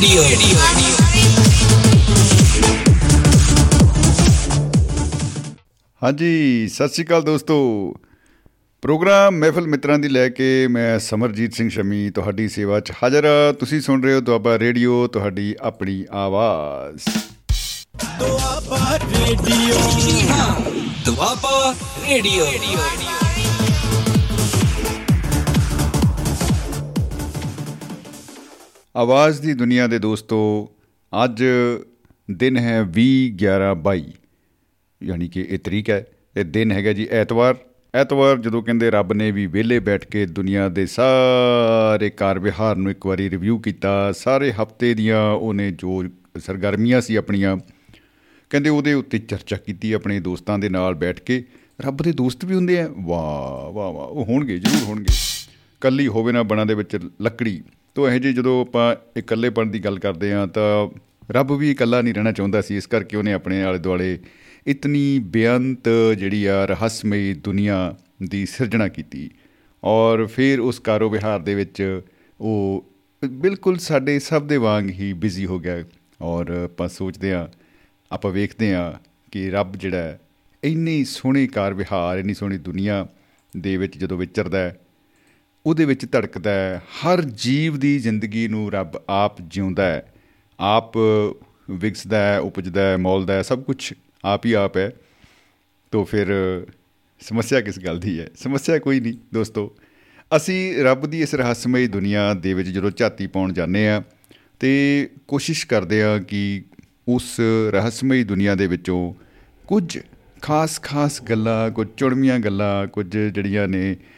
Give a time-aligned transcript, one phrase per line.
[0.00, 0.22] Radio
[6.02, 7.56] ਹਾਂਜੀ ਸਤਿ ਸ਼੍ਰੀ ਅਕਾਲ ਦੋਸਤੋ।
[8.82, 13.26] ਪ੍ਰੋਗਰਾਮ ਮਹਿਫਲ ਮਿੱਤਰਾਂ ਦੀ ਲੈ ਕੇ ਮੈਂ ਸਮਰਜੀਤ ਸਿੰਘ ਸ਼ਮੀ ਤੁਹਾਡੀ ਸੇਵਾ 'ਚ ਹਾਜ਼ਰ
[13.60, 17.18] ਤੁਸੀਂ ਸੁਣ ਰਹੇ ਹੋ ਦੁਆਬਾ ਰੇਡੀਓ ਤੁਹਾਡੀ ਆਪਣੀ ਆਵਾਜ਼।
[18.18, 19.78] ਦੁਆਬਾ ਰੇਡੀਓ।
[21.04, 21.74] ਦੁਆਬਾ
[22.08, 22.46] ਰੇਡੀਓ।
[28.98, 30.68] ਆਵਾਜ਼ ਦੀ ਦੁਨੀਆ ਦੇ ਦੋਸਤੋ,
[31.24, 31.44] ਅੱਜ
[32.30, 34.12] ਦਿਨ ਹੈ 20 11 22
[35.02, 36.06] ਯਾਨੀ ਕਿ ਇਹ ਤਰੀਕ ਹੈ,
[36.36, 37.56] ਇਹ ਦਿਨ ਹੈਗਾ ਜੀ ਐਤਵਾਰ।
[37.94, 42.90] ਐਤਵਾਰ ਜਦੋਂ ਕਹਿੰਦੇ ਰੱਬ ਨੇ ਵੀ ਵਿਹਲੇ ਬੈਠ ਕੇ ਦੁਨੀਆ ਦੇ ਸਾਰੇ ਕਾਰ ਵਿਹਾਰ ਨੂੰ
[42.90, 46.04] ਇੱਕ ਵਾਰੀ ਰਿਵਿਊ ਕੀਤਾ, ਸਾਰੇ ਹਫ਼ਤੇ ਦੀਆਂ ਉਹਨੇ ਜੋ
[46.38, 47.56] ਸਰਗਰਮੀਆਂ ਸੀ ਆਪਣੀਆਂ,
[48.50, 51.44] ਕਹਿੰਦੇ ਉਹਦੇ ਉੱਤੇ ਚਰਚਾ ਕੀਤੀ ਆਪਣੇ ਦੋਸਤਾਂ ਦੇ ਨਾਲ ਬੈਠ ਕੇ।
[51.80, 55.14] ਰੱਬ ਦੇ ਦੋਸਤ ਵੀ ਹੁੰਦੇ ਆ। ਵਾਹ ਵਾਹ ਵਾਹ, ਉਹ ਹੋਣਗੇ, ਜ਼ਰੂਰ ਹੋਣਗੇ।
[55.80, 57.62] ਕੱਲੀ ਹੋਵੇ ਨਾ ਬਣਾ ਦੇ ਵਿੱਚ ਲੱਕੜੀ।
[57.96, 60.88] ਤੋਂ ਇਹ ਜੀ ਜਦੋਂ ਆਪਾਂ ਇਕੱਲੇਪਣ ਦੀ ਗੱਲ ਕਰਦੇ ਆ ਤਾਂ
[61.30, 64.18] ਰੱਬ ਵੀ ਇਕੱਲਾ ਨਹੀਂ ਰਹਿਣਾ ਚਾਹੁੰਦਾ ਸੀ ਇਸ ਕਰਕੇ ਉਹਨੇ ਆਪਣੇ ਆਲੇ ਦੁਆਲੇ
[64.66, 65.88] ਇਤਨੀ ਬੇਅੰਤ
[66.18, 69.30] ਜਿਹੜੀ ਆ ਰਹੱਸਮਈ ਦੁਨੀਆ ਦੀ ਸਿਰਜਣਾ ਕੀਤੀ
[69.82, 72.02] ਔਰ ਫਿਰ ਉਸ ਕਾਰੋ ਵਿਹਾਰ ਦੇ ਵਿੱਚ
[72.40, 72.84] ਉਹ
[73.24, 75.84] ਬਿਲਕੁਲ ਸਾਡੇ ਸਭ ਦੇ ਵਾਂਗ ਹੀ ਬਿਜ਼ੀ ਹੋ ਗਿਆ
[76.20, 77.48] ਔਰ ਆਪਾਂ ਸੋਚਦੇ ਆ
[78.10, 78.92] ਆਪਾਂ ਵੇਖਦੇ ਆ
[79.32, 80.18] ਕਿ ਰੱਬ ਜਿਹੜਾ ਹੈ,
[80.62, 83.06] ਇੰਨੀ ਸੋਹਣੀ ਕਾਰ ਵਿਹਾਰ ਇੰਨੀ ਸੋਹਣੀ ਦੁਨੀਆ
[83.56, 84.76] ਦੇ ਵਿੱਚ ਜਦੋਂ ਵਿਚਰਦਾ ਹੈ
[85.68, 90.12] ਉਹਦੇ ਵਿੱਚ ਧੜਕਦਾ ਹੈ। ਹਰ ਜੀਵ ਦੀ ਜ਼ਿੰਦਗੀ ਨੂੰ ਰੱਬ ਆਪ ਜਿਉਂਦਾ ਹੈ।
[90.60, 90.92] ਆਪ
[91.70, 93.92] ਵਿਕਸਦਾ ਹੈ ਉਪਜਦਾ ਹੈ ਮੌਲਦਾ ਹੈ ਸਭ ਕੁਝ
[94.24, 94.90] ਆਪ ਹੀ ਆਪ ਹੈ।
[95.90, 96.26] ਤੋਂ ਫਿਰ
[97.20, 98.28] ਸਮੱਸਿਆ ਕਿਸ ਗੱਲ ਦੀ ਹੈ?
[98.36, 99.76] ਸਮੱਸਿਆ ਕੋਈ ਨਹੀਂ ਦੋਸਤੋ।
[100.36, 104.02] ਅਸੀਂ ਰੱਬ ਦੀ ਇਸ ਰਹੱਸਮਈ ਦੁਨੀਆ ਦੇ ਵਿੱਚ ਜਦੋਂ ਝਾਤੀ ਪਾਉਣ ਜਾਂਦੇ ਆ
[104.60, 106.64] ਤੇ ਕੋਸ਼ਿਸ਼ ਕਰਦੇ ਆ ਕਿ
[107.08, 109.14] ਉਸ ਰਹੱਸਮਈ ਦੁਨੀਆ ਦੇ ਵਿੱਚੋਂ
[109.66, 109.98] ਕੁਝ
[110.42, 114.17] ਖਾਸ-ਖਾਸ ਗੱਲਾਂ ਕੁਝ ਚੁਣਵੀਆਂ ਗੱਲਾਂ ਕੁਝ ਜਿਹੜੀਆਂ ਨੇ ਅ,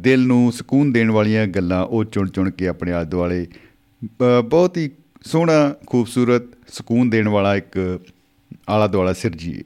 [0.00, 3.46] ਦਿਲ ਨੂੰ ਸਕੂਨ ਦੇਣ ਵਾਲੀਆਂ ਗੱਲਾਂ ਉਹ ਚੁਣ-ਚੁਣ ਕੇ ਆਪਣੇ ਆਲੇ ਦੁਆਲੇ
[4.04, 4.90] ਅ, ਬਹੁਤ ਹੀ
[5.22, 8.00] ਸੋਹਣਾ ਖੂਬਸੂਰਤ ਸਕੂਨ ਦੇਣ ਵਾਲਾ ਇੱਕ
[8.68, 9.62] ਆਲਾ ਦੁਆਲਾ ਸਿਰਜੀਏ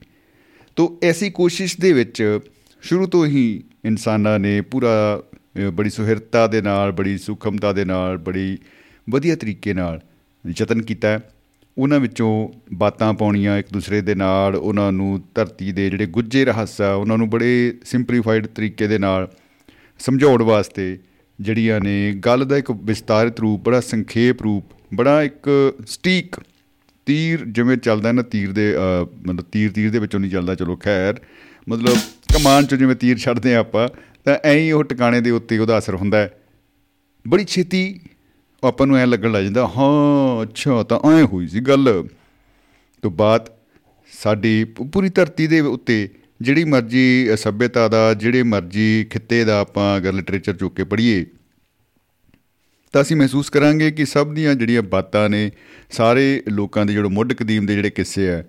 [0.77, 2.41] ਤੋ ਐਸੀ ਕੋਸ਼ਿਸ਼ ਦੇ ਵਿੱਚ
[2.83, 5.23] ਸ਼ੁਰੂ ਤੋਂ ਹੀ ਇਨਸਾਨਾਂ ਨੇ ਪੂਰਾ
[5.67, 8.59] ਅ, ਬੜੀ ਸੁਹਿਰਦਤਾ ਦੇ ਨਾਲ ਬੜੀ ਸੂਖਮਤਾ ਦੇ ਨਾਲ ਬੜੀ
[9.11, 10.01] ਵਧੀਆ ਤਰੀਕੇ ਨਾਲ
[10.61, 11.21] ਯਤਨ ਕੀਤਾ ਹੈ।
[11.79, 16.81] ਉਹਨਾਂ ਵਿੱਚੋਂ ਬਾਤਾਂ ਪਾਉਣੀਆਂ ਇੱਕ ਦੂਸਰੇ ਦੇ ਨਾਲ ਉਹਨਾਂ ਨੂੰ ਧਰਤੀ ਦੇ ਜਿਹੜੇ ਗੁੱਜੇ ਰਹੱਸ
[16.81, 19.29] ਆ ਉਹਨਾਂ ਨੂੰ ਬੜੇ ਸਿੰਪਲੀਫਾਈਡ ਤਰੀਕੇ ਦੇ ਨਾਲ
[20.01, 20.99] ਸਮਝਾਉਣ ਵਾਸਤੇ
[21.41, 25.49] ਜਿਹੜੀਆਂ ਨੇ ਗੱਲ ਦਾ ਇੱਕ ਵਿਸਤਾਰਿਤ ਰੂਪ ਬੜਾ ਸੰਖੇਪ ਰੂਪ ਬੜਾ ਇੱਕ
[25.87, 26.37] ਸਟੀਕ
[27.07, 30.77] ਤੀਰ ਜਿਵੇਂ ਚੱਲਦਾ ਨਾ ਤੀਰ ਦੇ ਅ, ਮਤਲਬ ਤੀਰ ਤੀਰ ਦੇ ਵਿੱਚੋਂ ਨਹੀਂ ਚੱਲਦਾ ਚਲੋ
[30.77, 31.21] ਖੈਰ
[31.69, 31.97] ਮਤਲਬ
[32.35, 33.89] ਕਮਾਨ ਚੋਂ ਜਿਵੇਂ ਤੀਰ ਛੱਡਦੇ ਆ ਆਪਾਂ
[34.25, 36.31] ਤਾਂ ਐਂ ਹੀ ਉਹ ਟਿਕਾਣੇ ਦੇ ਉੱਤੇ ਉਹਦਾ ਅਸਰ ਹੁੰਦਾ ਹੈ।
[37.29, 38.01] ਬੜੀ ਛੇਤੀ
[38.63, 42.09] ਉਹ ਆਪਾਂ ਨੂੰ ਐ ਲੱਗਣ ਲੱਗ ਜਾਂਦਾ ਹਾਂ ਅੱਛਾ ਤਾਂ ਐ ਹੋਈ ਸੀ ਗੱਲ।
[43.03, 43.49] ਤੋਂ ਬਾਅਦ
[44.13, 46.09] ਸਾਡੀ ਪ- ਪੂਰੀ ਧਰਤੀ ਦੇ ਉੱਤੇ
[46.41, 51.27] ਜਿਹੜੀ ਮਰਜ਼ੀ ਸੱਭਿਅਤਾ ਦਾ ਜਿਹੜੇ ਮਰਜ਼ੀ ਖਿੱਤੇ ਦਾ ਆਪਾਂ ਅਗਰ ਲਿਟਰੇਚਰ ਚੁੱਕ ਕੇ ਪੜ੍ਹੀਏ
[52.93, 55.51] ਤਾਂ ਅਸੀਂ ਮਹਿਸੂਸ ਕਰਾਂਗੇ ਕਿ ਸਭ ਦੀਆਂ ਜਿਹੜੀਆਂ ਬਾਤਾਂ ਨੇ
[55.91, 58.45] ਸਾਰੇ ਲੋਕਾਂ ਦੇ ਜਿਹੜੇ ਮੁੱਢ ਕਦੀਮ ਦੇ ਜਿਹੜੇ ਕਿੱਸੇ ਆ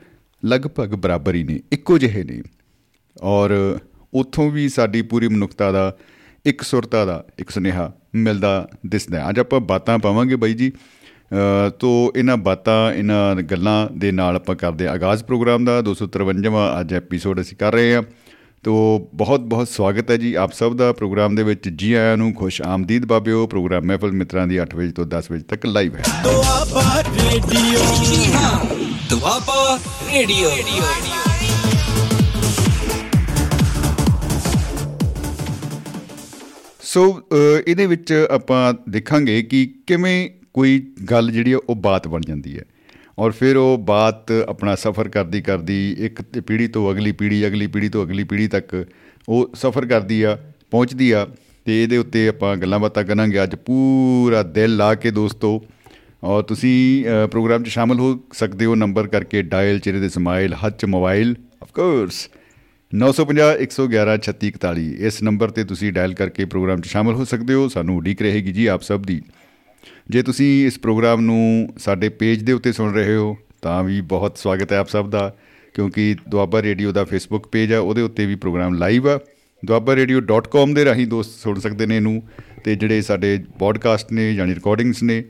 [0.45, 2.41] ਲਗਭਗ ਬਰਾਬਰ ਹੀ ਨੇ ਇੱਕੋ ਜਿਹੇ ਨੇ
[3.21, 3.79] ਔਰ
[4.13, 5.97] ਉੱਥੋਂ ਵੀ ਸਾਡੀ ਪੂਰੀ ਮਨੁੱਖਤਾ ਦਾ
[6.45, 10.94] ਇੱਕ ਸੁਰਤਾ ਦਾ ਇੱਕ ਸੁਨੇਹਾ ਮਿਲਦਾ ਦਿਸਦਾ ਹੈ। ਅੱਜ ਆਪਾਂ ਬਾਤਾਂ ਪਾਵਾਂਗੇ ਬਾਈ ਜੀ ਅ,
[11.79, 16.93] ਤੋ ਇਹਨਾਂ ਬਾਤਾਂ ਇਹਨਾਂ ਗੱਲਾਂ ਦੇ ਨਾਲ ਆਪਾਂ ਕਰਦੇ ਹਾਂ ਆਗਾਜ਼ ਪ੍ਰੋਗਰਾਮ ਦਾ 253ਵਾਂ ਅੱਜ
[16.93, 18.03] ਐਪੀਸੋਡ ਅਸੀਂ ਕਰ ਰਹੇ ਹਾਂ।
[18.63, 18.75] ਤੋ
[19.13, 22.61] ਬਹੁਤ ਬਹੁਤ ਸਵਾਗਤ ਹੈ ਜੀ ਆਪ ਸਭ ਦਾ ਪ੍ਰੋਗਰਾਮ ਦੇ ਵਿੱਚ। ਜੀ ਆਇਆਂ ਨੂੰ ਖੁਸ਼
[22.61, 27.01] ਆਮਦੀਦ ਬਾਬਿਓ ਪ੍ਰੋਗਰਾਮ ਮਹਿਫਲ ਮਿੱਤਰਾਂ ਦੀ 8 ਵਜੇ ਤੋਂ 10 ਵਜੇ ਤੱਕ ਲਾਈਵ ਹੈ। Doaba
[27.01, 27.79] radio
[29.09, 29.79] Doaba
[30.13, 30.49] radio
[36.81, 37.35] so ਅ,
[37.67, 40.79] ਇਹਦੇ ਵਿੱਚ ਆਪਾਂ ਦੇਖਾਂਗੇ ਕਿ ਕਿਵੇਂ ਕੋਈ
[41.11, 42.63] ਗੱਲ ਜਿਹੜੀ ਆ ਉਹ ਬਾਤ ਬਣ ਜਾਂਦੀ ਹੈ।
[43.19, 47.67] ਔਰ ਫਿਰ ਉਹ ਬਾਤ ਆਪਣਾ ਸਫ਼ਰ ਕਰਦੀ ਕਰਦੀ ਇੱਕ ਤੇ ਪੀੜ੍ਹੀ ਤੋਂ ਅਗਲੀ ਪੀੜ੍ਹੀ ਅਗਲੀ
[47.67, 48.85] ਪੀੜ੍ਹੀ ਤੋਂ ਅਗਲੀ ਪੀੜ੍ਹੀ ਤੱਕ
[49.29, 50.37] ਉਹ ਸਫ਼ਰ ਕਰਦੀ ਆ
[50.71, 51.25] ਪਹੁੰਚਦੀ ਆ
[51.65, 55.51] ਤੇ ਇਹਦੇ ਉੱਤੇ ਆਪਾਂ ਗੱਲਾਂ ਬਾਤਾਂ ਕਰਾਂਗੇ। ਅੱਜ ਪੂਰਾ ਦਿਲ ਲਾ ਕੇ ਦੋਸਤੋ
[56.23, 60.53] ਔਰ ਤੁਸੀਂ ਅ, ਪ੍ਰੋਗਰਾਮ 'ਚ ਸ਼ਾਮਲ ਹੋ ਸਕਦੇ ਹੋ। ਨੰਬਰ ਕਰਕੇ ਡਾਇਲ ਚਿਹਰੇ ਦੇ ਸਮਾਈਲ
[60.53, 62.19] ਹੱਥ 'ਚ ਮੋਬਾਈਲ ਆਫ ਕੋਰਸ
[62.93, 67.67] 950 111 3641 ਇਸ ਨੰਬਰ ਤੇ ਤੁਸੀਂ ਡਾਇਲ ਕਰਕੇ ਪ੍ਰੋਗਰਾਮ 'ਚ ਸ਼ਾਮਲ ਹੋ ਸਕਦੇ ਹੋ।
[67.69, 69.21] ਸਾਨੂੰ ਉਡੀਕ ਰਹੇਗੀ ਜੀ ਆਪ ਸਭ ਦੀ।
[70.09, 74.37] ਜੇ ਤੁਸੀਂ ਇਸ ਪ੍ਰੋਗਰਾਮ ਨੂੰ ਸਾਡੇ ਪੇਜ ਦੇ ਉੱਤੇ ਸੁਣ ਰਹੇ ਹੋ ਤਾਂ ਵੀ ਬਹੁਤ
[74.37, 75.35] ਸਵਾਗਤ ਹੈ ਆਪ ਸਭ ਦਾ
[75.73, 79.19] ਕਿਉਂਕਿ ਦੁਆਬਾ ਰੇਡੀਓ ਦਾ ਫੇਸਬੁੱਕ ਪੇਜ ਆ ਉਹਦੇ ਉੱਤੇ ਵੀ ਪ੍ਰੋਗਰਾਮ ਲਾਈਵ ਆ।
[79.71, 82.23] duabarradio.com ਦੇ ਰਾਹੀਂ ਦੋਸਤ ਸੁਣ ਸਕਦੇ ਨੇ ਇਹਨੂੰ
[82.63, 85.23] ਤੇ ਜਿਹੜੇ ਸਾਡੇ ਪੋਡਕਾਸਟ ਨੇ ਯਾਨੀ ਰਿਕਾਰਡਿੰਗਸ ਨੇ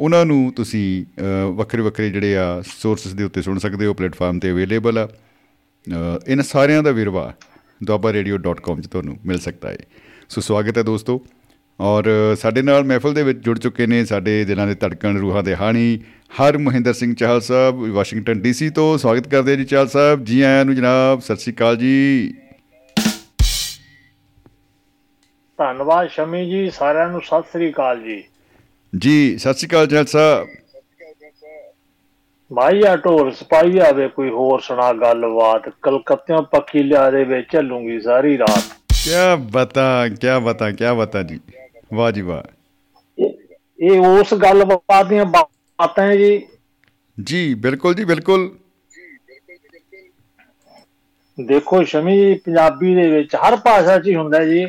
[0.00, 4.38] ਉਹਨਾਂ ਨੂੰ ਤੁਸੀਂ ਅ, ਵੱਖਰੇ ਵੱਖਰੇ ਜਿਹੜੇ ਆ ਸੋਰਸਸ ਦੇ ਉੱਤੇ ਸੁਣ ਸਕਦੇ ਹੋ ਪਲੇਟਫਾਰਮ
[4.38, 7.34] ਤੇ ਅਵੇਲੇਬਲ ਆ। ਅ, ਇਹਨਾਂ ਸਾਰਿਆਂ ਦਾ ਵਿਰਵਾ
[7.90, 9.78] duabarradio.com 'ਚ ਤੁਹਾਨੂੰ ਮਿਲ ਸਕਦਾ ਹੈ।
[10.28, 11.26] ਸੋ ਸਵਾਗਤ ਹੈ ਦੋਸਤੋ।
[11.80, 12.04] ਔਰ
[12.40, 15.98] ਸਾਡੇ ਨਾਲ ਮਹਿਫਲ ਦੇ ਵਿੱਚ ਜੁੜ ਚੁੱਕੇ ਨੇ ਸਾਡੇ ਦਿਲਾਂ ਦੇ ਧੜਕਣ ਰੂਹਾਂ ਦੇ ਹਾਣੀ
[16.40, 20.64] ਹਰ ਮਹਿੰਦਰ ਸਿੰਘ ਚਾਹਲ ਸਾਹਿਬ ਵਾਸ਼ਿੰਗਟਨ ਡੀਸੀ ਤੋਂ ਸਵਾਗਤ ਕਰਦੇ ਜੀ ਚਾਹਲ ਸਾਹਿਬ। ਜੀ ਆਇਆਂ
[20.64, 22.34] ਨੂੰ ਜਨਾਬ ਸਤਿ ਸ਼੍ਰੀ ਅਕਾਲ ਜੀ।
[25.58, 28.22] ਧੰਨਵਾਦ ਸ਼ਮੀ ਜੀ ਸਾਰਿਆਂ ਨੂੰ ਸਤਿ ਸ੍ਰੀ ਅਕਾਲ ਜੀ।
[28.92, 30.48] ਜੀ ਸਤਿ ਸ਼੍ਰੀ ਅਕਾਲ ਚਾਹਲ ਸਾਹਿਬ।
[32.50, 38.38] ਮਾਈਆ ਢੋਲ ਸਪਾਈਆ ਵੇ ਕੋਈ ਹੋਰ ਸੁਣਾ ਗੱਲਬਾਤ। ਕਲਕੱਤਿਓਂ ਪੱਖੀ ਲਿਆ ਦੇ ਵਿੱਚ ਚੱਲੂਗੀ ਸਾਰੀ
[38.38, 41.40] ਰਾਤ। ਕਿਆ ਬਤਾ ਕਿਆ ਬਤਾ ਕਿਆ ਬਤਾ ਜੀ।
[41.94, 42.42] ਵਾਹ ਜੀ ਵਾਹ।
[43.80, 46.46] ਇਹ- ਉਸ ਗੱਲਬਾਤ ਦੀਆਂ ਬਾਤਾਂ ਹੈ ਜੀ।
[47.22, 48.56] ਜੀ ਬਿਲਕੁਲ ਜੀ ਬਿਲਕੁਲ।
[51.46, 54.66] ਦੇਖੋ ਸ਼ਮੀ ਪੰਜਾਬੀ ਦੇ ਵਿੱਚ ਹਰ ਭਾਸ਼ਾ 'ਚ ਹੀ ਹੁੰਦਾ ਜੀ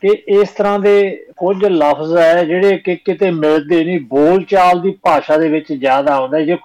[0.00, 4.90] ਕਿ ਇਸ ਤਰ੍ਹਾਂ ਦੇ ਕੁਝ ਲਫ਼ਜ਼ ਹੈ ਜਿਹੜੇ ਕਿ ਕਿਤੇ ਮਿਲਦੇ ਨਹੀਂ। ਬੋਲ ਚਾਲ ਦੀ
[4.90, 6.56] ਭਾਸ਼ਾ ਦੇ ਵਿੱਚ ਜ਼ਿਆਦਾ ਆਉਂਦਾ ਜੇ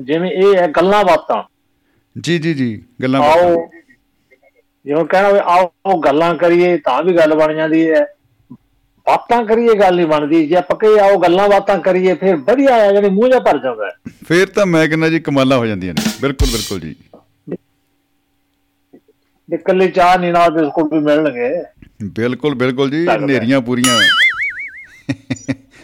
[0.00, 1.42] ਜਿਵੇਂ ਇਹ ਹੈ ਗੱਲਾਂ ਬਾਤਾਂ।
[2.20, 3.68] ਜੀ ਜੀ ਜੀ ਗੱਲਾਂ ਬਾਤਾਂ।
[4.84, 8.06] ਜਿਵੇਂ ਕਹਿਣਾ ਵੀ ਆਓ ਗੱਲਾਂ ਕਰੀਏ ਤਾਂ ਵੀ ਗੱਲ ਬਣ ਜਾਂਦੀ ਹੈ।
[9.08, 12.92] ਬਾਤਾਂ ਕਰੀਏ ਗੱਲ ਨਹੀਂ ਬਣਦੀ। ਜੇ ਆਪਾਂ ਕਹੇ ਆਓ ਗੱਲਾਂ ਬਾਤਾਂ ਕਰੀਏ ਫਿਰ ਵਧੀਆ ਆ
[12.92, 13.96] ਜਿਹੜੇ ਮੂੰਹ ਜਿਹਾ ਭਰ ਜਾਂਦਾ।
[14.28, 16.94] ਫੇਰ ਤਾਂ ਮੈਂ ਕਹਿੰਦਾ ਜੀ ਕਮਾਲਾਂ ਹੋ ਜਾਂਦੀਆਂ ਨੇ। ਬਿਲਕੁਲ ਬਿਲਕੁਲ ਜੀ।
[19.50, 21.64] ਤੇ ਇਕੱਲੀ ਚਾਹ ਨਹੀਂ ਨਾਲ ਬਿਸਕੁਟ ਵੀ ਮਿਲਣਗੇ।
[22.04, 24.00] ਬਿਲਕੁਲ ਬਿਲਕੁਲ ਜੀ। ਨੇਰੀਆਂ ਪੂਰੀਆਂ।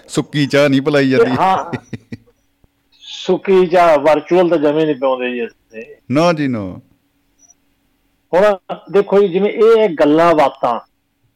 [0.09, 1.73] ਸੁੱਕੀ ਚਾਹ ਨਹੀਂ ਪਲਾਈ ਜਾਂਦੀ। ਹਾਂ।
[3.01, 6.81] ਸੁੱਕੀ ਚਾਹ ਵਰਚੁਅਲ ਤਾਂ ਜਮੇ ਨਹੀਂ ਪਿਆਉਂਦੇ ਜੀ ਅਸੀਂ। ਨਾ ਜੀ ਨਾ।
[8.35, 8.57] ਹੁਣ
[8.93, 10.94] ਦੇਖੋ ਜੀ ਜਿਵੇਂ ਇਹ ਗੱਲਾਂ ਬਾਤਾਂ।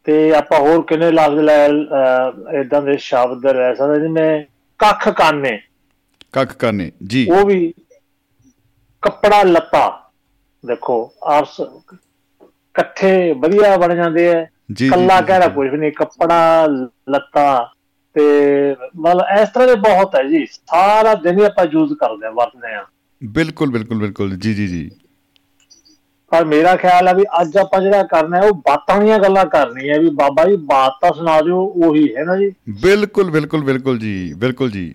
[0.09, 1.67] ਤੇ ਆਪਾਂ ਹੋਰ ਕਿੰਨੇ ਲਫ਼ਜ਼ ਲੈ
[2.61, 4.45] ਇਦਾਂ ਦੇ ਸ਼ਬਦ ਲੈ ਸਕਦੇ ਜਿਵੇਂ
[4.79, 5.59] ਕੱਖ ਕਾਨੇ।
[6.33, 7.75] ਕੱਖ ਕਰਨੇ ਜੀ। ਉਹ ਵੀ
[9.03, 10.11] ਕੱਪੜਾ ਲੱਤਾ।
[10.67, 14.45] ਦੇਖੋ ਆਪਸ ਇਕੱਠੇ ਵਧੀਆ ਬਣ ਜਾਂਦੇ ਆ
[14.91, 16.67] ਕੱਲਾ ਜੀ। ਕੁਝ ਵੀ ਨਹੀਂ ਕੱਪੜਾ
[17.09, 17.73] ਲੱਤਾ
[18.15, 18.23] ਤੇ
[18.97, 22.85] ਮਤਲਬ ਇਸ ਤਰ੍ਹਾਂ ਦੇ ਬਹੁਤ ਹੈ ਜੀ। ਸਾਰਾ ਦਿਨ ਆਪਾਂ ਯੂਜ਼ ਕਰਦੇ ਆ ਵਰਤਦੇ ਆ।
[23.25, 24.91] ਬਿਲਕੁਲ ਬਿਲਕੁਲ ਬਿਲਕੁਲ। ਜੀ ਜੀ ਜੀ।
[26.33, 29.99] ਪਰ ਮੇਰਾ ਖਿਆਲ ਹੈ ਵੀ ਅੱਜ ਆਪਾਂ ਜਿਹੜਾ ਕਰਨਾ ਹੈ ਉਹ ਬਾਤਾਂ ਦੀਆਂ ਗੱਲਾਂ ਕਰਨੀਆਂ
[30.01, 32.51] ਵੀ ਬਾਬਾ ਜੀ ਬਾਤ ਤਾਂ ਸੁਣਾ ਦਿਓ ਉਹੀ ਹੈ ਨਾ ਜੀ।
[32.83, 34.93] ਬਿਲਕੁਲ ਬਿਲਕੁਲ ਬਿਲਕੁਲ ਜੀ ਬਿਲਕੁਲ ਜੀ।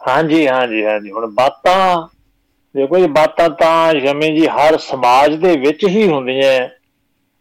[0.00, 2.06] ਹਾਂਜੀ ਹਾਂਜੀ ਹਾਂਜੀ ਹੁਣ ਬਾਤਾਂ
[2.74, 6.68] ਦੇਖੋ ਜੀ ਬਾਤਾਂ ਤਾਂ ਜਮੇ ਜੀ ਹਰ ਸਮਾਜ ਦੇ ਵਿੱਚ ਹੀ ਹੁੰਦੀਆਂ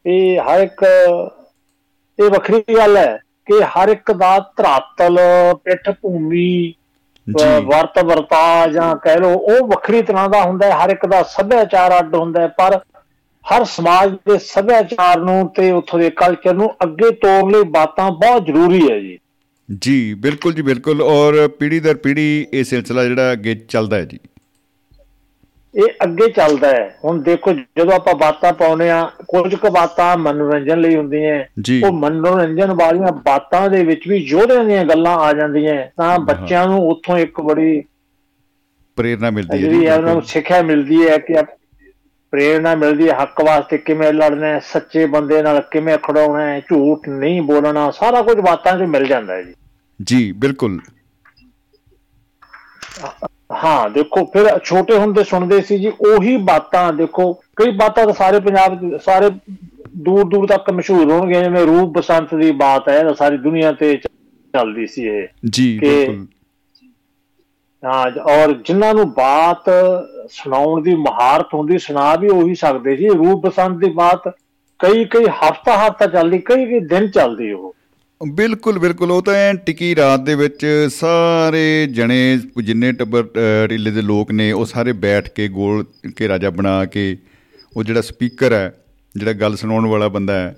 [0.06, 0.83] ਇਹ ਹਰ ਇੱਕ
[2.19, 5.18] ਇਹ ਵੱਖਰੀ ਗੱਲ ਹੈ ਕਿ ਹਰ ਇੱਕ ਦਾ ਧਰਾਤਲ
[5.65, 6.74] ਪਿੱਠ ਭੂਮੀ
[7.37, 11.99] ਵਰਤ ਵਰਤਾ ਜਾਂ ਕਹਿ ਲਓ ਉਹ ਵੱਖਰੀ ਤਰ੍ਹਾਂ ਦਾ ਹੁੰਦਾ ਹੈ ਹਰ ਇੱਕ ਦਾ ਸੱਭਿਆਚਾਰ
[11.99, 12.79] ਅੱਡ ਹੁੰਦਾ ਹੈ ਪਰ
[13.45, 18.45] ਹਰ ਸਮਾਜ ਦੇ ਸੱਭਿਆਚਾਰ ਨੂੰ ਤੇ ਉੱਥੋਂ ਦੇ ਕਲਚਰ ਨੂੰ ਅੱਗੇ ਤੋਰਨ ਲਈ ਬਾਤਾਂ ਬਹੁਤ
[18.45, 19.17] ਜ਼ਰੂਰੀ ਹੈ ਜੀ।
[19.81, 24.19] ਜੀ ਬਿਲਕੁਲ ਜੀ ਬਿਲਕੁਲ ਔਰ ਪੀੜੀ ਦਰ ਪੀੜੀ ਇਹ ਸਿਲਸਿਲਾ ਜਿਹੜਾ ਅੱਗੇ ਚੱਲਦਾ ਹੈ ਜੀ।
[25.75, 30.81] ਇਹ ਅੱਗੇ ਚੱਲਦਾ ਹੈ। ਹੁਣ ਦੇਖੋ ਜਦੋਂ ਆਪਾਂ ਬਾਤਾਂ ਪਾਉਨੇ ਆ ਕੁਝ ਕੁ ਬਾਤਾਂ ਮਨੋਰੰਜਨ
[30.81, 31.44] ਲਈ ਹੁੰਦੀਆਂ।
[31.83, 36.89] ਉਹ ਮਨੋਰੰਜਨ ਵਾਲੀਆਂ ਬਾਤਾਂ ਦੇ ਵਿੱਚ ਵੀ ਯੋਧਿਆਂ ਦੀਆਂ ਗੱਲਾਂ ਆ ਜਾਂਦੀਆਂ ਤਾਂ ਬੱਚਿਆਂ ਨੂੰ
[36.89, 37.83] ਉੱਥੋਂ ਇੱਕ ਬੜੀ
[38.95, 41.33] ਪ੍ਰੇਰਣਾ ਮਿਲਦੀ ਹੈ ਜੀ ਉਹਨਾਂ ਨੂੰ। ਸਿੱਖਿਆ ਮਿਲਦੀ ਹੈ ਕਿ
[42.31, 47.10] ਪ੍ਰੇਰਣਾ ਮਿਲਦੀ ਹੈ ਹੱਕ ਵਾਸਤੇ ਕਿਵੇਂ ਲੜਨਾ ਹੈ ਸੱਚੇ ਬੰਦੇ ਨਾਲ ਕਿਵੇਂ ਖੜਾਉਣਾ ਹੈ ਝੂਠ
[47.10, 49.54] ਨਹੀਂ ਬੋਲਣਾ ਸਾਰਾ ਕੁਝ ਬਾਤਾਂ 'ਚ ਮਿਲ ਜਾਂਦਾ ਹੈ ਜੀ।
[50.04, 50.80] ਜੀ ਬਿਲਕੁਲ।
[53.49, 58.39] ਹਾਂ ਦੇਖੋ ਫਿਰ ਛੋਟੇ ਹੁੰਦੇ ਸੁਣਦੇ ਸੀ ਜੀ ਉਹੀ ਬਾਤਾਂ ਦੇਖੋ ਕਈ ਬਾਤਾਂ ਤਾਂ ਸਾਰੇ
[58.39, 59.29] ਪੰਜਾਬ ਸਾਰੇ
[59.99, 64.85] ਦੂਰ ਦੂਰ ਤੱਕ ਮਸ਼ਹੂਰ ਹੋਣਗੀਆਂ ਜਿਵੇਂ ਰੂਪ ਬਸੰਤ ਦੀ ਬਾਤ ਹੈ ਸਾਰੀ ਦੁਨੀਆ ਤੇ ਚੱਲਦੀ
[64.87, 66.25] ਸੀ ਇਹ। ਜੀ ਬਿਲਕੁਲ।
[67.83, 69.69] ਹਾਂ ਔਰ ਜਿਨ੍ਹਾਂ ਨੂੰ ਬਾਤ
[70.31, 74.27] ਸੁਣਾਉਣ ਦੀ ਮਹਾਰਤ ਹੁੰਦੀ ਸੁਣਾ ਵੀ ਉਹੀ ਸਕਦੇ ਸੀ। ਰੂਪ ਬਸੰਤ ਦੀ ਬਾਤ
[74.79, 77.73] ਕਈ ਕਈ ਹਫਤਾ ਹਫਤਾ ਚੱਲਦੀ ਕਈ ਕਈ ਦਿਨ ਚੱਲਦੀ ਉਹ।
[78.21, 83.24] ਬਿਲਕੁਲ ਬਿਲਕੁਲ ਉਹ ਤਾਂ ਐਂ ਟਿਕੀ ਰਾਤ ਦੇ ਵਿੱਚ ਸਾਰੇ ਜਣੇ ਜਿੰਨੇ ਟੱਬਰ
[83.69, 85.86] ਢਿੱਲੇ ਦੇ ਲੋਕ ਨੇ ਉਹ ਸਾਰੇ ਬੈਠ ਕੇ ਗੋਲ
[86.21, 87.18] ਘੇਰਾ ਜਿਹਾ ਬਣਾ ਕੇ
[87.77, 88.74] ਉਹ ਜਿਹੜਾ ਸਪੀਕਰ ਹੈ
[89.16, 90.56] ਜਿਹੜਾ ਗੱਲ ਸੁਣਾਉਣ ਵਾਲਾ ਬੰਦਾ ਹੈ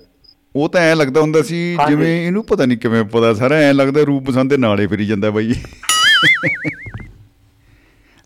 [0.56, 4.02] ਉਹ ਤਾਂ ਐਂ ਲੱਗਦਾ ਹੁੰਦਾ ਸੀ। ਜਿਵੇਂ ਇਹਨੂੰ ਪਤਾ ਨਹੀਂ ਕਿਵੇਂ ਪਤਾ ਸਾਰਾ ਐਂ ਲੱਗਦਾ
[4.02, 5.52] ਰੂਪ ਪਸੰਦ ਦੇ ਨਾਲੇ ਫਿਰੀ ਜਾਂਦਾ ਬਾਈ।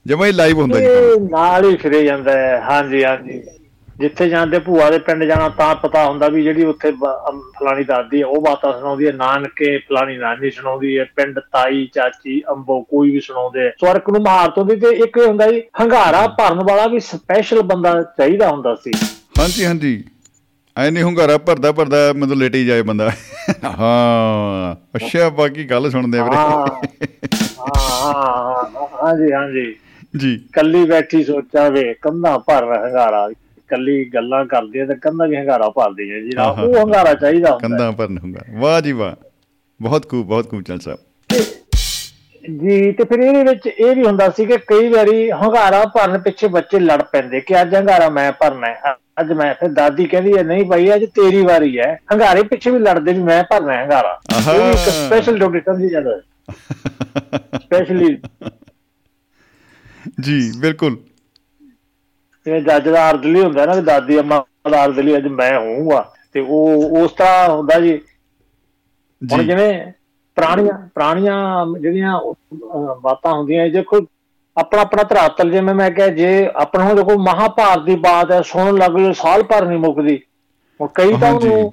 [0.07, 0.87] ਜਮਾ ਹੀ ਲਾਈਵ ਹੁੰਦਾ ਜੀ।
[1.31, 3.43] ਨਾਲ ਹੀ ਫਿਰੇ ਜਾਂਦਾ ਹੈ ਹਾਂਜੀ ਹਾਂਜੀ।
[3.99, 8.27] ਜਿੱਥੇ ਜਾਂਦੇ ਭੂਆ ਦੇ ਪਿੰਡ ਜਾਣਾ ਤਾਂ ਪਤਾ ਹੁੰਦਾ ਵੀ ਜਿਹੜੀ ਉੱਥੇ ਫਲਾਣੀ ਦਾਦੀ ਹੈ
[8.27, 13.21] ਉਹ ਬਾਤਾਂ ਸੁਣਾਉਂਦੀ ਹੈ ਨਾਨਕੇ ਫਲਾਣੀ ਨਾਨੀ ਸੁਣਾਉਂਦੀ ਹੈ ਪਿੰਡ ਤਾਈ ਚਾਚੀ ਅੰਬੋ ਕੋਈ ਵੀ
[13.21, 17.63] ਸੁਣਾਉਂਦੇ ਆ। ਸਵਰਕ ਨੂੰ ਮਹਾਰਤ ਹੁੰਦੀ ਤੇ ਇੱਕ ਹੁੰਦਾ ਜੀ ਹੰਗਾਰਾ ਭਰਨ ਵਾਲਾ ਵੀ ਸਪੈਸ਼ਲ
[17.63, 18.93] ਬੰਦਾ ਚਾਹੀਦਾ ਹੁੰਦਾ ਸੀ।
[19.39, 20.03] ਹਾਂਜੀ ਹਾਂਜੀ।
[20.77, 23.11] ਐ ਨਹੀਂ ਹੁੰਗਾਰਾ ਭਰਦਾ ਭਰਦਾ ਮਤਲਬ ਲੇਟ ਹੀ ਜਾਏ ਬੰਦਾ।
[23.79, 26.67] ਹਾਂ ਅੱਛਾ ਬਾਕੀ ਗੱਲ ਸੁਣਦੇ ਵੀਰੇ। ਹਾਂ
[27.59, 29.75] ਹਾਂ ਹਾਂਜੀ ਹਾਂਜੀ।
[30.17, 33.29] ਜੀ। ਕੱਲੀ ਬੈਠੀ ਸੋਚਾਂ ਵੇ ਕੰਧਾਂ ਭਰ ਹੰਗਾਰਾ।
[33.69, 37.69] ਕੱਲੀ ਗੱਲਾਂ ਕਰਦੀ ਹੈ ਤੇ ਕੰਧਾਂ ਵੀ ਹੰਗਾਰਾ ਭਰਦੀ ਹੈ ਜੀ ਉਹ ਹੰਗਾਰਾ ਚਾਹੀਦਾ ਹੁੰਦਾ।
[37.69, 39.15] ਕੰਧਾਂ ਭਰਨ ਹੁੰਗਾ ਵਾਹ ਜੀ ਵਾਹ।
[39.81, 40.99] ਬਹੁਤ ਖੂਬ ਬਹੁਤ ਖੂਬ ਚਲ ਸਾਹਿਬ।
[42.61, 46.49] ਜੀ ਤੇ ਫਿਰ ਇਹਦੇ ਵਿੱਚ ਇਹ ਵੀ ਹੁੰਦਾ ਸੀ ਕਿ ਕਈ ਵਾਰੀ ਹੰਗਾਰਾ ਭਰਨ ਪਿੱਛੇ
[46.49, 50.43] ਬੱਚੇ ਲੜ ਪੈਂਦੇ ਕਿ ਅੱਜ ਹੰਗਾਰਾ ਮੈਂ ਭਰਨਾ ਹੈ ਅੱਜ ਮੈਂ ਫਿਰ ਦਾਦੀ ਕਹਿੰਦੀ ਹੈ
[50.43, 54.19] ਨਹੀਂ ਭਾਈ ਅੱਜ ਤੇਰੀ ਵਾਰੀ ਹੈ। ਹੰਗਾਰੇ ਪਿੱਛੇ ਵੀ ਲੜਦੇ ਵੀ ਮੈਂ ਭਰਨਾ ਹੈ ਹੰਗਾਰਾ।
[54.31, 56.21] ਇਹ ਇੱਕ ਸਪੈਸ਼ਲ ਡਿਊਟੀ ਸਮਝੀ ਜਾਂਦਾ
[57.59, 58.17] ਸਪੈਸ਼ਲੀ
[60.21, 60.97] ਜੀ ਬਿਲਕੁਲ।
[62.47, 66.41] ਜਿਵੇਂ ਜੱਜ ਦਾ ਅਰਦਲੀ ਹੁੰਦਾ ਨਾ ਵੀ ਦਾਦੀ ਅੰਮਾ ਦਾ ਅਰਦਲੀ ਅੱਜ ਮੈਂ ਹੋਊਗਾ ਤੇ
[66.41, 68.01] ਉਹ ਉਸ ਤਰ੍ਹਾਂ ਹੁੰਦਾ ਜੀ।
[69.23, 69.93] ਹੁਣ ਜੀ। ਜਿਵੇਂ
[70.37, 72.21] ਪੁਰਾਣੀਆਂ ਪੁਰਾਣੀਆਂ ਜਿਹੜੀਆਂ
[73.03, 74.07] ਬਾਤਾਂ ਹੁੰਦੀਆਂ ਜੇ ਕੋਈ
[74.57, 78.77] ਆਪਣਾ ਆਪਣਾ ਧਰਾਤਲ ਜਿਵੇਂ ਮੈਂ ਕਿਹਾ ਜੇ ਆਪਣਾ ਹੁਣ ਦੇਖੋ ਮਹਾਭਾਰਤ ਦੀ ਬਾਤ ਹੈ ਸੁਣਨ
[78.77, 80.17] ਲੱਗ ਜਾਓ ਸਾਲ ਭਰ ਨਹੀਂ ਮੁੱਕਦੀ।
[80.81, 81.73] ਹੁਣ ਕਈ ਤਾਂ। ਉਹਨੂੰ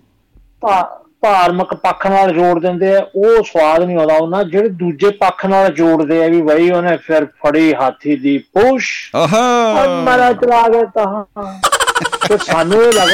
[1.24, 5.72] ਧਾਰਮਿਕ ਪੱਖ ਨਾਲ ਜੋੜ ਦਿੰਦੇ ਆ ਉਹ ਸਵਾਦ ਨਹੀਂ ਆਉਂਦਾ ਉਹਨਾਂ ਜਿਹੜੇ ਦੂਜੇ ਪੱਖ ਨਾਲ
[5.74, 11.24] ਜੋੜਦੇ ਆ ਵੀ ਬਈ ਉਹਨੇ ਫਿਰ ਫੜੀ ਹਾਥੀ ਦੀ ਪੂਛ। ਆਹਾ। ਮਰਾ ਚਲਾ ਗਿਆ ਤਾਂ
[12.30, 13.10] ਤੇ ਸਾਨੂੰ ਇਹ ਲੱਗ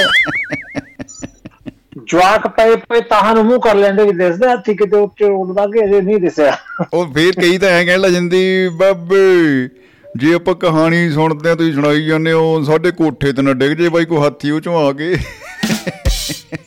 [2.12, 5.86] ਜਵਾਕ ਪਏ ਪਏ ਤਾਂ ਨੂੰ ਮੂੰਹ ਕਰ ਲੈਂਦੇ ਵੀ ਦਿਸਦਾ ਹਾਥੀ ਕਿਤੇ ਉੱਤੇ ਉੱਡਦਾ ਕਿ
[5.86, 6.58] ਅਜੇ ਨਹੀਂ ਦਿਸਿਆ।
[6.94, 9.70] ਉਹ ਫੇਰ ਕਈ ਤਾਂ ਐਂ ਕਹਿਣ ਲੱਗ ਜਾਂਦੀ ਬਾਬੇ
[10.18, 13.90] ਜੇ ਆਪਾਂ ਕਹਾਣੀ ਸੁਣਦੇ ਆ ਤੁਸੀਂ ਸੁਣਾਈ ਜਾਂਦੇ ਹੋ ਸਾਡੇ ਕੋਠੇ ਤੇ ਨਾ ਡਿੱਗ ਜੇ
[13.90, 16.58] ਬਾਈ ਕੋਈ ਹਾਥੀ ਉਹ ਚੋਂ ਆ ਕੇ। ਹ-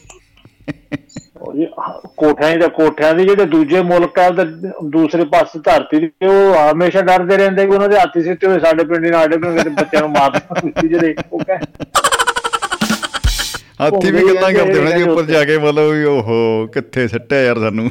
[2.16, 7.36] ਕੋਠਿਆਂ ਦੇ ਕੋਠਿਆਂ ਦੇ ਜਿਹੜੇ ਦੂਜੇ ਮੁਲਕ ਆ ਦੂਸਰੇ ਪਾਸੇ ਧਰਤੀ ਦੇ ਉਹ ਹਮੇਸ਼ਾ ਡਰਦੇ
[7.36, 10.10] ਰਹਿੰਦੇ ਕਿ ਉਹਨਾਂ ਦੇ ਹਾਥੀ ਸਿੱਟੇ ਹੋਏ ਸਾਡੇ ਪਿੰਡ ਨਾਲ ਸਾਡੇ ਪਿੰਡ ਦੇ ਬੱਚਿਆਂ ਨੂੰ
[10.10, 11.58] ਮਾਰ ਦਿੱਤੀ ਜਿਹੜੇ ਉਹ ਕਹੇ
[13.80, 17.58] ਹਾਥੀ ਵੀ ਗੱਲਾਂ ਕਰਦੇ ਹੋਣੇ ਜੀ ਉੱਪਰ ਜਾ ਕੇ ਮਤਲਬ ਵੀ ਓਹੋ ਕਿੱਥੇ ਸੱਟਿਆ ਯਾਰ
[17.58, 17.90] ਸਾਨੂੰ?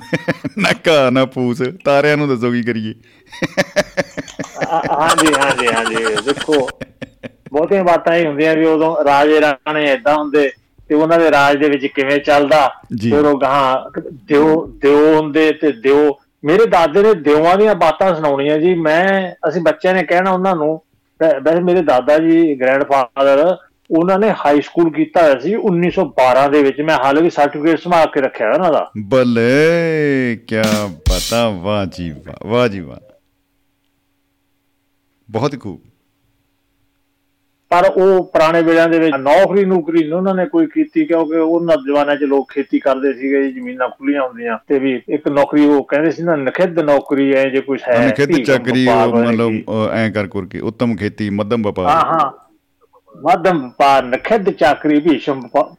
[0.58, 2.94] ਨਾ ਘਾਹ ਨਾ ਪੂਸ ਤਾਰਿਆਂ ਨੂੰ ਦੱਸੋ ਕੀ ਕਰੀਏ?
[4.64, 6.68] ਹਾਂ- ਹਾਂਜੀ ਹਾਂਜੀ ਹਾਂਜੀ ਦੇਖੋ
[7.54, 10.50] ਬਹੁਤੀਆਂ ਬਾਤਾਂ ਹੀ ਹੁੰਦੀਆਂ ਵੀ ਉਦੋਂ ਰਾਜੇ ਰਾਣੇ ਏਦਾਂ ਹੁੰਦੇ
[10.92, 12.68] ਤੇ ਉਹਨਾਂ ਦੇ ਰਾਜ ਦੇ ਵਿੱਚ ਕਿਵੇਂ ਚੱਲਦਾ।
[13.02, 18.58] ਫਿਰ ਉਹ ਗਾਂ ਦਿਓ ਦਿਓ ਹੁੰਦੇ ਤੇ ਦਿਓ। ਮੇਰੇ ਦਾਦੇ ਨੇ ਦਿਓਆਂ ਦੀਆਂ ਬਾਤਾਂ ਸੁਣਾਉਣੀਆਂ
[18.58, 20.82] ਜੀ। ਮੈਂ ਅਸੀਂ ਬੱਚਿਆਂ ਨੇ ਕਹਿਣਾ ਉਹਨਾਂ ਨੂੰ
[21.44, 23.58] ਵੈਸੇ ਮੇਰੇ ਦਾਦਾ ਜੀ ਗ੍ਰੈਂਡਫਾਦਰ
[23.92, 28.08] ਉਹਨਾਂ ਨੇ ਹਾਈ ਸਕੂਲ ਕੀਤਾ ਹੋਇਆ ਸੀ 1912 ਦੇ ਵਿੱਚ। ਮੈਂ ਹਾਲੇ ਵੀ ਸਰਟੀਫਿਕੇਟ ਸੰਭਾਲ
[28.08, 30.56] ਕੇ ਰੱਖਿਆ ਹੋਇਆ ਉਹਨਾਂ ਦਾ। ਬੱਲੇ ਕੀ
[30.90, 33.14] ਪਤਾ ਵਾਹ ਜੀ ਵਾਹ ਵਾਹ ਜੀ ਵਾਹ।
[35.32, 35.91] ਬਹੁਤ ਖੂਬ।
[37.72, 41.76] ਪਰ ਉਹ ਪੁਰਾਣੇ ਵੇਲਿਆਂ ਦੇ ਵਿੱਚ ਨੌਕਰੀ ਨੌਕਰੀ ਨਹੀਂ ਉਹਨਾਂ ਨੇ ਕੋਈ ਕੀਤੀ ਕਿਉਂਕਿ ਉਹਨਾਂ
[41.86, 46.12] ਜ਼ਮਾਨਿਆਂ 'ਚ ਲੋਕ ਖੇਤੀ ਕਰਦੇ ਸੀਗੇ ਜ਼ਮੀਨਾਂ ਖੁੱਲੀਆਂ ਹੁੰਦੀਆਂ ਤੇ ਵੀ ਇੱਕ ਨੌਕਰੀ ਉਹ ਕਹਿੰਦੇ
[46.12, 50.60] ਸੀ ਨਾ ਨਖਿੱਧ ਨੌਕਰੀ ਹੈ ਜੇ ਕੁਝ ਹੈ ਅਨਖਿਤ ਧੀ ਚੱਕਰੀ ਮਤਲਬ ਐਂ ਕਰ ਕਰਕੇ
[50.72, 52.32] ਉੱਤਮ ਖੇਤੀ ਮੱਧਮ ਹਾਂ ਵਪਾਰ। ਹਾਂ
[53.16, 55.74] ਮੱਧਮ ਵਪਾਰ ਨਖਿੱਧ ਚਾਕਰੀ ਭੀਸ਼ਮ ਵਪਾਰ।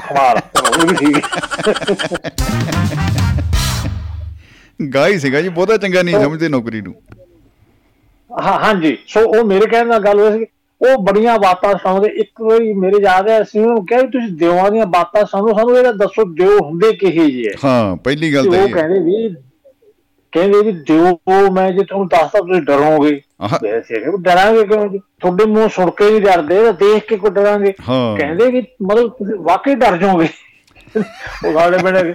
[0.00, 1.16] ਕਮਾਲ ਉਹ ਵੀ ਠੀਕ
[4.94, 6.94] ਗਾਈ ਸੀਗਾ ਜੀ ਬਹੁਤਾ ਚੰਗਾ ਨਹੀਂ ਸਮਝਦੇ ਨੌਕਰੀ ਨੂੰ।
[8.36, 10.46] ਹਾਂ ਹਾਂਜੀ। ਸੋ ਉਹ ਮੇਰੇ ਕਹਿਣ ਦਾ ਗੱਲ ਹੋਈ ਸੀ
[10.80, 14.70] ਉਹ ਬੜੀਆਂ ਬਾਤਾਂ ਸੁਣਾਉਂਦੇ ਇੱਕ ਵਾਰੀ ਮੇਰੇ ਯਾਦ ਹੈ ਅਸੀਂ ਉਹਨੂੰ ਕਿਹਾ ਵੀ ਤੁਸੀਂ ਦਿਓਆਂ
[14.70, 18.50] ਦੀਆਂ ਬਾਤਾਂ ਸੁਣੋ ਸਾਨੂੰ ਇਹਦਾ ਦੱਸੋ ਦਿਓ ਹੁੰਦੇ ਕਿਹੇ ਜਿਹੇ। ਹੈ ਹਾਂ ਪਹਿਲੀ ਗੱਲ ਤਾਂ
[18.52, 19.34] ਉਹ ਇਹ ਹੈ। ਕਹਿੰਦੇ ਵੀ
[20.32, 23.20] ਕਹਿੰਦੇ ਵੀ ਦਿਓ ਮੈਂ ਜੇ ਤੁਹਾਨੂੰ ਦੱਸਦਾ ਤੁਸੀਂ ਡਰੋਗੇ।
[23.62, 24.98] ਵੈਸੇ ਕਿ ਡਰਾਂਗੇ ਕਿਉਂ ਜੀ?
[25.20, 27.72] ਤੁਹਾਡੇ ਮੂੰਹ ਸੁਣ ਕੇ ਨਹੀਂ ਡਰਦੇ ਦੇਖ ਕੇ ਕੋ ਡਰਾਂਗੇ?
[27.80, 30.28] ਕਹਿੰਦੇ ਕਿ ਮਤਲਬ ਤੁਸੀਂ ਵਾਕਈ ਡਰ ਜਾਓਗੇ।
[31.46, 32.12] ਉਹ ਸਾਡੇ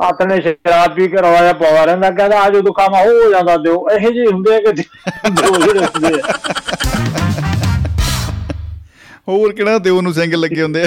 [0.00, 3.86] ਪਿੰਡ ਆਤਨੇ ਸ਼ਰਾਬ ਪੀ ਕੇ ਰਵਾਇਆ ਪਵਾ ਰਹਿੰਦਾ ਕਹਿੰਦਾ ਆ ਜਦੋਂ ਕੰਮ ਹੋ ਜਾਂਦਾ ਦਿਓ।
[3.90, 6.32] ਇਹੋ ਜਿਹੇ ਹੁੰਦੇ ਆ ਕਿ ਦਿਓ ਹੁੰਦੇ ਆ।
[9.28, 10.86] ਹੋਰ ਕਿਹੜਾ ਦਿਓ ਨੂੰ ਸਿੰਘ ਲੱਗੇ ਹੁੰਦੇ ਆ?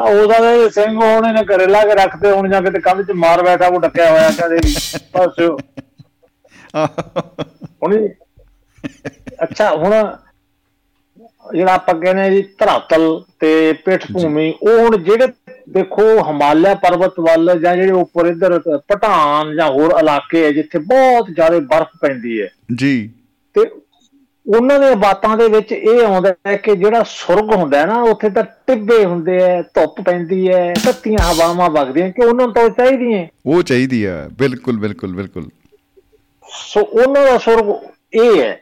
[0.00, 3.42] ਉਹਦਾ ਤਾਂ ਸਿੰਘ ਹੋਣੇ ਨੇ ਘਰੇ ਲਾ ਕੇ ਰੱਖਦੇ ਹੁਣ ਜਾਂ ਕਿਤੇ ਕੰਧ 'ਚ ਮਾਰ
[3.42, 4.58] ਬੈਠਾ ਉਹ ਡੱਕਿਆ ਹੋਇਆ ਕਦੇ
[7.82, 8.08] ਹੁਣ ਜੀ,
[9.42, 9.92] ਅੱਛਾ ਹੁਣ
[11.54, 13.08] ਜਿਹੜਾ ਆਪਾਂ ਕਹਿੰਦੇ ਜੀ ਧਰਾਤਲ
[13.40, 15.26] ਤੇ ਪਿੱਠ ਭੂਮੀ ਉਹ ਹੁਣ ਜਿਹੜੇ
[15.68, 21.26] ਦੇਖੋ ਹਿਮਾਲਿਆ ਪਰਬਤ ਵੱਲ ਜਾਂ ਜਿਹੜੇ ਉੱਪਰ ਇੱਧਰ ਪਠਾਨ ਜਾਂ ਹੋਰ ਇਲਾਕੇ ਹੈ ਜਿੱਥੇ ਬਹੁਤ
[21.34, 23.10] ਜ਼ਿਆਦਾ ਬਰਫ਼ ਪੈਂਦੀ ਹੈ। ਜੀ।
[23.54, 23.60] ਤੇ
[24.56, 28.30] ਉਹਨਾਂ ਦੇ ਬਾਤਾਂ ਦੇ ਵਿੱਚ ਇਹ ਆਉਂਦਾ ਹੈ ਕਿ ਜਿਹੜਾ ਸੁਰਗ ਹੁੰਦਾ ਹੈ ਨਾ ਉੱਥੇ
[28.30, 32.70] ਤਾਂ ਟਿੱਬੇ ਹੁੰਦੇ ਐ ਧੁੱਪ ਪੈਂਦੀ ਐ ਤੱਤੀਆਂ ਹਵਾਵਾਂ ਵਗਦੀਆਂ ਕਿ ਉਹਨਾਂ ਨੂੰ ਤਾਂ ਉਹ
[32.70, 35.48] ਚਾਹੀਦੀਆਂ ਉਹ ਚਾਹੀਦੀ ਆ ਬਿਲਕੁਲ ਬਿਲਕੁਲ ਬਿਲਕੁਲ।
[36.48, 37.74] ਸੋ ਉਹਨਾਂ ਦਾ ਸੁਰਗ
[38.12, 38.60] ਇਹ ਹੈ।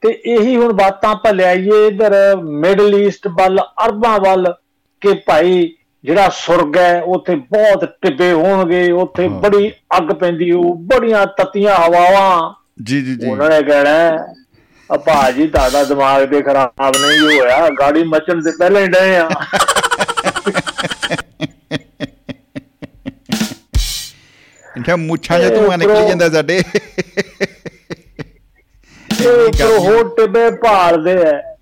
[0.00, 4.54] ਤੇ ਇਹੀ ਹੁਣ ਬਾਤਾਂ ਆਪਾਂ ਲਿਆਈਏ ਇਧਰ ਮਿਡਲ ਈਸਟ ਵੱਲ ਅਰਬਾਂ ਵੱਲ
[5.00, 5.74] ਕਿ ਭਾਈ
[6.04, 12.54] ਜਿਹੜਾ ਸੁਰਗ ਹੈ ਉੱਥੇ ਬਹੁਤ ਟਿੱਬੇ ਹੋਣਗੇ ਉੱਥੇ। ਬੜੀ ਅੱਗ ਪੈਂਦੀ ਹੋ ਬੜੀਆਂ ਤੱਤੀਆਂ ਹਵਾਵਾਂ।
[12.82, 14.18] ਜੀ ਜੀ ਜੀ। ਉਹਨਾਂ ਨੇ ਕਹਿਣਾ
[14.94, 19.28] ਆ ਭਾਜੀ ਤੁਹਾਡਾ ਦਿਮਾਗ ਦੇ ਖਰਾਬ ਨਹੀਂ ਹੋਇਆ ਗਾੜੀ ਮਚਣ ਦੇ ਪਹਿਲਾਂ ਹੀ ਡਏ ਆ।
[24.84, 26.62] ਕਿਹਾ ਮੁੱਛਾਂ ਜਾਂ ਧੂਆਂ ਨਿਕਲ ਜਾਂਦਾ ਸਾਡੇ।
[29.22, 31.57] ਇਹ ਉੱਪਰੋਂ ਹੋਰ ਟਿੱਬੇ ਭਾਲਦੇ ਆ।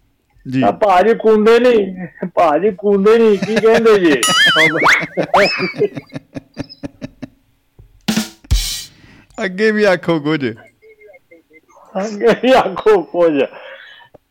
[0.46, 4.20] ਜੀ। ਆ ਭਾਜੀ ਕੁੰਦੇ ਨਹੀਂ ਭਾਜੀ ਕੁੰਦੇ ਨਹੀਂ ਕੀ ਕਹਿੰਦੇ ਜੀ?
[9.44, 10.44] ਅੱਗੇ ਵੀ ਆਖੋ ਕੁਝ।
[11.94, 13.32] ਅੱਗੇ ਆਖੋ ਕੁਝ।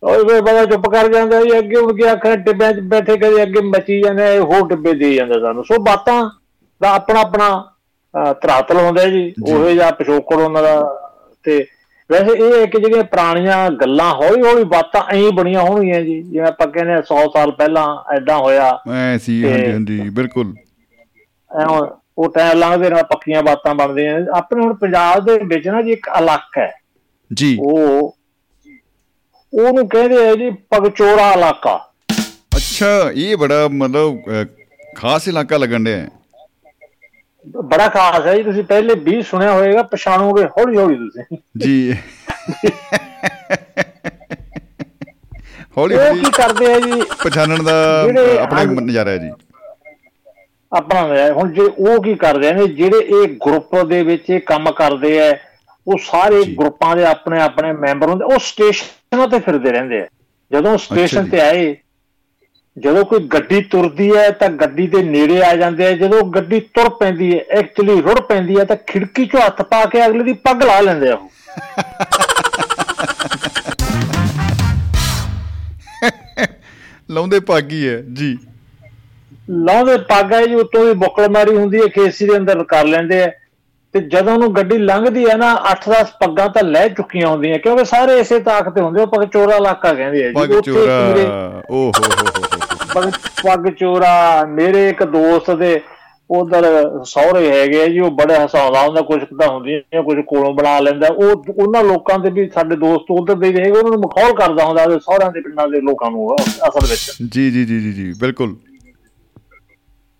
[0.04, 3.42] ਉਹ ਕੋਈ ਬੰਦਾ ਚੁੱਪ ਕਰ ਜਾਂਦਾ ਜੀ ਅੱਗੇ ਹੁਣ ਕੀ ਆਖਣਾ ਟਿੱਬਿਆਂ 'ਚ ਬੈਠੇ ਕਦੇ
[3.44, 6.22] ਅੱਗੇ ਮੱਚੀ ਜਾਂਦੇ ਇਹ ਹੋਰ ਟਿੱਬੇ ਦੇ ਜਾਂਦਾ ਸਾਨੂੰ। ਸੋ ਬਾਤਾਂ
[6.82, 7.48] ਦਾ ਆਪਣਾ ਆਪਣਾ
[8.14, 10.76] ਅਹ, ਧਰਾਤਲ ਹੁੰਦਾ ਜੀ ਜੀ। ਉਹੇ ਜਾਂ ਪਿਛੋਕੜ ਉਹਨਾਂ ਦਾ
[11.44, 11.66] ਤੇ
[12.12, 16.48] ਵੈਸੇ ਇਹ ਹੈ ਕਿ ਜਿਹੜੀਆਂ ਪੁਰਾਣੀਆਂ ਗੱਲਾਂ ਹੌਲੀ ਹੌਲੀ ਬਾਤਾਂ ਐਂ ਬਣੀਆਂ ਹੋਣਗੀਆਂ ਜੀ ਜਿਵੇਂ
[16.48, 20.54] ਆਪਾਂ ਕਹਿੰਦੇ 100 ਸਾਲ ਪਹਿਲਾਂ ਐਦਾਂ ਹੋਇਆ। ਐ ਸੀ ਹਾਂਜੀ ਹਾਂਜੀ ਬਿਲਕੁਲ।
[22.18, 26.08] ਉਹ ਟਾਈਮ ਲੰਘਦੇ ਨਾਲ ਪੱਕੀਆਂ ਬਾਤਾਂ ਬਣਦੀਆਂ ਆਪਣੇ ਹੁਣ ਪੰਜਾਬ ਦੇ ਵਿੱਚ ਨਾ ਜੀ ਇੱਕ
[26.20, 26.74] ਇਲਾਕਾ ਹੈ।
[27.34, 28.18] ਜੀ। ਉਹ
[29.54, 31.76] ਉਹਨੂੰ ਕਹਿੰਦੇ ਆ ਜੀ ਪਗਚੋਰਾ ਇਲਾਕਾ।
[32.56, 34.18] ਅੱਛਾ ਇਹ ਬੜਾ ਮਤਲਬ
[34.96, 36.10] ਖਾਸ ਇਲਾਕਾ ਲੱਗਣ ਡਿਆ ਹੈ।
[37.46, 41.94] ਬੜਾ ਖਾਸ ਹੈ ਜੀ ਤੁਸੀਂ ਪਹਿਲੇ ਵੀ ਸੁਣਿਆ ਹੋਵੇਗਾ ਪਛਾਣੋਗੇ ਹੌਲੀ ਹੌਲੀ ਤੁਸੀਂ ਜੀ
[45.78, 47.74] ਹੌਲੀ ਹੌਲੀ ਕੀ ਕਰਦੇ ਆ ਜੀ ਪਛਾਣਨ ਦਾ
[48.42, 49.32] ਆਪਣਾ। ਨਜ਼ਾਰਾ ਹੈ ਜੀ
[50.72, 51.02] ਆਪਣਾ।
[51.34, 55.34] ਹੁਣ ਜੇ ਉਹ ਕੀ ਕਰਦੇ ਨੇ ਜਿਹੜੇ ਇਹ ਗਰੁੱਪ ਦੇ ਵਿੱਚ ਇਹ ਕੰਮ ਕਰਦੇ ਆ
[55.88, 60.06] ਉਹ ਸਾਰੇ। ਗਰੁੱਪਾਂ ਦੇ ਆਪਣੇ ਆਪਣੇ ਮੈਂਬਰ ਹੁੰਦੇ ਉਹ ਸਟੇਸ਼ਨਾਂ ਤੇ ਫਿਰਦੇ ਰਹਿੰਦੇ ਆ
[60.52, 61.76] ਜਦੋਂ ਸਟੇਸ਼ਨ। ਤੇ ਆਏ
[62.78, 66.90] ਜਦੋਂ ਕੋਈ ਗੱਡੀ ਤੁਰਦੀ ਹੈ ਤਾਂ ਗੱਡੀ ਦੇ ਨੇੜੇ ਆ ਜਾਂਦੇ ਆ ਜਦੋਂ ਗੱਡੀ ਤੁਰ
[66.90, 70.64] ਪੈਂਦੀ ਹੈ ਐਕਚੁਅਲੀ ਰੁੜ ਪੈਂਦੀ ਹੈ ਤਾਂ ਖਿੜਕੀ 'ਚੋਂ ਹੱਥ ਪਾ ਕੇ ਅਗਲੇ ਦੀ ਪੱਗ
[70.64, 71.30] ਲਾ ਲੈਂਦੇ ਆ ਉਹ।
[77.12, 78.38] ਲਾਉਂਦੇ ਪਾਗੀ ਹੈ ਜੀ।
[79.50, 83.24] ਲਾਉਂਦੇ ਪੱਗ ਹੈ ਜੀ ਉੱਤੋਂ ਦੀ ਬੁੱਕਲ ਮਾਰੀ ਹੁੰਦੀ ਹੈ ਖੇਸੀ ਦੇ ਅੰਦਰ ਕਰ ਲੈਂਦੇ
[83.24, 83.32] ਆ।
[83.96, 88.18] ਤੇ ਜਦੋਂ ਉਹਨੂੰ ਗੱਡੀ ਲੰਘਦੀ ਹੈ ਨਾ 8-10 ਪੱਗਾਂ ਤਾਂ ਲੈ ਚੁੱਕੀਆਂ ਹੁੰਦੀਆਂ ਕਿਉਂਕਿ ਸਾਰੇ
[88.20, 91.28] ਇਸੇ ਤਾਕ ਤੇ ਹੁੰਦੇ ਉਹ ਪੱਗ ਚੋਰਾ ਇਲਾਕਾ ਕਹਿੰਦੇ ਆ ਪੱਗ ਉੱਥੇ ਚੋਰਾ ਮੇਰੇ-
[91.72, 93.12] ਓ ਹੋ ਹੋ ਹੋ ਹੋ ਪੱਗ
[93.44, 95.80] ਪੱਗ ਚੋਰਾ ਮੇਰੇ ਇੱਕ ਦੋਸਤ ਦੇ
[96.30, 96.66] ਉਧਰ
[97.06, 101.08] ਸਹੁਰੇ ਹੈਗੇ ਆ ਜੀ ਉਹ ਬੜੇ ਹਸਾਉਂਦਾ ਹੁੰਦਾ ਕੁਝ ਤਾਂ ਹੁੰਦੀਆਂ ਕੁਝ ਕੋਲੋਂ ਬਣਾ ਲੈਂਦਾ।
[101.08, 104.84] ਉਹ ਉਹਨਾਂ ਲੋਕਾਂ ਦੇ ਵੀ ਸਾਡੇ ਦੋਸਤ ਉਧਰ ਦੇ ਹੈਗੇ ਉਹਨਾਂ ਨੂੰ ਮਖੌਲ ਕਰਦਾ ਹੁੰਦਾ
[104.84, 106.36] ਉਹਦੇ ਸਹੁਰਿਆਂ ਦੇ ਪਿੰਡਾਂ ਦੇ ਲੋਕਾਂ ਨੂੰ
[106.70, 108.56] ਅਸਲ ਵਿੱਚ। ਜੀ ਜੀ ਜੀ ਜੀ ਜੀ ਬਿਲਕੁਲ।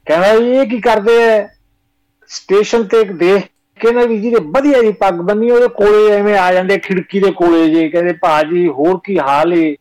[0.08, 1.44] ਕਹਿੰਦਾ ਜੀ ਇਹ ਕੀ ਕਰਦੇ ਐ
[2.30, 3.44] ਸਟੇਸ਼ਨ ਤੇ ਇੱਕ ਦੇਖ
[3.86, 7.32] ਕੇ ਨਾ ਵੀ ਜਿਹਦੇ ਵਧੀਆ ਜੀ ਪੱਗ ਬੰਨੀ ਉਹਦੇ ਕੋਲੇ ਐਵੇਂ ਆ ਜਾਂਦੇ ਖਿੜਕੀ ਦੇ
[7.34, 9.76] ਕੋਲੇ ਜੀ। ਕਹਿੰਦੇ ਭਾਜੀ ਹੋਰ ਕੀ ਹਾਲ ਏ?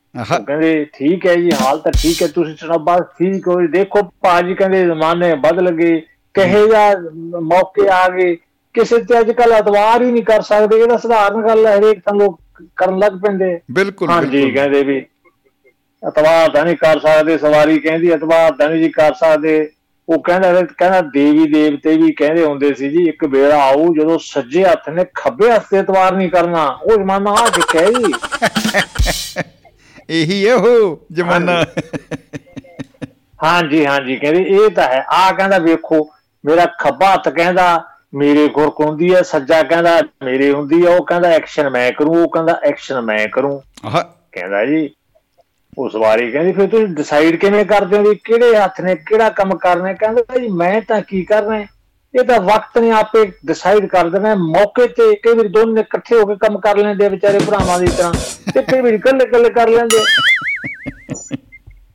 [0.47, 4.55] ਕਹਿੰਦੇ ਠੀਕ ਹੈ ਜੀ ਹਾਲ ਤਾਂ ਠੀਕ ਹੈ ਤੁਸੀਂ ਸੁਣਾਓ ਬਸ ਠੀਕ ਹੋ। ਦੇਖੋ ਭਾਜੀ
[4.55, 6.01] ਕਹਿੰਦੇ ਜ਼ਮਾਨੇ ਬਦਲ ਗਏ।
[6.35, 8.35] ਕਹੇ ਜਾਂ ਮੌਕੇ ਆ ਗਏ।
[8.75, 12.01] ਕਿਸੇ ਤੇ ਅੱਜ ਕੱਲ ਅਤਵਾਰ ਹੀ ਨਹੀਂ ਕਰ ਸਕਦੇ। ਇਹ ਤਾਂ ਸਧਾਰਨ ਗੱਲ ਹੈ ਹਰੇਕ
[12.01, 12.39] ਤਾਂ ਲੋਕ
[12.77, 15.01] ਕਰਨ ਲੱਗ ਪੈਂਦੇ। ਬਿਲਕੁਲ ਹਾਂਜੀ ਕਹਿੰਦੇ ਵੀ
[16.03, 19.57] ਅਤਵਾਰ ਤਾਂ ਨਹੀਂ ਕਰ ਸਕਦੇ ਸਵਾਰੀ ਕਹਿੰਦੀ ਅਤਵਾਰ ਤਾਂ ਨਹੀਂ ਜੀ ਕਰ ਸਕਦੇ।
[20.09, 24.65] ਉਹ ਕਹਿੰਦਾ ਕਹਿੰਦਾ ਦੇਵੀ ਦੇਵਤੇ ਵੀ ਕਹਿੰਦੇ ਹੁੰਦੇ ਸੀ ਜੀ ਇੱਕ ਵੇਲਾ ਆਊ ਜਦੋਂ ਸੱਜੇ
[24.65, 28.13] ਹੱਥ ਨੇ ਖੱਬੇ ਹੱਥ ਤੇ ਅਤਵਾਰ ਨਹੀਂ ਕਰਨਾ। ਉਹ ਜ਼ਮਾਨਾ ਆ ਚੁੱਕਿਆ ਜੀ?
[30.11, 31.65] ਇਹੀ ਹੈ ਉਹ ਜਮਾਨਾ।
[33.45, 36.11] ਹਾਂਜੀ ਹਾਂਜੀ ਕਹਿੰਦੇ ਇਹ ਤਾਂ ਹੈ। ਆ ਕਹਿੰਦਾ ਵੇਖੋ
[36.45, 37.85] ਮੇਰਾ ਖੱਬਾ ਹੱਥ ਕਹਿੰਦਾ
[38.15, 42.29] ਮੇਰੇ ਗੁਰਕ ਹੁੰਦੀ ਹੈ ਸੱਜਾ ਕਹਿੰਦਾ ਮੇਰੇ ਹੁੰਦੀ ਹੈ ਉਹ ਕਹਿੰਦਾ ਐਕਸ਼ਨ ਮੈਂ ਕਰੂੰ ਉਹ
[42.29, 44.91] ਕਹਿੰਦਾ ਐਕਸ਼ਨ ਮੈਂ ਕਰੂੰ। ਆਹ। ਕਹਿੰਦਾ ਜੀ
[45.79, 49.57] ਉਸ ਵਾਰੀ ਕਹਿੰਦੀ ਫਿਰ ਤੁਸੀਂ ਡਿਸਾਈਡ ਕਿਵੇਂ ਕਰਦੇ ਹੋ ਵੀ ਕਿਹੜੇ ਹੱਥ ਨੇ ਕਿਹੜਾ ਕੰਮ
[49.59, 49.93] ਕਰਨਾ ਹੈ?
[49.95, 51.67] ਕਹਿੰਦਾ ਜੀ ਮੈਂ ਤਾਂ ਕੀ ਕਰਨਾ ਹੈ?
[52.15, 56.27] ਇਹ ਤਾਂ ਵਕਤ ਨੇ ਆਪੇ ਡਿਸਾਈਡ ਕਰ ਦੇਣਾ। ਮੌਕੇ ਤੇ ਕਈ ਵਾਰੀ ਦੋਨੇ ਇਕੱਠੇ ਹੋ
[56.27, 58.13] ਕੇ ਕੰਮ ਕਰ ਲੈਂਦੇ ਵਿਚਾਰੇ ਭਰਾਵਾਂ ਦੀ ਤਰ੍ਹਾਂ
[58.55, 60.05] ਤੇ ਕਈ ਵਾਰੀ ਇਕੱਲੇ ਇਕੱਲੇ ਕਰ ਲੈਂਦੇ।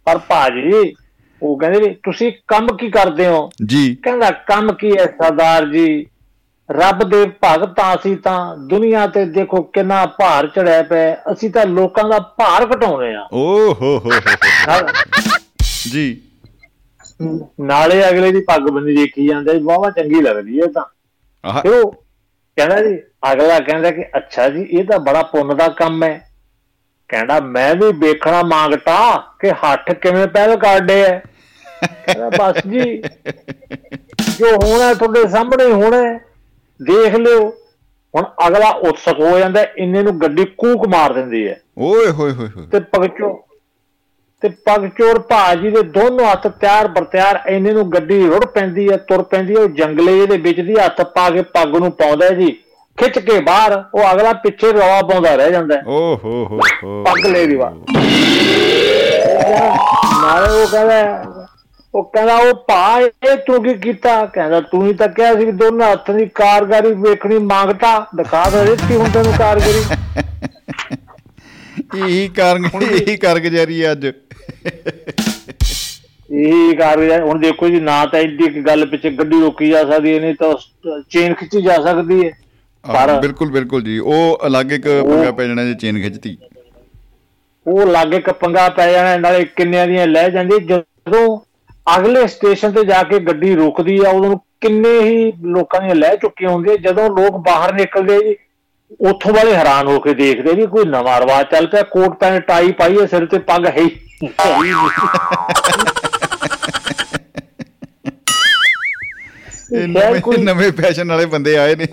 [0.05, 0.95] ਪਰ ਭਾਜੀ
[1.41, 6.05] ਉਹ ਕਹਿੰਦੇ ਵੀ ਤੁਸੀਂ ਕੰਮ ਕੀ ਕਰਦੇ ਹੋ ਜੀ ਕਹਿੰਦਾ ਕੰਮ ਕੀ ਹੈ ਸਰਦਾਰ ਜੀ
[6.71, 12.03] ਰੱਬ ਦੇ ਭਗਤਾਂ ਅਸੀਂ ਤਾਂ ਦੁਨੀਆ ਤੇ ਦੇਖੋ ਕਿੰਨਾ ਭਾਰ ਚੜਿਆ ਪਿਆ। ਅਸੀਂ ਤਾਂ ਲੋਕਾਂ
[12.03, 14.09] ਦਾ ਭਾਰ ਘਟਾਉਂਦੇ ਆ ਓ ਹੋ ਹੋ।
[15.91, 16.21] ਜੀ।
[17.59, 20.83] ਨਾਲੇ ਅਗਲੇ ਦੀ ਪੱਗ ਬੰਨੀ ਦੇਖੀ ਜਾਂਦੇ ਵਾਵਾ ਚੰਗੀ ਲੱਗਦੀ ਇਹ ਤਾਂ।
[21.45, 21.91] ਆਹ। ਤੇ ਉਹ
[22.57, 22.99] ਕਹਿੰਦਾ ਜੀ
[23.31, 26.29] ਅਗਲਾ ਕਹਿੰਦਾ ਕਿ ਅੱਛਾ ਜੀ ਇਹ ਤਾਂ ਬੜਾ ਪੁੰਨ ਦਾ ਕੰਮ ਹੈ।
[27.07, 31.19] ਕਹਿੰਦਾ ਮੈਂ ਵੀ ਵੇਖਣਾ ਮੰਗਤਾ ਕਿ ਹੱਥ ਕਿਵੇਂ ਪਹਿਲ ਕਰਦੇ ਐ।
[32.05, 32.97] ਕਹਿੰਦਾ ਬਸ ਜੀ
[34.39, 36.28] ਜੋ ਹੋਣਾ ਤੁਹਾਡੇ ਸਾਹਮਣੇ ਹੋਣਾ ਹੈ,
[36.79, 37.47] ਦੇਖ ਲਿਓ।
[38.13, 42.47] ਹੁਣ ਅਗਲਾ ਉਤਸਕ ਹੋ ਜਾਂਦਾ ਇੰਨੇ ਨੂੰ ਗੱਡੀ ਕੂਕ ਮਾਰ ਦਿੰਦੀ ਹੈ। ਓਏ ਹੋਏ ਹੋਏ
[42.47, 43.33] ਹੋਏ। ਤੇ ਪਗਚੋ
[44.41, 49.23] ਤੇ ਪਗਚੋਰ ਭਾਜੀ ਦੇ ਦੋਨੋਂ ਹੱਥ ਤਿਆਰ ਬਰਤਿਆਰ ਇੰਨੇ ਨੂੰ ਗੱਡੀ ਰੁੜ ਪੈਂਦੀ ਹੈ ਤੁਰ
[49.23, 52.51] ਪੈਂਦੀ ਹੈ ਉਹ ਜੰਗਲੇ ਦੇ ਵਿੱਚ ਦੀ ਹੱਥ ਪਾ ਕੇ ਪੱਗ ਨੂੰ ਪਾਉਂਦਾ ਜੀ।
[52.97, 57.25] ਖਿੱਚ ਕੇ ਬਾਹਰ ਉਹ ਅਗਲਾ ਪਿੱਛੇ ਰੌਲਾ ਪਾਉਂਦਾ ਰਹਿ ਜਾਂਦਾ। ਓ ਹੋ ਹੋ ਹੋ। ਪੱਗ
[57.25, 57.69] ਲੈ ਦੀ ਵਾ
[60.21, 61.38] ਨਾਲੇ ਉਹ ਕਹਿੰਦਾ
[61.93, 64.25] ਉਹ ਕਹਿੰਦਾ ਉਹ ਭਾ ਇਹ ਤੂੰ ਕੀ ਕੀਤਾ?
[64.25, 68.95] ਕਹਿੰਦਾ ਤੂੰ ਹੀ ਤਾਂ ਕਿਹਾ ਸੀ ਦੋਨਾਂ ਹੱਥਾਂ ਦੀ ਕਾਰਗਰੀ ਵੇਖਣੀ ਮੰਗਤਾ। ਦਿਖਾ ਦੇ ਦਿੱਤੀ
[68.97, 69.83] ਹੁਣ ਤੈਨੂੰ ਕਾਰਗਰੀ।
[71.97, 74.05] ਇਹੀ ਕਾਰਨ ਇਹੀ ਕਾਰਗੁਜ਼ਾਰੀ ਅੱਜ।
[76.31, 80.19] ਇਹ ਕਾਰਗਰੀ ਹੁਣ ਦੇਖੋ ਜੀ ਨਾ ਤਾਂ ਇੱਕ ਗੱਲ ਪਿੱਛੇ ਗੱਡੀ ਰੋਕੀ ਜਾ ਸਕਦੀ ਹੈ
[80.19, 80.53] ਨਹੀਂ ਤਾਂ
[81.09, 82.31] ਚੇਨ ਖਿੱਚੀ ਜਾ ਸਕਦੀ ਹੈ।
[82.83, 86.37] ਪਰ ਬਿਲਕੁਲ ਬਿਲਕੁਲ ਜੀ। ਉਹ ਅਲੱਗ ਇੱਕ ਪੰਗਾ ਪੈ ਜਾਣਾ ਜੇ ਚੇਨ ਖਿੱਚਤੀ।
[87.65, 91.39] ਉਹ ਲਾਗੇ ਕਪੰਗਾ ਪੈ ਜਾਣਾ ਨਾਲੇ ਕਿੰਨਿਆਂ ਦੀਆਂ ਲੈ ਜਾਂਦੀ ਜਦੋਂ
[91.95, 96.49] ਅਗਲੇ ਸਟੇਸ਼ਨ ਤੇ ਜਾ ਕੇ ਗੱਡੀ ਰੁਕਦੀ ਆ ਉਦੋਂ ਕਿੰਨੇ ਹੀ ਲੋਕਾਂ ਦੀਆਂ ਲੈ ਚੁੱਕੀਆਂ
[96.49, 98.35] ਹੁੰਦੀਆਂ ਜਦੋਂ ਲੋਕ ਬਾਹਰ ਨਿਕਲਦੇ ਜੀ
[98.99, 102.71] ਉੱਥੋਂ ਵਾਲੇ ਹੈਰਾਨ ਹੋ ਕੇ ਦੇਖਦੇ ਵੀ ਕੋਈ ਨਵਾਂ ਰਿਵਾਜ ਚੱਲ ਪਿਆ ਕੋਟ ਪੈਂਟ ਟਾਈ
[102.71, 103.87] ਪਾਈ ਹੈ ਸਿਰ ਤੇ ਪੱਗ ਹੈ
[109.73, 111.87] ਇਹ ਨਵੇਂ ਨਵੇਂ ਫੈਸ਼ਨ ਵਾਲੇ ਬੰਦੇ ਆਏ ਨੇ।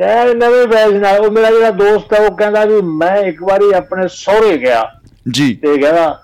[0.00, 3.72] ਯਾਰ ਨਵੇਂ ਬੈਜ ਨਾਲ ਉਹ ਮੇਰਾ ਜਿਹੜਾ ਦੋਸਤ ਹੈ ਉਹ ਕਹਿੰਦਾ ਵੀ ਮੈਂ ਇੱਕ ਵਾਰੀ
[3.72, 4.82] ਆਪਣੇ ਸਹੁਰੇ ਗਿਆ
[5.30, 6.21] ਜੀ। ਤੇ ਕਹਿੰਦਾ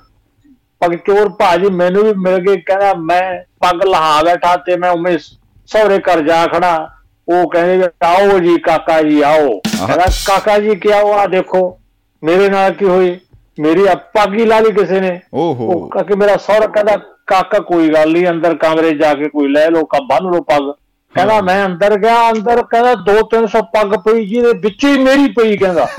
[0.80, 5.98] ਪਗਚੋਰ ਭਾਜੀ ਮੈਨੂੰ ਵੀ ਮਿਲ ਗਏ ਕਹਿੰਦਾ ਮੈਂ ਪੱਗ ਲਹਾ ਬੈਠਾ ਤੇ ਮੈਂ ਉਵੇਂ ਸਹੁਰੇ
[5.98, 6.90] ਘਰ ਜਾ ਖੜਾ
[7.28, 11.12] ਉਹ ਕਹਿੰਦੇ ਆਓ ਜੀ ਕਾਕਾ ਜੀ ਆਓ। ਕਹਿੰਦਾ ਕਾਕਾ ਜੀ ਕੀ ਆਓ?
[11.12, 11.78] ਆ ਦੇਖੋ
[12.22, 13.20] ਮੇਰੇ ਨਾਲ ਕੀ ਹੋਈ?
[13.60, 17.88] ਮੇਰੀ ਪੱਗ ਹੀ ਲਾ ਲਈ ਕਿਸੇ ਨੇ। ਓਹੋ। ਉਹ ਕਾਕੇ ਮੇਰਾ ਸਹੁਰਾ ਕਹਿੰਦਾ ਕਾਕਾ ਕੋਈ
[17.88, 20.72] ਗੱਲ ਨਹੀਂ ਅੰਦਰ ਕਮਰੇ ਜਾ ਕੇ ਕੋਈ ਲੈ ਲਓ ਕਾ ਬੰਨ ਲਓ ਪੱਗ।
[21.14, 25.88] ਕਹਿੰਦਾ ਮੈਂ ਅੰਦਰ ਗਿਆ ਅੰਦਰ ਕਹਿੰਦਾ 2-300 ਪੱਗ ਪਈ ਜਿਹਦੇ ਵਿੱਚ ਹੀ ਮੇਰੀ ਪਈ ਕਹਿੰਦਾ।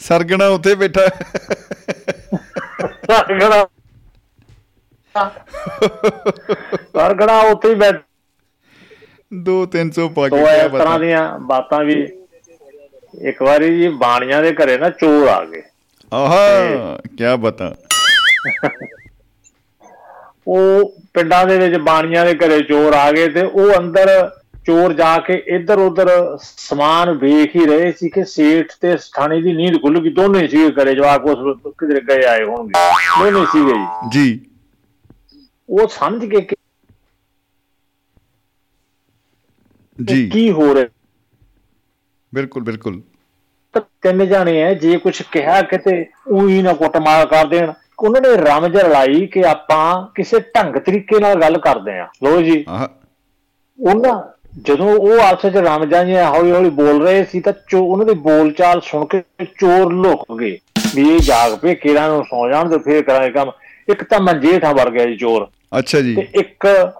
[0.00, 1.06] ਸਰਗਣਾ ਉੱਥੇ ਬੈਠਾ।
[3.06, 3.66] ਸਰਗੜਾ
[6.94, 8.00] ਸਰਗੜਾ ਉੱਥੇ ਹੀ ਬੈਠ
[9.48, 11.96] 2-300 ਪਾ ਤੋ ਕੇ ਇਸ ਤਰ੍ਹਾਂ ਦੀਆਂ ਬਾਤਾਂ ਵੀ
[13.28, 15.62] ਇੱਕ ਵਾਰੀ ਜੀ ਬਾਣੀਆਂ ਦੇ ਘਰੇ ਨਾ ਚੋਰ ਆ ਗਏ।
[16.12, 17.74] ਆਹਾ ਕੀ ਬਤਾ।
[20.48, 24.08] ਉਹ ਪਿੰਡਾਂ ਦੇ ਵਿੱਚ ਬਾਣੀਆਂ ਦੇ ਘਰੇ ਚੋਰ ਆ ਗਏ ਤੇ ਉਹ ਅੰਦਰ
[24.66, 26.08] ਚੋਰ ਜਾ ਕੇ ਇੱਧਰ ਉੱਧਰ
[26.42, 30.70] ਸਮਾਨ ਵੇਖ ਹੀ ਰਹੇ ਸੀ ਕਿ ਸੇਠ ਤੇ ਸਥਾਨੀ ਦੀ ਨੀਂਦ ਖੁੱਲ ਗਈ। ਦੋਨੇ ਸੀ
[30.70, 32.72] ਕਰੇ ਜਵਾਕ ਉਸ ਕਿਧਰੇ ਗਏ ਆਏ ਹੋਣਗੇ।
[33.20, 34.40] ਦੋਨੇ ਸੀਗੇ ਜੀ। ਜੀ।
[35.68, 36.56] ਉਹ ਸਮਝ ਕਿ
[39.98, 40.86] ਜੀ। ਕੀ ਹੋ ਰਿਹਾ?
[42.34, 43.02] ਬਿਲਕੁਲ ਬਿਲਕੁਲ।
[44.02, 48.76] ਤਿੰਨ ਜਾਣੇ ਐ ਜੇ ਕੁਝ ਕਿਹਾ ਕਿਤੇ ਉਹੀ ਨਾ ਕੁੱਟਮਾਰ ਕਰ ਦੇਣ। ਉਹਨਾਂ ਨੇ ਰਮਜ
[48.76, 52.64] ਰਲਾਈ ਕਿ ਆਪਾਂ ਕਿਸੇ ਢੰਗ ਤਰੀਕੇ ਨਾਲ ਗੱਲ ਕਰਦੇ ਆ। ਲੋ ਜੀ।
[53.78, 58.06] ਉਹਨਾਂ ਜਦੋਂ ਉਹ ਆਪਸ ਵਿੱਚ ਰਮਜਾਂ ਜਿਹਾ ਹੌਲੀ ਹੌਲੀ ਬੋਲ ਰਹੇ ਸੀ ਤਾਂ ਚੋ ਉਹਨਾਂ
[58.06, 60.58] ਦੀ ਬੋਲਚਾਲ ਸੁਣ ਕੇ ਚੋਰ ਲੁਕ ਗਏ
[60.94, 63.52] ਵੀ ਇਹ ਜਾਗ ਪਏ ਕਿਰਾਂ ਨੂੰ ਸੌ ਜਾਣ ਤੇ ਫੇਰ ਕਰਾਂਗੇ ਕੰਮ।
[63.88, 66.92] ਇੱਕ ਤਾਂ ਮੰਜੇ ਹੇਠਾਂ ਵੜ ਗਿਆ ਜੀ ਚੋਰ। ਅੱਛਾ ਜੀ। ਤੇ ਇੱਕ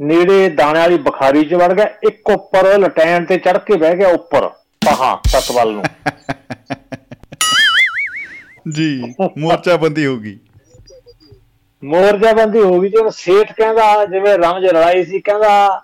[0.00, 4.08] ਨੇੜੇ ਦਾਣੇ ਵਾਲੀ ਬਖਾਰੀ 'ਚ ਵੜ ਗਿਆ ਇੱਕ ਉੱਪਰ ਲਟੈਣ ਤੇ ਚੜ ਕੇ ਬਹਿ ਗਿਆ
[4.08, 4.50] ਉੱਪਰ
[4.86, 5.82] ਪਹਾ ਸਤਵਲ ਨੂੰ।
[8.72, 10.38] ਜੀ ਮੋਰਚਾਬੰਦੀ ਹੋ ਗਈ।
[11.84, 15.82] ਮੋਰਜਾਬੰਦੀ ਹੋ ਗਈ ਜਦੋਂ ਸੇਠ ਕਹਿੰਦਾ ਜਿਵੇਂ ਰਮਜ ਲੜਾਈ ਸੀ ਕਹਿੰਦਾ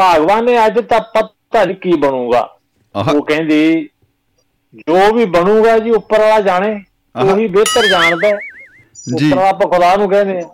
[0.00, 2.40] ਭਗਵਾਨ ਨੇ ਅੱਜ ਤਾਂ ਪਤਾ ਨਹੀਂ ਕੀ ਬਣੂਗਾ?
[2.94, 3.88] ਉਹ ਕਹਿੰਦੀ
[4.78, 6.72] ਜੋ ਵੀ ਬਣੂਗਾ ਜੀ ਉੱਪਰ ਵਾਲਾ ਜਾਣੇ।
[7.14, 10.48] ਉਹੀ ਬਿਹਤਰ ਜਾਣਦਾ ਉੱਪਰ ਵਾਲਾ ਆਪਾਂ ਖੁਦਾ ਨੂੰ ਕਹਿੰਦੇ ਆ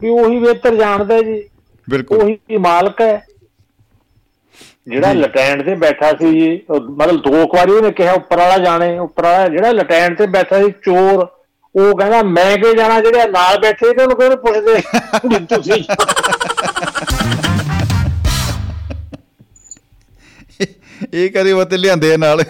[0.00, 1.42] ਕਿ ਉਹੀ ਬਿਹਤਰ ਜਾਣਦਾ ਜੀ।
[1.88, 3.20] ਬਿਲਕੁਲ। ਉਹੀ ਮਾਲਕ ਹੈ।
[4.88, 9.22] ਜਿਹੜਾ। ਲਟੈਂਡ ਤੇ ਬੈਠਾ ਸੀ ਜੀ ਮਤਲਬ ਦੋ ਵਾਰੀ ਉਹਨੇ ਕਿਹਾ ਉੱਪਰ ਵਾਲਾ ਜਾਣੇ ਉੱਪਰ
[9.22, 11.26] ਵਾਲਾ ਜਿਹੜਾ ਲਟੈਂਡ ਤੇ ਬੈਠਾ ਸੀ ਚੋਰ
[11.74, 13.00] ਉਹ ਕਹਿੰਦਾ ਮੈਂ ਕਿ ਜਾਣਾ?
[13.00, 14.80] ਜਿਹੜੇ ਨਾਲ ਬੈਠੇ ਸੀ ਉਹਨੂੰ ਨੀ ਪੁੱਛਦੇ?
[15.50, 15.84] ਤੁਸੀਂ।
[21.14, 22.42] ਇਹ ਕਦੇ ਵਤ ਲਿਆਂਦੇ ਨਾਲ?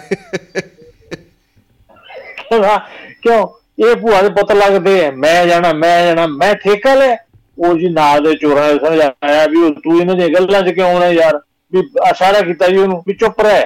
[3.21, 3.47] ਕਿਉਂ
[3.79, 7.15] ਇਹ ਭੂਆ ਦੇ ਪੁੱਤ ਲੱਗਦੇ ਆ। ਮੈਂ ਜਾਣਾ ਮੈਂ ਜਾਣਾ ਮੈਂ ਠੇਕਾ ਲੈ
[7.57, 10.87] ਉਹ ਜੀ ਨਾਲ ਦੇ ਚੋਰਾਂ ਨੇ ਸਮਝ ਆਇਆ ਵੀ ਤੂੰ ਇਹਨਾਂ ਦੀਆਂ ਗੱਲਾਂ 'ਚ ਕਿਉਂ
[10.89, 11.39] ਆਉਣਾ ਯਾਰ?
[11.73, 11.79] ਵੀ
[12.11, 13.65] ਇਸ਼ਾਰਾ ਕੀਤਾ ਜੀ ਉਹਨੂੰ ਵੀ ਚੁੱਪ ਰਹਿ।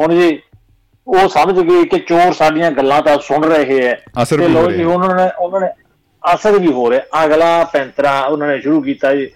[0.00, 0.38] ਹੁਣ ਜੀ
[1.06, 5.14] ਉਹ ਸਮਝ ਗਏ ਕਿ ਚੋਰ ਸਾਡੀਆਂ ਗੱਲਾਂ ਤਾਂ ਸੁਣ ਰਹੇ ਐ ਅਸਰ ਤੇ ਰਿਹਾ। ਉਹਨਾਂ
[5.16, 5.68] ਨੇ ਉਹਨਾਂ ਨੇ
[6.22, 9.28] ਅਸਰ ਵੀ ਹੋ ਰਿਹਾ। ਅਗਲਾ ਪੈਂਤਰਾ ਉਹਨਾਂ ਨੇ ਸ਼ੁਰੂ ਕੀਤਾ ਜੀ।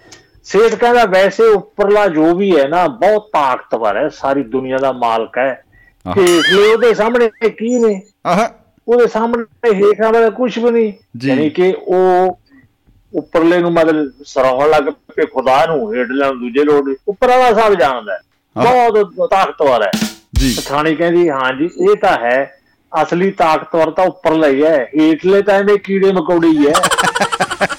[0.46, 5.38] ਸੇਠ ਕਹਿੰਦਾ ਵੈਸੇ ਉੱਪਰਲਾ ਜੋ ਵੀ ਹੈ ਨਾ ਬਹੁਤ ਤਾਕਤਵਰ ਹੈ ਸਾਰੀ ਦੁਨੀਆ ਦਾ ਮਾਲਕ
[5.38, 5.64] ਹੈ।
[6.14, 8.02] ਤੇ ਲਈ ਉਹਦੇ ਸਾਹਮਣੇ ਕੀ ਨੇ?
[8.26, 8.48] ਆਹ।
[8.88, 12.38] ਉਹਦੇ ਸਾਹਮਣੇ ਹੇਠਾਂ ਵਾਲਾ ਕੁਝ ਵੀ ਨਹੀਂ। ਯਾਨੀ ਕਿ ਉਹ
[13.14, 17.74] ਉੱਪਰਲੇ ਨੂੰ ਮਤਲਬ ਸਰਾਉਣ ਲੱਗ ਪਏ ਖੁਦਾ ਨੂੰ ਹੇਠਲੇ ਨੂੰ ਦੂਜੇ ਲੋੜ ਉੱਪਰ ਵਾਲਾ ਸਭ
[17.74, 18.18] ਜਾਣਦਾ।
[18.56, 19.90] ਬਹੁਤ ਤਾਕਤਵਰ ਹੈ।
[20.35, 22.61] ਜੀ। ਪਠਾਣੀ ਕਹਿੰਦੀ ਹਾਂ ਜੀ ਇਹ ਤਾਂ ਹੈ।
[23.02, 26.72] ਅਸਲੀ ਤਾਕਤਵਰ ਤਾਂ ਉੱਪਰਲਾ ਹੀ ਹੈ। ਹੇਠਲੇ ਤਾਂ ਇਹਦੇ ਕੀੜੇ ਮਕੌੜੇ ਹੀ ਹੈ।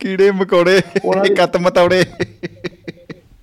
[0.00, 2.04] ਕੀੜੇ ਮਕੌੜੇ ਉਹਨਾਂ ਦੀ- ਕੱਤ ਮਤੌੜੇ।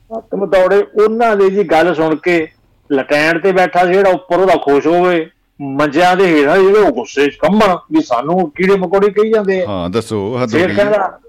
[0.09, 2.35] ਆਤਮ ਦੌੜੇ ਉਹਨਾਂ ਦੀ ਜੀ ਗੱਲ ਸੁਣ ਕੇ
[2.89, 5.25] ਲਟੈਂਡ ਤੇ ਬੈਠਾ ਸੀ ਜਿਹੜਾ ਉੱਪਰ ਉਹਦਾ ਖੁਸ਼ ਹੋਵੇ
[5.59, 9.67] ਮੰਜਿਆਂ ਦੇ ਹੇਠਾਂ ਜਿਹੜੇ ਉਹ ਗੁੱਸੇ 'ਚ ਕੰਬਣ ਵੀ ਸਾਨੂੰ ਕੀੜੇ ਮਕੌੜੇ ਕਹੀ ਜਾਂਦੇ ਆ।
[9.67, 11.19] ਹਾਂ ਦੱਸੋ ਹੱਦ ਹੋ ਗਈ। ਕਹਿੰਦਾ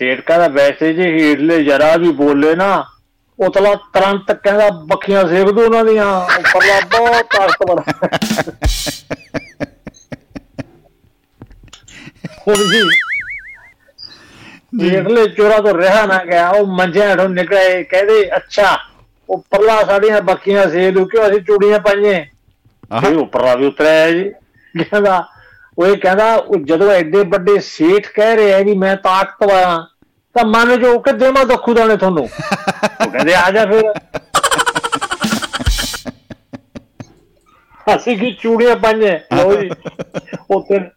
[0.00, 2.72] ਸੇਠ ਕਹਿੰਦਾ ਵੈਸੇ ਜੇ ਹੇਠਲੇ ਜਰਾ ਵੀ ਬੋਲੇ ਨਾ
[3.38, 6.06] ਉਤਲਾ ਤੁਰੰਤ ਕਹਿੰਦਾ ਬੱਖੀਆਂ ਸੇਕ ਦੂ ਉਹਨਾਂ ਦੀਆਂ
[6.38, 7.82] ਉੱਪਰਲਾ ਬਹੁਤ ਤਾਕਤਵਰ
[12.38, 12.80] ਹੁਣ ਜੀ
[14.72, 18.78] ਹੇਠਲੇ ਚੋਰਾ ਤੋਂ ਰਿਹਾ ਨਾ ਗਿਆ ਉਹ ਮੰਜਿਆਂ ਹੇਠੋਂ ਨਿਕਲੇ ਕਹਿੰਦੇ ਅੱਛਾ
[19.30, 22.24] ਉੱਪਰਲਾ ਸਾਡੀਆਂ ਬੱਖੀਆਂ ਸੇਕ ਦੂ ਕਿਉਂ ਅਸੀਂ ਚੂੜੀਆਂ ਪਾਈਏ
[22.92, 24.32] ਆਹ। ਇਹ ਉੱਪਰਲਾ ਵੀ ਉਤਰਿਆ ਜੀ।
[24.84, 25.24] ਕਹਿੰਦਾ
[25.78, 29.86] ਉਹ ਇਹ ਕਹਿੰਦਾ ਉਹ ਜਦੋਂ ਐਡੇ ਵੱਡੇ ਸੇਠ ਕਹਿ ਰਹੇ ਵੀ ਮੈਂ ਤਾਕਤਵਰ ਆ
[30.34, 33.92] ਤਾਂ ਮੰਨ ਜੋ ਕਿ ਦੇਵਾਂ ਦੱਖੂ ਦਾਣੇ ਤੁਹਾਨੂੰ। ਉਹ ਕਹਿੰਦੇ ਆ ਜਾ ਫਿਰ।
[37.96, 39.70] ਅਸੀਂ ਕੀ ਚੂੜੀਆਂ ਪਾਈਏ ਲਓ ਜੀ।
[40.50, 40.90] ਉਹ ਤਿੰਨ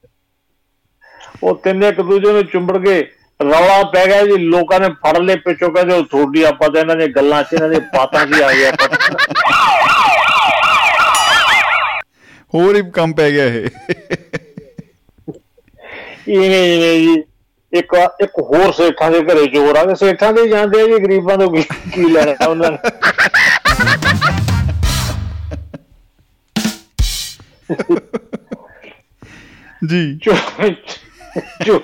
[1.44, 3.08] ਉਹ ਤਿੰਨੇ ਇੱਕ ਦੂਜੇ ਨੂੰ ਚੁੰਬੜ ਗਏ।
[3.40, 6.96] ਰੌਲਾ ਪੈ ਗਿਆ ਜੀ ਲੋਕਾਂ ਨੇ ਫੜ ਲਏ ਪਿੱਛੋਂ ਕਹਿੰਦੇ ਉਹ ਥੋੜੀ ਆਪਾਂ ਤਾਂ ਇਹਨਾਂ
[6.96, 8.72] ਦੀਆਂ ਗੱਲਾਂ 'ਚ ਇਹਨਾਂ ਦੇ ਬਾਤਾਂ 'ਚ ਆ ਗਿਆ
[12.54, 13.68] ਹੋਰ ਹੀ ਕੰਮ ਪੈ ਗਿਆ ਇਹ।
[16.28, 17.24] ਇਵੇਂ ਇਵੇਂ ਜੀ
[17.74, 17.94] ਇੱਕ
[18.24, 21.50] ਇੱਕ ਹੋਰ ਸੇਠਾਂ ਦੇ ਘਰੇ ਚੋਰ ਆ ਗਏ। ਸੇਠਾਂ ਦੇ ਜਾਂਦੇ ਆ ਜੀ ਗਰੀਬਾਂ ਤੋਂ
[21.52, 22.78] ਕੀ ਲੈਣਾ ਉਹਨਾਂ ਨੇ।
[29.90, 31.80] ਜੀ। ਚੋ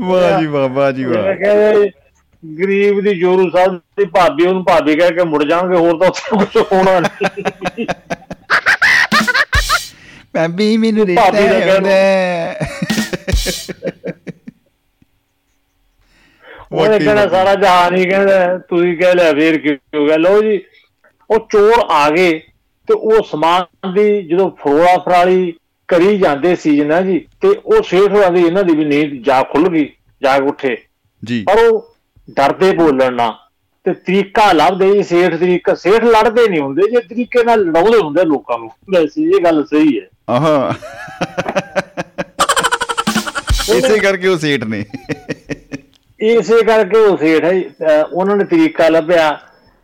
[0.00, 1.90] ਵਾਹ ਜੀ ਵਾਹ ਵਾਹ ਜੀ ਵਾਹ ਕਹਿੰਦੇ
[2.44, 6.36] ਗਰੀਬ ਦੀ ਜੋਰੂ ਸਾਹਿਬ ਦੀ ਭਾਬੀ ਉਹਨੂੰ ਭਾਬੀ ਕਹਿ ਕੇ ਮੁੜ ਜਾਣਗੇ ਹੋਰ ਤਾਂ ਉੱਥੇ
[6.36, 7.86] ਕੁਝ ਹੋਣਾ ਨਹੀਂ
[10.34, 12.54] ਭਾਬੀ ਮੈਨੂੰ ਭਾਬੀ ਦਾ ਕਹਿਣਾ। ਉਹਨੇ
[16.72, 20.42] ਵਾਕਈ ਕਹਿਣਾ ਵਾਕਈ। ਸਾਰਾ ਜਹਾਨ ਹੀ ਕਹਿੰਦਾ ਤੁਸੀਂ ਕਹਿ ਲਿਆ ਫੇਰ ਕੀ ਹੋ ਗਿਆ ਲੋ
[20.42, 20.60] ਜੀ
[21.30, 22.38] ਉਹ ਚੋਰ ਆ ਗਏ
[22.88, 25.52] ਤੇ ਉਹ ਸਮਾਨ ਦੀ ਜਦੋਂ ਫਰੋਲਾ ਫਰਾਲੀ
[25.88, 29.42] ਕਰੀ ਜਾਂਦੇ ਸੀ ਨਾ ਜੀ ਤੇ ਉਹ ਸੇਠ ਹੋਰਾਂ ਦੀ ਇਹਨਾਂ ਦੀ ਵੀ ਨੀਂਦ ਜਾ
[29.42, 29.88] ਖੁੱਲ ਗਈ
[30.22, 30.76] ਜਾਗ ਉੱਠੇ।
[31.22, 31.94] ਜੀ। ਪਰ ਉਹ
[32.30, 33.30] ਡਰਦੇ ਬੋਲਣ ਨਾ
[33.86, 38.24] ਤੇ ਤਰੀਕਾ ਲੱਭਦੇ ਜੀ ਸੇਠ ਤਰੀਕਾ ਸੇਠ ਲੜਦੇ ਨਹੀਂ ਹੁੰਦੇ ਜੇ ਤਰੀਕੇ ਨਾਲ ਲੜਾਉਂਦੇ ਹੁੰਦੇ
[38.24, 40.74] ਲੋਕਾਂ ਨੂੰ। ਵੈਸੇ ਇਹ ਗੱਲ ਸਹੀ ਹੈ। ਆਹਾ।
[43.70, 44.84] ਇਸੇ ਕਰਕੇ ਉਹ ਸੇਠ ਨੇ।
[46.20, 49.30] ਇਸੇ ਕਰਕੇ ਉਹ ਸੇਠ ਹੈ ਉਹਨਾਂ ਨੇ ਤਰੀਕਾ ਲੱਭਿਆ।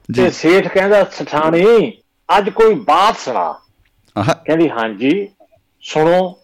[0.08, 1.92] ਤੇ ਸੇਠ ਕਹਿੰਦਾ ਸਠਾਣੀ
[2.28, 3.52] ਅੱਜ ਕੋਈ ਬਾਤ ਸੁਣਾ।
[4.16, 5.28] ਕਹਿੰਦੀ ਹਾਂਜੀ।
[5.82, 6.38] ਸੁਣੋ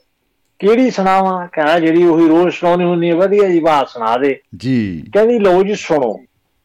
[0.59, 1.49] ਕਿਹੜੀ ਸੁਣਾਵਾਂ?
[1.53, 5.63] ਕਹਿੰਦਾ ਜਿਹੜੀ ਉਹੀ ਰੋਜ਼ ਸੁਣਾਉਣੀ ਹੁੰਦੀ ਹੈ ਵਧੀਆ ਜੀ ਬਾਤ ਸੁਣਾ ਦੇ। ਜੀ। ਕਹਿੰਦੀ ਲਓ
[5.63, 6.21] ਜੀ ਸੁਣੋ।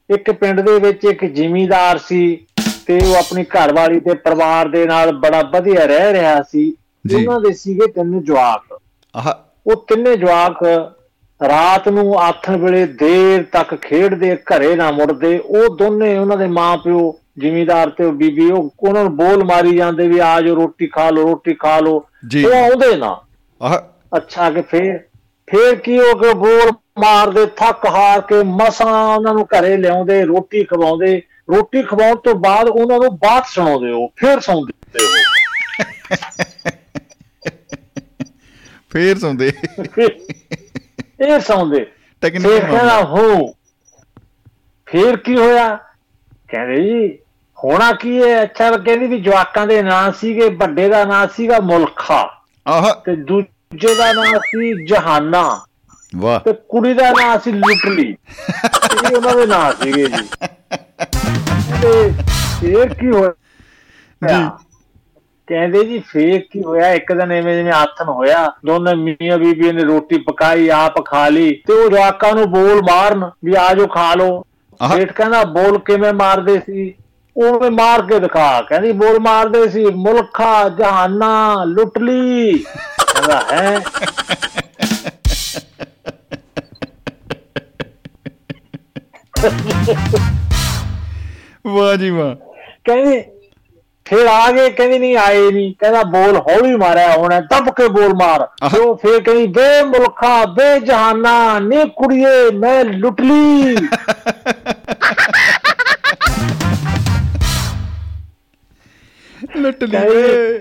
[0.09, 2.45] ਇੱਕ ਪਿੰਡ ਦੇ ਵਿੱਚ ਇੱਕ ਜ਼ਿਮੀਂਦਾਰ ਸੀ
[2.85, 6.73] ਤੇ ਉਹ ਆਪਣੀ ਘਰਵਾਲੀ ਤੇ ਪਰਿਵਾਰ ਦੇ ਨਾਲ ਬੜਾ ਵਧੀਆ ਰਹਿ ਰਿਹਾ ਸੀ।
[7.15, 8.79] ਉਹਨਾਂ ਦੇ ਸੀਗੇ ਤਿੰਨ ਜਵਾਕ।
[9.15, 9.33] ਆਹ।
[9.67, 10.63] ਉਹ ਤਿੰਨੇ ਜਵਾਕ
[11.49, 17.19] ਰਾਤ ਨੂੰ ਆਥਣ ਵੇਲੇ ਦੇਰ ਤੱਕ ਖੇਡਦੇ ਘਰੇ ਨਾ ਮੁੜਦੇ। ਉਹ ਦੋਨੇ ਉਹਨਾਂ ਦੇ ਮਾਪਿਓ
[17.39, 21.09] ਜ਼ਿਮੀਂਦਾਰ ਤੇ ਉਹ ਬੀਬੀ ਉਹ ਉਹਨਾਂ ਨੂੰ ਬੋਲ ਮਾਰੀ ਜਾਂਦੇ ਵੀ ਆ ਜਾਓ ਰੋਟੀ ਖਾ
[21.09, 21.79] ਲਓ ਰੋਟੀ ਖਾ
[22.27, 23.21] ਜੀ। ਉਹ ਆਉਂਦੇ ਨਾ।
[23.61, 23.77] ਆਹ।
[24.17, 24.97] ਅੱਛਾ ਕਿ ਫੇਰ
[25.49, 30.63] ਫੇਰ ਕੀ ਹੋ ਕੇ ਬੋਲ ਮਾਰਦੇ ਥੱਕ ਹਾਰ ਕੇ ਮਸਾਂ ਉਹਨਾਂ ਨੂੰ ਘਰੇ ਲਿਆਉਂਦੇ ਰੋਟੀ
[30.63, 31.21] ਖਵਾਉਂਦੇ।
[31.55, 34.73] ਰੋਟੀ ਖਵਾਉਣ ਤੋਂ ਬਾਅਦ ਉਹਨਾਂ ਨੂੰ ਬਾਤ ਸੁਣਾਉਂਦੇ ਉਹ ਫੇਰ ਸੌਂਦੇ
[35.05, 35.13] ਉਹ।
[38.89, 39.51] ਫੇਰ ਸੌਂਦੇ।
[41.21, 41.85] ਇਹ ਸੌਂਦੇ।
[42.21, 43.53] ਟੈਕਨੀਕ ਕਹਿੰਦਾ ਹੋ।
[44.85, 45.79] ਫੇਰ ਕੀ ਹੋਇਆ?
[46.47, 47.19] ਕਹਿੰਦੇ ਜੀ
[47.63, 48.43] ਹੋਣਾ ਕੀ ਹੈ?
[48.43, 53.95] ਅੱਛਾ ਕਹਿੰਦੀ ਵੀ ਜਵਾਕਾਂ ਦੇ ਨਾਂ ਸੀਗੇ ਵੱਡੇ ਦਾ ਨਾਂ ਸੀਗਾ ਮੁਲਖਾ। ਆਹ। ਤੇ ਦੂਜੇ
[53.95, 55.65] ਦਾ ਨਾਂ ਸੀ ਜਹਾਨਾ।
[56.15, 58.15] ਵਾਹ। ਤੇ ਕੁੜੀ ਦਾ ਨਾਂ ਸੀ ਲੁਟਲੀ।
[59.11, 60.47] ਇਹ ਉਹਨਾਂ ਦੇ ਨਾਂ ਸੀਗੇ ਜੀ।
[61.81, 62.11] ਤੇ
[62.61, 63.31] ਫੇਰ ਕੀ ਹੋਇਆ?
[64.27, 64.49] ਜੀ।
[65.47, 66.93] ਕਹਿੰਦੇ ਜੀ ਫੇਰ ਕੀ ਹੋਇਆ?
[66.93, 71.51] ਇੱਕ ਦਿਨ ਐਵੇਂ ਜਿਵੇਂ ਆਥਨ ਹੋਇਆ। ਦੋਨੇ ਮੀਆਂ ਬੀਬੀ ਨੇ ਰੋਟੀ ਪਕਾਈ ਆਪ ਖਾ ਲਈ।
[71.67, 74.43] ਤੇ ਉਹ ਜਵਾਕਾਂ ਨੂੰ ਬੋਲ ਮਾਰਨ ਵੀ ਆਜੋ ਖਾ ਲਓ।
[74.93, 76.95] ਸੇਠ ਕਹਿੰਦਾ ਬੋਲ ਕਿਵੇਂ ਮਾਰਦੇ ਸੀ?
[77.37, 83.79] ਉਵੇਂ ਮਾਰ ਕੇ ਦਿਖਾ ਕਹਿੰਦੀ ਬੋਲ ਮਾਰਦੇ ਸੀ ਮੁਲਖਾ ਜਹਾਨਾ ਲੁੱਟ ਲਈ ਕਹਿੰਦਾ ਹੈ?
[91.65, 92.35] ਵਾਹ ਜੀ ਵਾਹ।
[92.83, 93.21] ਕਹਿੰਦੀ
[94.05, 98.13] ਫਿਰ ਆ ਗਏ ਕਹਿੰਦੀ ਨਹੀਂ ਆਏ ਨਹੀਂ। ਕਹਿੰਦਾ ਬੋਲ ਹੌਲੀ ਮਾਰਿਆ ਹੋਣਾ ਦੱਬ ਕੇ ਬੋਲ
[98.13, 98.47] ਮਾਰ।
[98.79, 102.83] ਉਹ ਫਿਰ ਕਹਿੰਦੀ ਬੇ ਮੁਲਖਾ ਬੇ ਜਹਾਨਾ ਨੀ ਕੁੜੀਏ ਮੈਂ
[109.63, 110.59] ਲੁੱਟ ਲਈ ਲਈ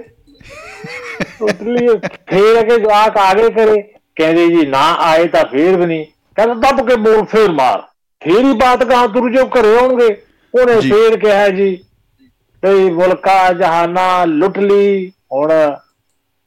[1.41, 1.89] ਲੁੱਟ ਲਈ
[2.31, 3.83] ਫੇਰ ਅਗੇ ਜਵਾਕ ਆ ਗਏ ਕਰੇ
[4.17, 7.81] ਕਹਿੰਦੇ ਜੀ ਨਾ ਆਏ ਤਾਂ ਫੇਰ ਵੀ ਨਹੀਂ। ਕਹਿੰਦਾ ਦੱਬ ਕੇ ਬੋਲ ਫੇਰ ਮਾਰ।
[8.25, 10.23] ਫੇਰ ਹੀ ਬਾਤ ਕਹਾਂ ਤੁਰ ਜੋ ਘਰੇ ਆਉਣਗੇ।
[10.55, 11.85] ਉਹਨੇ। ਫੇਰ ਕਿਹਾ ਜੀ
[12.63, 15.53] ਤੇ ਮੁਲਕਾ ਜਹਾਨਾ ਲੁੱਟ ਲਈ। ਹੁਣ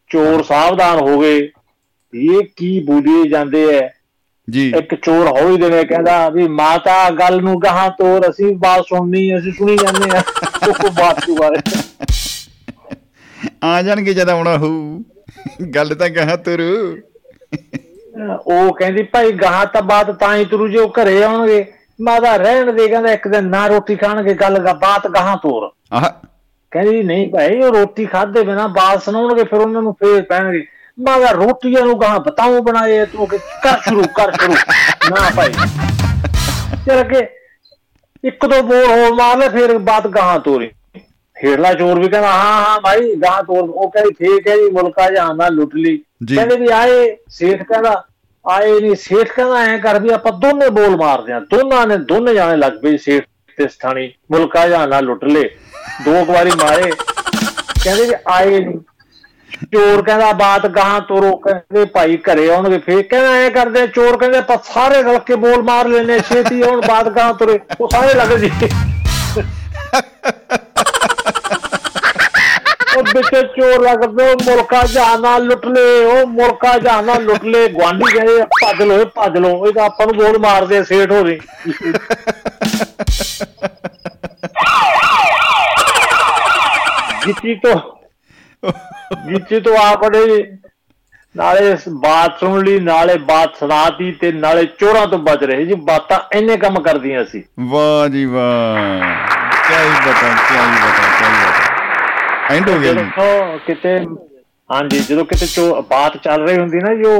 [0.09, 1.49] ਚੋਰ ਸਾਵਧਾਨ ਹੋ ਗਏ।
[2.13, 3.89] ਇਹ ਕੀ ਬੋਲੀਏ ਜਾਂਦੇ ਐ।
[4.49, 8.85] ਜੀ। ਇੱਕ ਚੋਰ ਹੌਲੀ ਦੇ ਨੇ ਕਹਿੰਦਾ ਵੀ ਮਾਤਾ ਗੱਲ ਨੂੰ ਗਾਹਾਂ ਤੋਰ ਅਸੀਂ ਬਾਤ
[8.89, 10.23] ਸੁਣਨੀ ਅਸੀਂ ਸੁਣੀ ਜਾਂਦੇ ਆ
[10.67, 11.84] ਉਹ ਬਾਤ ਬਾਰੇ।
[13.63, 15.03] ਆ ਜਾਣਗੇ ਜਦ ਆਉਣਾ ਹੋਊ।
[15.75, 16.61] ਗੱਲ ਤਾਂ ਕਹਾ ਤੁਰ।
[18.47, 21.65] ਉਹ ਕਹਿੰਦੀ ਭਾਈ ਗਾਹਾਂ ਤਾਂ ਬਾਤ ਤਾਂ ਹੀ ਤੁਰੂ ਜੇ ਉਹ ਘਰੇ ਆਉਣਗੇ।
[22.01, 26.09] ਮਾਤਾ ਰਹਿਣ ਦੇ ਕਹਿੰਦਾ ਇੱਕ ਦਿਨ ਨਾ ਰੋਟੀ ਖਾਣਗੇ ਗੱਲ ਗਾ ਬਾਤ ਗਾਹਾਂ ਤੋਰ। ਆਹ।
[26.71, 30.65] ਕਹਿੰਦੀ ਨਹੀਂ ਭਾਈ ਉਹ ਰੋਟੀ ਖਾਦੇ ਬਿਨਾ ਬਾਤ ਸੁਣਾਉਣਗੇ ਫਿਰ ਉਹਨਾਂ ਨੂੰ ਫੇਰ ਪੈਣਗੇ।
[30.99, 34.53] ਮਾਗਾ ਰੋਟੀਆਂ ਨੂੰ ਗਾਹਾਂ ਬਤਾਉ ਬਣਾਏ ਤੂੰ ਕਿ ਕਰ ਸ਼ੁਰੂ ਕਰ ਸ਼ੁਰੂ।
[35.09, 35.51] ਨਾ ਭਾਈ।
[36.85, 37.27] ਚਲ ਕੇ
[38.23, 40.71] ਇੱਕ ਦੋ ਬੋਲ ਹੋਰ ਮਾਰ ਲੈ ਫਿਰ ਬਾਤ ਗਾਹਾਂ ਤੋਰੀ।
[41.37, 45.09] ਹੇਰਲਾ ਚੋਰ ਵੀ ਕਹਿੰਦਾ ਹਾਂ ਹਾਂ ਭਾਈ ਗਾਹਾਂ ਤੋਰ ਉਹ ਕਹਿੰਦੀ ਠੀਕ ਹੈ ਜੀ ਮੁਲਕਾ
[45.09, 48.03] ਜਹਾਨਾ ਲੁੱਟ ਲਈ। ਜੀ। ਕਹਿੰਦੇ ਵੀ ਆਏ ਸੇਠ ਕਹਿੰਦਾ
[48.45, 52.33] ਆਏ ਨਹੀਂ ਸੇਠ ਕਹਿੰਦਾ ਐ ਕਰ ਵੀ ਆਪਾਂ ਦੋਨੇ ਬੋਲ ਮਾਰਦੇ ਆ ਦੋਨਾਂ ਨੇ ਦੋਨੇ
[52.33, 53.25] ਜਾਣੇ ਲੱਗ ਪਏ ਸੇਠ
[53.57, 55.49] ਤੇ ਸਥਾਨੀ ਮੁਲਕਾ ਜਹਾਨਾ ਲੁੱਟ ਲੇ
[56.05, 56.91] ਦੋ ਵਾਰੀ ਮਾਰੇ।
[57.83, 58.79] ਕਹਿੰਦੇ ਵੀ ਆਏ ਨਹੀਂ
[59.73, 64.37] ਚੋਰ ਕਹਿੰਦਾ ਬਾਤ ਗਾਹਾਂ ਤੋਰੋ। ਕਹਿੰਦੇ ਭਾਈ ਘਰੇ ਆਉਣਗੇ ਫੇਰ ਕਹਿੰਦਾ ਐ ਕਰਦੇ ਚੋਰ ਕਹਿੰਦੇ
[64.37, 68.37] ਆਪਾਂ ਸਾਰੇ ਰਲ ਕੇ ਬੋਲ ਮਾਰ ਲੈਨੇ ਛੇਤੀ ਆਉਣ ਬਾਤ ਗਾਹਾਂ ਤੋਰੇ। ਉਹ ਸਾਰੇ ਲੱਗ
[68.37, 68.51] ਜੀ
[72.97, 78.17] ਉਹ ਵਿੱਚ ਚੋਰ ਲੱਗਦੇ ਉਹ ਮੁਲਕਾ ਜਹਾਨਾ ਲੁੱਟ ਲੇ ਉਹ ਮੁਲਕਾ ਜਹਾਨਾ ਲੁੱਟ ਲੇ। ਗਵਾਂਢੀ
[78.17, 81.11] ਕਹਿੰਦੇ ਆ, ਭੱਜ ਲੋ ਇਹ ਭੱਜ ਲੋ ਇਹ ਤਾਂ ਆਪਾਂ ਨੂੰ ਬੋਲ ਮਾਰਦੇ ਆ, ਸੇਠ
[81.11, 81.39] ਹੋ ਰਹੀ
[87.25, 87.81] ਜਿੱਤੀ ਤੋਂ
[89.29, 90.21] ਜਿੱਤੀ ਤੋਂ ਆਪਣੇ
[91.37, 95.73] ਨਾਲੇ ਇਸ ਬਾਤ ਸੁਣ ਲਈ ਨਾਲੇ ਬਾਤ ਸੁਣਾਤੀ ਤੇ ਨਾਲੇ ਚੋਰਾਂ ਤੋਂ ਬਚ ਰਹੇ ਜੀ।
[95.73, 98.99] ਬਾਤਾਂ ਇੰਨੇ ਕੰਮ ਕਰਦੀਆਂ ਸੀ। ਵਾਹ ਜੀ ਵਾਹ।
[99.69, 101.14] ਕਿਆ ਹੀ ਬਤਾ ਕਿਆ ਹੀ ਬਤਾ ਕਿਆ ਹੀ ਬਤਾ।
[102.51, 103.97] ਐਂਡ ਹੋ ਗਿਆ ਜੀ। ਜਦੋਂ ਕਿਤੇ
[104.69, 107.13] ਹਾਂਜੀ ਜਦੋਂ ਕਿਤੇ ਚੋ ਬਾਤ ਚੱਲ ਰਹੀ ਹੁੰਦੀ ਨਾ ਜੋ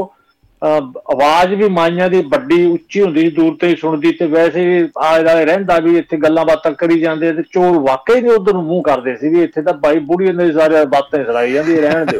[0.61, 4.87] ਆਵਾਜ਼ ਵੀ ਮਾਈਆਂ ਦੀ ਵੱਡੀ ਉੱਚੀ ਹੁੰਦੀ ਸੀ ਦੂਰ ਤੇ ਹੀ ਸੁਣਦੀ ਤੇ ਵੈਸੇ ਵੀ
[5.05, 8.83] ਆਲੇ ਰਹਿੰਦਾ ਵੀ ਇੱਥੇ ਗੱਲਾਂ ਬਾਤਾਂ ਕਰੀ ਜਾਂਦੇ ਤੇ ਚੋਰ ਵਾਕਈ ਨਹੀਂ ਉਧਰ ਨੂੰ ਮੂੰਹ
[8.83, 12.19] ਕਰਦੇ ਸੀ ਵੀ ਇੱਥੇ ਤਾਂ ਬਾਈ ਬੁੜੀ ਨੇ ਸਾਰੇ ਬਾਤਾਂ ਹੀ ਸੁਣਾਈ ਜਾਂਦੀ ਰਹਿਣ ਦਿਓ।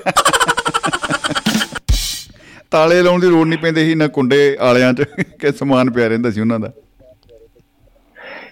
[2.72, 5.06] ਤਾਲੇ ਲਾਉਣ ਦੀ ਲੋੜ ਨਹੀਂ ਪੈਂਦੀ ਸੀ ਨਾ ਕੁੰਡੇ ਆਲਿਆਂ 'ਚ
[5.40, 6.72] ਕਿ ਸਮਾਨ ਪਿਆ ਰਹਿੰਦਾ ਸੀ ਉਹਨਾਂ ਦਾ।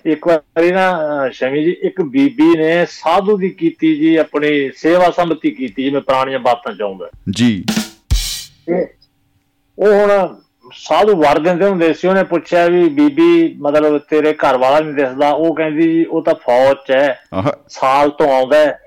[0.06, 5.52] ਇੱਕ ਵਾਰੀ ਨਾ ਸ਼ਮੀ ਜੀ ਇੱਕ ਬੀਬੀ ਨੇ ਸਾਧੂ ਦੀ ਕੀਤੀ ਜੀ ਆਪਣੀ ਸੇਵਾ ਸੰਮਤੀ
[5.52, 7.63] ਕੀਤੀ ਜਿਵੇਂ ਪੁਰਾਣੀਆਂ ਬਾਤਾਂ ਚਾਹੁੰਦਾ। ਜੀ।
[9.80, 10.36] ਉਹ ਹੁਣ
[10.74, 15.30] ਸਾਧੂ ਵਰ ਦਿੰਦੇ ਹੁੰਦੇ ਸੀ ਉਹਨੇ ਪੁੱਛਿਆ ਵੀ ਬੀਬੀ ਮਤਲਬ ਤੇਰੇ ਘਰ ਵਾਲਾ ਨਹੀਂ ਦਿਸਦਾ।
[15.30, 17.22] ਉਹ ਕਹਿੰਦੀ ਜੀ ਉਹ ਤਾਂ ਫੌਜ 'ਚ ਹੈ
[17.70, 18.78] ਸਾਲ ਤੋਂ ਆਉਂਦਾ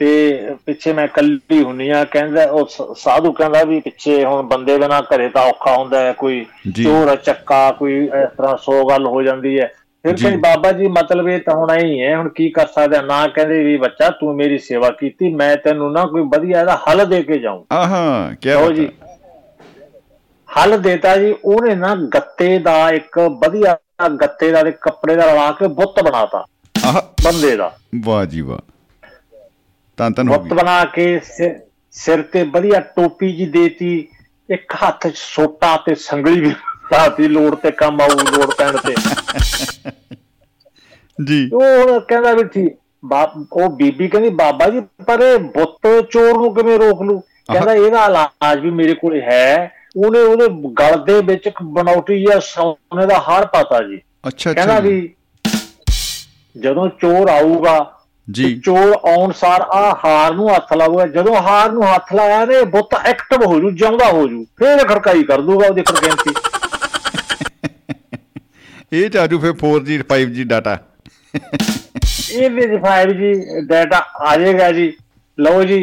[0.00, 5.00] ਤੇ ਪਿੱਛੇ ਮੈਂ ਕੱਲੀ ਹੁੰਨੀ ਆ ਕਹਿੰਦਾ ਉਹ ਸਾਧੂ ਕਹਿੰਦਾ ਵੀ ਪਿੱਛੇ ਹੁਣ ਬੰਦੇ ਬਿਨਾ
[5.00, 9.60] ਘਰੇ ਤਾਂ ਔਖਾ ਹੁੰਦਾ ਹੈ ਕੋਈ। ਚੋਰ ਚੱਕਾ ਕੋਈ ਇਸ ਤਰ੍ਹਾਂ ਸੌ ਗੱਲ ਹੋ ਜਾਂਦੀ
[9.60, 9.72] ਹੈ।
[10.04, 13.00] ਫਿਰ ਜੀ। ਕਹਿੰਦੀ ਬਾਬਾ ਜੀ ਮਤਲਬ ਇਹ ਤਾਂ ਹੁਣ ਹੀ ਹੈ ਹੁਣ ਕੀ ਕਰ ਸਕਦਾ
[13.02, 17.04] ਨਾ ਕਹਿੰਦੇ ਵੀ ਬੱਚਾ ਤੂੰ ਮੇਰੀ ਸੇਵਾ ਕੀਤੀ ਮੈਂ ਤੈਨੂੰ ਨਾ ਕੋਈ ਵਧੀਆ ਇਹਦਾ ਹੱਲ
[17.06, 18.88] ਦੇ ਕੇ ਜਾਊਂ। ਆਹਾਂ ਕੀ ਲਓ ਜੀ।
[20.48, 23.76] ਹੱਲ ਦੇਤਾ ਜੀ ਉਹਨੇ ਨਾ ਗੱਤੇ ਦਾ ਇੱਕ ਵਧੀਆ
[24.20, 27.70] ਗੱਤੇ ਦਾ ਤੇ ਕੱਪੜੇ ਦਾ ਰਲਾ ਕੇ ਬੁੱਤ ਬਣਾਤਾ ਆਹ। ਬੰਦੇ ਦਾ।
[28.04, 28.58] ਵਾਹ ਜੀ ਵਾਹ।
[29.98, 31.20] ਤਾਂ ਤਾਂ ਹੋ ਬੁੱਤ ਗਈ। ਬਣਾ ਕੇ
[31.94, 33.96] ਸਿਰ ਤੇ ਵਧੀਆ ਟੋਪੀ ਜੀ ਦੇਤੀ
[34.48, 36.52] ਇੱਕ ਹੱਥ 'ਚ ਸੋਟਾ ਤੇ ਸੰਗਲੀ ਵੀ
[36.92, 38.94] ਲਾਤੀ ਲੋੜ ਤੇ ਕੰਮ ਆਊ ਲੋੜ ਪੈਣ ਤੇ।
[41.18, 46.54] ਜੀ। ਉਹ ਕਹਿੰਦਾ ਵੀ ਠੀਕ ਬਾਪ ਉਹ ਬੀਬੀ ਕਹਿੰਦੀ ਬਾਬਾ ਜੀ ਪਰ ਬੁੱਤ ਚੋਰ ਨੂੰ
[46.54, 50.48] ਕਿਵੇਂ ਰੋਕ ਲੂ ਕਹਿੰਦਾ ਇਹਦਾ ਇਲਾਜ ਵੀ ਮੇਰੇ ਕੋਲ ਹੈ। ਉਹਨੇ ਉਹਦੇ
[50.80, 55.00] ਗਲ ਦੇ ਵਿੱਚ ਇੱਕ ਬਣਾਉਟੀ ਜਾਂ ਸੋਨੇ ਦਾ ਹਾਰ ਪਾਤਾ ਜੀ। ਅੱਛਾ ਕਹਿੰਦਾ ਅੱਛਾ ਜੀ।
[55.00, 55.14] ਵੀ
[56.56, 57.94] ਜਦੋਂ ਚੋਰ ਆਊਗਾ
[58.30, 62.62] ਜੀ। ਚੋਰ ਆਉਣ ਸਾਰ ਆ ਹਾਰ ਨੂੰ ਹੱਥ ਲਾਊਗਾ। ਜਦੋਂ ਹਾਰ ਨੂੰ ਹੱਥ ਲਾਇਆ ਨੇ
[62.64, 66.47] ਬੁੱਤ ਐਕਟਿਵ ਹੋ ਜੂ ਜਿਉਂਦਾ ਹੋ ਜੂ ਫੇਰ ਖੜਕਾਈ ਕਰ ਦੂਗਾ ਉਹਦੀ ਫ੍ਰੀਕੁਐਂਸੀ
[68.92, 70.76] ਇਹ ਚਾਜੂ ਫਿਰ 4G 5G ਡਾਟਾ
[71.34, 73.32] ਇਹ ਵਿੱਚ 5G
[73.66, 74.92] ਡਾਟਾ ਆ ਜਾਏਗਾ ਜੀ।
[75.38, 75.80] ਲਓ ਜੀ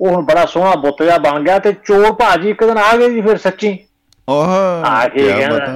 [0.00, 3.10] ਉਹ ਹੁਣ ਬੜਾ ਸੋਹਣਾ ਬੁੱਤ ਜਿਹਾ ਬਣ ਗਿਆ ਤੇ ਚੋਰ ਭਾਜੀ ਇੱਕ ਦਿਨ ਆ ਗਏ
[3.10, 3.78] ਜੀ ਫਿਰ ਸੱਚੀ।
[4.28, 5.66] ਆਹ ਆ ਕੇ ਕਹਿੰਦਾ।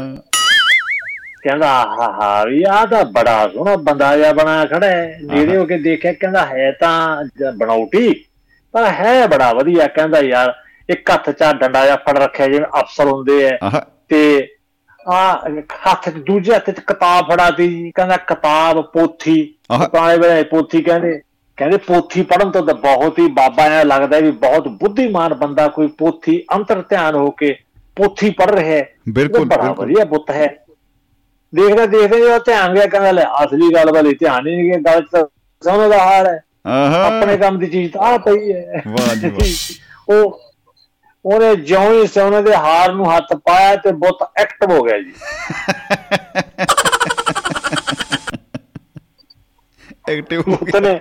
[1.43, 5.65] ਕਹਿੰਦਾ ਹਾ ਹਾ ਵੀ ਆ ਤਾਂ ਬੜਾ ਸੋਹਣਾ ਬੰਦਾ ਜਿਹਾ ਬਣਾਇਆ ਖੜਾ ਹੈ। ਨੇੜੇ ਹੋ
[5.67, 8.13] ਕੇ ਦੇਖਿਆ ਕਹਿੰਦਾ ਹੈ ਤਾਂ ਬਣਾਉਟੀ।
[8.75, 10.53] ਪਰ ਹੈ ਬੜਾ ਵਧੀਆ ਕਹਿੰਦਾ ਯਾਰ
[10.91, 13.57] ਇੱਕ ਹੱਥ 'ਚ ਡੰਡਾ ਜਿਹਾ ਫੜ ਰੱਖਿਆ ਜਿਵੇਂ ਅਫਸਰ ਹੁੰਦੇ ਐ
[14.09, 14.21] ਤੇ
[15.09, 15.21] ਆ
[15.87, 21.21] ਹੱਥ ਦੂਜੇ ਹੱਥ 'ਚ ਕਿਤਾਬ ਫੜਾਤੀ ਜੀ ਕਹਿੰਦਾ ਕਿਤਾਬ ਪੋਥੀ। ਪੁਰਾਣੇ ਵੇਲੇ ਪੋਥੀ ਕਹਿੰਦੇ
[21.59, 25.87] ਕਹਿੰਦੇ ਪੋਥੀ ਪੜਨ ਤੋਂ ਤਾਂ ਬਹੁਤ ਹੀ ਬਾਬਾ ਐ ਲੱਗਦਾ ਵੀ ਬਹੁਤ ਬੁੱਧੀਮਾਨ ਬੰਦਾ ਕੋਈ
[25.99, 27.55] ਪੋਥੀ ਅੰਤਰ ਧਿਆਨ ਹੋ ਕੇ
[27.97, 30.47] ਪੋਥੀ ਪੜ ਰਿਹਾ ਹੈ ਬਿਲਕੁਲ, ਇਹ ਬਿਲਕੁਲ। ਵਧੀਆ ਬੁੱਤ ਹੈ
[31.53, 35.03] ਦੇਖਦਾ ਦੇਖਦੇ ਜਦੋਂ ਧਿਆਨ ਗਿਆ ਕਹਿੰਦਾ ਲੈ ਅਸਲੀ ਗੱਲ ਵਾਲੀ ਧਿਆਨ ਹੀ ਨਹੀਂ ਗਿਆ ਗੱਲ
[35.13, 35.25] ਤਾਂ
[35.63, 39.29] ਸਮਝ ਦਾ ਹਾਰ ਹੈ ਆਹਾ ਆਪਣੇ ਕੰਮ ਦੀ ਚੀਜ਼ ਤਾਂ ਆ ਪਈ ਹੈ ਵਾਹ ਜੀ
[39.31, 40.41] ਵਾਹ। ਉਹ
[41.35, 45.13] ਉਹਨੇ ਜਿਉਂ ਹੀ ਸੋਨੇ ਦੇ ਹਾਰ ਨੂੰ ਹੱਥ ਪਾਇਆ ਤੇ ਬੁੱਤ ਐਕਟਿਵ ਹੋ ਗਿਆ ਜੀ।
[50.09, 50.99] ਐਕਟਿਵ ਹੋ ਗਿਆ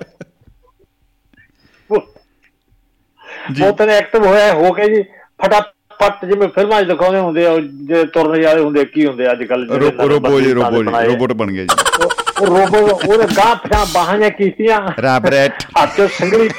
[3.59, 5.03] ਬੁੱਤ ਨੇ ਐਕਟਿਵ ਹੋਇਆ ਹੋ ਕੇ ਜੀ।
[5.45, 9.67] ਫਟਾਫਟ ਜਿਵੇਂ ਫਿਲਮਾਂ 'ਚ ਦਿਖਾਉਂਦੇ ਹੁੰਦੇ ਆ ਜੇ ਤੁਰਨ ਵਾਲੇ ਹੁੰਦੇ ਕੀ ਹੁੰਦੇ ਅੱਜ ਕੱਲ
[9.71, 12.03] ਰੋ- ਰੋਬੋ ਜੀ ਰੋਬੋ ਜੀ ਰੋਬੋਟ ਬਣ ਗਿਆ ਜੀ।
[12.41, 16.49] ਉਹ ਰੋਬੋ ਉਹਦੇ ਗਾਂ ਪਿਛਾਂ ਬਾਹਾਂ ਕੀਤੀਆਂ। ਰੈਬਰੈਟ। ਹੱਥ ਸੰਗਲੀ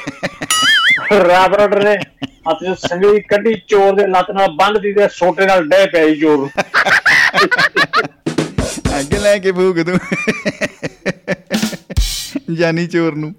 [1.11, 1.95] ਰਾਬਰਟ ਨੇ
[2.49, 6.49] ਹੱਥ 'ਚ ਸੰਗਲੀ ਕੱਢੀ ਚੋਰ ਦੇ ਲੱਤ ਨਾਲ ਬੰਨ੍ਹਦੀ ਤੇ ਸੋਟੇ ਨਾਲ ਡਹਿ ਜੀ ਚੋਰ।
[8.99, 9.99] ਅੱਗੇ ਲੈ ਕੇ ਭੂਕ ਤੂੰ।
[12.55, 13.35] ਜਾਨੀ ਚੋਰ ਨੂੰ।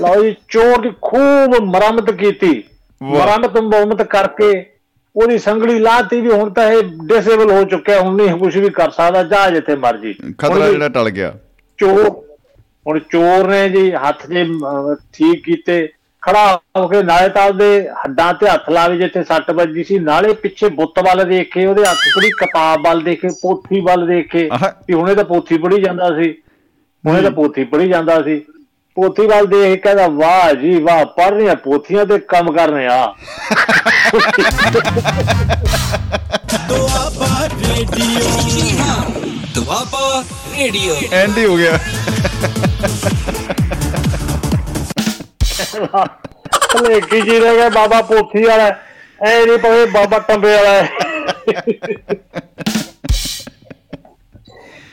[0.00, 2.62] ਲਓ ਜੀ ਚੋਰ ਦੀ ਖੂਬ ਮੁਰੰਮਤ ਕੀਤੀ।
[3.02, 4.64] ਮੁਰੰਮਤ ਮੁਰੰਮਤ ਕਰਕੇ
[5.16, 8.90] ਉਹਦੀ ਸੰਗਲੀ ਲਾਤੀ ਵੀ ਹੁਣ ਤਾਂ ਇਹ ਡਿਸੇਬਲ ਹੋ ਚੁੱਕਿਆ ਹੁਣ ਨਹੀਂ ਕੁਝ ਵੀ ਕਰ
[8.90, 11.34] ਸਕਦਾ ਜਾ ਜਿੱਥੇ ਮਰਜ਼ੀ। ਖਤਰਾ ਜਿਹੜਾ ਟਲ ਗਿਆ।
[11.78, 12.08] ਚੋਰ
[12.86, 15.88] ਹੁਣ ਚੋਰ ਨੇ ਜੀ ਹੱਥ ਅਹ, ਠੀਕ ਕੀਤੇ।
[16.22, 20.32] ਖੜਾ ਹੋ ਕੇ ਨਾਲੇ ਤਾਂ ਉਹਦੇ ਹੱਡਾਂ ਤੇ ਹੱਥ ਲਾਵੇ ਜਿੱਥੇ ਸੱਟ ਵੱਜੀ ਸੀ ਨਾਲੇ
[20.42, 24.48] ਪਿੱਛੇ ਬੁੱਤ ਵੱਲ ਦੇਖੇ ਉਹਦੇ ਹੱਥ ਥੋੜੀ ਕਿਤਾਬ ਵੱਲ ਦੇਖੇ ਪੋਥੀ ਵੱਲ ਦੇਖੇ।
[24.86, 26.30] ਵੀ ਹੁਣੇ ਤਾਂ ਪੋਥੀ ਪੜ੍ਹੀ ਜਾਂਦਾ ਸੀ
[27.04, 28.40] ਹੁਣੇ ਤਾਂ ਪੋਥੀ ਪੜ੍ਹੀ ਜਾਂਦਾ ਸੀ।
[28.96, 33.14] ਪੋਥੀ ਵੱਲ ਦੇਖ ਕੇ ਕਹਿੰਦਾ ਵਾਹ ਜੀ ਵਾਹ ਪੜ੍ਹ ਰਹੀਆਂ ਪੋਥੀਆਂ ਤੇ ਕੰਮ ਕਰਨੇ ਆ।
[36.68, 38.20] Doaba radio
[39.54, 40.22] Doaba
[40.58, 40.94] radio.
[41.12, 41.78] End ਹੀ ਹੋ ਗਿਆ।
[45.76, 48.68] ਹਲੇ ਕੀ ਜੀ ਰਹਿ ਗਿਆ ਬਾਬਾ ਪੋਥੀ ਵਾਲਾ।
[49.22, 50.86] ਐ ਨਹੀਂ ਪਵੇ ਬਾਬਾ ਟੰਬੇ ਵਾਲਾ।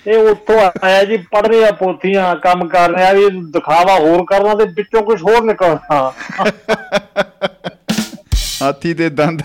[0.07, 4.65] ਇਹ ਉੱਥੋਂ ਆਇਆ ਜੀ ਪੜ ਰਿਹਾ ਪੋਥੀਆਂ ਕੰਮ ਕਰ ਰਿਹਾ ਵੀ ਦਿਖਾਵਾ ਹੋਰ ਕਰਨਾ ਤੇ
[4.65, 6.11] ਵਿੱਚੋਂ ਕੁਝ ਹੋਰ ਨਿਕਲਣਾ।
[8.61, 9.41] ਹਾਥੀ ਦੇ ਦੰਦ।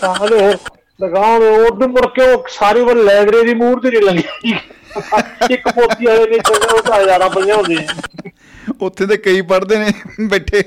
[0.00, 0.56] ਕਾਹਲੇ ਹੋਰ
[1.02, 4.54] ਲਗਾਉਣ ਉਹ ਮੁੜ ਕੇ ਉਹ ਸਾਰੀ ਵਾਰ ਲਾਇਬ੍ਰੇਰੀ ਮੂਰਤੀ ਨਹੀਂ ਲੰਗੀ
[5.50, 7.82] ਇੱਕ ਪੋਥੀ ਵਾਲੇ ਨੇ ਚੱਲਿਆ ਉਹ ਤਾਂ ਹਜ਼ਾਰਾਂ ਪਈਆਂ ਹੁੰਦੀਆਂ।
[8.80, 9.90] ਉੱਥੇ ਤੇ ਕਈ ਪੜਦੇ ਨੇ
[10.28, 10.62] ਬੈਠੇ।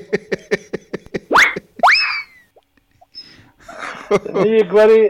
[4.34, 5.02] ਜੀ ਇੱਕ ਵਾਰੀ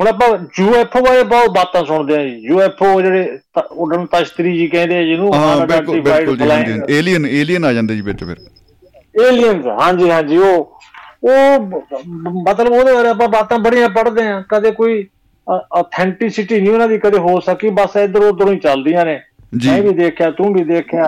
[0.00, 4.98] ਹੁਣ ਆਪਾਂ ਯੂਐਫਓ ਬਾਰੇ ਬਹੁਤ ਬਾਤਾਂ ਸੁਣਦੇ ਆ ਯੂਐਫਓ ਜਿਹੜੇ ਤ- ਉੱਡਣ ਤਸ਼ਤਰੀ ਜੀ ਕਹਿੰਦੇ
[4.98, 8.36] ਆ ਜਿਹਨੂੰ ਹਾਂ ਬਿਲਕੁਲ ਬਿਲਕੁਲ ਜੀ ਏਲੀਅਨ ਏਲੀਅਨ ਆ ਜਾਂਦੇ ਜੀ ਵਿੱਚ ਫਿਰ।
[9.28, 10.74] ਏਲੀਅਨਸ ਹਾਂਜੀ ਹਾਂਜੀ ਉਹ
[11.24, 11.60] ਉਹ
[12.42, 15.02] ਮਤਲਬ ਉਹਦੇ ਬਾਰੇ ਆਪਾਂ ਬਾਤਾਂ ਬੜੀਆਂ ਪੜ੍ਹਦੇ ਆ ਕਦੇ ਕੋਈ
[15.80, 19.20] ਅਥੈਂਟਿਸਿਟੀ ਨਹੀਂ ਉਹਨਾਂ ਦੀ ਕਦੇ ਹੋ ਸਕੀ ਬਸ ਇੱਧਰ ਉੱਧਰੋਂ ਹੀ ਚੱਲਦੀਆਂ ਨੇ।
[19.66, 21.04] ਮੈਂ ਵੀ ਦੇਖਿਆ ਤੂੰ ਵੀ ਦੇਖਿਆ।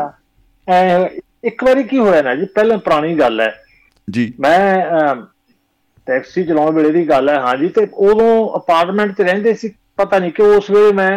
[1.44, 3.52] ਇੱਕ ਵਾਰੀ ਕੀ ਹੋਇਆ ਨਾ ਜੀ ਪਹਿਲਾਂ ਪੁਰਾਣੀ ਗੱਲ ਹੈ।
[4.08, 5.14] ਜੀ। ਮੈਂ
[6.06, 10.32] ਟੈਕਸੀ ਚਲਾਉਣ ਵੇਲੇ ਦੀ ਗੱਲ ਹੈ ਹਾਂਜੀ ਤੇ ਉਦੋਂ ਅਪਾਰਟਮੈਂਟ 'ਚ ਰਹਿੰਦੇ ਸੀ ਪਤਾ ਨਹੀਂ
[10.32, 11.10] ਕਿ ਉਸ ਵੇਲੇ ਮੈਂ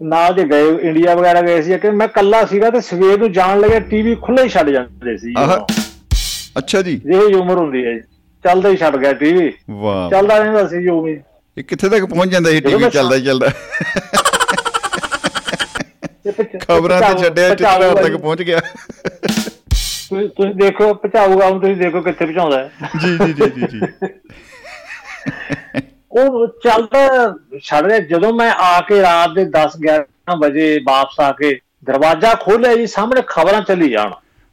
[0.00, 3.60] ਨਾਲ ਦੇ ਗਏ ਇੰਡੀਆ ਵਗੈਰਾ ਗਏ ਸੀ ਕਿ ਮੈਂ ਕੱਲਾ ਸੀਗਾ ਤੇ ਸਵੇਰ ਨੂੰ ਜਾਣ
[3.60, 5.34] ਲੱਗਿਆ ਟੀਵੀ ਖੁੱਲੇ ਹੀ ਛੱਡ ਜਾਂਦੇ ਸੀ।
[6.58, 8.00] ਅੱਛਾ ਜੀ। ਜਿਹੀ ਉਮਰ ਹੁੰਦੀ ਹੈ ਜੀ।
[8.44, 11.18] ਚੱਲਦਾ ਹੀ ਛੱਡ ਗਿਆ ਟੀਵੀ ਵਾਹ। ਚੱਲਦਾ ਰਹਿੰਦਾ ਸੀ ਜੋ ਵੀ
[11.56, 13.48] ਇਹ ਕਿੱਥੇ ਤੱਕ ਪਹੁੰਚ ਜਾਂਦਾ ਸੀ ਟੀਵੀ ਚੱਲਦਾ ਹੀ ਚੱਲਦਾ?
[16.58, 22.24] ਖਬਰਾਂ ਤੇ ਛੱਡਿਆ ਚਿੱਤਰਾਂ ਤੱਕ। ਪਹੁੰਚ ਗਿਆ। ਤੁਸੀਂ ਤੁਸੀਂ ਦੇਖੋ ਪਹੁੰਚਾਊਗਾ ਹੁਣ ਤੁਸੀਂ ਦੇਖੋ ਕਿੱਥੇ
[22.24, 22.70] ਪਹੁੰਚਾਉਂਦਾ ਹੈ।
[23.00, 23.80] ਜੀ ਜੀ ਜੀ ਜੀ ਜੀ।
[26.10, 31.32] ਉਹ ਚੱਲਦਾ ਛੱਡ ਰਿਹਾ। ਜਦੋਂ ਮੈਂ ਆ ਕੇ ਰਾਤ ਦੇ 10 11 ਵਜੇ ਵਾਪਸ ਆ
[31.32, 34.10] ਕੇ ਦਰਵਾਜ਼ਾ ਖੋਲ੍ਹਿਆ ਜੀ ਸਾਹਮਣੇ ਖਬਰਾਂ ਚੱਲੀ ਜਾਣ।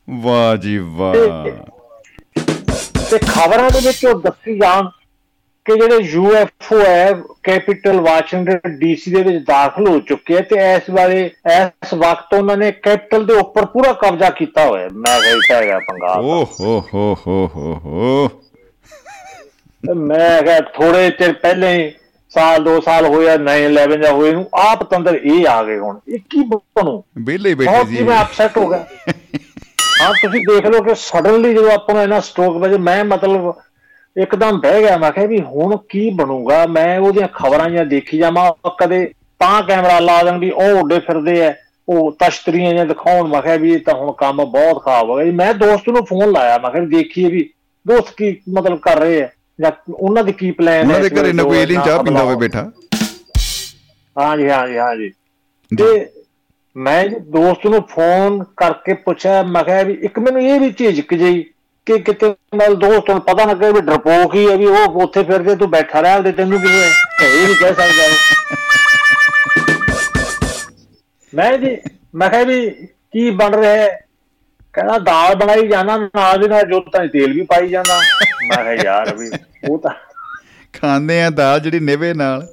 [0.09, 1.13] ਵਾਹ ਜੀ ਵਾਹ।
[3.11, 4.87] ਤੇ ਖਬਰਾਂ ਦੇ ਵਿੱਚ ਉਹ ਦੱਸੀ ਜਾਣ
[5.65, 7.11] ਕਿ ਜਿਹੜੇ ਯੂਐਫਓ ਹੈ
[7.43, 12.57] ਕੈਪੀਟਲ ਵਾਸ਼ਿੰਗਟਨ ਡੀਸੀ ਦੇ ਵਿੱਚ ਦਾਖਲ ਹੋ ਚੁੱਕੇ ਹੈ ਤੇ ਇਸ ਬਾਰੇ ਇਸ ਵਕਤ ਉਹਨਾਂ
[12.57, 17.15] ਨੇ ਕੈਪੀਟਲ ਦੇ ਉੱਪਰ ਪੂਰਾ ਕਬਜ਼ਾ ਕੀਤਾ ਹੋਇਆ। ਮੈਂ ਕਹਿੰਦਾ ਹੈਗਾ ਪੰਗਾ ਓ ਹੋ ਹੋ
[17.27, 18.29] ਹੋ ਹੋ ਹੋ।
[19.95, 21.91] ਮੈਂ ਕਿਹਾ ਥੋੜੇ ਚਿਰ ਪਹਿਲੇ
[22.31, 26.19] ਸਾਲ ਦੋ ਸਾਲ ਹੋਇਆ 9/11 ਜਾਂ ਹੋਏ ਨੂੰ ਆਪ ਤੰਦਰ ਇਹ ਆ ਗਏ ਹੁਣ। ਇਹ
[26.29, 27.03] ਕੀ ਬਣੂ?
[27.17, 28.85] ਵਿਹਲੇ ਬੈਠੇ ਹੀ ਮੈਂ ਅਪਸੈਟ ਹੋ ਗਿਆ
[30.01, 33.53] ਹਾਂ ਤੁਸੀਂ ਦੇਖ ਲਓ ਕਿ ਸਡਨਲੀ ਜਦੋਂ ਆਪਾਂ ਨੂੰ ਇਹਨਾਂ ਸਟ੍ਰੋਕ ਵਜੇ ਮੈਂ ਮਤਲਬ
[34.19, 36.65] ਇੱਕਦਮ ਬਹਿ ਗਿਆ ਮੈਂ ਕਿਹਾ ਵੀ ਹੁਣ ਕੀ ਬਣੂਗਾ?
[36.67, 39.05] ਮੈਂ ਉਹਦੀਆਂ ਖਬਰਾਂ ਜਾਂ ਦੇਖੀ ਜਾਵਾਂ ਕਦੇ
[39.41, 41.51] ਤਾਂ ਕੈਮਰਾ ਲਾ ਦੇਣ ਵੀ ਉਹ ਉੱਡੇ ਫਿਰਦੇ ਐ
[41.87, 45.31] ਉਹ ਤਸ਼ਤਰੀਆਂ ਜਾਂ ਦਿਖਾਉਣ। ਮੈਂ ਕਿਹਾ ਵੀ ਇਹ ਤਾਂ ਹੁਣ ਕੰਮ ਬਹੁਤ ਖਰਾਬ ਹੋ ਗਿਆ
[45.33, 47.49] ਮੈਂ ਦੋਸਤ ਨੂੰ ਫੋਨ ਲਾਇਆ ਮੈਂ ਕਿਹਾ ਦੇਖੀਏ ਵੀ
[47.85, 49.27] ਦੋਸਤ ਕੀ ਮਤਲਬ ਕਰ ਰਹੇ ਐ
[49.59, 52.69] ਜਾਂ ਉਹਨਾਂ ਦੇ ਕੀ ਪਲਾਨ ਉਹਨਾਂ ਦੇ ਘਰੇ ਨਾ ਕੋਈ ਏਲੀਅਨ ਚਾਹ ਪੀਂਦਾ ਹੋਵੇ ਬੈਠਾ।
[54.15, 55.09] ਹਾਂਜੀ ਹਾਂਜੀ ਹਾਂਜੀ
[55.71, 56.09] ਤੇ
[56.75, 61.13] ਮੈਂ ਜੀ ਦੋਸਤ ਨੂੰ ਫੋਨ ਕਰਕੇ ਪੁੱਛਿਆ ਮੈਂ ਕਿਹਾ ਵੀ ਇੱਕ ਮੈਨੂੰ ਇਹ ਵੀ ਝਿਜਕ
[61.13, 61.43] ਜਈ
[61.89, 65.55] ਕਿ ਕਿਤੇ ਨਾਲ ਦੋਸਤ ਨੂੰ ਪਤਾ ਲੱਗੇ ਵੀ ਡਰਪੋਕ ਹੀ ਹੈ ਵੀ ਉਹ ਉੱਥੇ ਫਿਰਦੇ
[65.55, 66.89] ਤੂੰ ਬੈਠਾ ਰਹਿ ਤੇ ਤੈਨੂੰ ਕਿਵੇਂ
[67.25, 68.07] ਇਹ ਵੀ ਕਹਿ ਸਕਦਾ
[71.33, 71.77] ਮੈਂ ਜੀ
[72.15, 72.69] ਮੈਂ ਕਿਹਾ ਵੀ
[73.11, 73.99] ਕੀ ਬਣ ਰਿਹਾ ਹੈ?
[74.73, 77.99] ਕਹਿੰਦਾ ਦਾਲ ਬਣਾਈ ਜਾਣਾ ਨਾਲ ਦੇ ਨਾਲ ਜੋਤਾਂ 'ਚ ਤੇਲ ਵੀ ਪਾਈ ਜਾਂਦਾ।
[78.47, 79.29] ਮੈਂ ਕਿਹਾ ਯਾਰ ਵੀ
[79.69, 79.91] ਉਹ ਤਾਂ
[80.73, 82.47] ਖਾਂਦੇ ਆ ਦਾਲ ਜਿਹੜੀ ਨਿਵੇ ਨਾਲ।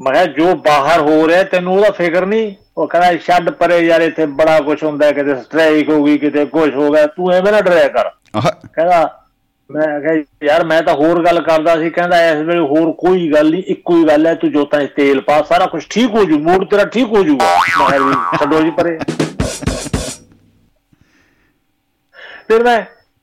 [0.00, 4.00] ਮੈਂ ਕਿਹਾ ਜੋ ਬਾਹਰ ਹੋ ਰਿਹਾ ਤੈਨੂੰ ਉਹਦਾ ਫਿਕਰ ਨਹੀਂ ਉਹ ਕਹਿੰਦਾ ਛੱਡ ਪਰੇ ਯਾਰ
[4.00, 7.52] ਇੱਥੇ ਬੜਾ ਕੁਝ ਹੁੰਦਾ ਹੈ, ਕਿਤੇ ਸਟ੍ਰਾਈਕ ਹੋ ਗਈ ਕਿਤੇ ਕੁਝ ਹੋ ਗਿਆ ਤੂੰ ਐਵੇਂ
[7.52, 8.10] ਨਾ ਡਰਿਆ ਕਰ।
[8.40, 9.08] ਕਹਿੰਦਾ
[9.70, 10.14] ਮੈਂ ਕਿਹਾ
[10.44, 13.96] ਯਾਰ ਮੈਂ ਤਾਂ ਹੋਰ ਗੱਲ ਕਰਦਾ ਸੀ ਕਹਿੰਦਾ ਇਸ ਵੇਲੇ ਹੋਰ ਕੋਈ ਗੱਲ ਨਹੀਂ ਇੱਕੋ
[13.96, 16.84] ਹੀ ਗੱਲ ਹੈ ਤੂੰ ਜੋਤਾਂ 'ਚ ਤੇਲ ਪਾ ਸਾਰਾ ਕੁਝ ਠੀਕ ਹੋ ਜੂ ਮੂਡ ਤੇਰਾ
[16.94, 17.54] ਠੀਕ ਹੋ ਜੂਗਾ।
[17.90, 18.98] ਮੈਂ ਵੀ ਛੱਡੋ ਜੀ ਪਰੇ।
[22.48, 22.80] ਫਿਰ ਮੈਂ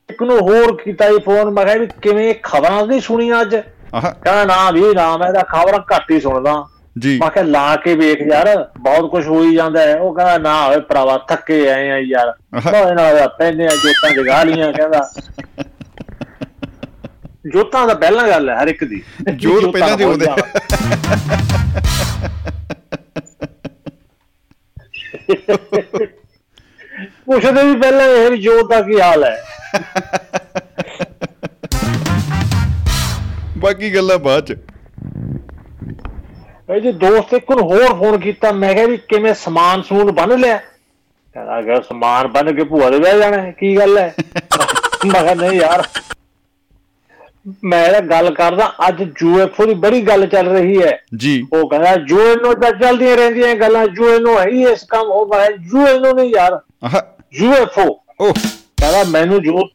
[0.10, 3.56] ਇੱਕ ਨੂੰ ਹੋਰ ਕੀਤਾ ਜੀ ਫੋਨ ਮੈਂ ਕਿਹਾ ਵੀ ਕਿਵੇਂ ਖਬਰਾਂ ਨਹੀਂ ਸੁਣੀਆਂ ਅੱਜ?
[3.56, 6.54] ਕਹਿੰਦਾ ਨਾ ਵੀ ਨਾ ਮੈਂ ਤਾਂ ਖਬਰਾਂ ਘੱਟ ਹੀ ਸੁਣਦਾ।
[7.00, 10.68] ਜੀ। ਮੈਂ ਕਿਹਾ ਲਾ ਕੇ ਵੇਖ ਯਾਰ ਬਹੁਤ ਕੁਝ ਹੋਈ ਜਾਂਦਾ ਹੈ। ਉਹ ਕਹਿੰਦਾ ਨਾ
[10.68, 12.34] ਹੋਏ ਭਰਾਵਾ ਥੱਕੇ ਆਏ ਆ ਯਾਰ।
[12.92, 15.12] ਇਹਨਾਂ ਦਾ ਪੈਂਦੇ ਆ ਜੋਤਾਂ ਜਗਾ ਲੀਆਂ ਕਹਿੰਦਾ।
[17.54, 19.04] ਜੋਤਾਂ ਦਾ ਪਹਿਲਾਂ ਗੱਲ ਹੈ ਹਰ ਇੱਕ ਦੀ।
[19.36, 20.26] ਜੋਤ ਪਹਿਲਾਂ ਬਹੁਤ ਜੋੜਦੇ।
[27.26, 29.44] ਪੁੱਛਦੇ ਵੀ ਪਹਿਲਾਂ ਇਹ ਵੀ ਜੋਤ ਦਾ ਕੀ ਹਾਲ ਹੈ।
[33.58, 34.58] ਬਾਕੀ ਗੱਲਾਂ ਬਾਅਦ ਚ।
[36.76, 40.40] ਇਹ ਜੀ ਦੋਸਤ ਇੱਕ ਨੂੰ ਹੋਰ ਫੋਨ ਕੀਤਾ ਮੈਂ ਕਿਹਾ ਵੀ ਕਿਵੇਂ ਸਮਾਨ ਸਮੂਨ ਬੰਨ
[40.40, 40.58] ਲਿਆ?
[41.34, 44.16] ਕਹਿੰਦਾ ਅਗਰ ਸਮਾਨ ਬੰਨ ਕੇ ਭੂਆ ਦੇ ਬਹਿ ਜਾਣਾ ਹੈ, ਕੀ ਗੱਲ ਹੈ?
[45.06, 45.84] ਮੈਂ ਕਿਹਾ ਨਹੀਂ ਯਾਰ।
[47.64, 52.54] ਮੈਂ ਗੱਲ ਕਰਦਾ ਅੱਜ ਯੂਐਫਓ ਦੀ ਬੜੀ ਗੱਲ ਚੱਲ ਰਹੀ ਹੈ। ਜੀ। ਉਹ ਕਹਿੰਦਾ ਯੂਐਨਓ
[52.54, 56.60] ਤਾਂ ਚੱਲਦੀਆਂ ਰਹਿੰਦੀਆਂ ਗੱਲਾਂ ਯੂਐਨਓ ਹੈ ਹੀ ਇਸ ਕੰਮ ਉਹ ਮੈਂ ਯੂਐਨਓ ਨਹੀਂ ਯਾਰ।
[57.34, 58.34] ਯੂਐਫਓ ਓਹ।
[58.82, 59.70] ਕਹਿੰਦਾ ਮੈਨੂੰ ਜੋ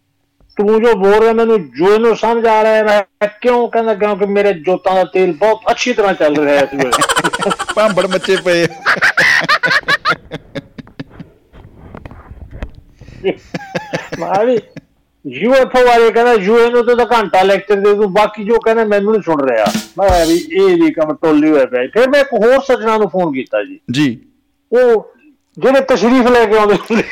[0.57, 4.53] ਤੂੰ ਜੋ ਬੋਲ ਰਿਹਾ ਮੈਨੂੰ ਯੂਐਨਓ ਸਮਝ ਆ ਰਿਹਾ ਹੈ। ਮੈਂ ਕਿਉਂ ਕਹਿੰਦਾ ਕਿਉਂਕਿ ਮੇਰੇ
[4.67, 8.67] ਜੋਤਾਂ ਦਾ ਤੇਲ ਬਹੁਤ ਅੱਛੀ ਤਰ੍ਹਾਂ ਚੱਲ ਰਿਹਾ ਹੈ ਇਸ ਵੇਲੇ। ਭਾਂਬੜ ਮੱਚੇ ਪਏ
[14.21, 14.59] ਮੈਂ ਵੀ
[15.25, 19.23] ਯੂਐਫਓ ਵਾਲੇ ਕਹਿੰਦਾ ਯੂਐਨਓ ਤੇ ਤਾਂ ਘੰਟਾ ਲੈਕਚਰ ਦੇ ਦੂੰ ਬਾਕੀ ਜੋ ਕਹਿੰਦੇ ਮੈਨੂੰ ਨਹੀਂ
[19.23, 19.67] ਸੁਣ ਰਿਹਾ।
[19.99, 23.33] ਮੈਂ ਵੀ ਇਹ ਵੀ ਕੰਮ ਟੋਲੀ ਹੋਇਆ ਪਿਆ ਫਿਰ ਮੈਂ ਇੱਕ ਹੋਰ ਸੱਜਣਾ ਨੂੰ ਫੋਨ
[23.33, 24.19] ਕੀਤਾ ਜੀ। ਜੀ।
[24.73, 25.13] ਉਹ
[25.59, 27.03] ਜਿਹੜੇ ਤਸ਼ਰੀਫ ਲੈ ਕੇ ਆਉਂਦੇ ਹੁੰਦੇ।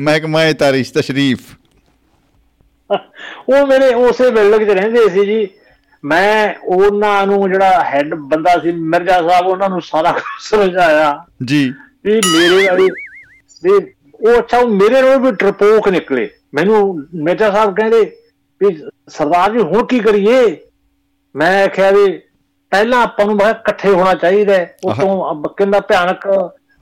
[0.00, 1.40] ਮਹਿਕਮਾ ਤਾਰੀਖ ਤਸ਼ਰੀਫ।
[3.48, 5.48] ਉਹ ਮੇਰੇ ਉਸੇ ਬਿਲਡਿੰਗ 'ਚ ਰਹਿੰਦੇ ਸੀ ਜੀ।
[6.04, 11.72] ਮੈਂ ਉਹਨਾਂ ਨੂੰ ਜਿਹੜਾ ਹੈੱਡ ਬੰਦਾ ਸੀ ਮਿਰਜ਼ਾ ਸਾਹਿਬ ਉਹਨਾਂ ਨੂੰ ਸਾਰਾ ਸਮਝਾਇਆ। ਜੀ।
[12.04, 12.88] ਵੀ ਮੇਰੇ ਵਾਲੀ
[13.64, 13.72] ਵੀ
[14.14, 18.00] ਉਹ ਅੱਛਾ ਮੇਰੇ ਨਾਲ ਵੀ ਟਰਪੋਕ ਨਿਕਲੇ। ਮੈਨੂੰ ਮਿਰਜ਼ਾ ਸਾਹਿਬ ਕਹਿੰਦੇ
[18.60, 18.74] ਵੀ
[19.08, 20.56] ਸਰਦਾਰ ਜੀ ਹੁਣ ਕੀ ਕਰੀਏ?
[21.36, 22.06] ਮੈਂ ਕਿਹਾ ਵੀ
[22.72, 26.26] ਪਹਿਲਾਂ ਆਪਾਂ ਨੂੰ ਕਿਹਾ ਇਕੱਠੇ ਹੋਣਾ ਚਾਹੀਦਾ। ਉਹ ਤੋਂ ਕਿੰਨਾ ਭਿਆਨਕ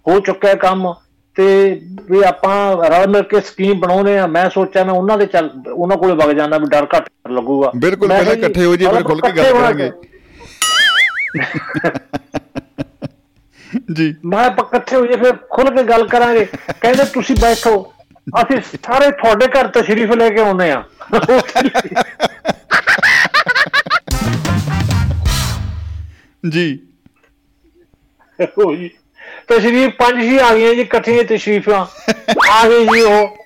[0.07, 0.93] ਹੋ ਚੁੱਕਾ ਹੈ ਕੰਮ।
[1.37, 1.81] ਤੇ
[2.11, 5.97] ਵੀ ਆਪਾਂ ਰਲ ਮਿਲ ਕੇ ਸਕੀਮ ਬਣਾਉਨੇ ਆ ਮੈਂ ਸੋਚਿਆ ਮੈਂ ਉਹਨਾਂ ਦੇ ਚੱਲ ਉਹਨਾਂ
[5.97, 9.21] ਕੋਲੇ ਵਗ ਜਾਣਾ ਵੀ ਡਰ ਘੱਟ ਲੱਗੂਗਾ। ਬਿਲਕੁਲ ਪਹਿਲਾਂ ਜੀ, ਇਕੱਠੇ ਹੋ ਜੀ ਫਿਰ ਖੁੱਲ
[9.21, 9.91] ਕੇ ਗੱਲ ਕਰਾਂਗੇ।
[13.93, 16.45] ਜੀ। ਮੈਂ ਇਕੱਠੇ ਹੋਈਏ ਫਿਰ ਖੁੱਲ ਕੇ ਗੱਲ ਕਰਾਂਗੇ।
[16.81, 17.93] ਕਹਿੰਦੇ ਤੁਸੀਂ ਬੈਠੋ
[18.43, 20.85] ਅਸੀਂ ਸਾਰੇ ਤੁਹਾਡੇ ਘਰ ਤਸ਼ਰੀਫ ਲੈ ਕੇ ਆਉਂਦੇ ਆ
[26.51, 26.79] ਜੀ।
[28.59, 28.91] ਹੋਈ
[29.49, 31.85] ਤਸ਼ਰੀਫ ਪੰਜ ਹੀ ਆ ਗਈਆਂ ਜੀ ਇਕੱਠੀਆਂ ਤਸ਼ਰੀਫਾਂ।
[32.51, 33.37] ਆ ਗਏ ਜੀ ਉਹ।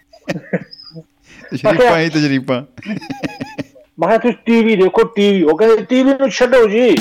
[1.51, 2.63] ਤਸ਼ਰੀਫਾਂ ਹੀ ਤਜਰੀਫਾਂ
[4.01, 6.97] ਮੈਂ ਤੁਸੀਂ ਟੀਵੀ ਦੇਖੋ ਟੀਵੀ। ਉਹ ਕਹਿੰਦੇ ਟੀਵੀ ਨੂੰ ਛੱਡੋ ਜੀ।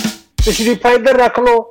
[0.46, 1.62] ਤਸ਼ਰੀਫਾਂ ਇੱਧਰ ਰੱਖ ਲਓ।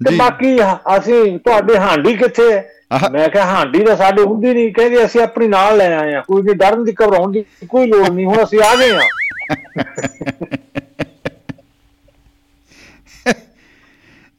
[0.00, 0.56] ਤੇ। ਬਾਕੀ
[0.96, 2.68] ਅਸੀਂ ਤੁਹਾਡੇ ਹਾਂਡੀ ਕਿੱਥੇ ਹੈ।
[3.12, 6.42] ਮੈਂ ਕਿਹਾ ਹਾਂਡੀ ਤਾਂ ਸਾਡੇ ਹੁੰਦੀ ਨਹੀਂ। ਕਹਿੰਦੇ ਅਸੀਂ ਆਪਣੀ ਨਾਲ ਲੈ ਆਏ ਆ ਕੋਈ
[6.42, 9.00] ਨਹੀਂ ਡਰਨ ਦੀ ਘਬਰਾਉਣ ਦੀ ਕੋਈ ਲੋੜ ਨਹੀਂ। ਹੁਣ ਅਸੀਂ ਆ ਗਏ ਆ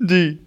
[0.10, 0.38] ਜੀ।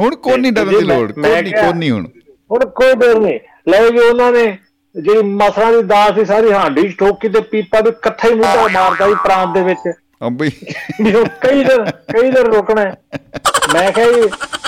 [0.00, 2.06] ਹੁਣ ਕੋਈ ਨਹੀਂ ਡਰਨ ਦੀ ਲੋੜ ਕੋਈ ਨਹੀਂ ਕੋਈ ਨਹੀਂ ਹੁਣ
[2.50, 3.38] ਹੁਣ ਕੋਈ ਡਰ ਨਹੀਂ
[3.68, 4.46] ਲੈ ਜੀ ਉਹਨਾਂ ਨੇ
[4.94, 9.08] ਜਿਹੜੀ ਮਸਰਾਂ ਦੀ ਦਾਲ ਸੀ ਸਾਰੀ ਹਾਂਡੀ ਠੋਕੀ ਤੇ ਪੀਪਾ ਵੀ ਇਕੱਠਾ ਹੀ ਮੁੱਢਾ ਮਾਰਦਾ
[9.08, 9.88] ਸੀ ਪ੍ਰਾਂਤ ਦੇ ਵਿੱਚ
[10.22, 12.84] ਉਹ ਕਈ ਦਿਨ ਕਈ ਦਿਨ ਰੁਕਣਾ।
[13.72, 14.20] ਮੈਂ ਕਿਹਾ ਜੀ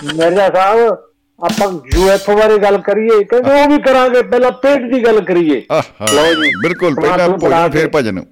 [0.08, 0.96] ਮਿਰਜ਼ਾ ਸਾਹਿਬ
[1.38, 6.34] ਆਪਾਂ ਯੂਐਫਓ ਬਾਰੇ ਗੱਲ ਕਰੀਏ ਕਹਿੰਦੇ ਉਹ ਵੀ ਕਰਾਂਗੇ ਪਹਿਲਾਂ ਪੇਟ ਦੀ ਗੱਲ ਕਰੀਏ ਲਓ
[6.34, 8.22] ਜੀ। ਬਿਲਕੁਲ ਪਹਿਲਾਂ ਭੋਜਨ ਫਿਰ ਕੇ। ਭਜਨ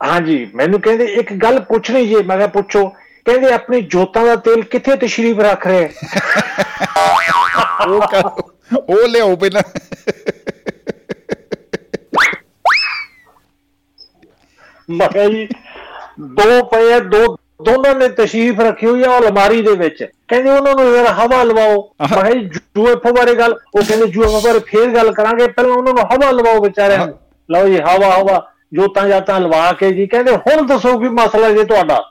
[0.00, 2.90] ਹਾਂਜੀ ਮੈਨੂੰ ਕਹਿੰਦੇ ਇੱਕ ਗੱਲ ਪੁੱਛਣੀ ਜੇ ਮੈਂ ਕਿਹਾ ਪੁੱਛੋ
[3.24, 5.88] ਕਹਿੰਦੇ ਆਪਣੀ ਜੋਤਾਂ ਦਾ ਤੇਲ ਕਿੱਥੇ ਤਸ਼ਰੀਫ ਰੱਖ ਰਹੇ
[7.88, 8.42] ਉਹ ਕਰ-
[8.88, 9.62] ਉਹ ਲਿਆਓ ਪਹਿਲਾਂ।
[14.90, 15.48] ਮੈਂ ਜੀ
[16.20, 20.74] ਦੋ ਪਏ ਦੋ ਦੋਨਾਂ ਨੇ ਤਸ਼ਰੀਫ ਰੱਖੀ ਹੋਈ ਆ ਉਹ ਅਲਮਾਰੀ ਦੇ ਵਿੱਚ। ਕਹਿੰਦੇ ਉਹਨਾਂ
[20.74, 25.48] ਨੂੰ ਯਾਰ ਹਵਾ ਲਵਾਓ। ਮੈਂ ਯੂਐਫਓ ਬਾਰੇ ਗੱਲ ਉਹ ਕਹਿੰਦੇ ਯੂਐਫਓ ਬਾਰੇ ਫੇਰ ਗੱਲ ਕਰਾਂਗੇ।
[25.48, 27.18] ਪਹਿਲਾਂ ਉਹਨਾਂ ਨੂੰ ਹਵਾ ਲਵਾਓ ਵਿਚਾਰਿਆਂ ਨੂੰ।
[27.50, 31.64] ਲਓ ਜੀ ਹਵਾ ਹਵਾ ਜੋਤਾਂ ਜਾਤਾਂ ਲਵਾ ਕੇ ਜੀ। ਕਹਿੰਦੇ ਹੁਣ ਦੱਸੋ ਕੀ ਮਸਲਾ ਜੇ
[31.64, 32.10] ਤੁਹਾਡਾ।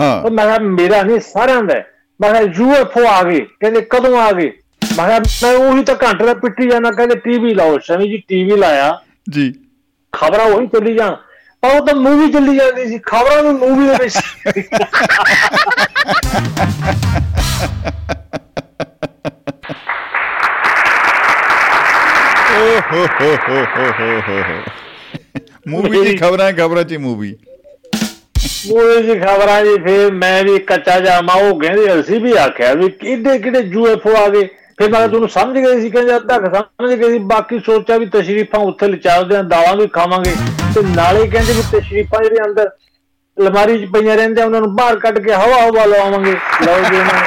[0.00, 1.74] ਹਾਂ। ਉਹ ਮੈਂ ਕਿਹਾ ਮੇਰਾ ਨਹੀਂ ਸਾਰਿਆਂ ਦਾ।
[2.20, 4.52] ਮੈਂ ਕਿਹਾ ਯੂਐਫਓ ਆ ਗਏ। ਕਹਿੰਦੇ ਕਦੋਂ ਆ ਗਏ?
[4.96, 8.56] ਮੈਂ ਕਿਹਾ ਮੈਂ ਉਹੀ ਤਾਂ ਘੰਟੇ ਦਾ ਪਿੱਟੀ ਜਾਣਾ ਕਹਿੰਦੇ ਟੀਵੀ ਲਾਓ। ਸ਼ਮੀ ਜੀ ਟੀਵੀ
[8.56, 9.54] ਲਾਇਆ। ਜੀ।
[10.12, 11.14] ਖਬਰਾਂ ਉਹੀ ਚੱਲੀ ਜਾਣ।
[11.62, 14.62] ਪਰ ਉਹ ਤਾਂ ਮੂਵੀ ਚੱਲੀ ਜਾਂਦੀ ਸੀ। ਖਬਰਾਂ ਵੀ ਮੂਵੀ ਦੇ ਵਿੱਚ ਸੀ।
[22.56, 24.62] ਓ ਹੋ ਹੋ ਹੋ ਹੋ ਹੋ ਹੋ ਹੋ।
[25.68, 27.36] ਮੂਵੀ ਦੀ ਖਬਰਾਂ ਖਬਰਾਂ ਚ ਮੂਵੀ
[28.68, 32.88] ਮੂਵੀ ਦੀ ਖਬਰਾਂ ਜੀ ਫਿਰ ਮੈਂ ਵੀ ਕੱਚਾ ਜਾਮਾ ਉਹ ਕਹਿੰਦੇ ਅਸੀਂ ਵੀ ਆਖਿਆ ਵੀ
[32.88, 36.54] ਕਿਹਦੇ ਕਿਹੜੇ ਯੂਐਫਓ ਆ ਗਏ। ਫਿਰ ਮੈਂ ਕਿਹਾ ਤੁਹਾਨੂੰ ਸਮਝ ਗਏ ਸੀ, ਕਹਿੰਦੇ ਅੱਧਾ ਕੁ
[36.54, 40.34] ਸਮਝ ਗਏ ਸੀ। ਬਾਕੀ ਸੋਚਿਆ ਵੀ ਤਸ਼ਰੀਫਾਂ ਉੱਥੇ ਲਚਾਉਂਦੇ ਆ, ਦਾਲਾਂ ਵੀ ਖਾਵਾਂਗੇ।
[40.74, 42.70] ਤੇ ਨਾਲੇ ਕਹਿੰਦੇ ਵੀ ਤਸ਼ਰੀਫਾਂ ਜਿਹੜੇ ਅੰਦਰ
[43.38, 46.32] ਅਲਮਾਰੀ 'ਚ ਪਈਆਂ ਰਹਿੰਦੇ ਆ ਉਹਨਾਂ ਨੂੰ ਬਾਹਰ ਕੱਢ ਕੇ ਹਵਾ ਹਵਾ ਲਵਾਵਾਂਗੇ।
[46.66, 47.20] ਲਓ ਜੀ ਉਹਨਾਂ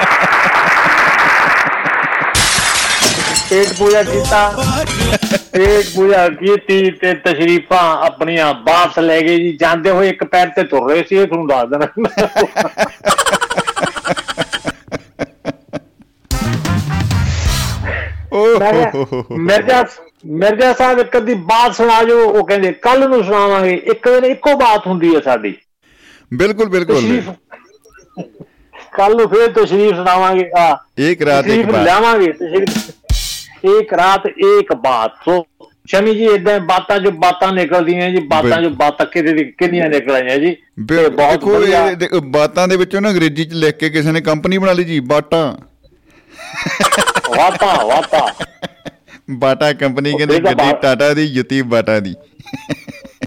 [3.50, 4.40] ਪੇਟ ਪੂਜਾ ਕੀਤਾ।
[5.54, 10.64] ਪੇਟ ਪੂਜਾ ਕੀਤੀ ਤੇ ਤਸ਼ਰੀਫਾਂ ਆਪਣੀਆਂ ਵਾਪਸ ਲੈ ਗਏ ਜੀ। ਜਾਂਦੇ ਹੋਏ ਇੱਕ ਪੈਰ ਤੇ
[10.64, 11.88] ਤੁਰ ਰਹੇ ਸੀ ਇਹ ਤੁਹਾਨੂੰ ਦੱਸ ਦੇਣਾ।
[19.38, 19.84] ਮਿਰਜ਼ਾ
[20.26, 24.54] ਮਿਰਜ਼ਾ ਸਾਹਿਬ ਇੱਕ ਅੱਧੀ ਬਾਤ ਸੁਣਾ ਜੋ ਉਹ ਕਹਿੰਦੇ ਕੱਲ ਨੂੰ ਸੁਣਾਵਾਂਗੇ। ਇੱਕ ਦਿਨ ਇੱਕੋ
[24.60, 25.56] ਬਾਤ ਹੁੰਦੀ ਹੈ ਸਾਡੀ।
[26.32, 27.22] ਬਿਲਕੁਲ ਬਿਲਕੁਲ।
[28.98, 30.78] ਕੱਲ ਨੂੰ ਫੇਰ ਤਸ਼ਰੀਫ ਸੁਣਾਵਾਂਗੇ। ਆ
[31.08, 32.90] ਇੱਕ ਰਾਤ ਇੱਕ ਬਾਤ। ਲਿਆਵਾਂਗੇ ਤਸ਼ਰੀਫ।
[33.64, 35.46] ਇੱਕ ਰਾਤ ਇੱਕ ਬਾਤ। ਸੋ
[35.88, 40.12] ਸ਼ਮੀ ਜੀ ਇਦਾਂ ਬਾਤਾਂ ਜੋ ਬਾਤਾਂ ਨਿਕਲਦੀਆਂ ਜੀ ਬਾਤਾਂ ਜੋ ਬਾਤਾਂ ਕਿਤੇ ਦੀ ਕਿੰਨੀਆਂ ਨਿਕਲ
[40.12, 40.52] ਆਈਆਂ ਜੀ?
[40.90, 44.74] ਤੇ ਬਹੁਤ ਵਧੀਆ ਬਾਤਾਂ ਦੇ ਵਿੱਚੋਂ ਨਾ ਅੰਗਰੇਜ਼ੀ ਚ ਲਿਖ ਕੇ ਕਿਸੇ ਨੇ ਕੰਪਨੀ ਬਣਾ
[44.74, 45.58] ਲਈ ਜੀ ਬਾਟਾ।
[47.38, 48.34] ਵਾਤਾ ਵਾਤਾ।
[49.30, 52.14] ਬਾਟਾ ਕੰਪਨੀ ਕਹਿੰਦੇ ਗੱਡੀ ਟਾਟਾ ਦੀ ਜੁੱਤੀ ਬਾਟਾ ਦੀ।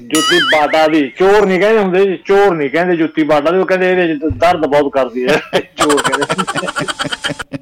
[0.02, 3.66] ਜੁੱਤੀ ਬਾਟਾ ਦੀ। ਚੋਰ ਨਹੀਂ ਕਹਿੰਦੇ ਹੁੰਦੇ ਜੀ ਚੋਰ ਨਹੀਂ ਕਹਿੰਦੇ ਜੁੱਤੀ ਬਾਟਾ ਦੀ। ਉਹ
[3.66, 5.40] ਕਹਿੰਦੇ ਇਹਦੇ ਚ ਦਰਦ ਬਹੁਤ ਕਰਦੀ ਹੈ।
[5.76, 7.58] ਚੋਰ ਕਹਿੰਦੇ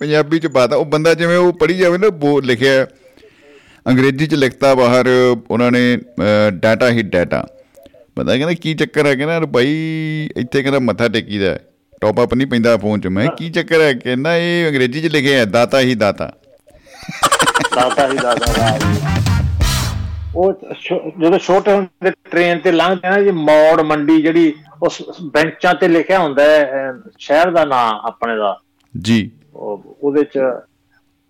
[0.00, 2.86] ਪੰਜਾਬੀ ਚ ਆ ਉਹ ਬੰਦਾ ਜਿਵੇਂ ਉਹ ਪੜ੍ਹੀ ਜਾਵੇ ਨਾ ਬੋ ਲਿਖਿਆ
[3.88, 5.08] ਅੰਗਰੇਜ਼ੀ ਚ ਲਿਖਤਾ ਬਾਹਰ
[5.50, 5.98] ਉਹਨਾਂ ਨੇ
[6.50, 7.46] ਡਾਟਾ ਹੀ ਡਾਟਾ
[8.16, 9.74] ਪਤਾ ਕਹਿੰਦਾ ਕੀ ਚੱਕਰ ਹੈ ਕਹਿੰਦਾ ਭਾਈ
[10.36, 11.58] ਇੱਥੇ ਕਹਿੰਦਾ ਮੱਥਾ ਟੇਕੀਦਾ
[12.00, 13.92] ਟੌਪ ਅਪ ਨਹੀਂ ਪੈਂਦਾ ਫੋਨ 'ਚ। ਮੈਂ ਕੀ ਚੱਕਰ ਹੈ?
[13.92, 16.30] ਕਹਿੰਦਾ ਇਹ ਅੰਗਰੇਜ਼ੀ 'ਚ ਲਿਖਿਆ ਹੈ ਦਾਤਾ ਹੀ ਦਾਤਾ
[17.74, 18.16] ਦਾਦਾ ਹੀ
[18.78, 19.00] ਜੀ।
[20.34, 20.52] ਉਹ
[21.20, 26.18] ਜਦੋਂ ਛੋਟੇ ਹੁੰਦੇ ਟ੍ਰੇਨ ਤੇ ਲੰਘਦੇ ਨਾ ਜੀ ਮੌੜ ਮੰਡੀ ਜਿਹੜੀ ਉਸ ਬੈਂਚਾਂ ਤੇ ਲਿਖਿਆ
[26.18, 28.60] ਹੁੰਦਾ ਹੈ ਸ਼ਹਿਰ ਦਾ ਨਾਮ ਆਪਣੇ ਦਾ।
[29.00, 30.38] ਜੀ। ਉਹ- ਉਹਦੇ ਚ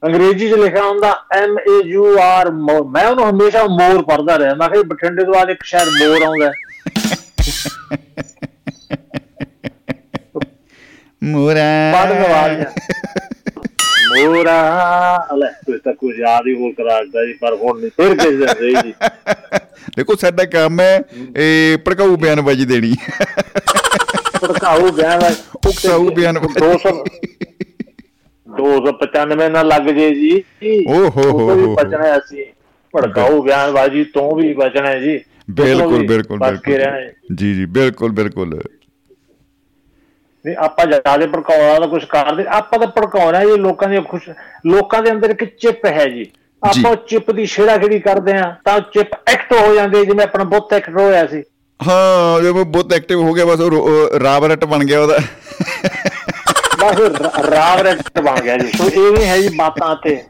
[0.03, 4.69] ਅੰਗਰੇਜ਼ੀ ਚ ਲਿਖਿਆ ਹੁੰਦਾ ਐਮ ਏ ਯੂ ਆਰ ਮੈਂ ਉਹਨੂੰ ਹਮੇਸ਼ਾ ਮੋਰ ਪੜਦਾ ਰਿਹਾ। ਮੈਂ
[4.69, 6.51] ਕਿਹਾ ਬਠਿੰਡੇ ਤੋਂ ਬਾਅਦ ਇੱਕ ਸ਼ਹਿਰ ਮੋਰ ਆਉਂਦਾ।
[11.25, 11.65] ਮੋਰਾ।
[11.95, 12.61] ਪੜ੍ਹ ਨਵਾਜ਼
[14.11, 14.59] ਮੋਰਾ।
[15.35, 18.37] ਅਲੇ ਤੁਸੀਂ ਤਾਂ ਕੁਝ ਯਾਦ ਹੀ ਹੋਰ ਕਰਾ ਦਿੱਤਾ ਜੀ ਪਰ ਹੁਣ ਨਹੀਂ ਫਿਰ ਕਿਸ
[18.39, 18.93] ਦਿਨ ਰਹੀ ਜੀ।
[19.97, 21.01] ਦੇਖੋ ਸਾਡਾ ਕੰਮ ਹੈ
[21.37, 22.95] ਇਹ ਭੜਕਾਊ ਬਿਆਨਬਾਜ਼ੀ ਦੇਣੀ।
[24.43, 25.35] ਭੜਕਾਊ ਬਿਆਨ ਹੈ
[25.67, 26.93] ਉਕਸਾਊ ਬਿਆਨਬਾਜ਼ੀ। 200
[28.59, 30.43] 295 ਨਾਲ ਲੱਗ ਜੇ ਜੀ।
[30.89, 32.45] ਓ ਹੋ ਹੋ ਤੋਂ। ਬਚਣਾ ਅਸੀਂ।
[32.97, 38.61] ਭੜਕਾਊ ਬਿਆਨਬਾਜ਼ੀ ਤੋਂ ਵੀ ਬਚਣਾ ਹੈ ਜੀ। ਤੋਂ ਬਿਲਕੁਲ ਬਿਲਕੁਲ। ਬਿਲਕੁਲ ਜੀ ਜੀ ਬਿਲਕੁਲ ਬਿਲਕੁਲ।
[40.47, 44.31] ਨਹੀਂ ਆਪਾਂ ਜ਼ਿਆਦਾ ਭੜਕਾਉਣਾ ਤਾਂ ਕੁਝ ਕਰਦੇ ਆਪਾਂ ਤਾਂ ਭੜਕਾਉਣਾ ਜੀ ਲੋਕਾਂ ਦੀ ਖੁਸ਼
[44.67, 46.27] ਲੋਕਾਂ ਦੇ ਅੰਦਰ ਇੱਕ ਚਿਪ ਹੈ ਜੀ।
[46.63, 50.97] ਆਪਾਂ ਚਿਪ ਦੀ ਛੇੜਾਖੇੜੀ ਕਰਦੇ ਆ ਤਾਂ ਚਿਪ ਐਕਟ ਹੋ ਜਾਂਦੇ ਜਿਵੇਂ ਆਪਣਾ ਬੁੱਤ ਐਕਟ
[50.97, 51.43] ਹੋਇਆ ਸੀ।
[51.89, 55.19] ਹਾਂ ਜਦੋਂ ਬਹੁਤ ਐਕਟਿਵ ਹੋ ਗਿਆ ਬਸ ਉਹ ਰੋ- ਉਹ ਰਾਬਰਟ ਬਣ ਗਿਆ ਉਹਦਾ।
[56.91, 60.25] ਬਸ ਰ- ਰਾਵ ਰੈਕਟ ਬਣ ਗਿਆ ਜੀ। ਸੋ ਇਹ ਨਹੀਂ ਹੈ ਜੀ ਬਾਤਾਂ ਤੇ।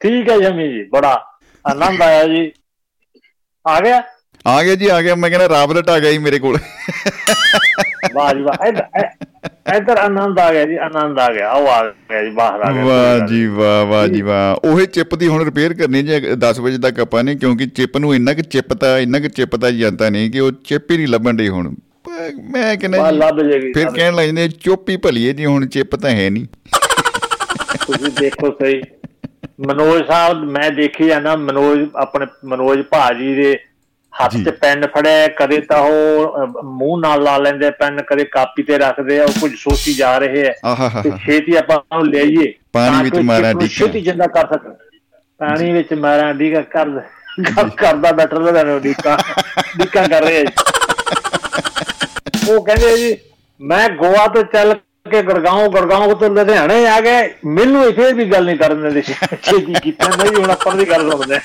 [0.00, 1.24] ਠੀਕ ਹੈ ਜਮੀ ਜੀ ਬੜਾ
[1.70, 2.52] ਆਨੰਦ ਆਇਆ ਜੀ।
[3.66, 4.02] ਆ ਗਿਆ?
[4.46, 6.58] ਆ ਗਿਆ ਜੀ ਆ ਗਿਆ। ਮੈਂ ਕਹਿੰਦਾ ਰਾਬਰਟ ਆ ਗਿਆ ਜੀ ਮੇਰੇ ਕੋਲ।
[8.14, 8.66] ਵਾਹ ਜੀ ਵਾਹ।
[9.76, 12.84] ਇੱਧਰ- ਆਨੰਦ ਆ ਗਿਆ ਜੀ ਆਨੰਦ ਆ ਗਿਆ। ਉਹ ਆ ਗਿਆ ਜੀ ਬਾਹਰ ਆ ਗਿਆ।
[12.84, 16.78] ਵਾਹ ਜੀ ਵਾਹ ਵਾਹ ਜੀ ਵਾਹ। ਉਹੇ ਚਿਪ ਦੀ ਹੁਣ ਰਿਪੇਅਰ ਕਰਨੀ ਜੀ 10 ਵਜੇ
[16.78, 20.40] ਤੱਕ ਆਪਾਂ ਨੇ ਕਿਉਂਕਿ ਚਿਪ ਨੂੰ ਇੰਨਾ ਕਿ ਚਿਪਤਾ ਇੰਨਾ ਕਿ ਚਿਪਤਾ ਜਾਂਦਾ ਨਹੀਂ ਕਿ
[20.40, 21.74] ਉਹ ਚਿਪ ਹੀ ਨਹੀਂ ਲੱਭਣ ਡਈ ਹੁਣ।
[22.34, 26.10] ਮੈਂ ਕਹਿੰਦਾ ਲੱਭ ਜੇਗੀ ਫਿਰ ਕਹਿਣ ਲੱਗ ਜਾਂਦੇ ਚੁੱਪ ਹੀ ਭਲੀਏ ਜੀ ਹੁਣ ਚਿਪ ਤਾਂ
[26.10, 26.46] ਹੈ ਨਹੀਂ।
[27.86, 28.82] ਤੁਸੀਂ ਦੇਖੋ ਸਹੀ।
[29.66, 33.58] ਮਨੋਜ ਸਾਹਿਬ ਮੈਂ ਦੇਖੀ ਜਾਂਦਾ ਮਨੋਜ ਆਪਣੇ ਮਨੋਜ ਭਾਜੀ ਦੇ
[34.24, 38.78] ਹੱਥ। 'ਚ ਪੈਨ ਫੜਿਆ ਕਦੇ ਤਾਂ ਉਹ ਮੂੰਹ ਨਾਲ ਲਾ ਲੈਂਦੇ ਪੈਨ ਕਦੇ ਕਾਪੀ ਤੇ
[38.78, 43.02] ਰੱਖਦੇ ਆ ਉਹ ਕੁਝ ਸੋਚੀ ਜਾ ਰਹੇ ਆ। ਤੇ ਛੇਤੀ ਆਪਾਂ ਉਹਨੂੰ ਲਿਆਈਏ ਪਾਣੀ ਤਾਂ
[43.04, 44.72] ਵਿੱਚ ਮਾਰਾਂ ਨੂੰ ਡੀਕਾਂ। ਛੇਤੀ ਜਿੰਦਾ ਕਰ ਸਕਣ।
[45.38, 46.90] ਪਾਣੀ ਵਿੱਚ ਮਾਰਾਂ ਡੀਕਾ ਕਰ
[47.56, 49.18] ਕਰ- ਕਰਦਾ ਬੈਠਰ ਦਾ ਡੀਕਾ
[49.78, 50.44] ਡੀਕਾ ਕਰ ਰਹੇ।
[52.52, 53.16] ਉਹ ਕਹਿੰਦੇ ਜੀ
[53.60, 54.74] ਮੈਂ ਗੋਆ ਤੋਂ ਚੱਲ
[55.10, 59.74] ਕੇ ਗੜਗਾਉਂ ਗੜਗਾਉਂ ਤੋਂ ਲੁਧਿਆਣੇ ਆ ਗਏ ਮੈਨੂੰ ਇਥੇ ਵੀ ਗੱਲ ਨਹੀਂ ਕਰਨ ਦਿੰਦੇ ਛੇਤੀ
[59.82, 61.38] ਕੀਤਾ ਨਹੀਂ ਹੁਣ ਆਪਾਂ ਦੀ ਗੱਲ ਸੁਣਦੇ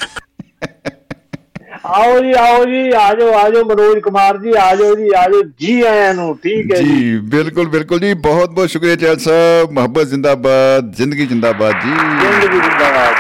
[1.86, 6.36] ਆਓ ਜੀ ਆਓ ਜੀ ਆਜੋ ਆਜੋ ਮਨੋਜ ਕੁਮਾਰ ਜੀ ਆਜੋ ਜੀ ਆਜੋ ਜੀ ਆਇਆਂ ਨੂੰ
[6.38, 11.26] ਠੀਕ ਹੈ ਜੀ। ਜੀ ਬਿਲਕੁਲ ਬਿਲਕੁਲ ਜੀ ਬਹੁਤ ਬਹੁਤ ਸ਼ੁਕਰੀਆ ਚੈਲ ਸਾਹਿਬ ਮੁਹੱਬਤ ਜ਼ਿੰਦਾਬਾਦ ਜ਼ਿੰਦਗੀ
[11.26, 11.90] ਜ਼ਿੰਦਾਬਾਦ ਜੀ।
[12.22, 13.16] ਜ਼ਿੰਦਗੀ ਜਿੰਦਾਬਾਦ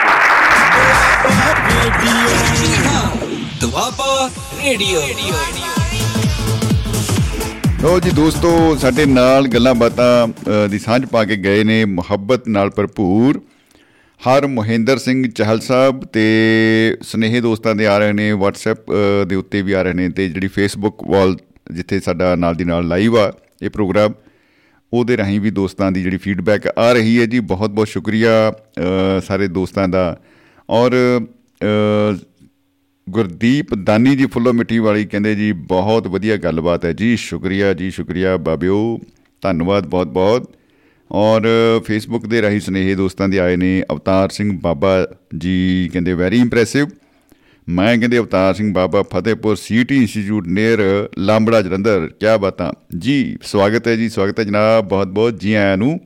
[3.61, 4.29] ਦੁਆਬਾ
[4.65, 5.01] ਰੇਡੀਓ।
[7.81, 12.47] ਲੋ ਜੀ ਦੋਸਤੋ ਸਾਡੇ ਨਾਲ ਗੱਲਾਂ ਬਾਤਾਂ ਅ, ਦੀ ਸਾਂਝ ਪਾ ਕੇ ਗਏ ਨੇ ਮੁਹੱਬਤ
[12.47, 13.41] ਨਾਲ ਭਰਪੂਰ
[14.21, 16.23] ਹਰ ਮੋਹਿੰਦਰ ਸਿੰਘ ਚਹਲ ਸਾਹਿਬ ਤੇ
[17.01, 20.27] ਸਨੇਹੀ ਦੋਸਤਾਂ ਦੇ ਆ ਰਹੇ ਨੇ WhatsApp ਅ, ਦੇ ਉੱਤੇ ਵੀ ਆ ਰਹੇ ਨੇ ਤੇ
[20.29, 21.35] ਜਿਹੜੀ Facebook ਵਾਲ
[21.71, 24.13] ਜਿੱਥੇ ਸਾਡਾ ਨਾਲ ਦੀ ਨਾਲ ਲਾਈਵ ਆ ਇਹ ਪ੍ਰੋਗਰਾਮ
[24.93, 29.19] ਉਹਦੇ ਰਾਹੀਂ ਵੀ ਦੋਸਤਾਂ ਦੀ ਜਿਹੜੀ ਫੀਡਬੈਕ ਆ ਰਹੀ ਹੈ ਜੀ। ਬਹੁਤ ਬਹੁਤ ਸ਼ੁਕਰੀਆ ਅ,
[29.27, 30.17] ਸਾਰੇ ਦੋਸਤਾਂ ਦਾ।
[30.69, 32.15] ਔਰ ਅ,
[33.09, 37.91] ਗੁਰਦੀਪ ਦਾਨੀ ਜੀ ਫੁੱਲੋ ਮਿੱਠੀ ਵਾਲੀ ਕਹਿੰਦੇ ਜੀ, ਬਹੁਤ ਵਧੀਆ ਗੱਲਬਾਤ ਹੈ ਜੀ, ਸ਼ੁਕਰੀਆ ਜੀ,
[37.91, 38.99] ਸ਼ੁਕਰੀਆ ਬਾਬਿਓ,
[39.41, 40.51] ਧੰਨਵਾਦ ਬਹੁਤ ਬਹੁਤ।
[41.11, 41.47] ਔਰ
[41.85, 46.87] ਫੇਸਬੁੱਕ ਦੇ ਰਾਹੀਂ ਸਨੇਹੀ ਦੋਸਤਾਂ ਦੇ ਆਏ ਨੇ ਅਵਤਾਰ ਸਿੰਘ ਬਾਬਾ ਜੀ, ਕਹਿੰਦੇ ਵੈਰੀ ਇੰਪ੍ਰੈਸਿਵ
[47.69, 53.87] ਮੈਂ ਕਹਿੰਦੇ Avtar Singh Baba Fatehpur city institute near Lambra Jalandhar ਕੀ ਬਾਤਾਂ। ਜੀ, ਸਵਾਗਤ
[53.87, 55.99] ਹੈ ਜੀ, ਸਵਾਗਤ ਹੈ ਜਨਾਬ, ਬਹੁਤ ਬਹੁਤ ਜੀ ਆਇਆਂ ਨੂੰ।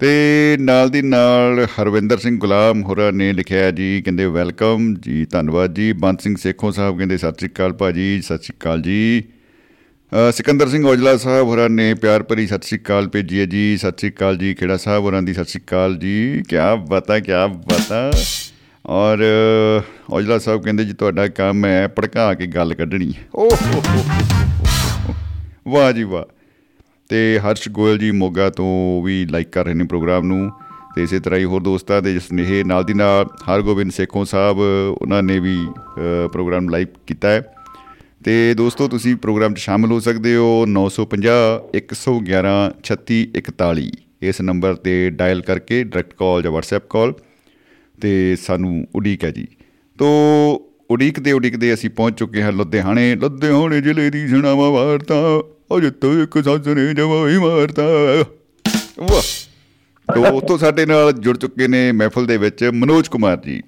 [0.00, 5.74] ਤੇ ਨਾਲ ਦੀ ਨਾਲ ਹਰਵਿੰਦਰ ਸਿੰਘ ਗੁਲਾਮ ਹੋਰਾਂ ਨੇ ਲਿਖਿਆ ਜੀ ਕਹਿੰਦੇ ਵੈਲਕਮ ਜੀ ਧੰਨਵਾਦ
[5.74, 9.24] ਜੀ। ਬੰਦ ਸਿੰਘ ਸੇਖੋਂ ਸਾਹਿਬ ਕਹਿੰਦੇ ਸਤਿ ਸ੍ਰੀ ਅਕਾਲ ਭਾਜੀ ਸਤਿ ਸ੍ਰੀ ਅਕਾਲ ਜੀ।
[10.32, 13.98] ਸਿਕੰਦਰ ਸਿੰਘ ਔਜਲਾ ਸਾਹਿਬ ਹੋਰਾਂ ਨੇ ਪਿਆਰ ਭਰੀ ਸਤਿ ਸ੍ਰੀ ਅਕਾਲ ਭੇਜੀ ਹੈ ਜੀ। ਸਤਿ
[13.98, 16.56] ਸ੍ਰੀ ਅਕਾਲ ਜੀ ਖੇੜਾ ਸਾਹਿਬ ਹੋਰਾਂ ਦੀ ਸਤਿ ਸ੍ਰੀ ਅਕਾਲ ਜੀ। ਕੀ
[16.88, 17.32] ਬਤਾ ਕੀ
[17.68, 18.10] ਬਤਾ।
[18.86, 19.24] ਔਰ
[20.12, 23.56] ਔਜਲਾ ਸਾਹਿਬ ਕਹਿੰਦੇ ਜੀ ਤੁਹਾਡਾ ਕੰਮ ਹੈ ਭੜਕਾ ਕੇ ਗੱਲ ਕੱਢਣੀ ਓਹ।
[25.68, 26.33] ਵਾਹ ਜੀ ਵਾਹ।
[27.14, 30.50] ਤੇ ਹਰਸ਼ ਗੋਇਲ ਜੀ ਮੋਗਾ ਤੋਂ ਵੀ ਲਾਈਕ ਕਰ ਰਹੇ ਨੇ ਪ੍ਰੋਗਰਾਮ ਨੂੰ।
[30.96, 34.58] ਤੇ ਇਸੇ ਤਰ੍ਹਾਂ ਹੀ ਹੋਰ ਦੋਸਤਾਂ ਦੇ ਸਨੇਹ ਨਾਲ ਦੀ ਨਾਲ ਹਰਗੋਬਿੰਦ ਸੇਖੋਂ ਸਾਹਿਬ
[35.02, 37.54] ਉਹਨਾਂ ਨੇ ਵੀ ਅ, ਪ੍ਰੋਗਰਾਮ ਲਾਈਕ ਕੀਤਾ ਹੈ।
[38.24, 43.90] ਤੇ ਦੋਸਤੋ ਤੁਸੀਂ ਪ੍ਰੋਗਰਾਮ 'ਚ ਸ਼ਾਮਲ ਹੋ ਸਕਦੇ ਹੋ 950 111 3641
[44.22, 47.14] ਇਸ ਨੰਬਰ ਤੇ ਡਾਇਲ ਕਰਕੇ ਡਾਇਰੈਕਟ ਕਾਲ ਜਾਂ WhatsApp ਕਾਲ
[48.00, 49.46] ਤੇ ਸਾਨੂੰ ਉਡੀਕ ਹੈ ਜੀ।
[49.98, 50.06] ਤੋ
[50.90, 55.14] ਉਡੀਕ ਦੇ ਉਡੀਕ ਦੇ ਅਸੀਂ ਪਹੁੰਚ ਚੁੱਕੇ ਹਾਂ ਲੁਧਿਆਣੇ। ਲੁਧਿਆਣੇ ਜ਼ਿਲ੍ਹੇ ਦੀ ਸੁਣਾਵਾ ਵਾਰਤਾ।
[55.77, 57.83] ਅਜ ਤੋਂ ਇੱਕ ਸੱਸ ਨੇ ਜਵਾਈ ਮਾਰਤਾ
[59.01, 59.21] ਵਾਹ
[60.09, 63.61] ਤੋ ਉੱਥੋਂ ਸਾਡੇ ਨਾਲ ਜੁੜ ਚੁੱਕੇ ਨੇ ਮਹਿਫਲ ਦੇ ਵਿੱਚ ਮਨੋਜ ਕੁਮਾਰ ਜੀ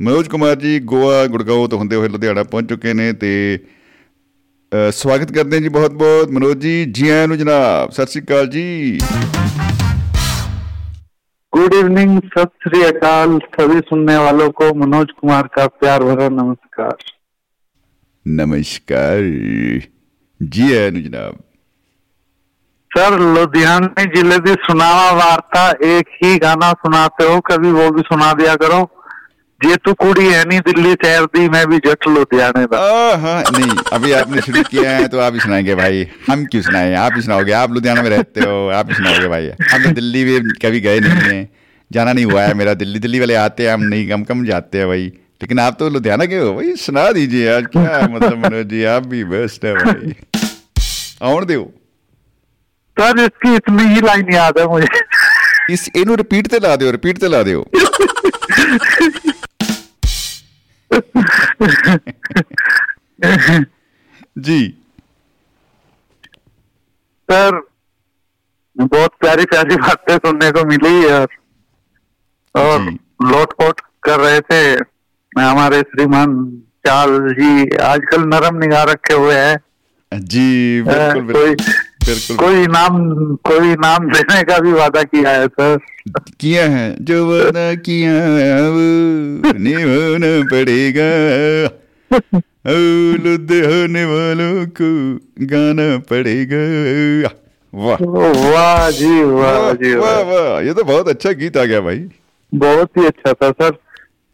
[0.00, 3.58] ਮਨੋਜ ਕੁਮਾਰ ਜੀ ਗੋਆ ਗੁੜਗਾਉਂ ਤੋਂ ਹੁੰਦੇ ਹੋਏ ਲੁਧਿਆਣਾ ਪਹੁੰਚ ਚੁੱਕੇ ਨੇ ਤੇ
[4.72, 8.22] ਅ, ਸਵਾਗਤ ਕਰਦੇ ਹਾਂ ਜੀ ਬਹੁਤ ਬਹੁਤ ਮਨੋਜ ਜੀ ਜੀ ਆਇਆਂ ਨੂੰ ਜਨਾਬ ਸਤਿ ਸ੍ਰੀ
[8.22, 8.98] ਅਕਾਲ ਜੀ
[11.52, 17.06] गुड इवनिंग सत श्री अकाल सभी सुनने वालों को मनोज कुमार का प्यार भरा नमस्कार
[18.26, 19.22] ਨਮਸਕਾਰ
[20.42, 21.36] ਜੀ ਆਇਆਂ ਨੂੰ ਜਨਾਬ
[22.90, 28.28] सर लुधियाना जिले की सुनावा वार्ता एक ही गाना सुनाते हो कभी वो भी सुना
[28.34, 28.78] दिया करो
[29.60, 33.36] ये तो कुड़ी है नहीं दिल्ली शहर दी मैं भी जट लुधियाने का आ, हाँ
[33.50, 37.12] नहीं अभी आपने शुरू किया है तो आप ही सुनाएंगे भाई हम क्यों सुनाएं आप
[37.16, 40.50] ही सुनाओगे आप लुधियाना में रहते हो आप ही सुनाओगे भाई हम तो दिल्ली में
[40.62, 41.42] कभी गए नहीं हैं
[41.90, 44.78] जाना नहीं हुआ है मेरा दिल्ली दिल्ली वाले आते हैं हम नहीं कम कम जाते
[44.78, 45.06] हैं भाई
[45.42, 49.06] लेकिन आप तो लुधियाना के हो भाई सुना दीजिए यार क्या मतलब मनोज जी आप
[49.08, 50.14] भी बेस्ट है भाई
[51.22, 51.64] आउण दो
[52.96, 54.86] सर इसकी इतनी ही लाइन याद है मुझे
[55.70, 57.64] ਇਸ ਇਹਨੂੰ ਰਿਪੀਟ ਤੇ ਲਾ ਦਿਓ ਰਿਪੀਟ ਤੇ ਲਾ ਦਿਓ
[64.40, 64.60] ਜੀ
[67.28, 67.56] सर
[68.76, 71.26] बहुत प्यारी प्यारी बातें सुनने को मिली यार
[72.54, 72.94] और जी।
[73.24, 74.60] लोट पोट कर रहे थे
[75.32, 76.32] हमारे श्रीमान
[76.86, 77.50] चाल जी
[77.86, 79.56] आजकल नरम निगाह रखे हुए हैं
[80.19, 81.61] जी बिल्कुल बिल्कुल कोई-
[82.05, 82.97] बिल्कुल कोई इनाम
[83.35, 85.77] कोई इनाम देने का भी वादा किया है सर?
[86.39, 88.13] किया है जो वादा किया
[88.69, 91.09] वो निभाना पड़ेगा।
[92.71, 92.75] ओ
[93.23, 94.89] लुधियाने वालों को
[95.45, 96.63] गाना पड़ेगा।
[97.73, 97.97] वाह।
[98.51, 102.09] वाह जी वाह जी वाह वाह। ये तो बहुत अच्छा गीत आ गया भाई।
[102.55, 103.77] बहुत ही अच्छा था सर।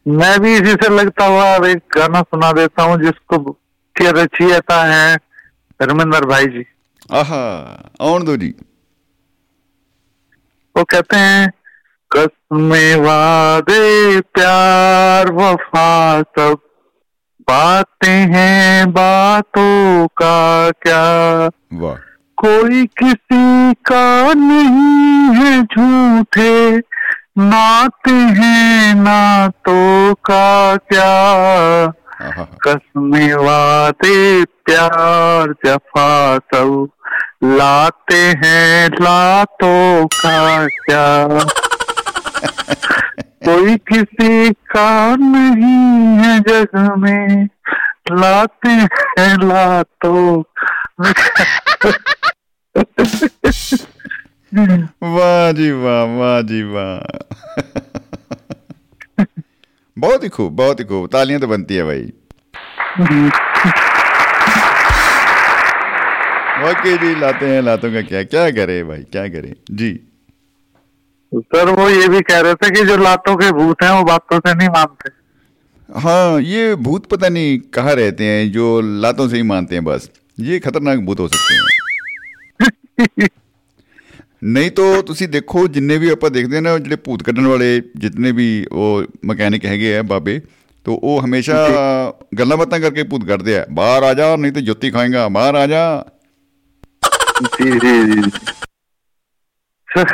[0.07, 3.37] मैं भी इसी से लगता हुआ अब एक गाना सुना देता हूँ जिसको
[3.95, 5.17] के रचयिता है
[5.81, 6.65] धर्मेंद्र भाई जी।
[7.11, 8.53] आहा दो जी।
[10.77, 11.53] वो कहते हैं
[12.11, 16.57] कसमें वादे प्यार वफा सब
[17.49, 21.49] बातें हैं बातों का क्या?
[21.73, 21.95] वाह।
[22.37, 26.77] कोई किसी का नहीं है झूठे
[27.37, 31.13] नाते हैं नातों का क्या?
[32.21, 36.89] कसमें वादे प्यार जफा सब
[37.43, 41.27] लाते हैं लातों का क्या
[43.45, 47.49] कोई किसी का नहीं है जग में।
[48.11, 50.43] लाते हैं लातों
[55.03, 57.19] वाह जी वाह वाह जी वाह।
[59.99, 62.11] बहुत ही खूब बहुत ही खूब। तालियाँ तो बनती है भाई।
[66.69, 69.53] ओके जी लाते हैं लातों का क्या क्या करे भाई क्या करे?
[69.71, 69.91] जी।
[71.33, 74.39] सर वो ये भी कह रहे थे कि जो लातों के भूत हैं वो बातों
[74.39, 75.11] से नहीं मानते।
[75.89, 80.09] हाँ ये भूत पता नहीं कहाँ रहते हैं जो लातों से ही मानते हैं बस।
[80.39, 83.27] ये खतरनाक भूत हो सकते हैं।
[84.41, 88.65] ਨਹੀਂ ਤਾਂ ਤੁਸੀਂ ਦੇਖੋ ਜਿੰਨੇ ਵੀ ਆਪਾਂ ਦੇਖਦੇ ਨਾ ਜਿਹੜੇ ਭੂਤ ਕੱਢਣ ਵਾਲੇ ਜਿੰਨੇ ਵੀ
[88.71, 90.39] ਉਹ ਮਕੈਨਿਕ ਹੈਗੇ ਆ ਬਾਬੇ
[90.85, 91.55] ਤੋ ਉਹ ਹਮੇਸ਼ਾ
[92.39, 95.65] ਗੱਲਾਂ ਬਾਤਾਂ ਕਰਕੇ ਭੂਤ ਕੱਢਦੇ ਆ। ਬਾਹਰ ਆ ਜਾ ਨਹੀਂ ਤੇ ਜੁੱਤੀ ਖਾਏਗਾ। ਬਾਹਰ ਆ
[95.67, 95.81] ਜਾ।
[97.61, 98.21] ਜੀ ਜੀ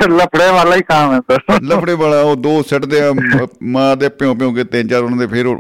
[0.10, 3.14] ਲਫੜੇ ਵਾਲਾ ਹੀ ਕੰਮ ਹੈ ਸਰ। ਲਫੜੇ ਵਾਲਾ ਉਹ ਦੋ ਸੱਟਦੇ ਆ
[3.64, 5.56] ਮਾਂ ਦੇ ਪਿਓ ਪਿਓ ਕੇ ਤਿੰਨ ਚਾਰ ਉਹਨਾਂ ਦੇ ਫੇਰ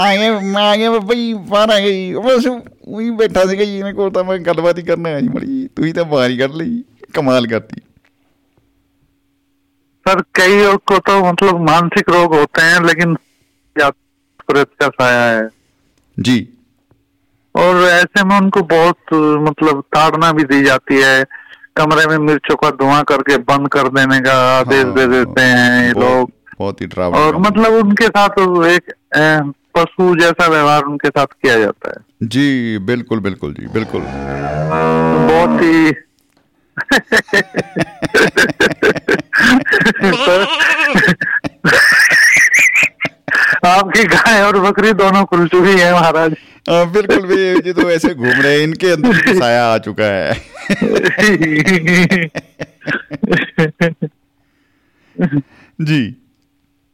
[0.00, 4.24] ਆਏ ਮੈਂ ਆਏ ਬਈ ਬਾਹਰ ਆ ਗਈ। ਬਸ ਉਹੀ ਬੈਠਾ ਸੀਗਾ ਜੀ ਇਹਨੇ ਕੋਲ ਤਾਂ
[4.24, 6.82] ਮੈਂ ਗੱਲਬਾਤ ਹੀ ਕਰਨਾ ਹੈ ਜੀ ਮੜੀ ਤੁਸੀਂ ਤਾਂ ਬਾਹਰ ਹੀ ਕੱਢ ਲਈ
[7.14, 7.80] ਕਮਾਲ ਕਰਤੀ।
[10.08, 13.16] सर कई को तो मतलब मानसिक रोग होते हैं लेकिन
[14.48, 15.48] प्रेत का साया है।
[16.18, 16.48] जी।
[17.56, 18.96] और ऐसे में उनको बहुत
[19.48, 21.26] मतलब ताड़ना भी दी जाती है।
[21.76, 25.86] कमरे में मिर्चों का धुआँ करके बंद कर देने का आदेश हाँ, दे देते हैं
[25.86, 28.30] ये लोग। बहुत ही और मतलब उनके साथ
[28.66, 28.82] एक
[29.76, 34.02] पशु जैसा व्यवहार उनके साथ किया जाता है। जी बिल्कुल बिल्कुल जी बिल्कुल।
[35.28, 35.92] बहुत ही
[43.66, 46.34] आपकी गाय और बकरी दोनों खुल चुकी है महाराज।
[46.92, 47.36] बिल्कुल भी
[47.66, 50.32] ये तो ऐसे घूम रहे हैं इनके अंदर साया आ चुका है।
[55.80, 56.00] जी।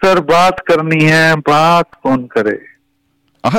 [0.01, 2.59] सर बात करनी है बात कौन करे?
[3.45, 3.59] आह,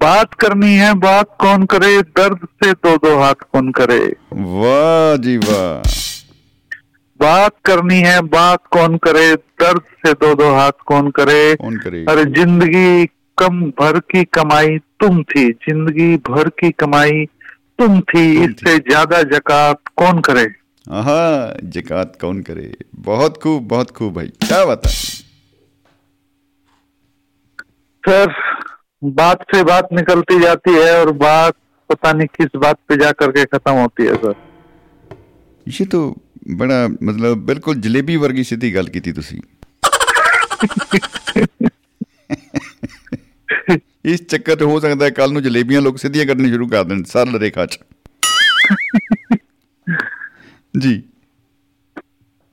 [0.00, 2.00] बात करनी है बात कौन करे?
[2.18, 3.98] दर्द से दो दो हाथ कौन करे?
[4.32, 5.82] वाह जी वाह।
[7.20, 9.34] बात करनी है बात कौन करे?
[9.60, 11.54] दर्द से दो दो हाथ कौन करे?
[11.56, 12.04] कौन करे?
[12.08, 13.06] अरे ज़िंदगी
[13.38, 17.24] कम भर की कमाई तुम थी। ज़िंदगी भर की कमाई
[17.78, 20.44] तुम थी। इससे ज़्यादा जकात कौन करे?
[20.86, 22.72] हाँ जकात कौन करे?
[23.06, 24.92] बहुत खूब बहुत खूब भाई। क्या बात है?
[28.04, 28.34] सर
[29.04, 31.54] बात से बात निकलती जाती है और बात
[31.90, 34.34] पता नहीं किस बात पे जा करके खत्म होती है सर।
[35.66, 36.00] ये तो
[36.46, 39.40] ਬੜਾ ਮਤਲਬ ਬਿਲਕੁਲ ਜਲੇਬੀ ਵਰਗੀ ਸਿੱਧੀ ਗੱਲ ਕੀਤੀ ਤੁਸੀਂ
[44.06, 47.38] ਇਸ ਚੱਕਰ ਤੇ ਹੋ ਸਕਦਾ ਕੱਲ ਨੂੰ ਜਲੇਬੀਆਂ ਲੋਕ ਸਿੱਧੀਆਂ ਕਰਨੀ ਸ਼ੁਰੂ ਕਰ ਦੇਣ ਸਰਲ
[47.40, 47.78] ਰੇਖਾ 'ਚ
[50.74, 51.02] ਜੀ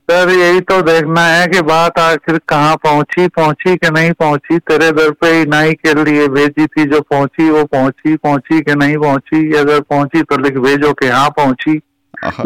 [0.08, 4.90] सर यही तो देखना है कि बात आखिर कहाँ पहुंची पहुंची कि नहीं पहुंची तेरे
[4.92, 9.40] दर पे इनाई के लिए भेजी थी जो पहुंची वो पहुंची पहुंची कि नहीं पहुंची
[9.56, 11.76] अगर पहुंची तो लिख भेजो कि हाँ पहुंची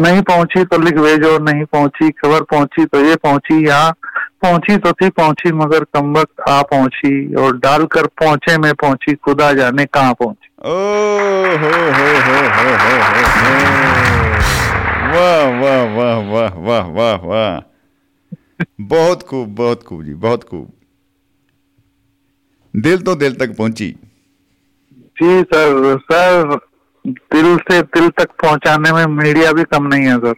[0.01, 3.91] नहीं पहुँची तो लिख और नहीं पहुँची खबर पहुँची तो ये पहुँची यहाँ
[4.41, 9.53] पहुँची तो थी पहुँची मगर कम वक्त आ पहुँची और डालकर पहुँचे में पहुँची खुदा
[9.53, 10.49] जाने कहाँ पहुँची।
[15.09, 17.59] वाह वाह वाह वाह वाह वाह वाह।
[18.81, 20.71] बहुत खूब बहुत खूब जी बहुत खूब।
[22.75, 23.95] दिल तो दिल तक पहुँची।
[25.21, 26.57] जी सर सर
[27.04, 30.36] दिल से दिल तक पहुंचाने में मीडिया भी कम नहीं है सर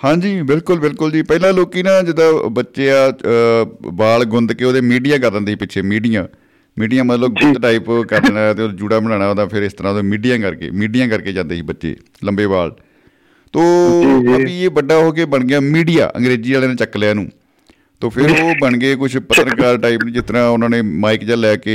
[0.00, 4.80] ਹਾਂਜੀ ਬਿਲਕੁਲ ਬਿਲਕੁਲ ਜੀ ਪਹਿਲਾਂ ਲੋਕੀ ਨਾ ਜਦੋਂ ਬੱਚੇ ਆ ਅ, ਵਾਲ ਗੁੰਦ ਕੇ ਉਹਦੇ
[4.82, 6.26] ਮੀਡੀਆ ਕਰ ਦਿੰਦੇ ਸੀ ਪਿੱਛੇ ਮੀਡੀਆ
[6.76, 10.02] ਮੀਡੀਆ ਮਤਲਬ ਗੁੱਤ ਟਾਈਪ ਕਰ ਦੇਣਾ ਤੇ ਉਹ ਜੂੜਾ ਬਣਾਉਣਾ ਉਹਦਾ ਫਿਰ ਇਸ ਤਰ੍ਹਾਂ ਉਹਦਾ
[10.04, 11.94] ਮੀਡੀਆ ਕਰਕੇ ਮੀਡੀਆ ਕਰਕੇ ਜਾਂਦੇ ਸੀ ਬੱਚੇ
[12.24, 12.70] ਲੰਬੇ ਵਾਲ
[13.54, 13.60] ਤੋ
[14.02, 17.10] ਜੀ, ਜੀ। ਅਭੀ ਇਹ ਵੱਡਾ ਹੋ ਕੇ ਬਣ ਗਿਆ ਮੀਡੀਆ ਅੰਗਰੇਜ਼ੀ ਵਾਲਿਆਂ ਨੇ ਚੱਕ ਲਿਆ
[17.10, 17.28] ਇਹਨੂੰ
[18.02, 21.54] ਤੋ ਫਿਰ ਉਹ ਬਣ ਗਏ ਕੁਝ ਪੱਤਰਕਾਰ ਟਾਈਪ ਜਿਸ ਤਰ੍ਹਾਂ ਉਹਨਾਂ ਨੇ ਮਾਈਕ ਜਿਹਾ ਲੈ
[21.58, 21.74] ਕੇ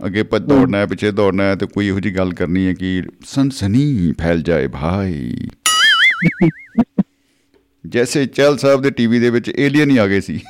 [0.00, 3.02] ਅੱਗੇ ਪੱਜ ਦੌੜਨਾ ਹੈ ਪਿੱਛੇ ਦੌੜਨਾ ਹੈ ਤੇ ਕੋਈ ਇਹੋ ਜੀ ਗੱਲ ਕਰਨੀ ਹੈ ਕਿ
[3.26, 5.48] ਸਨਸਨੀ ਫੈਲ ਜਾਏ ਭਾਈ
[7.84, 10.40] ਜੈਸੇ ਚਹਿਲ ਸਾਹਿਬ ਦੇ ਟੀਵੀ ਦੇ ਵਿੱਚ ਏਲੀਅਨ ਹੀ ਆ ਗਏ ਸੀ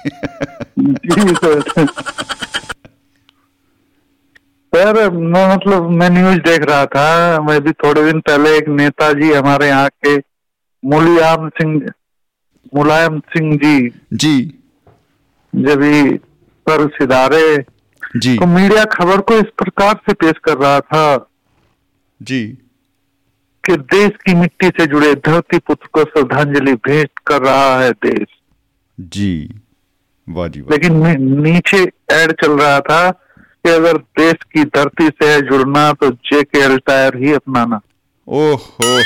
[1.11, 1.61] जी सर
[4.73, 7.05] सर मैं मतलब मैं न्यूज देख रहा था
[7.43, 10.13] मैं भी थोड़े दिन पहले एक नेताजी हमारे यहाँ के
[10.83, 11.75] मुलायम सिंह
[12.73, 13.75] मुलायम सिंह जी
[14.17, 14.35] ਜੀ
[15.53, 16.03] जब भी
[16.67, 17.45] सर सिधारे
[18.18, 21.30] जी। तो मीडिया खबर को इस प्रकार से पेश कर रहा था
[22.22, 22.48] जी।
[23.66, 28.28] कि देश की मिट्टी से जुड़े धरती पुत्र को श्रद्धांजलि भेंट कर रहा है देश।
[29.00, 29.56] जी।
[30.30, 31.78] वाजी वाजी। लेकिन नीचे
[32.12, 33.12] एड चल रहा था
[33.66, 37.82] कि अगर देश की धरती से है जुड़ना तो जेके एल टायर ही अपनाना।
[38.28, 39.02] ओह हो।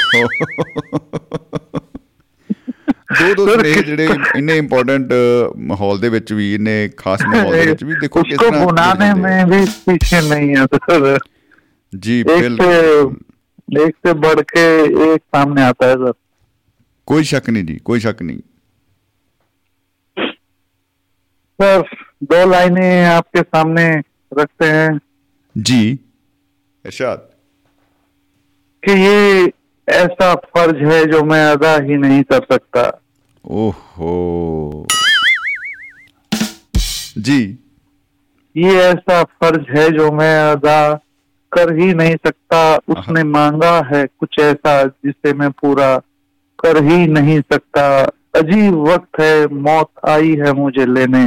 [3.10, 4.07] ਦੋ ਦੋ ਸੁਨੇਹੇ ਜਿਹੜੇ
[4.38, 5.14] ਇੰਨੇ ਇੰਪੋਰਟੈਂਟ
[5.68, 9.14] ਮਾਹੌਲ ਦੇ ਵਿੱਚ ਵੀ ਇੰਨੇ ਖਾਸ ਮਾਹੌਲ ਦੇ ਵਿੱਚ ਵੀ ਦੇਖੋ ਕਿਸ ਤਰ੍ਹਾਂ ਉਸਕੋ ਬਣਾਉਣੇ
[9.22, 11.18] ਮੈਂ ਵੀ ਪਿੱਛੇ ਨਹੀਂ ਆ ਸਰ।
[11.93, 13.16] ਜੀ ਬਿਲਕੁਲ
[13.78, 14.62] ਇੱਕ ਤੇ बढ़ के
[15.05, 16.14] एक सामने आता है सर
[17.07, 18.39] कोई शक नहीं जी कोई शक नहीं
[21.60, 21.84] सर
[22.32, 23.86] दो लाइनें आपके सामने
[24.32, 24.89] रखते हैं
[25.55, 25.80] जी
[26.86, 27.24] इरशाद
[28.84, 29.22] कि ये
[29.89, 33.01] ऐसा फ़र्ज़ है जो मैं अदा ही नहीं कर सकता।
[33.45, 34.85] ओहो।
[37.17, 37.59] जी।
[38.57, 40.93] ये ऐसा फ़र्ज़ है जो मैं अदा
[41.51, 45.97] कर ही नहीं सकता। उसने मांगा है कुछ ऐसा जिसे मैं पूरा
[46.59, 48.03] कर ही नहीं सकता।
[48.35, 51.25] अजीब वक्त है मौत आई है मुझे लेने।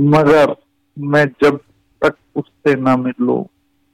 [0.00, 0.54] मगर
[0.98, 1.56] मैं जब
[2.04, 3.44] तक उससे ना मिलूं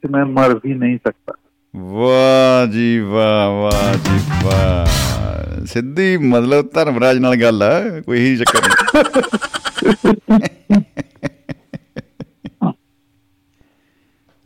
[0.09, 1.33] मैं मर भी नहीं सकता।
[1.74, 7.70] ਵਾਹ ਜੀ ਵਾਹ ਵਾਹ ਜੀ ਵਾਹ ਸਿੱਧੀ ਮਤਲਬ ਧਰਮਰਾਜ ਨਾਲ ਗੱਲ ਆ
[8.06, 10.24] ਕੋਈ ਹੀ ਚੱਕਰ ਨਹੀਂ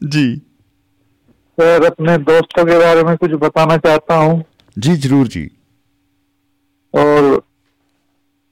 [0.03, 0.27] जी
[1.59, 4.43] सर अपने दोस्तों के बारे में कुछ बताना चाहता हूँ
[4.77, 5.43] जी जरूर जी
[6.95, 7.27] और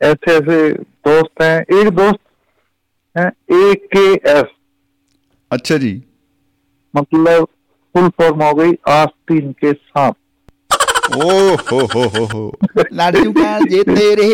[0.00, 0.58] ऐसे ऐसे
[1.08, 2.18] दोस्त हैं एक दोस्त
[3.16, 4.50] है ए के एस
[5.50, 5.92] अच्छा जी
[6.94, 7.46] मतलब
[7.95, 10.15] फुल फॉर्म हो गई आस्तीन के सांप
[11.15, 12.41] ओ हो हो हो हो।
[12.93, 14.27] लाडू का ये तेरे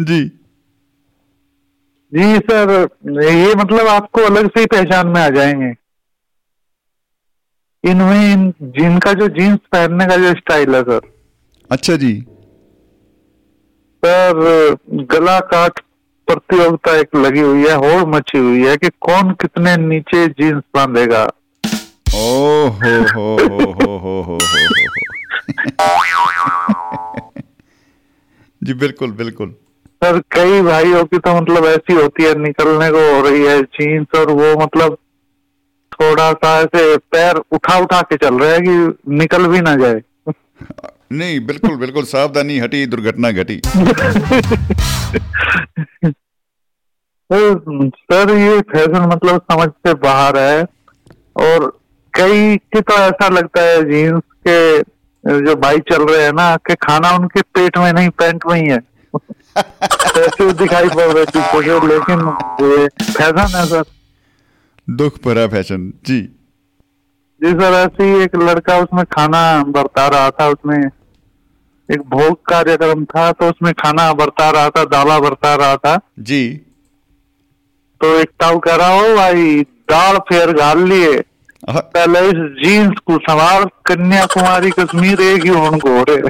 [0.00, 0.20] जी।
[2.12, 2.70] जी सर
[3.22, 5.72] ये मतलब आपको अलग से ही पहचान में आ जाएँगे।
[7.84, 11.00] इनमें इन जिनका जो जीन्स पहनने का जो स्टाइल है सर।
[11.70, 12.14] अच्छा जी।
[14.02, 14.76] सर
[15.12, 15.80] गला काट
[16.28, 21.22] प्रतियोगिता एक लगी हुई है होड़ मची हुई है कि कौन कितने नीचे जीन्स बांधेगा।
[22.14, 24.38] ओ हो हो हो हो हो हो हो
[28.62, 29.54] जी बिल्कुल बिल्कुल।
[30.04, 34.18] सर कई भाइयों की तो मतलब ऐसी होती है निकलने को हो रही है जीन्स
[34.18, 34.96] और वो मतलब
[35.92, 40.00] थोड़ा सा ऐसे पैर उठा उठा के चल रहे हैं कि निकल भी ना जाए।
[41.12, 43.60] नहीं बिल्कुल बिल्कुल सावधानी हटी दुर्घटना घटी।
[47.30, 50.62] तो सर ये फ़ैशन मतलब समझ से बाहर है
[51.44, 51.66] और
[52.14, 54.58] कई की तो ऐसा लगता है जीन्स के
[55.46, 58.68] जो भाई चल रहे हैं ना कि खाना उनके पेट में नहीं पैंट में ही
[58.68, 58.78] है।
[60.16, 61.40] ऐसे दिखाई पड़ रहे से
[61.86, 62.18] लेकिन
[62.62, 63.84] ये फ़ैशन है सर।
[64.88, 66.20] दुख भरा फ़ैशन जी।
[67.44, 70.76] जी सर ऐसे ही एक लड़का उसमें खाना बरता रहा था उसमें
[71.88, 76.42] एक भोग कार्यक्रम था तो उसमें खाना बरता रहा था दाला बरता रहा था। जी।
[78.00, 81.10] तो एक ताऊ कह रहा हो भाई दाल फेर घाल लिए।
[81.68, 86.20] पहले इस जीन्स को संभाल कन्याकुमारी कश्मीर एक ही होन को हो रहे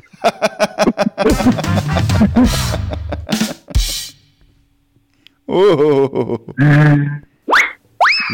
[5.49, 6.37] ओ।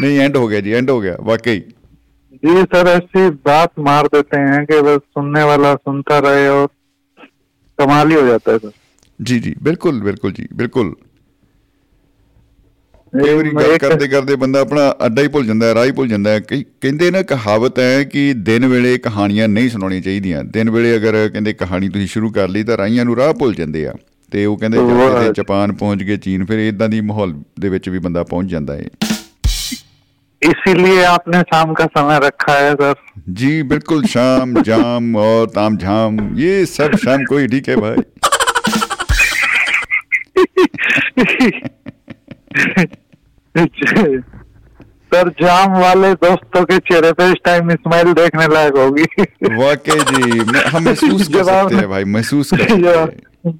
[0.01, 1.59] नहीं एंड हो गया जी एंड हो गया वाकई।
[2.43, 6.67] जी सर ऐसी बात मार देते हैं कि बस सुनने वाला सुनता रहे और
[7.79, 8.71] कमाल ही हो जाता है सर
[9.19, 10.93] जी जी ਬਿਲਕੁਲ ਬਿਲਕੁਲ ਜੀ ਬਿਲਕੁਲ।
[13.13, 16.07] ਕਈ ਵਾਰੀ ਗੱਲ ਕਰਦੇ ਕਰਦੇ ਬੰਦਾ ਆਪਣਾ ਅੱਡਾ ਹੀ ਭੁੱਲ ਜਾਂਦਾ ਹੈ ਰਾਹ ਹੀ ਭੁੱਲ
[16.07, 20.69] ਜਾਂਦਾ ਹੈ। ਕਈ ਕਹਿੰਦੇ ਨਾ ਕਹਾਵਤ ਹੈ ਕਿ ਦਿਨ ਵੇਲੇ ਕਹਾਣੀਆਂ ਨਹੀਂ ਸੁਣਾਉਣੀਆਂ ਚਾਹੀਦੀਆਂ। ਦਿਨ
[20.69, 23.93] ਵੇਲੇ ਅਗਰ ਕਹਿੰਦੇ ਕਹਾਣੀ ਤੁਸੀਂ ਸ਼ੁਰੂ ਕਰ ਲਈ ਤਾਂ ਰਾਹੀਆਂ ਨੂੰ ਰਾਹ ਭੁੱਲ ਜਾਂਦੇ ਆ।
[24.31, 27.99] ਤੇ ਉਹ ਕਹਿੰਦੇ ਜਦੋਂ ਜਾਪਾਨ ਪਹੁੰਚ ਗਏ ਚੀਨ ਫਿਰ ਇਦਾਂ ਦੀ ਮਾਹੌਲ ਦੇ ਵਿੱਚ ਵੀ
[27.99, 28.89] ਬੰਦਾ ਪਹੁੰਚ ਜਾਂਦਾ ਹੈ।
[30.41, 32.93] इसीलिए आपने शाम का समय रखा है सर।
[33.29, 38.01] जी बिल्कुल शाम जाम और ताम झाम ये सब शाम को ही ठीक है भाई।
[45.13, 49.05] सर जाम वाले दोस्तों के चेहरे पे इस टाइम स्माइल देखने लायक होगी।
[49.55, 53.59] वाकई जी हम महसूस कर सकते हैं भाई महसूस कर सकते हैं।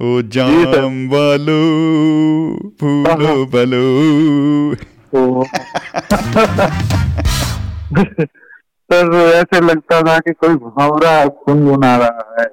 [0.00, 1.60] ओ जाम वालो
[2.80, 3.86] फूलो बलो
[8.92, 12.46] सर ऐसे लगता था कि कोई भंवरा गुनगुना रहा है।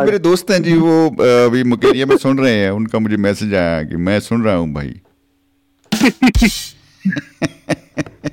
[0.00, 1.06] मेरे दोस्त हैं जी वो
[1.46, 4.72] अभी मुकेरिया में सुन रहे हैं उनका मुझे मैसेज आया कि मैं सुन रहा हूँ
[4.72, 5.00] भाई।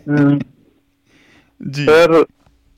[0.10, 0.40] हम्म,
[1.62, 2.26] जी। सर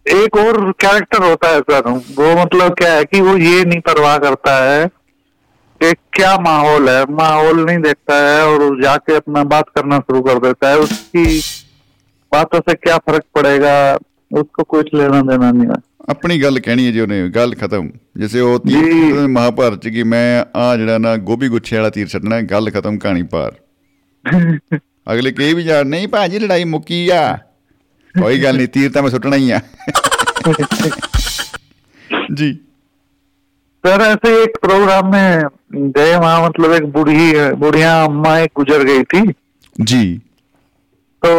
[0.06, 4.18] एक और कैरेक्टर होता है सर वो मतलब क्या है कि वो ये नहीं परवाह
[4.18, 4.89] करता है
[5.81, 10.39] कि क्या माहौल है माहौल नहीं देखता है और जाके अपना बात करना शुरू कर
[10.41, 11.25] देता है उसकी
[12.33, 13.72] बातों से क्या फर्क पड़ेगा
[14.35, 18.41] उसको कुछ लेना देना नहीं है ਆਪਣੀ ਗੱਲ ਕਹਿਣੀ ਹੈ ਜੀ ਉਹਨੇ ਗੱਲ ਖਤਮ ਜਿਵੇਂ
[18.43, 22.41] ਉਹ ਜੀ। ਤੀਰ ਮਹਾਭਾਰਤ ਚ ਕਿ ਮੈਂ ਆ ਜਿਹੜਾ ਨਾ ਗੋਭੀ ਗੁੱਛੇ ਵਾਲਾ ਤੀਰ ਛੱਡਣਾ
[22.51, 23.53] ਗੱਲ ਖਤਮ ਕਹਾਣੀ ਪਾਰ
[25.12, 27.22] ਅਗਲੇ ਕਹੇ ਵੀ ਜਾਣ ਨਹੀਂ ਭਾਜੀ ਲੜਾਈ ਮੁੱਕੀ ਆ
[28.14, 29.61] ਕੋਈ ਗੱਲ ਨਹੀਂ ਤੀਰ ਤਾਂ ਮੈਂ ਸੁੱਟਣਾ ਹੀ ਆ
[32.35, 32.51] ਜੀ
[33.84, 39.04] सर ऐसे एक प्रोग्राम में गए वहाँ मतलब एक बूढ़ी बुढ़िया अम्मा एक गुजर गई
[39.04, 39.22] थी।
[39.76, 40.18] जी।
[41.24, 41.30] तो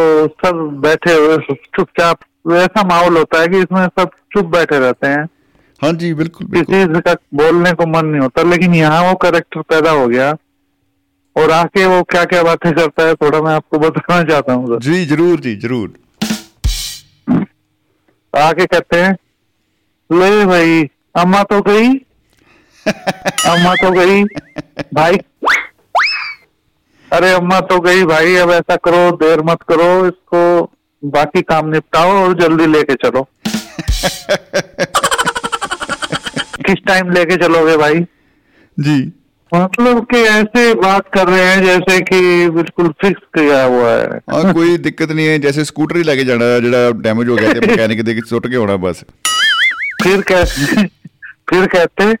[0.45, 1.37] सब बैठे हुए
[1.75, 2.19] चुपचाप
[2.53, 5.23] ऐसा माहौल होता है कि इसमें सब चुप बैठे रहते हैं।
[5.81, 9.61] हाँ जी बिल्कुल बिल्कुल। किसी का बोलने को मन नहीं होता लेकिन यहाँ वो करेक्टर
[9.63, 10.35] पैदा हो गया।
[11.35, 15.05] और आके वो क्या क्या बातें करता है थोड़ा मैं आपको बताना चाहता हूँ जी
[15.05, 15.93] ज़रूर जी ज़रूर।
[18.33, 19.11] आके कहते हैं
[20.09, 21.89] ले भाई अम्मा तो गई।
[22.87, 24.23] अम्मा तो गई
[24.93, 25.17] भाई।
[27.13, 30.41] अरे अम्मा तो गई भाई अब ऐसा करो देर मत करो इसको
[31.03, 33.21] बाकी काम निपटाओ और जल्दी लेके चलो।
[36.65, 37.99] किस टाइम लेके चलोगे भाई?
[38.77, 39.11] जी।
[39.53, 44.53] मतलब कि ऐसे बात कर रहे हैं जैसे कि बिल्कुल फिक्स किया हुआ है। और
[44.53, 48.03] कोई दिक्कत नहीं है जैसे स्कूटर ही लेके जाना जरा डैमेज हो गया तो मैकेनिक
[48.03, 49.03] देख सुट के होना बस।
[50.03, 50.83] फिर कहते
[51.49, 52.13] फिर कहते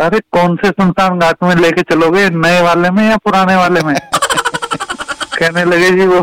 [0.00, 2.30] अरे कौन से सुनसान घाट में लेके चलोगे?
[2.30, 3.94] नए वाले में या पुराने वाले में?
[5.38, 6.22] कहने लगे जी वो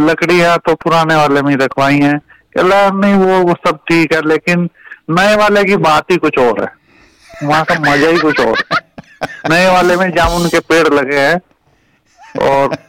[0.00, 2.20] लकड़ियाँ तो पुराने वाले में ही रखवाई हैं।
[2.56, 4.68] कहला नहीं वो वो सब ठीक है लेकिन
[5.10, 6.68] नए वाले की बात ही कुछ और है।
[7.48, 8.80] वहाँ का मज़ा ही कुछ और है।
[9.50, 11.40] नए वाले में जामुन के पेड़ लगे हैं
[12.48, 12.76] और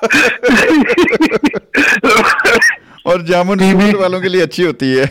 [3.06, 5.06] और जामुन शुगर वालों के लिए अच्छी होती है।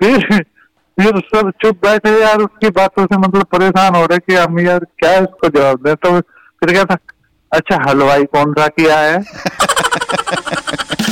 [0.00, 0.42] फिर
[0.98, 4.84] फिर सब चुप बैठे यार उसकी बातों से मतलब परेशान हो रहे कि हम यार
[4.98, 5.94] क्या इसको जवाब दें?
[5.96, 6.96] तो फिर क्या था?
[7.52, 9.22] अच्छा हलवाई कौन सा किया है?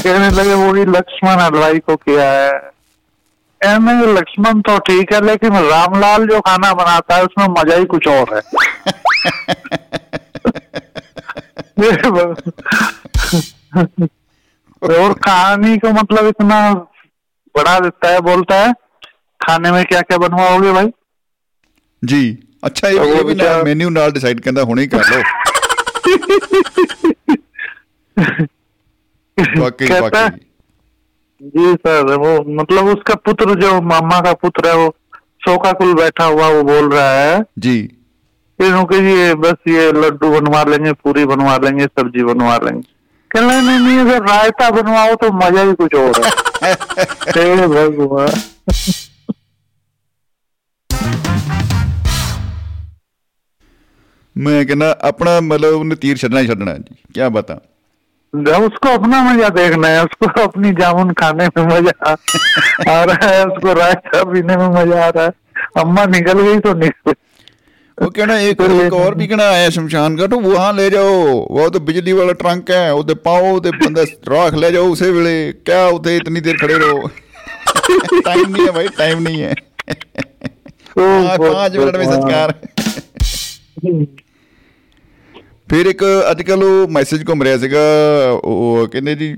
[0.03, 2.53] कहने लगे वो भी लक्ष्मण हलवाई को किया है।
[3.61, 8.09] कहने लक्ष्मण तो ठीक है लेकिन रामलाल जो खाना बनाता है उसमें मज़ा ही कुछ
[8.09, 8.43] और है।
[14.82, 16.57] और कहानी को मतलब इतना
[17.55, 18.73] बढ़ा देता है बोलता है
[19.41, 20.91] खाने में क्या क्या बनवाओगे भाई
[22.03, 22.23] ਜੀ
[22.63, 25.21] ਅੱਛਾ ਇਹ ਉਹ ਇਹ ਵੀ ਨਾ ਵਿਚਾਰਾ- ਮੈਨੂ ਨਾਲ ਡਿਸਾਈਡ ਕਹਿੰਦਾ ਹੁਣੇ ਹੀ ਕਰ ਲਓ
[29.59, 34.76] वाकई कहता है वाकई जी सर वो मतलब उसका पुत्र जो मामा का पुत्र है
[34.78, 34.86] वो
[35.47, 37.73] शोकाकुल बैठा हुआ वो बोल रहा है जी
[38.59, 42.82] कि जी ये बस ये लड्डू बनवा लेंगे पूरी बनवा लेंगे सब्जी बनवा लेंगे
[43.32, 46.21] कह रहे नहीं नहीं अगर रायता बनवाओ तो मजा ही कुछ और
[46.63, 46.73] है
[47.38, 48.43] हे भगवान
[54.36, 57.59] ਮੈਂ ਕਹਿੰਦਾ ਆਪਣਾ ਮਤਲਬ ਉਹਨੇ ਤੀਰ ਛੱਡਣਾ ਹੀ ਛੱਡਣਾ ਜੀ ਕੀ ਬਤਾ
[58.34, 63.43] जब उसको अपना मजा देखना है उसको अपनी जामुन खाने में मजा आ रहा है
[63.45, 67.15] उसको रायता पीने में मजा आ रहा है अम्मा निकल गई तो निकल
[67.99, 71.13] वो कहना एक एक और भी कहना आया शमशान घाट वहां ले जाओ
[71.51, 75.36] वो तो बिजली वाला ट्रंक है उधर पाओ उधर बंदा राख ले जाओ उसे वेले
[75.63, 77.09] क्या उधर इतनी देर खड़े रहो
[78.21, 82.53] टाइम नहीं है भाई टाइम नहीं है तो हाँ, पाँच मिनट में संस्कार
[85.67, 87.80] ਫਿਰ ਇੱਕ ਅੱਜ ਕੱਲ ਉਹ ਮੈਸੇਜ ਘੁੰਮ ਰਿਹਾ ਸੀਗਾ
[88.43, 89.36] ਉਹ ਕਹਿੰਦੇ ਜੀ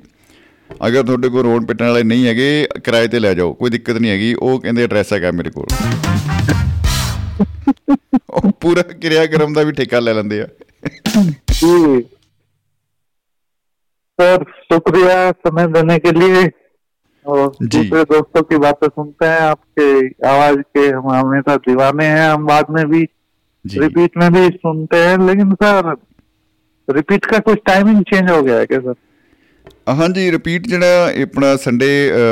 [0.70, 4.12] ਅਗਰ ਤੁਹਾਡੇ ਕੋਲ ਰੋਡ ਪਿੱਟਣ ਵਾਲੇ ਨਹੀਂ ਹੈਗੇ ਕਿਰਾਏ ਤੇ ਲੈ ਜਾਓ ਕੋਈ ਦਿੱਕਤ ਨਹੀਂ
[4.12, 5.66] ਹੈਗੀ ਉਹ ਕਹਿੰਦੇ ਐਡਰੈਸ ਹੈਗਾ ਮੇਰੇ ਕੋਲ
[8.32, 10.48] ਉਹ ਪੂਰਾ ਕਿਰਿਆ ਕਰਮ ਦਾ ਵੀ ਠੇਕਾ ਲੈ ਲੈਂਦੇ ਆ
[11.60, 11.70] जी
[14.20, 15.16] सर शुक्रिया
[15.46, 16.42] समय देने के लिए
[17.26, 19.88] और जी। दूसरे दोस्तों की बातें सुनते हैं आपके
[20.30, 23.02] आवाज के हम हमेशा दीवाने हैं हम बाद में भी
[23.66, 25.90] ਜੀ रिपीट में भी सुनते हैं लेकिन सर
[26.88, 28.96] रिपीट का कुछ टाइमिंग चेंज हो गया है क्या सर
[29.92, 31.88] ਹਾਂਜੀ ਰਿਪੀਟ ਜਿਹੜਾ ਇਹ ਆਪਣਾ ਸੰਡੇ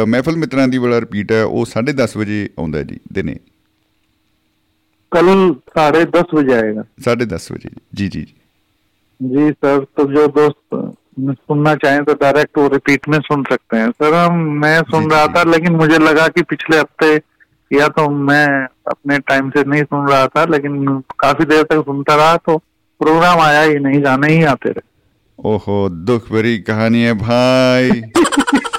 [0.08, 3.36] ਮਹਿਫਲ ਮਿੱਤਰਾਂ ਦੀ ਵਾਲਾ ਰਿਪੀਟ ਹੈ ਉਹ 10:30 ਵਜੇ ਆਉਂਦਾ ਜੀ ਦਿਨੇ
[5.13, 5.29] कल
[5.69, 8.21] साढ़े दस बजे आएगा। साढ़े दस बजे जी जी
[9.21, 13.91] जी। सर तो जो दोस्त सुनना चाहें तो डायरेक्ट वो रिपीट में सुन सकते हैं।
[13.91, 17.15] सर हम मैं सुन रहा था लेकिन मुझे लगा कि पिछले हफ़्ते
[17.71, 18.47] या तो मैं
[18.91, 22.57] अपने टाइम से नहीं सुन रहा था लेकिन काफ़ी देर तक सुनता रहा तो
[23.01, 24.89] प्रोग्राम आया ही नहीं जाने ही आते रहे।
[25.39, 28.03] ओहो दुख भरी कहानी है भाई।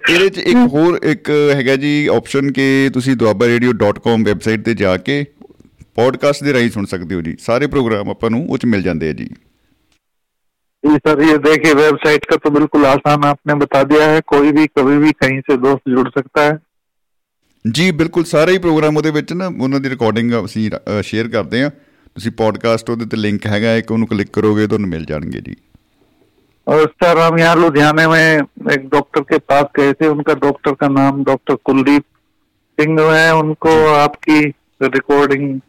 [0.00, 5.24] ਇਹਦੇ ਚ ਇੱਕ ਹੋਰ ਇੱਕ ਹੈਗਾ ਜੀ ਆਪਸ਼ਨ ਕਿ ਤੁਸੀਂ duabarradio.com ਵੈਬਸਾਈਟ ਤੇ ਜਾ ਕੇ
[5.94, 9.08] ਪੋਡਕਾਸਟ ਦੇ ਰਾਹੀਂ ਸੁਣ ਸਕਦੇ ਹੋ ਜੀ ਸਾਰੇ ਪ੍ਰੋਗਰਾਮ ਆਪਾਂ ਨੂੰ ਉਹ ਚ ਮਿਲ ਜਾਂਦੇ
[9.08, 9.28] ਆ ਜੀ
[10.84, 14.66] जी सर ये देखिए वेबसाइट का तो बिल्कुल आसान आपने बता दिया है कोई भी
[14.70, 16.58] कभी भी कहीं से दोस्त जुड़ सकता है
[17.64, 20.70] ਜੀ ਬਿਲਕੁਲ ਸਾਰੇ ਹੀ ਪ੍ਰੋਗਰਾਮ ਉਹਦੇ ਵਿੱਚ ਨਾ ਉਹਨਾਂ ਦੀ ਰਿਕਾਰਡਿੰਗ ਅਸੀਂ
[21.02, 25.04] ਸ਼ੇਅਰ ਕਰਦੇ ਆ ਤੁਸੀਂ ਪੋਡਕਾਸਟ ਉਹਦੇ ਤੇ ਲਿੰਕ ਹੈਗਾ ਇੱਕ ਉਹਨੂੰ ਕਲਿੱਕ ਕਰੋਗੇ ਤੁਹਾਨੂੰ ਮਿਲ
[25.04, 25.56] ਜਾਣਗੇ ਜੀ
[26.66, 30.88] और सर हम यहाँ लुधियाने में एक डॉक्टर के पास गए थे उनका डॉक्टर का
[30.88, 32.04] नाम डॉक्टर कुलदीप
[32.78, 34.40] सिंह है उनको आपकी
[34.82, 35.60] रिकॉर्डिंग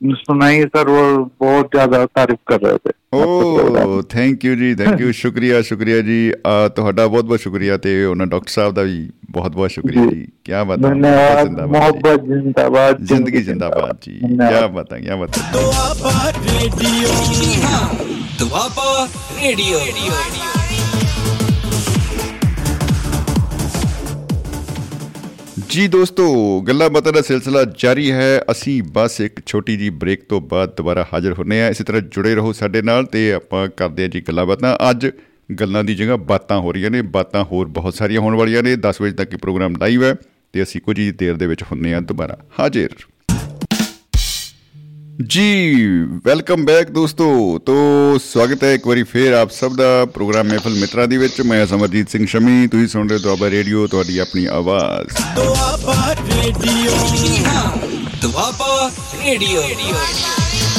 [0.00, 1.02] सुनाई सर वो
[1.40, 5.60] बहुत ज्यादा तारीफ कर रहे थे आपके प्रोग्राम ਓ ਥੈਂਕ ਯੂ ਜੀ ਥੈਂਕ ਯੂ ਸ਼ੁਕਰੀਆ
[5.62, 9.70] ਸ਼ੁਕਰੀਆ ਜੀ ਅਹ ਤੁਹਾਡਾ ਬਹੁਤ ਬਹੁਤ ਸ਼ੁਕਰੀਆ ਤੇ ਉਹਨਾਂ ਡਾਕਟਰ ਸਾਹਿਬ ਦਾ ਵੀ ਬਹੁਤ ਬਹੁਤ
[9.70, 14.92] ਸ਼ੁਕਰੀਆ ਜੀ। ਜੀ ਕੀ ਬਾਤ ਹੈ धन्यवाद मोहब्बत जिंदाबाद ਜ਼ਿੰਦਗੀ ਜਿੰਦਾਬਾਦ ਜੀ ਕੀ धन्यवाद ਬਾਤ
[14.92, 19.07] ਹੈ ਕੀ ਬਾਤ ਹੈ ਦੁਆਬਾ ਰੇਡੀਓ ਦੁਆਬਾ
[19.43, 19.79] ਰੇਡੀਓ।
[25.69, 30.41] ਜੀ ਦੋਸਤੋ, ਗੱਲਾਂ ਬਾਤਾਂ ਦਾ ਸਿਲਸਿਲਾ ਜਾਰੀ ਹੈ। ਅਸੀਂ ਬਸ ਇੱਕ ਛੋਟੀ ਜੀ ਬ੍ਰੇਕ ਤੋਂ
[30.41, 34.07] ਬਾਅਦ ਦੁਬਾਰਾ ਹਾਜ਼ਰ ਹੁੰਨੇ ਆ ਇਸੇ ਤਰ੍ਹਾਂ ਜੁੜੇ ਰਹੋ ਸਾਡੇ ਨਾਲ ਤੇ ਆਪਾਂ ਕਰਦੇ ਆ
[34.07, 35.07] ਜੀ ਗੱਲਾਂ ਬਾਤਾਂ। ਅੱਜ
[35.59, 39.01] ਗੱਲਾਂ ਦੀ ਜਗ੍ਹਾ ਬਾਤਾਂ ਹੋ ਰਹੀਆਂ ਨੇ। ਬਾਤਾਂ ਹੋਰ ਬਹੁਤ ਸਾਰੀਆਂ ਹੋਣ ਵਾਲੀਆਂ ਨੇ। 10
[39.01, 40.15] ਵਜੇ ਤੱਕ ਇਹ ਪ੍ਰੋਗਰਾਮ ਲਾਈਵ ਹੈ
[40.53, 42.89] ਤੇ ਅਸੀਂ ਕੁਝ ਹੀ ਦੇਰ ਦੇ ਵਿੱਚ ਹੁੰਨੇ ਆ ਦੁਬਾਰਾ। ਹਾਜ਼ਰ।
[45.21, 45.75] ਜੀ
[46.25, 47.27] ਵੈਲਕਮ ਬੈਕ ਦੋਸਤੋ।
[47.65, 47.75] ਤੋ
[48.23, 52.09] ਸਵਾਗਤ ਹੈ ਇੱਕ ਵਾਰੀ ਫੇਰ ਆਪ ਸਭ ਦਾ ਪ੍ਰੋਗਰਾਮ ਮਹਿਫਲ ਮਿੱਤਰਾਂ ਦੀ ਵਿੱਚ। ਮੈਂ ਸਮਰਜੀਤ
[52.09, 56.91] ਸਿੰਘ ਸ਼ਮੀ ਤੁਸੀਂ ਸੁਣ ਰਹੇ ਦੁਆਬਾ ਰੇਡੀਓ ਤੁਹਾਡੀ ਆਪਣੀ ਆਵਾਜ਼। Doaba radio.
[58.21, 58.91] Doaba
[59.25, 59.63] radio.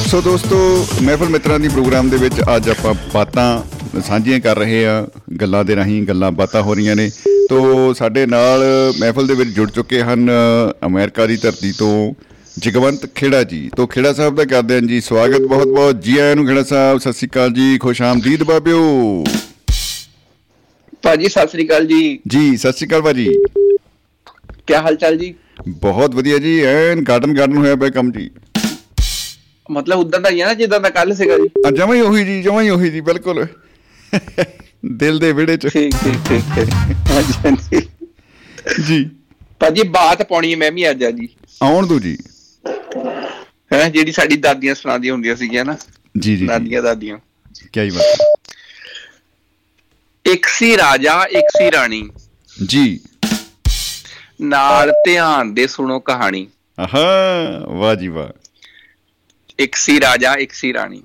[0.09, 5.07] So ਦੋਸਤੋ ਮਹਿਫਲ ਮਿੱਤਰਾਂ ਦੀ ਪ੍ਰੋਗਰਾਮ ਦੇ ਵਿੱਚ ਅੱਜ ਆਪਾਂ ਬਾਤਾਂ ਸਾਂਝੀਆਂ ਕਰ ਰਹੇ ਆ
[5.41, 7.11] ਗੱਲਾਂ ਦੇ ਰਾਹੀਂ ਗੱਲਾਂ ਬਾਤਾਂ ਹੋ ਰਹੀਆਂ ਨੇ।
[7.51, 8.65] ਤੋ ਸਾਡੇ ਨਾਲ
[8.99, 10.31] ਮਹਿਫਲ ਦੇ ਵਿੱਚ ਜੁੜ ਚੁੱਕੇ ਹਨ
[10.87, 12.15] ਅਮਰੀਕਾ ਦੀ ਧਰਤੀ ਤੋਂ
[12.59, 16.37] ਜਗਵੰਤ ਖੇੜਾ ਜੀ ਤੋ ਖੇੜਾ ਸਾਹਿਬ ਦਾ ਕਰਦੇ ਹਾਂ ਜੀ ਸਵਾਗਤ ਬਹੁਤ ਬਹੁਤ। ਜੀ ਆਇਆਂ
[16.37, 19.25] ਨੂੰ ਖੇੜਾ ਸਾਹਿਬ ਸਤਿ ਸ਼੍ਰੀ ਅਕਾਲ ਜੀ ਖੁਸ਼ ਆਮਦੀਦ ਬਾਬਿਓ।
[21.03, 23.27] ਭਾਜੀ ਸਤਿ ਸ੍ਰੀ ਅਕਾਲ ਜੀ। ਜੀ ਸਤਿ ਸ਼੍ਰੀ ਅਕਾਲ ਭਾਜੀ।
[24.67, 25.35] ਕੀ ਹਾਲ ਚਾਲ ਜੀ?
[25.69, 28.31] ਬਹੁਤ ਵਧੀਆ ਜੀ ਐਨ ਗਾਰਡਨ ਗਾਰਡਨ ਹੋਇਆ ਪਿਆ ਕੰਮ ਜੀ।
[29.71, 32.25] ਮਤਲਬ ਉਦਾਂ ਦਾ ਹੀ ਆ ਨਾ ਜਿੱਦਾਂ ਦਾ ਕੱਲ ਸੀਗਾ ਜੀ। ਆ ਜਮਾਂ ਹੀ ਉਹੀ
[32.25, 33.47] ਜੀ ਜਮਾਂ ਹੀ ਉਹੀ ਜੀ ਬਿਲਕੁਲ।
[34.97, 36.59] ਦਿਲ ਦੇ ਵਿੜੇ ਚ। ਠੀਕ ਠੀਕ ਠੀਕ
[37.11, 37.81] ਹਾਂਜੀ।
[38.89, 39.11] ਜੀ।
[39.61, 41.29] ਭਾਜੀ ਬਾਤ ਪਾਉਣੀ ਹੈ ਮੈਂ ਵੀ ਅੱਜ ਆ ਜੀ।
[41.63, 42.17] ਆਉਣ ਦੋ ਜੀ।
[43.73, 45.77] ਹੈ ਜਿਹੜੀ ਸਾਡੀ ਦਾਦੀਆਂ ਸੁਣਾਉਂਦੀਆਂ ਹੁੰਦੀਆਂ ਸੀਗੀਆਂ ਨਾ
[46.19, 47.19] ਜੀ ਜੀ, ਦਾਦੀਆਂ ਦਾਦੀਆਂ।
[47.73, 48.39] ਕੀ ਬਾਤ।
[50.27, 52.11] ਇੱਕ ਸੀ ਰਾਜਾ ਇੱਕ ਸੀ ਰਾਣੀ।
[52.67, 53.01] ਜੀ।
[54.41, 56.47] ਨਾਲ ਧਿਆਨ ਦੇ ਸੁਣੋ ਕਹਾਣੀ।
[56.81, 57.09] ਆਹਾ
[57.69, 58.29] ਵਾਹ ਜੀ ਵਾਹ।
[59.59, 61.03] ਇੱਕ ਸੀ ਰਾਜਾ ਇੱਕ ਸੀ ਰਾਣੀ।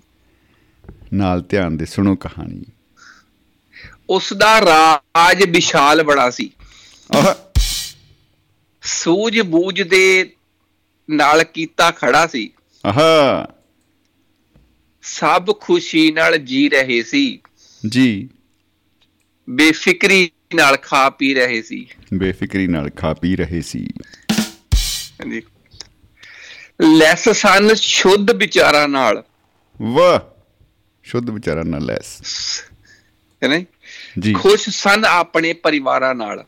[1.13, 2.63] ਨਾਲ ਧਿਆਨ ਦੇ ਸੁਣੋ ਕਹਾਣੀ।
[4.09, 6.51] ਉਸ ਦਾ ਰਾਜ ਵਿਸ਼ਾਲ ਬੜਾ ਸੀ।
[7.15, 7.59] ਆਹ।
[8.83, 10.33] ਸੂਝ ਬੂਝ ਦੇ
[11.09, 12.51] ਨਾਲ ਕੀਤਾ ਖੜਾ ਸੀ।
[12.85, 13.47] ਆਹਾ।
[15.03, 17.39] ਸਭ ਖੁਸ਼ੀ ਨਾਲ ਜੀ ਰਹੇ ਸੀ।
[17.89, 18.29] ਜੀ।
[19.49, 23.87] ਬੇਫਿਕਰੀ ਨਾਲ ਖਾ ਪੀ ਰਹੇ ਸੀ। ਬੇਫਿਕਰੀ ਨਾਲ ਖਾ ਪੀ ਰਹੇ ਸੀ।
[25.13, 25.41] ਹਾਂਜੀ।
[26.81, 29.23] ਲੈਸ ਸਨ ਸ਼ੁੱਧ ਵਿਚਾਰਾਂ ਨਾਲ।
[29.81, 30.19] ਵਾਹ।
[31.03, 32.21] ਸ਼ੁੱਧ ਵਿਚਾਰਾਂ ਨਾਲ ਲੈਸ।
[33.43, 33.65] ਹੈ ਨਾ
[34.19, 34.33] ਜੀ?
[34.33, 36.45] ਖੁਸ਼ ਸਨ ਆਪਣੇ ਪਰਿਵਾਰਾਂ ਨਾਲ।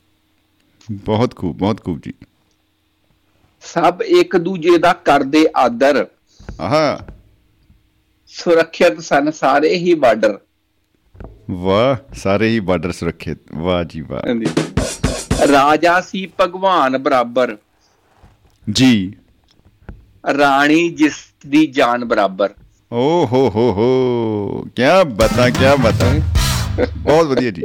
[0.92, 2.14] ਬਹੁਤ ਖੂਬ ਬਹੁਤ ਖੂਬ ਜੀ।
[3.74, 6.08] ਸਭ ਇੱਕ ਦੂਜੇ ਦਾ ਕਰਦੇ ਆਦਰ।
[6.62, 7.08] ਆਹਾ।
[8.28, 10.40] ਸੁਰੱਖਿਅਤ ਸਨ ਸਾਰੇ ਹੀ ਬਾਰਡਰ।
[11.52, 14.22] ਵਾਹ ਸਾਰੇ ਹੀ ਬਾਰਡਰ ਸੁਰੱਖਿਅਤ। ਵਾਹ ਜੀ ਵਾਹ।
[15.48, 17.58] ਰਾਜਾ ਸੀ ਭਗਵਾਨ ਬਰਾਬਰ।
[18.72, 19.14] ਜੀ।
[20.38, 21.14] ਰਾਣੀ ਜਿਸ
[21.48, 22.54] ਦੀ ਜਾਨ ਬਰਾਬਰ।
[22.94, 26.14] ਓ ਹੋ ਹੋ ਹੋ। ਕੀ ਬਤਾ ਕੀ ਬਤਾ।
[26.98, 27.62] ਬਹੁਤ ਵਧੀਆ ਜੀ।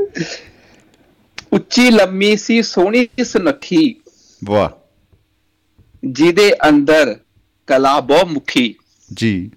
[1.53, 3.96] ਉੱਚੀ ਲੰਮੀ ਸੀ ਸੋਹਣੀ ਸੁਨੱਖੀ।
[4.44, 4.79] ਵਾਹ।
[6.05, 7.16] ਜਿਹਦੇ ਅੰਦਰ
[7.66, 8.74] ਕਲਾ ਬਹੁ ਮੁਖੀ।
[9.14, 9.51] ਜੀ।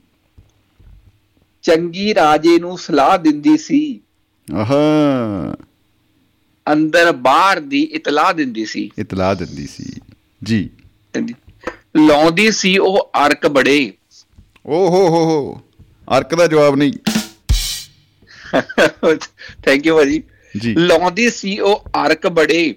[1.62, 4.02] ਚੰਗੀ ਰਾਜੇ ਨੂੰ ਸਲਾਹ ਦਿੰਦੀ ਸੀ।
[4.56, 4.76] ਆਹਾ
[6.74, 9.94] ਅੰਦਰ ਬਾਹਰ ਦੀ ਇਤਲਾਹ ਦਿੰਦੀ ਸੀ। ਇਤਲਾਹ ਦਿੰਦੀ ਸੀ।
[10.44, 10.70] ਜੀ।
[11.98, 13.94] ਲਾਉਂਦੀ ਸੀ ਉਹ ਅਰਕ ਬੜੇ।
[14.66, 15.62] ਓ ਹੋ ਹੋ ਹੋ।
[16.18, 16.94] ਅਰਕ ਦਾ ਜਵਾਬ ਨਹੀਂ।
[19.66, 20.24] ਥੈਂਕ ਯੂ ਭਾਜੀ।
[20.58, 22.76] ਜੀ। ਲਾਉਂਦੀ ਸੀ ਉਹ ਅਰਕ ਬੜੇ।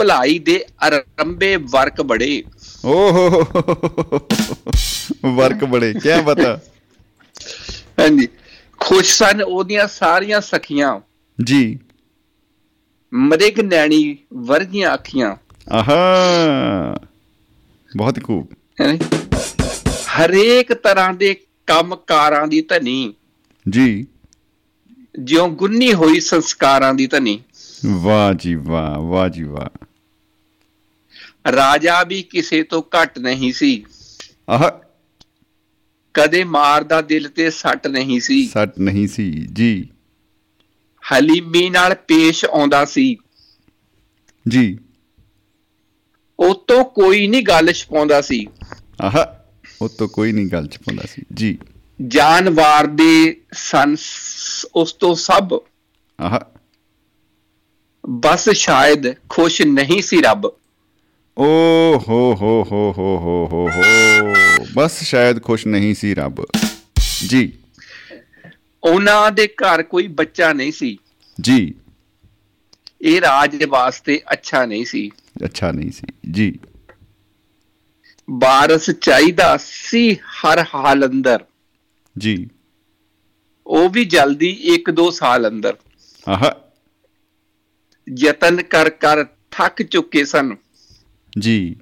[0.00, 2.44] ਭਲਾਈ ਦੇ ਅਰੰਭੇ ਵਰਕ ਬੜੇ।
[2.84, 3.48] ਓ ਹੋ ਹੋ
[4.12, 4.28] ਹੋ।
[5.34, 6.60] ਵਰਕ ਬੜੇ ਕੀ ਬਤਾ
[8.00, 8.28] ਹਾਂਜੀ।
[8.78, 11.00] ਖੁਸ਼ ਸਨ ਉਹਦੀਆਂ ਸਾਰੀਆਂ ਸਖੀਆਂ।
[11.44, 11.78] ਜੀ।
[13.14, 15.36] ਮਰਿਗ ਨੈਣੀ ਵਰਗੀਆਂ ਅੱਖੀਆਂ।
[15.72, 15.94] ਆਹਾ।
[17.96, 18.46] ਬਹੁਤ ਖੂਬ।
[19.94, 21.34] ਹਰੇਕ ਤਰ੍ਹਾਂ ਦੇ
[21.66, 23.14] ਕੰਮਕਾਰਾਂ ਦੀ ਧਨੀ।
[23.70, 24.06] ਜੀ।
[25.18, 27.42] ਜਿਉਂ ਗੁੰਨੀ ਹੋਈ ਸੰਸਕਾਰਾਂ ਦੀ ਧਨੀ।
[27.86, 29.84] ਵਾਹ ਜੀ ਵਾਹ ਵਾਹ ਜੀ ਵਾਹ।
[31.52, 33.84] ਰਾਜਾ ਵੀ ਕਿਸੇ ਤੋਂ ਘੱਟ ਨਹੀਂ ਸੀ।
[34.48, 34.70] ਆਹ।
[36.14, 39.88] ਕਦੇ ਮਾਰਦਾ ਦਿਲ ਤੇ ਸੱਟ ਨਹੀਂ ਸੀ। ਸੱਟ ਨਹੀਂ ਸੀ ਜੀ।
[41.12, 43.16] ਹਲੀਮੀ ਨਾਲ ਪੇਸ਼ ਆਉਂਦਾ ਸੀ।
[44.48, 44.78] ਜੀ।
[46.38, 48.46] ਉਹ ਤੋਂ ਕੋਈ ਨਹੀਂ ਗੱਲ ਛਪਾਉਂਦਾ ਸੀ।
[49.02, 49.40] ਆਹ
[49.82, 51.58] ਉਹ ਤੋਂ ਕੋਈ ਨਹੀਂ ਗੱਲ ਚ ਪਾਉਂਦਾ ਸੀ ਜੀ।
[52.08, 55.58] ਜਾਨਵਾਰ ਦੇ ਸਨ ਸ- ਉਸ ਤੋਂ ਸਭ।
[56.20, 56.40] ਆਹ।
[58.10, 60.59] ਬਸ ਸ਼ਾਇਦ ਖੁਸ਼ ਨਹੀਂ ਸੀ ਰੱਬ।
[61.38, 61.44] ਓ
[62.08, 64.34] ਹੋ ਹੋ ਹੋ ਹੋ ਹੋ ਹੋ ਹੋ।
[64.74, 66.46] ਬਸ ਸ਼ਾਇਦ ਖੁਸ਼ ਨਹੀਂ ਸੀ ਰੱਬ।
[67.28, 67.52] ਜੀ।
[68.84, 70.98] ਉਹਨਾਂ ਦੇ ਘਰ ਕੋਈ ਬੱਚਾ ਨਹੀਂ ਸੀ।
[71.40, 71.74] ਜੀ।
[73.02, 75.10] ਇਹ ਰਾਜ ਵਾਸਤੇ ਅੱਛਾ ਨਹੀਂ ਸੀ।
[75.44, 76.58] ਅੱਛਾ ਨਹੀਂ ਸੀ। ਜੀ।
[78.30, 81.44] ਬਾਰਸ ਚਾਹੀਦਾ ਸੀ ਹਰ ਹਾਲ ਅੰਦਰ।
[82.18, 82.48] ਜੀ।
[83.66, 85.76] ਉਹ ਵੀ ਜਲਦੀ 1-2 ਸਾਲ ਅੰਦਰ।
[86.28, 86.50] ਆਹ।
[88.18, 90.56] ਯਤਨ ਕਰ ਕਰ ਥੱਕ ਚੁੱਕੇ ਸਨ।
[91.38, 91.76] ਜੀ।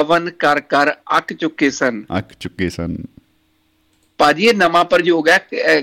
[0.00, 2.96] ਹਵਨ ਕਰ ਕਰ ਅੱਕ ਚੁੱਕੇ ਸਨ। ਅੱਕ ਚੁੱਕੇ ਸਨ।
[4.18, 5.38] ਭਾਜੀ ਇਹ ਨਵਾਂ ਪ੍ਰਯੋਗ ਹੈ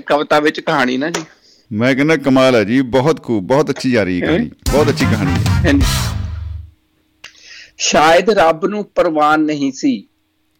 [0.06, 1.24] ਕਵਿਤਾ ਵਿੱਚ ਕਹਾਣੀ ਨਾ ਜੀ।
[1.72, 5.04] ਮੈਂ ਕਹਿੰਦਾ ਕਮਾਲ ਹੈ ਜੀ ਬਹੁਤ ਖੂਬ ਬਹੁਤ ਅੱਛੀ ਜਾ ਰਹੀ ਹੈ ਕਹਾਣੀ ਬਹੁਤ ਅੱਛੀ
[5.04, 5.80] ਕਹਾਣੀ।
[7.78, 10.06] ਸ਼ਾਇਦ ਰੱਬ ਨੂੰ ਪ੍ਰਵਾਨ ਨਹੀਂ ਸੀ।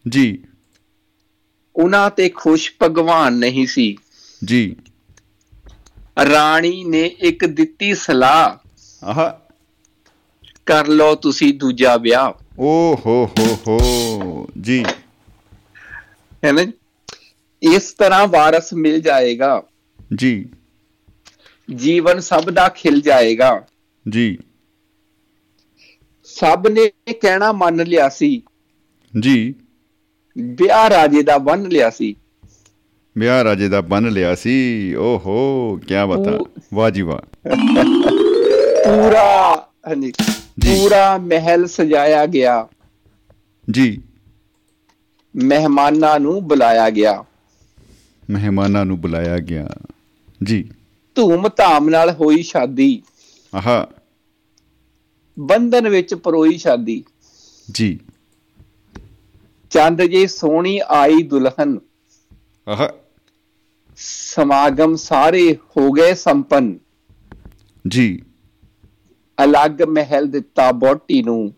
[0.09, 0.43] ਜੀ।
[1.75, 3.97] ਉਹਨਾਂ ਤੇ ਖੁਸ਼ ਭਗਵਾਨ ਨਹੀਂ ਸੀ।
[4.45, 4.75] ਜੀ।
[6.29, 8.69] ਰਾਣੀ ਨੇ ਇੱਕ ਦਿੱਤੀ ਸਲਾਹ।
[9.05, 9.48] ਆਹ।
[10.69, 14.85] ਕਰ ਲਓ ਤੁਸੀਂ ਦੂਜਾ ਵਿਆਹ। ਓ ਹੋ ਹੋ ਹੋ। ਜੀ।
[16.45, 16.65] ਹੈ ਨਾ?
[17.63, 19.63] ਇਸ ਤਰ੍ਹਾਂ ਵਾਰਸ ਮਿਲ ਜਾਏਗਾ।
[20.15, 20.49] ਜੀ।
[21.75, 23.63] ਜੀਵਨ ਸਭ ਦਾ ਖਿਲ ਜਾਏਗਾ।
[24.09, 24.37] ਜੀ।
[26.23, 28.41] ਸਭ ਨੇ ਕਹਿਣਾ ਮੰਨ ਲਿਆ ਸੀ।
[29.19, 29.55] ਜੀ।
[30.37, 32.15] ਵਿਆਹ ਰਾਜੇ ਦਾ ਬੰਨ ਲਿਆ ਸੀ।
[33.17, 37.49] ਵਿਆਹ ਰਾਜੇ ਦਾ ਬਨ ਲਿਆ ਸੀ। ਓਹੋ ਕੀ ਬਤਾ। ਵਾਹ ਜੀ ਵਾਹ।
[38.85, 40.11] ਪੂਰਾ ਹਾਂਜੀ।
[40.65, 42.67] ਪੂਰਾ ਮਹਿਲ ਸਜਾਇਆ ਗਿਆ।
[43.71, 44.01] ਜੀ।
[45.43, 47.23] ਮਹਿਮਾਨਾਂ ਨੂੰ ਬੁਲਾਇਆ ਗਿਆ।
[48.31, 49.69] ਮਹਿਮਾਨਾਂ ਨੂੰ ਬੁਲਾਇਆ ਗਿਆ।
[50.43, 50.71] ਜੀ।
[51.15, 53.03] ਧੂਮ ਧਾਮ ਨਾਲ ਹੋਈ ਸ਼ਾਦੀ।
[53.55, 53.87] ਆਹਾ।
[55.39, 57.03] ਬੰਧਨ ਵਿੱਚ ਪਰੋਈ ਸ਼ਾਦੀ।
[57.71, 57.99] ਜੀ।
[59.69, 61.79] ਚੰਦ ਜੀ ਸੋਹਣੀ ਆਈ ਦੁਲਹਨ।
[62.67, 62.89] ਆਹਾ।
[63.97, 66.79] ਸਮਾਗਮ ਸਾਰੇ ਹੋ ਗਏ ਸੰਪਨ।
[67.87, 68.21] ਜੀ।
[69.43, 71.53] ਅਲੱਗ ਮਹਿਲ ਦਿੱਤਾ ਬੋਟੀ ਨੂੰ।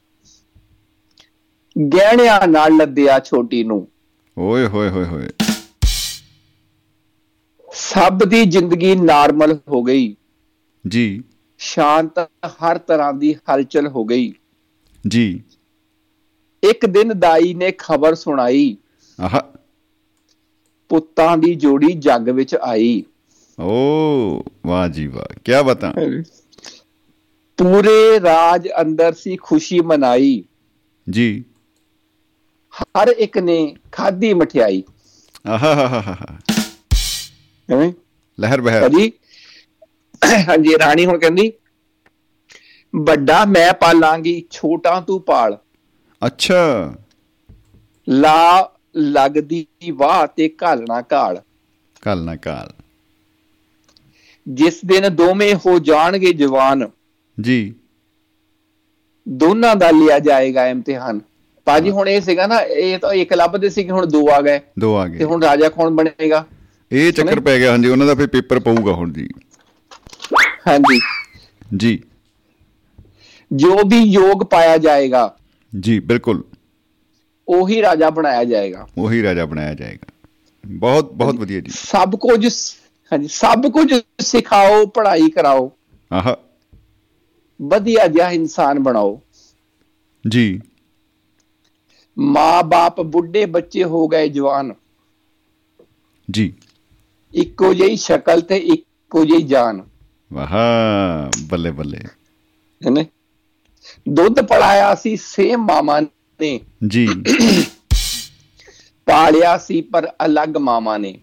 [1.95, 3.87] ਗਹਿਣਿਆਂ ਨਾਲ ਲੱਦਿਆ ਛੋਟੀ ਨੂੰ।
[4.37, 5.29] ਓਏ ਹੋਏ ਹੋਏ ਹੋਏ।
[7.73, 10.15] ਸਭ ਦੀ ਜ਼ਿੰਦਗੀ ਨਾਰਮਲ ਹੋ ਗਈ।
[10.87, 11.23] ਜੀ।
[11.57, 14.33] ਸ਼ਾਂਤ ਹਰ ਤਰ੍ਹਾਂ ਦੀ ਹਲਚਲ ਹੋ ਗਈ।
[15.07, 15.43] ਜੀ।
[16.63, 18.77] ਇੱਕ ਦਿਨ ਦਾਈ ਨੇ ਖਬਰ ਸੁਣਾਈ।
[19.21, 19.53] ਆਹਾ।
[20.89, 23.03] ਪੁੱਤਾਂ ਦੀ ਜੋੜੀ ਜੱਗ ਵਿੱਚ ਆਈ।
[23.59, 23.73] ਓ
[24.65, 25.93] ਵਾਹ ਜੀ ਵਾਹ ਕੀ ਬਤਾ।
[27.61, 30.43] ਪੂਰੇ ਰਾਜ ਅੰਦਰ ਸੀ ਖੁਸ਼ੀ ਮਨਾਈ।
[31.07, 31.27] ਜੀ।
[32.73, 33.57] ਹਰ ਇੱਕ ਨੇ
[33.91, 34.83] ਖਾਧੀ ਮਠਿਆਈ।
[35.45, 36.37] ਆਹਾ ਹਾ ਹਾ ਹਾ ਹਾ।
[37.69, 37.91] ਹੈਂ?
[38.37, 39.11] ਲਹਿਰ ਬਹਿਰ। ਭਾਜੀ?
[40.47, 41.51] ਹਾਂਜੀ ਰਾਣੀ ਹੁਣ ਕਹਿੰਦੀ
[42.93, 45.57] ਵੱਡਾ ਮੈਂ ਪਾਲਾਂਗੀ ਛੋਟਾ ਤੂੰ ਪਾਲ।
[46.21, 46.61] ਅੱਛਾ।
[48.07, 51.41] ਲਾ ਲੱਗਦੀ ਵਾਹ ਤੇ ਘਾਲਣਾ ਘਾਲ।
[52.03, 52.73] ਕੱਲ ਨਾ ਕਾਲ
[54.47, 56.87] ਜਿਸ ਦਿਨ ਦੋਵੇਂ ਹੋ ਜਾਣਗੇ ਜਵਾਨ
[57.41, 57.57] ਜੀ।
[59.27, 61.21] ਦੋਨਾਂ ਦਾ ਲਿਆ ਜਾਏਗਾ ਇਮਤਿਹਾਨ।
[61.67, 64.59] ਭਾਜੀ ਹੁਣ ਇਹ ਸੀਗਾ ਨਾ ਇਹ ਤਾਂ ਇੱਕ ਲੱਭਦੇ ਸੀ ਕਿ ਹੁਣ ਦੋ ਆ ਗਏ।
[64.79, 66.45] ਦੋ ਆ ਤੇ ਗਏ ਹੁਣ ਰਾਜਾ ਕੌਣ ਬਣੇਗਾ?
[66.91, 69.27] ਇਹ ਚੱਕਰ ਪੈ ਗਿਆ ਹਾਂਜੀ ਉਹਨਾਂ ਦਾ ਫਿਰ ਪੇਪਰ ਪਊਗਾ ਹੁਣ ਜੀ।
[70.67, 70.99] ਹਾਂਜੀ।
[71.77, 71.99] ਜੀ।
[73.51, 75.35] ਜੋ ਵੀ ਯੋਗ ਪਾਇਆ ਜਾਏਗਾ
[75.73, 76.43] ਜੀ ਬਿਲਕੁਲ।
[77.47, 80.07] ਉਹੀ ਰਾਜਾ ਬਣਾਇਆ ਜਾਏਗਾ। ਉਹੀ ਰਾਜਾ ਬਣਾਇਆ ਜਾਏਗਾ।
[80.63, 82.47] ਬਹੁਤ ਬਹੁਤ ਵਧੀਆ ਜੀ। ਸਭ ਕੁਝ
[83.11, 85.71] ਹਾਂਜੀ ਸਭ ਕੁਝ ਸਿਖਾਓ ਪੜ੍ਹਾਈ ਕਰਾਓ।
[86.11, 86.35] ਆਹਾ।
[87.63, 89.21] ਵਧੀਆ ਜਿਹਾ ਇਨਸਾਨ ਬਣਾਓ।
[90.29, 90.61] ਜੀ।
[92.17, 94.73] ਮਾਂ-ਬਾਪ ਬੁੱਢੇ ਬੱਚੇ ਹੋ ਗਏ ਜਵਾਨ।
[96.31, 96.53] ਜੀ।
[97.33, 99.83] ਇੱਕੋ ਜਿਹੀ ਸ਼ਕਲ ਤੇ ਇੱਕੋ ਜਿਹੀ ਜਾਨ।
[100.33, 100.51] ਵਾਹ
[101.43, 101.99] ਬੱਲੇ ਬੱਲੇ।
[102.85, 103.05] ਹੈਨੇ?
[104.09, 107.07] ਦੁੱਧ ਪੜਾਇਆ ਸੀ ਸੇਮ ਮਾਮਾ ਨੇ। ਜੀ।
[109.05, 111.19] ਪਾਲਿਆ ਸੀ ਪਰ ਅਲੱਗ ਮਾਮਾ ਨੇ।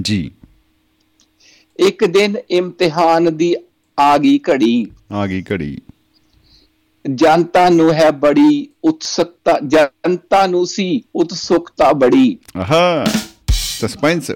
[0.00, 0.30] ਜੀ।
[1.78, 3.56] ਇੱਕ ਦਿਨ ਇਮਤਿਹਾਨ ਦੀ
[3.98, 5.80] ਆ ਗਈ ਘੜੀ। ਆ ਗਈ ਘੜੀ।
[7.14, 13.04] ਜਨਤਾ ਨੂੰ ਹੈ ਬੜੀ ਉਤਸੁਕਤਾ ਜਨਤਾ ਨੂੰ ਸੀ ਉਤਸੁਕਤਾ ਬੜੀ। ਆਹਾ
[13.50, 14.30] ਸਸਪੈਂਸ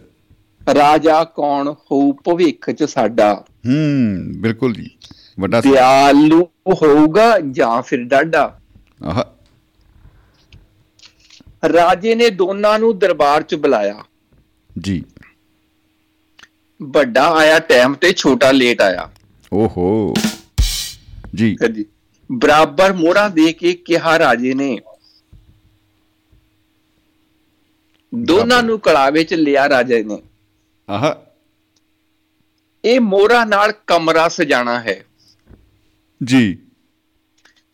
[0.75, 3.45] ਰਾਜਾ ਕੌਣ ਹੋਊ ਭਵਿੱਖ ਚ ਸਾਡਾ?
[3.67, 4.91] ਹੂੰ ਬਿਲਕੁਲ ਜੀ
[5.41, 8.61] ਵੱਡਾ ਦਿਆਲੂ ਹੋਊਗਾ ਜਾਂ ਫਿਰ ਡਾਡਾ
[9.03, 9.33] ਆਹਾ।
[11.73, 14.05] ਰਾਜੇ ਨੇ ਦੋਨਾਂ ਨੂੰ ਦਰਬਾਰ ਚ ਬੁਲਾਇਆ।
[14.79, 15.05] ਜੀ।
[16.83, 19.11] ਵੱਡਾ ਆਇਆ ਟਾਈਮ ਤੇ ਛੋਟਾ ਲੇਟ ਆਇਆ।
[19.53, 20.15] ਓਹੋ।
[21.35, 21.57] ਜੀ।
[22.33, 24.79] ਬਰਾਬਰ ਮੋਹਰਾਂ ਦੇ ਕੇ ਕਿਹਾ ਰਾਜੇ ਨੇ।
[28.15, 30.19] ਦੋਨਾਂ ਨੂੰ ਕੜਾਵੇ ਚ ਲਿਆ ਰਾਜੇ ਨੇ।
[30.91, 31.23] ਆਹਾ।
[32.85, 35.05] ਇਹ ਮੋਹਰਾਂ ਨਾਲ ਕਮਰਾ ਸਜਾਣਾ ਹੈ।
[36.25, 36.59] ਜੀ।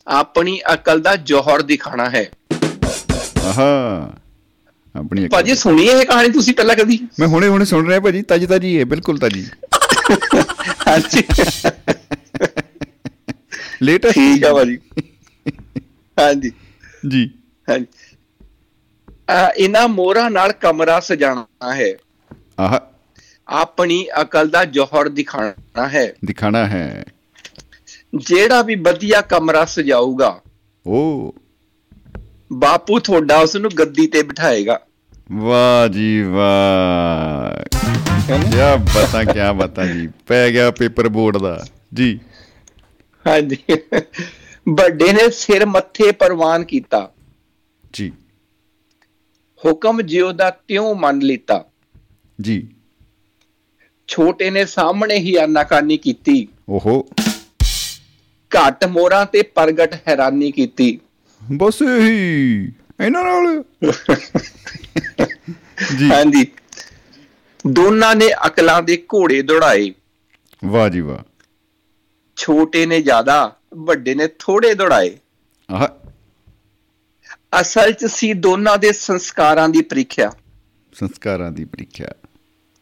[0.07, 2.31] ਆਪਣੀ ਅਕਲ ਦਾ ਜੋਹਰ ਦਿਖਾਣਾ ਹੈ।
[3.45, 4.13] ਆਹਾ।
[4.95, 7.07] ਆਪਣੀ ਭਾਜੀ ਸੁਣੀ ਇਹ ਕਹਾਣੀ ਤੁਸੀਂ ਪਹਿਲਾਂ ਕਦੀ?
[7.19, 9.47] ਮੈਂ ਹੁਣੇ ਹੁਣੇ ਸੁਣ ਰਿਹਾ ਭਾਜੀ। ਤਾਜੀ ਤਾਜੀ ਹੈ। ਬਿਲਕੁਲ ਤਾਜੀ।
[10.87, 11.23] ਹਾਂਜੀ।
[13.81, 14.79] ਲੇਟੈਸਟ ਠੀਕ ਆ ਭਾਜੀ।
[16.19, 16.51] ਹਾਂਜੀ।
[17.07, 17.31] ਜੀ।
[17.69, 17.85] ਹਾਂਜੀ।
[19.57, 21.93] ਇਹਨਾਂ ਮੋਹਰਾਂ ਨਾਲ ਕਮਰਾ ਸਜਾਣਾ ਹੈ।
[22.59, 22.91] ਆਹਾ।
[23.47, 27.05] ਆਪਣੀ ਅਕਲ ਦਾ ਜੋਹਰ ਦਿਖਾਣਾ ਹੈ। ਦਿਖਾਣਾ ਹੈ।
[28.15, 30.41] ਜਿਹੜਾ ਵੀ ਵਧੀਆ ਕਮਰਾ ਸਜਾਊਗਾ
[30.87, 31.31] ਓ।
[32.53, 34.79] ਬਾਪੂ ਤੁਹਾਡਾ ਉਸ ਨੂੰ ਗੱਦੀ ਤੇ ਬਿਠਾਏਗਾ।
[35.31, 37.63] ਵਾਹ ਜੀ ਵਾਹ।
[38.27, 42.19] ਕੀ ਬਤਾ ਕੀ ਬਤਾ ਜੀ ਪੈ ਗਿਆ ਪੇਪਰ ਬੋਰਡ ਦਾ। ਜੀ।
[43.27, 43.57] ਹਾਂਜੀ।
[44.69, 47.11] ਵੱਡੇ ਨੇ ਸਿਰ ਮੱਥੇ ਪ੍ਰਵਾਨ ਕੀਤਾ।
[47.93, 48.11] ਜੀ।
[49.65, 51.65] ਹੁਕਮ ਜਿਉ ਦਾ ਤਿਉ ਮੰਨ ਲੀਤਾ।
[52.41, 52.67] ਜੀ।
[54.07, 57.05] ਛੋਟੇ ਨੇ ਸਾਹਮਣੇ ਹੀ ਆਨਾਕਾਨੀ ਕੀਤੀ। ਓਹੋ।
[58.51, 60.99] ਘੱਟ ਮੋਰਾਂ ਤੇ ਪ੍ਰਗਟ ਹੈਰਾਨੀ ਕੀਤੀ।
[61.53, 62.71] ਬਸ ਇਹੀ।
[63.05, 63.63] ਇਹਨਾਂ ਨਾਲ।
[66.11, 66.47] ਹਾਂਜੀ।
[67.67, 69.93] ਦੋਨਾਂ ਨੇ ਅਕਲਾਂ ਦੇ ਘੋੜੇ ਦੌੜਾਏ।
[70.65, 71.17] ਵਾਹ ਜੀ ਵਾਹ।
[72.35, 75.17] ਛੋਟੇ ਨੇ ਜ਼ਿਆਦਾ ਵੱਡੇ ਨੇ ਥੋੜੇ ਦੌੜਾਏ।
[75.71, 75.87] ਆਹ।
[77.61, 80.31] ਅਸਲ 'ਚ ਸੀ ਦੋਨਾਂ ਦੇ ਸੰਸਕਾਰਾਂ ਦੀ ਪ੍ਰੀਖਿਆ।
[80.93, 82.07] ਸੰਸਕਾਰਾਂ ਦੀ ਪ੍ਰੀਖਿਆ।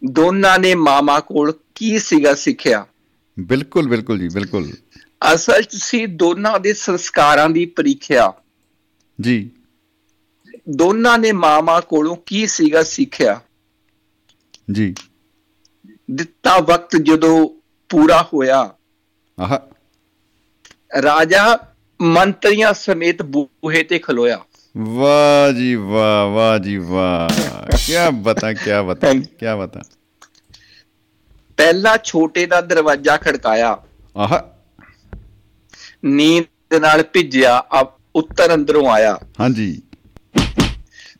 [0.05, 2.85] ਦੋਨਾਂ ਨੇ ਮਾਮਾ ਕੋਲ ਕੀ ਸੀਗਾ ਸਿੱਖਿਆ?
[3.39, 4.71] ਬਿਲਕੁਲ ਬਿਲਕੁਲ ਜੀ ਬਿਲਕੁਲ।
[5.33, 8.33] ਅਸਲ 'ਚ ਸੀ ਦੋਨਾਂ ਦੇ ਸੰਸਕਾਰਾਂ ਦੀ ਪ੍ਰੀਖਿਆ।
[9.21, 9.51] ਜੀ।
[10.69, 13.41] ਦੋਨਾਂ ਨੇ ਮਾਮਾ ਕੋਲੋਂ ਕੀ ਸੀਗਾ ਸਿੱਖਿਆ?
[14.71, 14.95] ਜੀ।
[16.11, 17.49] ਦਿੱਤਾ ਵਕਤ ਜਦੋਂ
[17.89, 18.73] ਪੂਰਾ ਹੋਇਆ।
[19.39, 19.59] ਆਹ।
[21.01, 21.59] ਰਾਜਾ
[22.01, 24.39] ਮੰਤਰੀਆਂ ਸਮੇਤ ਬੂਹੇ ਤੇ ਖਲੋਇਆ।
[24.77, 29.81] ਵਾਹ ਜੀ ਵਾਹ ਵਾਹ ਜੀ ਵਾਹ। ਕੀ ਬਤਾ ਕੀ ਬਤਾ ਕੀ ਬਤਾ।
[31.57, 33.77] ਪਹਿਲਾ ਛੋਟੇ ਦਾ ਦਰਵਾਜ਼ਾ ਖੜਕਾਇਆ।
[34.17, 34.39] ਆਹ।
[36.05, 37.63] ਨੀਂਦ ਨਾਲ ਭਿੱਜਿਆ
[38.15, 39.81] ਉੱਤਰ ਅੰਦਰੋਂ ਆਇਆ। ਹਾਂਜੀ।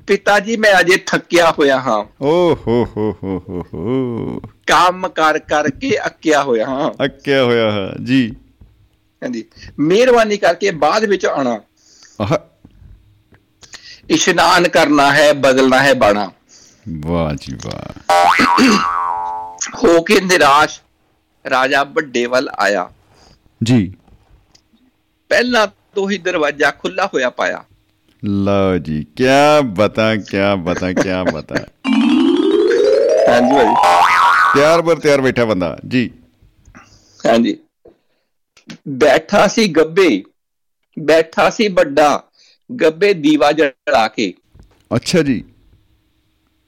[0.07, 5.39] ਪਿਤਾ ਜੀ ਮੈਂ ਅਜੇ ਥੱਕਿਆ ਹੋਇਆ ਹਾਂ। ਓ ਹੋ ਹੋ ਹੋ ਹੋ ਹੋ। ਕੰਮ ਕਰ
[5.39, 8.35] ਕਰਕੇ ਅੱਕਿਆ ਹੋਇਆ ਹਾਂ। ਅੱਕਿਆ ਹੋਇਆ ਹੈ ਜੀ।
[9.23, 9.45] ਹਾਂਜੀ।
[9.79, 11.61] ਮਿਹਰਬਾਨੀ ਕਰਕੇ ਬਾਅਦ ਵਿੱਚ ਆਣਾ
[14.09, 16.31] ਇਸ਼ਨਾਨ ਕਰਨਾ ਹੈ ਬਦਲਣਾ ਹੈ ਬਾਣਾ।
[17.05, 17.99] ਵਾਹ ਜੀ ਵਾਹ।
[19.84, 20.79] ਹੋ ਕੇ ਨਿਰਾਸ਼
[21.49, 22.89] ਰਾਜਾ ਵੱਡੇ ਵੱਲ ਆਇਆ।
[23.63, 23.93] ਜੀ।
[25.29, 27.63] ਪਹਿਲਾਂ ਤੋਂ ਹੀ ਦਰਵਾਜ਼ਾ ਖੁੱਲਾ ਹੋਇਆ ਪਾਇਆ।
[28.26, 29.23] ਲਓ ਜੀ ਕੀ
[29.64, 31.56] ਬਤਾ ਕੀ ਬਤਾ ਕੀ ਬਤਾ।
[33.30, 33.76] ਹਾਂਜੀ ਭਾਈ।
[34.53, 36.10] ਤਿਆਰ ਬਰ ਤਿਆਰ ਬੈਠਾ ਬੰਦਾ ਜੀ।
[37.26, 37.57] ਹਾਂਜੀ।
[38.88, 40.23] ਬੈਠਾ ਸੀ ਗੱਬੇ
[40.99, 42.23] ਬੈਠਾ ਸੀ ਵੱਡਾ
[42.69, 44.34] ਗੱਬੇ ਦੀਵਾ ਜਲਾ ਕੇ।
[44.95, 45.44] ਅੱਛਾ ਜੀ।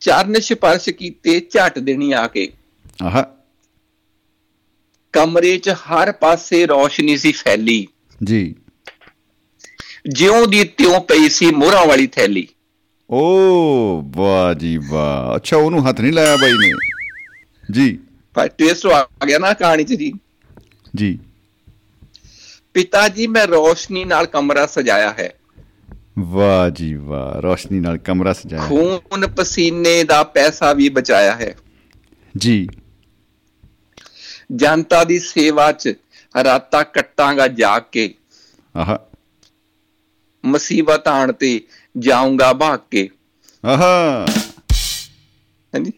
[0.02, 2.52] ਚਰਨ ਸਪਰਸ਼ ਕੀਤੇ ਝਟ ਦੇਣੀ ਆ ਕੇ।
[3.04, 3.24] ਆਹ।
[5.14, 7.88] ਕਮਰੇ 'ਚ ਹਰ ਪਾਸੇ ਰੌਸ਼ਨੀ ਸੀ ਫੈਲੀ।
[8.24, 8.56] ਜੀ।
[10.10, 12.48] ਜਿਉਂ ਦੀ ਤਿਉਂ ਪਈ ਸੀ ਮੋਹਰਾਂ ਵਾਲੀ ਥੈਲੀ।
[13.10, 13.22] ਓ
[14.02, 16.72] ਵਾਹ ਜੀ ਵਾਹ। ਅੱਛਾ ਉਹਨੂੰ ਹੱਥ ਨਹੀਂ ਲਾਇਆ ਬਾਈ ਨੇ?
[17.72, 18.00] ਜੀ।
[18.34, 20.14] ਪਰ ਟੇਸਟ ਆ ਗਿਆ ਨਾ ਕਹਾਣੀ 'ਚ ਜੀ।
[20.96, 21.20] ਜੀ।
[22.74, 25.34] ਪਿਤਾ ਜੀ ਮੈਂ ਰੌਸ਼ਨੀ ਨਾਲ ਕਮਰਾ ਸਜਾਇਆ ਹੈ।
[26.20, 31.56] ਵਾਹ ਜੀ ਵਾਹ ਰੋਸ਼ਨੀ ਨਾਲ ਕਮਰਾ ਸਜਾਇਆ। ਖੂਨ ਪਸੀਨੇ ਦਾ ਪੈਸਾ ਵੀ ਬਚਾਇਆ ਹੈ।
[32.38, 32.68] ਜੀ।
[34.56, 35.94] ਜਨਤਾ ਦੀ ਸੇਵਾ 'ਚ
[36.44, 38.14] ਰਾਤਾਂ ਕੱਟਾਂਗਾ ਜਾਗ ਕੇ।
[38.76, 39.09] ਆਹ।
[40.46, 41.62] ਮੁਸੀਬਤ ਆਣ ਤੇ
[41.98, 43.10] ਜਾਊਂਗਾ ਭਾਗ ਕੇ।
[43.66, 44.26] ਆਹਾ।
[45.76, 45.92] ਹਾਂਜੀ?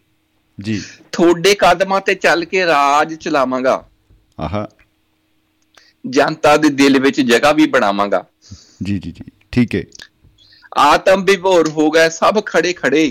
[0.60, 0.82] ਜੀ।
[1.12, 3.88] ਥੋੜੇ ਕਦਮਾਂ ਤੇ ਚੱਲ ਕੇ ਰਾਜ ਚਲਾਵਾਂਗਾ।
[4.40, 4.68] ਆਹਾ।
[6.06, 8.24] ਜਨਤਾ ਦੇ ਦਿਲ ਵਿੱਚ ਜਗ੍ਹਾ ਵੀ ਬਣਾਵਾਂਗਾ।
[8.82, 9.84] ਜੀ ਜੀ ਜੀ। ਠੀਕ ਹੈ
[10.78, 13.10] ਆਤਮ ਵਿਭੋਰ ਹੋ ਗਏ ਸਭ ਖੜੇ ਖੜੇ।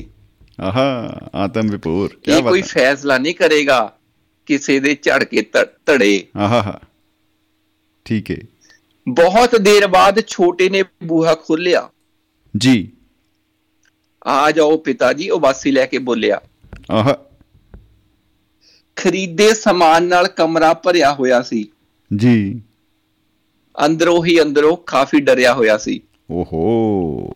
[0.61, 3.97] ਆਹਾ ਆਤਮ ਵਿਪੂਰ ਕੀ ਇਹ ਕੋਈ ਬਾਤ ਫੈਸਲਾ ਨਹੀਂ ਕਰੇਗਾ
[4.45, 5.41] ਕਿਸੇ ਦੇ ਝੜ ਕੇ
[5.85, 6.79] ਧੜੇ। ਆਹਾ
[8.05, 8.37] ਠੀਕ ਹੈ
[9.09, 11.89] ਬਹੁਤ ਦੇਰ ਬਾਅਦ ਛੋਟੇ ਨੇ ਬੂਹਾ ਖੋਲਿਆ
[12.57, 12.91] ਜੀ।
[14.27, 16.41] ਆ ਜਾਓ ਪਿਤਾ ਜੀ ਉਹ ਵਾਸੀ ਲੈ ਕੇ ਬੋਲਿਆ।
[16.91, 17.15] ਆਹਾ।
[18.95, 21.71] ਖਰੀਦੇ ਸਮਾਨ ਨਾਲ ਕਮਰਾ ਭਰਿਆ ਹੋਇਆ ਸੀ।
[22.15, 22.61] ਜੀ।
[23.85, 26.01] ਅੰਦਰੋਂ ਹੀ ਅੰਦਰੋਂ ਕਾਫੀ ਡਰਿਆ ਹੋਇਆ ਸੀ।
[26.31, 27.33] ਓਹੋ।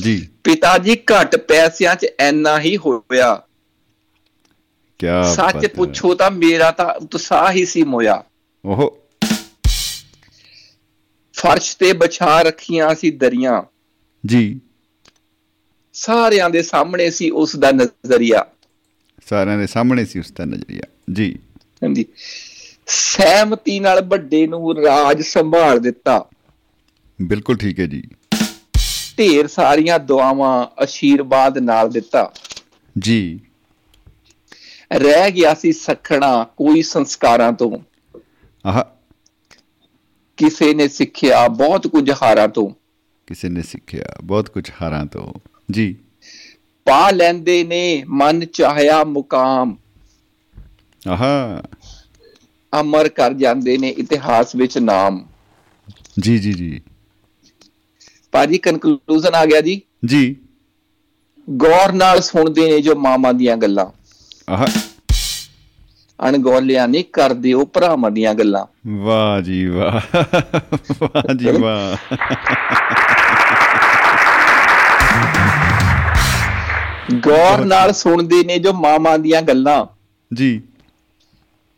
[0.00, 3.42] ਜੀ। ਪਿਤਾ ਜੀ ਘੱਟ ਪੈਸਿਆਂ 'ਚ ਐਨਾ ਹੀ ਹੋਇਆ।
[4.98, 8.24] ਕੀ ਸੱਚ ਪੁੱਛੋ ਤਾਂ ਮੇਰਾ ਤਾਂ ਉਤਸ਼ਾਹ ਹੀ ਸੀ ਮੋਇਆ।
[8.66, 8.98] ਓਹੋ।
[11.44, 13.62] ਫਰਸ਼ ਤੇ ਵਿਛਾ ਰੱਖੀਆਂ ਸੀ ਦਰੀਆਂ।
[14.26, 14.60] ਜੀ।
[15.92, 18.46] ਸਾਰਿਆਂ ਦੇ ਸਾਹਮਣੇ ਸੀ ਉਸ ਦਾ ਨਜ਼ਰੀਆ।
[19.30, 21.38] ਸਾਰਿਆਂ ਦੇ ਸਾਹਮਣੇ ਸੀ ਉਸ ਦਾ ਨਜ਼ਰੀਆ। ਜੀ।
[21.82, 22.04] ਹਾਂਜੀ।
[22.86, 26.26] ਸਹਿਮਤੀ ਨਾਲ ਵੱਡੇ ਨੂੰ ਰਾਜ ਸੰਭਾਲ ਦਿੱਤਾ।
[27.22, 28.02] ਬਿਲਕੁਲ ਠੀਕ ਹੈ ਜੀ।
[29.18, 32.32] ਢੇਰ ਸਾਰੀਆਂ ਦੁਆਵਾਂ ਅਸ਼ੀਰਵਾਦ ਨਾਲ ਦਿੱਤਾ।
[32.98, 33.40] ਜੀ।
[34.92, 37.78] ਰਹਿ ਗਿਆ ਸੀ ਸਖਣਾ ਕੋਈ ਸੰਸਕਾਰਾਂ ਤੋਂ।
[38.66, 38.93] ਆਹ
[40.36, 42.70] ਕਿਸੇ ਨੇ ਸਿੱਖਿਆ ਬਹੁਤ ਕੁਝ ਹਾਰਾਂ ਤੋਂ।
[43.26, 45.32] ਕਿਸੇ ਨੇ ਸਿੱਖਿਆ ਬਹੁਤ ਕੁਝ ਹਾਰਾਂ ਤੋਂ।
[45.70, 45.96] ਜੀ।
[46.84, 49.76] ਪਾ ਲੈਂਦੇ ਨੇ ਮਨ ਚਾਹਿਆ ਮੁਕਾਮ।
[51.08, 51.62] ਆਹਾ।
[52.80, 55.26] ਅਮਰ ਕਰ ਜਾਂਦੇ ਨੇ ਇਤਿਹਾਸ ਵਿੱਚ ਨਾਮ।
[56.20, 56.80] ਜੀ ਜੀ ਜੀ।
[58.32, 59.82] ਭਾਜੀ ਕਨਕਲੂਜਨ ਆ ਗਿਆ ਜੀ?
[60.06, 60.36] ਜੀ।
[61.50, 63.86] ਗੌਰ ਨਾਲ ਸੁਣਦੇ ਨੇ ਜੋ ਮਾਮਾ ਦੀਆਂ ਗੱਲਾਂ।
[64.52, 64.66] ਆਹ।
[66.28, 70.16] ਅਣਗੌਲਿਆਂ ਨਹੀਂ ਕਰਦੇ ਉਹ ਭਰਾਵਾਂ ਦੀਆਂ ਗੱਲਾਂ। ਵਾਹ ਜੀ ਵਾਹ
[71.02, 71.96] ਵਾਹ ਜੀ ਵਾਹ।
[77.14, 79.86] ਗੌਰ ਨਾਲ ਸੁਣਦੇ ਨੇ ਜੋ ਮਾਮਾ ਦੀਆਂ ਗੱਲਾਂ।
[80.34, 80.62] ਜੀ।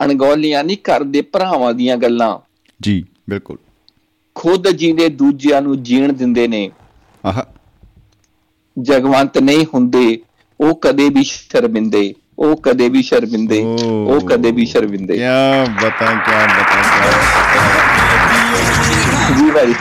[0.04, 2.38] ਅਣਗੌਲੀਆਂ ਨਹੀਂ ਕਰਦੇ ਭਰਾਵਾਂ ਦੀਆਂ ਗੱਲਾਂ।
[2.82, 3.56] ਜੀ ਬਿਲਕੁਲ।
[4.34, 6.70] ਖੁਦ ਜੀਂਦੇ ਦੂਜਿਆਂ ਨੂੰ ਜੀਣ ਦਿੰਦੇ ਨੇ।
[7.26, 7.42] ਆਹ।
[8.82, 10.20] ਜਗਵੰਤ ਨਹੀਂ ਹੁੰਦੇ
[10.60, 16.46] ਉਹ ਕਦੇ ਵੀ ਸ਼ਰਮਿੰਦੇ। ਉਹ ਕਦੇ ਵੀ ਸ਼ਰਮਿੰਦੇ ਉਹ ਕਦੇ ਵੀ ਸ਼ਰਮਿੰਦੇ। ਕਿਆ ਬਤਾ ਕਿਆ
[16.46, 16.82] ਬਤਾ
[19.36, 19.74] ਜੀ ਭਾਈ।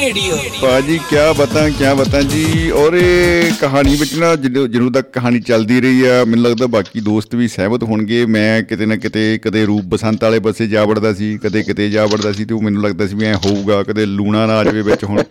[0.00, 5.40] ਰੇਡੀਓ ਭਾਜੀ ਕਿਆ ਬਤਾ ਕਿਆ ਬਤਾ ਜੀ। ਔਰ ਇਹ ਕਹਾਣੀ ਵਿੱਚ ਨਾ ਜਦੋਂ ਤੱਕ ਕਹਾਣੀ
[5.40, 9.64] ਚੱਲਦੀ ਰਹੀ ਆ ਮੈਨੂੰ ਲੱਗਦਾ ਬਾਕੀ ਦੋਸਤ ਵੀ ਸਹਿਮਤ ਹੋਣਗੇ। ਮੈਂ ਕਿਤੇ ਨਾ ਕਿਤੇ ਕਦੇ
[9.66, 12.82] ਰੂਪ ਬਸੰਤ ਵਾਲੇ ਪਾਸੇ ਜਾ ਵੜਦਾ ਸੀ ਕਦੇ ਕਿਤੇ ਜਾ ਵੜਦਾ ਸੀ ਤੇ ਉਹ ਮੈਨੂੰ
[12.82, 15.22] ਲੱਗਦਾ ਸੀ ਵੀ ਐ ਹੋਊਗਾ ਕਦੇ ਲੂਣਾ ਨਾ ਆ ਜਾਵੇ ਵਿੱਚ ਹੁਣ।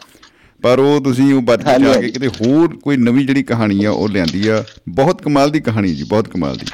[0.63, 3.91] ਪਰ ਉਹ ਤੁਸੀਂ ਉਹ ਬਚ ਹਾਂਜੀ, ਜਾ ਕੇ। ਕਿਤੇ ਹੋਰ ਕੋਈ ਨਵੀਂ ਜਿਹੜੀ ਕਹਾਣੀ ਆ
[3.91, 6.65] ਉਹ ਲਿਆਂਦੀ ਆ। ਬਹੁਤ ਕਮਾਲ ਦੀ ਕਹਾਣੀ ਜੀ ਬਹੁਤ ਕਮਾਲ ਦੀ।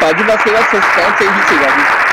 [0.00, 2.08] ਭਾਜੀ ਬਸ ਇਹਦਾ ਸਸਪੈਂਸ ਇਹੀ ਸੀਗਾ ਜੀ।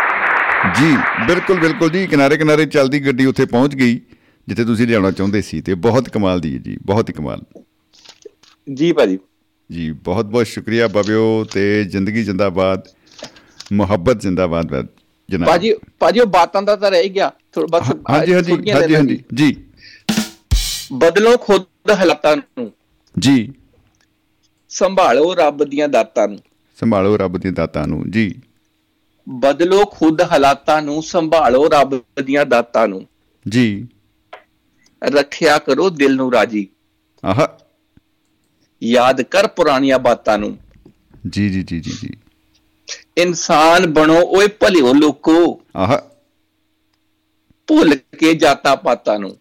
[0.81, 0.97] ਜੀ
[1.27, 4.01] ਬਿਲਕੁਲ ਬਿਲਕੁਲ ਜੀ। ਕਿਨਾਰੇ ਕਿਨਾਰੇ ਚੱਲਦੀ ਗੱਡੀ ਉੱਥੇ ਪਹੁੰਚ ਗਈ
[4.47, 7.41] ਜਿੱਥੇ ਤੁਸੀਂ ਲਿਆਉਣਾ ਚਾਹੁੰਦੇ ਸੀ ਤੇ ਬਹੁਤ ਕਮਾਲ ਦੀ ਹੈ ਜੀ ਬਹੁਤ ਹੀ ਕਮਾਲ।
[8.73, 9.19] ਜੀ ਭਾਜੀ।
[9.71, 12.81] ਜੀ ਬਹੁਤ ਬਹੁਤ ਸ਼ੁਕਰੀਆ ਬਾਬਿਓ ਤੇ ਜ਼ਿੰਦਗੀ ਜਿੰਦਾਬਾਦ
[13.73, 14.87] ਮੁਹੱਬਤ ਜਿੰਦਾਬਾਦ
[15.29, 19.23] ਜਨਾਬ। ਭਾਜੀ ਭਾਜੀ ਉਹ ਬਾਤਾਂ ਦਾ ਤਾਂ ਰਹਿ ਗਿਆ। ਥੋੜਾ ਬਸ ਹਾਂਜੀ ਹਾਂਜੀ ਹਾਂਜੀ ਹਾਂਜੀ।
[19.33, 19.55] ਜੀ।
[20.93, 22.71] ਬਦਲੋ ਖੁਦ ਹਾਲਾਤਾਂ ਨੂੰ।
[23.19, 23.53] ਜੀ।
[24.69, 26.39] ਸੰਭਾਲੋ ਰੱਬ ਦੀਆਂ ਦਾਤਾਂ ਨੂੰ।
[26.79, 28.41] ਸੰਭਾਲੋ ਰੱਬ ਦੀ ਦਾਤਾਂ ਨੂੰ ਜੀ।
[29.29, 33.07] ਬਦਲੋ ਖੁਦ ਹਾਲਾਤਾਂ ਨੂੰ ਸੰਭਾਲੋ ਰੱਬ ਦੀਆਂ ਦਾਤਾਂ ਨੂੰ।
[33.49, 33.87] ਜੀ।
[35.03, 36.67] ਰੱਖਿਆ ਕਰੋ ਦਿਲ ਨੂੰ ਰਾਜੀ।
[37.25, 37.47] ਆਹ।
[38.83, 40.57] ਯਾਦ ਕਰ ਪੁਰਾਣੀਆਂ ਬਾਤਾਂ ਨੂੰ।
[41.29, 42.09] ਜੀ ਜੀ ਜੀ ਜੀ ਜੀ।
[43.17, 45.97] ਇਨਸਾਨ ਬਣੋ ਓਏ ਭਲਿਓ ਲੋਕੋ। ਆਹ।
[47.67, 49.37] ਭੁੱਲ ਕੇ ਜਾਤਾਂ ਪਾਤਾਂ ਨੂੰ।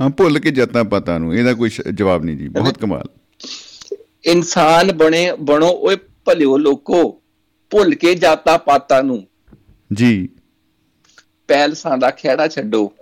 [0.00, 3.04] ਹਾਂ ਭੁੱਲ ਕੇ ਜਤਾਂ ਪਤਾ ਨੂੰ ਇਹਦਾ ਕੋਈ ਜਵਾਬ ਨਹੀਂ ਜੀ ਬਹੁਤ ਕਮਾਲ।
[4.24, 7.22] ਇਨਸਾਨ ਬਣੇ ਬਣੋ ਓਏ ਭਲਿਓ ਲੋਕੋ
[7.70, 9.26] ਭੁੱਲ ਕੇ ਜਾਤਾਂ ਪਾਤਾਂ ਨੂੰ।
[9.92, 10.28] ਜੀ।
[11.48, 12.92] ਪੈਲਸਾਂ ਦਾ ਖਹਿੜਾ ਛੱਡੋ।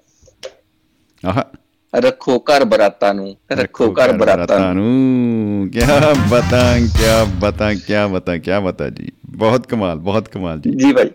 [1.27, 1.43] ਆਹ।
[1.97, 8.61] ਰੱਖੋ ਘਰ ਬਰਾਤਾਂ ਨੂੰ ਰੱਖੋ ਘਰ ਬਰਾਤਾਂ ਨੂੰ। ਕਿਆ ਬਤਾ ਕਿਆ ਬਤਾ ਕਿਆ ਬਤਾ ਕਿਆ
[8.61, 11.11] ਬਤਾ ਜੀ। ਬਹੁਤ ਕਮਾਲ ਬਹੁਤ ਕਮਾਲ ਜੀ। ਜੀ ਭਾਈ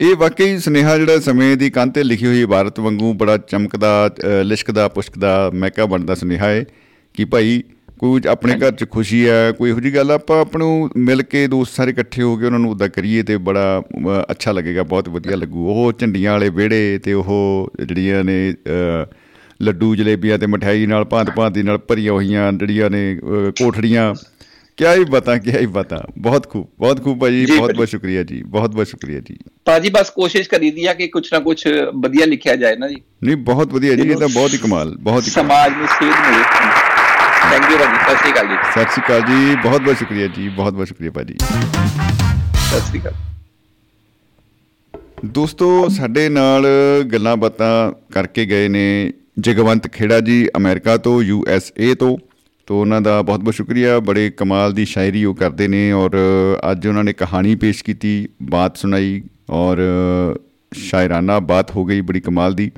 [0.00, 4.10] ਇਹ ਵਾਕਈ ਸੁਨੇਹਾ ਜਿਹੜਾ ਸਮੇਂ ਦੀ ਕੰਧ ਤੇ ਲਿਖੀ ਹੋਈ ਇਬਾਰਤ ਵਾਂਗੂ ਬੜਾ ਚਮਕਦਾ
[4.44, 6.64] ਲਿਸ਼ਕਦਾ ਪੁਸ਼ਕਦਾ ਮਹਿਕਾ ਬਣਦਾ ਸੁਨੇਹਾ ਹੈ
[7.14, 7.62] ਕਿ ਭਾਈ
[7.98, 11.46] ਕੋਈ ਆਪਣੇ ਘਰ 'ਚ ਖੁਸ਼ੀ ਹੈ ਕੋਈ ਇਹੋ ਜਿਹੀ ਗੱਲ ਆਪਾਂ ਆਪ ਨੂੰ ਮਿਲ ਕੇ
[11.46, 13.82] ਦੋਸਤ ਸਾਰੇ ਇਕੱਠੇ ਹੋ ਕੇ ਉਹਨਾਂ ਨੂੰ ਉਦਾਂ ਕਰੀਏ ਤੇ ਬੜਾ
[14.30, 18.54] ਅੱਛਾ ਲੱਗੇਗਾ ਬਹੁਤ ਵਧੀਆ ਲੱਗੂ। ਉਹ ਝੰਡੀਆਂ ਵਾਲੇ ਵਿਹੜੇ ਤੇ ਉਹ ਜਿਹੜੀਆਂ ਨੇ
[19.62, 23.18] ਲੱਡੂ ਜਲੇਬੀਆਂ ਤੇ ਮਠਿਆਈ ਨਾਲ ਭਾਂਤ ਭਾਂਤ ਦੀ ਨਾਲ ਭਰੀਆਂ ਹੋਈਆਂ ਜਿਹੜੀਆਂ ਨੇ
[23.58, 24.14] ਕੋਠੜੀਆਂ
[24.76, 28.42] ਕਿਆ ਹੀ ਬਤਾ ਕਿਆ ਹੀ ਬਤਾ। ਬਹੁਤ ਖੂਬ ਬਹੁਤ ਖੂਬ ਭਾਜੀ ਬਹੁਤ। ਬਹੁਤ ਸ਼ੁਕਰੀਆ ਜੀ
[28.42, 32.56] ਬਹੁਤ ਬਹੁਤ ਸ਼ੁਕਰੀਆ ਜੀ। ਭਾਜੀ ਬਸ ਕੋਸ਼ਿਸ਼ ਕਰੀਦੀ ਆ ਕਿ ਕੁਛ ਨਾ ਕੁਛ ਵਧੀਆ ਲਿਖਿਆ
[32.56, 35.72] ਜਾਏ ਨਾ ਜੀ। ਨਹੀਂ ਬਹੁਤ ਵਧੀਆ ਜੀ ਇਹ ਤਾਂ ਬਹੁਤ ਹੀ ਕਮਾਲ ਬਹੁਤ ਹੀ। ਸਮਾਜ
[35.76, 36.42] ਨੂੰ ਸੇਧ ਮਿਲੇ।
[37.50, 40.48] ਥੈਂਕ ਯੂ ਭਾਜੀ ਸਤਿ ਸ਼੍ਰੀ ਅਕਾਲ ਜੀ। ਸਤਿ ਸ਼੍ਰੀ ਅਕਾਲ ਜੀ ਬਹੁਤ ਬਹੁਤ ਸ਼ੁਕਰੀਆ ਜੀ
[40.48, 41.34] ਬਹੁਤ ਬਹੁਤ ਸ਼ੁਕਰੀਆ ਭਾਜੀ।
[42.54, 43.12] ਸਤਿ ਸ਼੍ਰੀ ਅਕਾਲ।
[45.24, 46.66] ਦੋਸਤੋ ਸਾਡੇ ਨਾਲ
[47.12, 52.16] ਗੱਲਾਂ ਬਾਤਾਂ ਕਰਕੇ ਗਏ ਨੇ ਜਗਵੰਤ ਖੇੜਾ ਜੀ ਅਮਰੀਕਾ ਤੋਂ ਯੂ ਐਸ ਏ ਤੋਂ।
[52.66, 56.10] ਤੋਂ ਉਹਨਾਂ ਦਾ ਬਹੁਤ ਬਹੁਤ ਸ਼ੁਕਰੀਆ। ਬੜੇ ਕਮਾਲ ਦੀ ਸ਼ਾਇਰੀ ਉਹ ਕਰਦੇ ਨੇ ਔਰ
[56.70, 59.78] ਅੱਜ ਉਹਨਾਂ ਨੇ ਕਹਾਣੀ ਪੇਸ਼ ਕੀਤੀ ਬਾਤ ਸੁਣਾਈ ਔਰ
[60.74, 62.70] ਸ਼ਾਇਰਾਨਾ ਬਾਤ ਹੋ ਗਈ ਬੜੀ ਕਮਾਲ ਦੀ।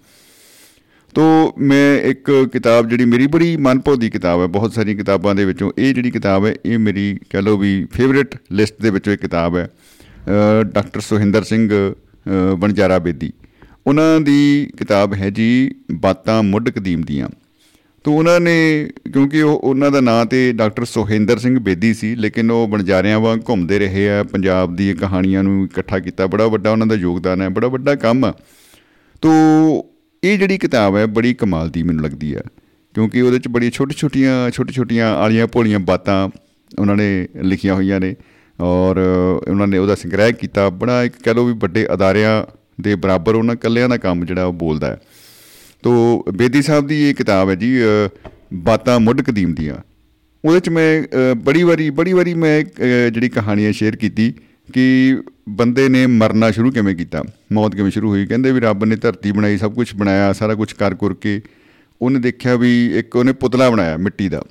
[1.14, 5.72] ਤੋ ਮੈਂ ਇੱਕ ਕਿਤਾਬ ਜਿਹੜੀ ਮੇਰੀ ਬੜੀ ਮਨਭਾਉਂਦੀ ਕਿਤਾਬ ਹੈ ਬਹੁਤ ਸਾਰੀਆਂ ਕਿਤਾਬਾਂ ਦੇ ਵਿੱਚੋਂ
[5.78, 9.56] ਇਹ ਜਿਹੜੀ ਕਿਤਾਬ ਹੈ ਇਹ ਮੇਰੀ ਕਹ ਲਓ ਵੀ ਫੇਵਰਿਟ ਲਿਸਟ ਦੇ ਵਿੱਚੋਂ ਇੱਕ ਕਿਤਾਬ
[9.56, 9.70] ਹੈ
[10.60, 13.32] ਅ, ਡਾਕਟਰ ਸੁਹਿੰਦਰ ਸਿੰਘ ਅ, ਬਣਜਾਰਾ ਬੇਦੀ।
[13.86, 17.28] ਉਹਨਾਂ ਦੀ ਕਿਤਾਬ ਹੈ ਜੀ ਬਾਤਾਂ ਮੁੱਢ ਕਦੀਮ ਦੀਆਂ।
[18.08, 22.50] ਤੋ ਉਹਨਾਂ ਨੇ, ਕਿਉਂਕਿ ਉਹ, ਉਹਨਾਂ ਦਾ ਨਾਂ ਤੇ ਡਾਕਟਰ ਸੁਹਿੰਦਰ ਸਿੰਘ ਬੇਦੀ ਸੀ, ਲੇਕਿਨ
[22.50, 26.86] ਉਹ ਬਣਜਾਰਿਆਂ ਵਾਂਗ ਘੁੰਮਦੇ ਰਹੇ ਆ, ਪੰਜਾਬ ਦੀਆਂ ਕਹਾਣੀਆਂ ਨੂੰ ਇਕੱਠਾ ਕੀਤਾ। ਬੜਾ ਵੱਡਾ ਉਹਨਾਂ
[26.86, 28.32] ਦਾ ਯੋਗਦਾਨ ਹੈ, ਬੜਾ ਵੱਡਾ ਕੰਮ ਆ।
[29.22, 29.32] ਤੋ
[30.22, 32.42] ਇਹ ਜਿਹੜੀ ਕਿਤਾਬ ਹੈ, ਬੜੀ ਕਮਾਲ ਦੀ ਮੈਨੂੰ ਲੱਗਦੀ ਹੈ
[32.94, 36.28] ਕਿਉਂਕਿ ਉਹਦੇ ਚ ਬੜੀ ਛੋਟੀ ਛੋਟੀਆਂ ਛੋਟੀ ਛੋਟੀਆਂ ਆਲੀਆਂ ਭੋਲੀਆਂ ਬਾਤਾਂ
[36.78, 38.14] ਉਹਨਾਂ ਨੇ ਲਿਖੀਆਂ ਹੋਈਆਂ ਨੇ,
[38.58, 38.98] ਔਰ
[39.48, 42.42] ਉਹਨਾਂ ਨੇ ਉਹਦਾ ਸੰਗ੍ਰਹਿ ਕੀਤਾ। ਬੜਾ ਇੱਕ ਕਹਿ ਲਓ ਵੀ ਵੱਡੇ ਅਦਾਰਿਆਂ
[42.80, 44.98] ਦੇ ਬਰਾਬਰ ਉਹਨਾਂ ਕੱਲਿਆਂ ਦਾ ਕੰਮ ਜਿਹੜਾ ਉਹ ਬੋਲਦਾ ਹੈ।
[45.82, 48.10] ਤੋ ਬੇਦੀ ਸਾਹਿਬ ਦੀ ਇਹ ਕਿਤਾਬ ਹੈ ਜੀ ਅ,
[48.54, 49.74] ਬਾਤਾਂ ਮੁੱਢ ਕਦੀਮ ਦੀਆਂ।
[50.44, 54.34] ਉਹਦੇ ਚ ਮੈਂ ਅ, ਬੜੀ ਵਾਰੀ ਬੜੀ ਵਾਰੀ ਮੈਂ ਅ, ਜਿਹੜੀ ਕਹਾਣੀ ਹੈ ਸ਼ੇਅਰ ਕੀਤੀ
[54.74, 55.16] ਕਿ
[55.48, 57.24] ਬੰਦੇ ਨੇ ਮਰਨਾ ਸ਼ੁਰੂ ਕਿਵੇਂ ਕੀਤਾ?
[57.52, 58.26] ਮੌਤ ਕਿਵੇਂ ਸ਼ੁਰੂ ਹੋਈ?
[58.26, 61.40] ਕਹਿੰਦੇ ਵੀ ਰੱਬ ਨੇ ਧਰਤੀ ਬਣਾਈ ਸਭ ਕੁਝ ਬਣਾਇਆ ਸਾਰਾ ਕੁਝ ਕਰ ਕਰ ਕੇ
[62.02, 64.44] ਉਹਨੇ ਦੇਖਿਆ ਵੀ ਇੱਕ ਉਹਨੇ ਪੁਤਲਾ ਬਣਾਇਆ ਮਿੱਟੀ ਦਾ।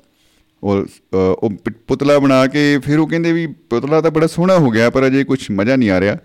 [0.64, 4.58] ਔਰ ਅ, ਉਹ ਪ- ਪੁਤਲਾ ਬਣਾ ਕੇ ਫਿਰ ਉਹ ਕਹਿੰਦੇ ਵੀ ਪੁਤਲਾ ਤਾਂ ਬੜਾ ਸੋਹਣਾ
[4.58, 6.16] ਹੋ ਗਿਆ ਪਰ ਅਜੇ ਕੁਝ ਮਜ਼ਾ ਨਹੀਂ ਆ ਰਿਹਾ।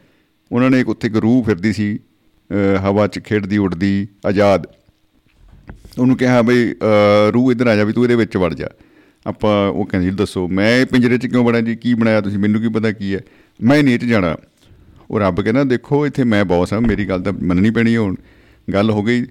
[0.52, 4.68] ਉਹਨਾਂ ਨੇ ਇੱਕ ਉੱਥੇ ਇੱਕ ਰੂਹ ਫਿਰਦੀ ਸੀ ਅ, ਹਵਾ 'ਚ ਖੇਡਦੀ ਉੱਡਦੀ ਆਜ਼ਾਦ।
[6.00, 8.68] ਉਹਨੂੰ ਕਿਹਾ ਬਈ ਅ, ਰੂਹ ਇੱਧਰ ਆ ਜਾ ਵੀ ਤੂੰ ਇਹਦੇ ਵਿੱਚ ਵੜ ਜਾ।
[9.28, 11.76] ਆਪਾਂ ਉਹ ਕਹਿੰਦੀ ਦੱਸੋ ਮੈਂ ਇਹ ਪਿੰਜਰੇ 'ਚ ਕਿਉਂ ਵੜਾਂ ਜੀ?
[11.76, 12.40] ਕੀ ਬਣਾਇਆ ਤੁਸੀਂ?
[12.40, 13.20] ਮੈਨੂੰ ਕੀ ਪਤਾ ਕੀ ਹੈ?
[13.62, 14.38] ਮੈਂ ਨਹੀਂ ਇਹ 'ਚ ਜਾਣਾ।
[15.12, 18.16] ਉਹ ਰੱਬ ਕਹਿੰਦਾ ਦੇਖੋ ਇੱਥੇ ਮੈਂ ਬੌਸ ਹਾਂ ਮੇਰੀ ਗੱਲ ਤਾਂ ਮੰਨਣੀ ਪੈਣੀ ਹੈ ਹੁਣ।
[18.74, 19.26] ਗੱਲ ਹੋ ਗਈ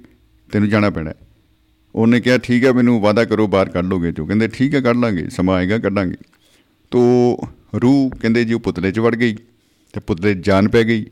[0.53, 1.15] ਤੈਨੂੰ ਜਾਣਾ ਪੈਣਾ। ਹੈ।
[1.95, 4.97] ਉਹਨੇ ਕਿਹਾ ਠੀਕ ਹੈ ਮੈਨੂੰ ਵਾਅਦਾ ਕਰੋ ਬਾਹਰ ਕੱਢ ਲੋਗੇ ਜੋ ਕਹਿੰਦੇ ਠੀਕ ਹੈ ਕੱਢ
[4.97, 6.17] ਲਾਂਗੇ ਸਮਾਂ ਆਏਗਾ ਕੱਢਾਂਗੇ।
[6.91, 7.39] ਤੋ
[7.83, 9.37] ਰੂਹ ਕਹਿੰਦੇ ਜੀ ਉਹ ਪੁਤਲੇ 'ਚ ਵੜ ਗਈ
[9.93, 11.07] ਤੇ ਪੁਤਲੇ 'ਚ ਜਾਨ ਪੈ ਗਈ।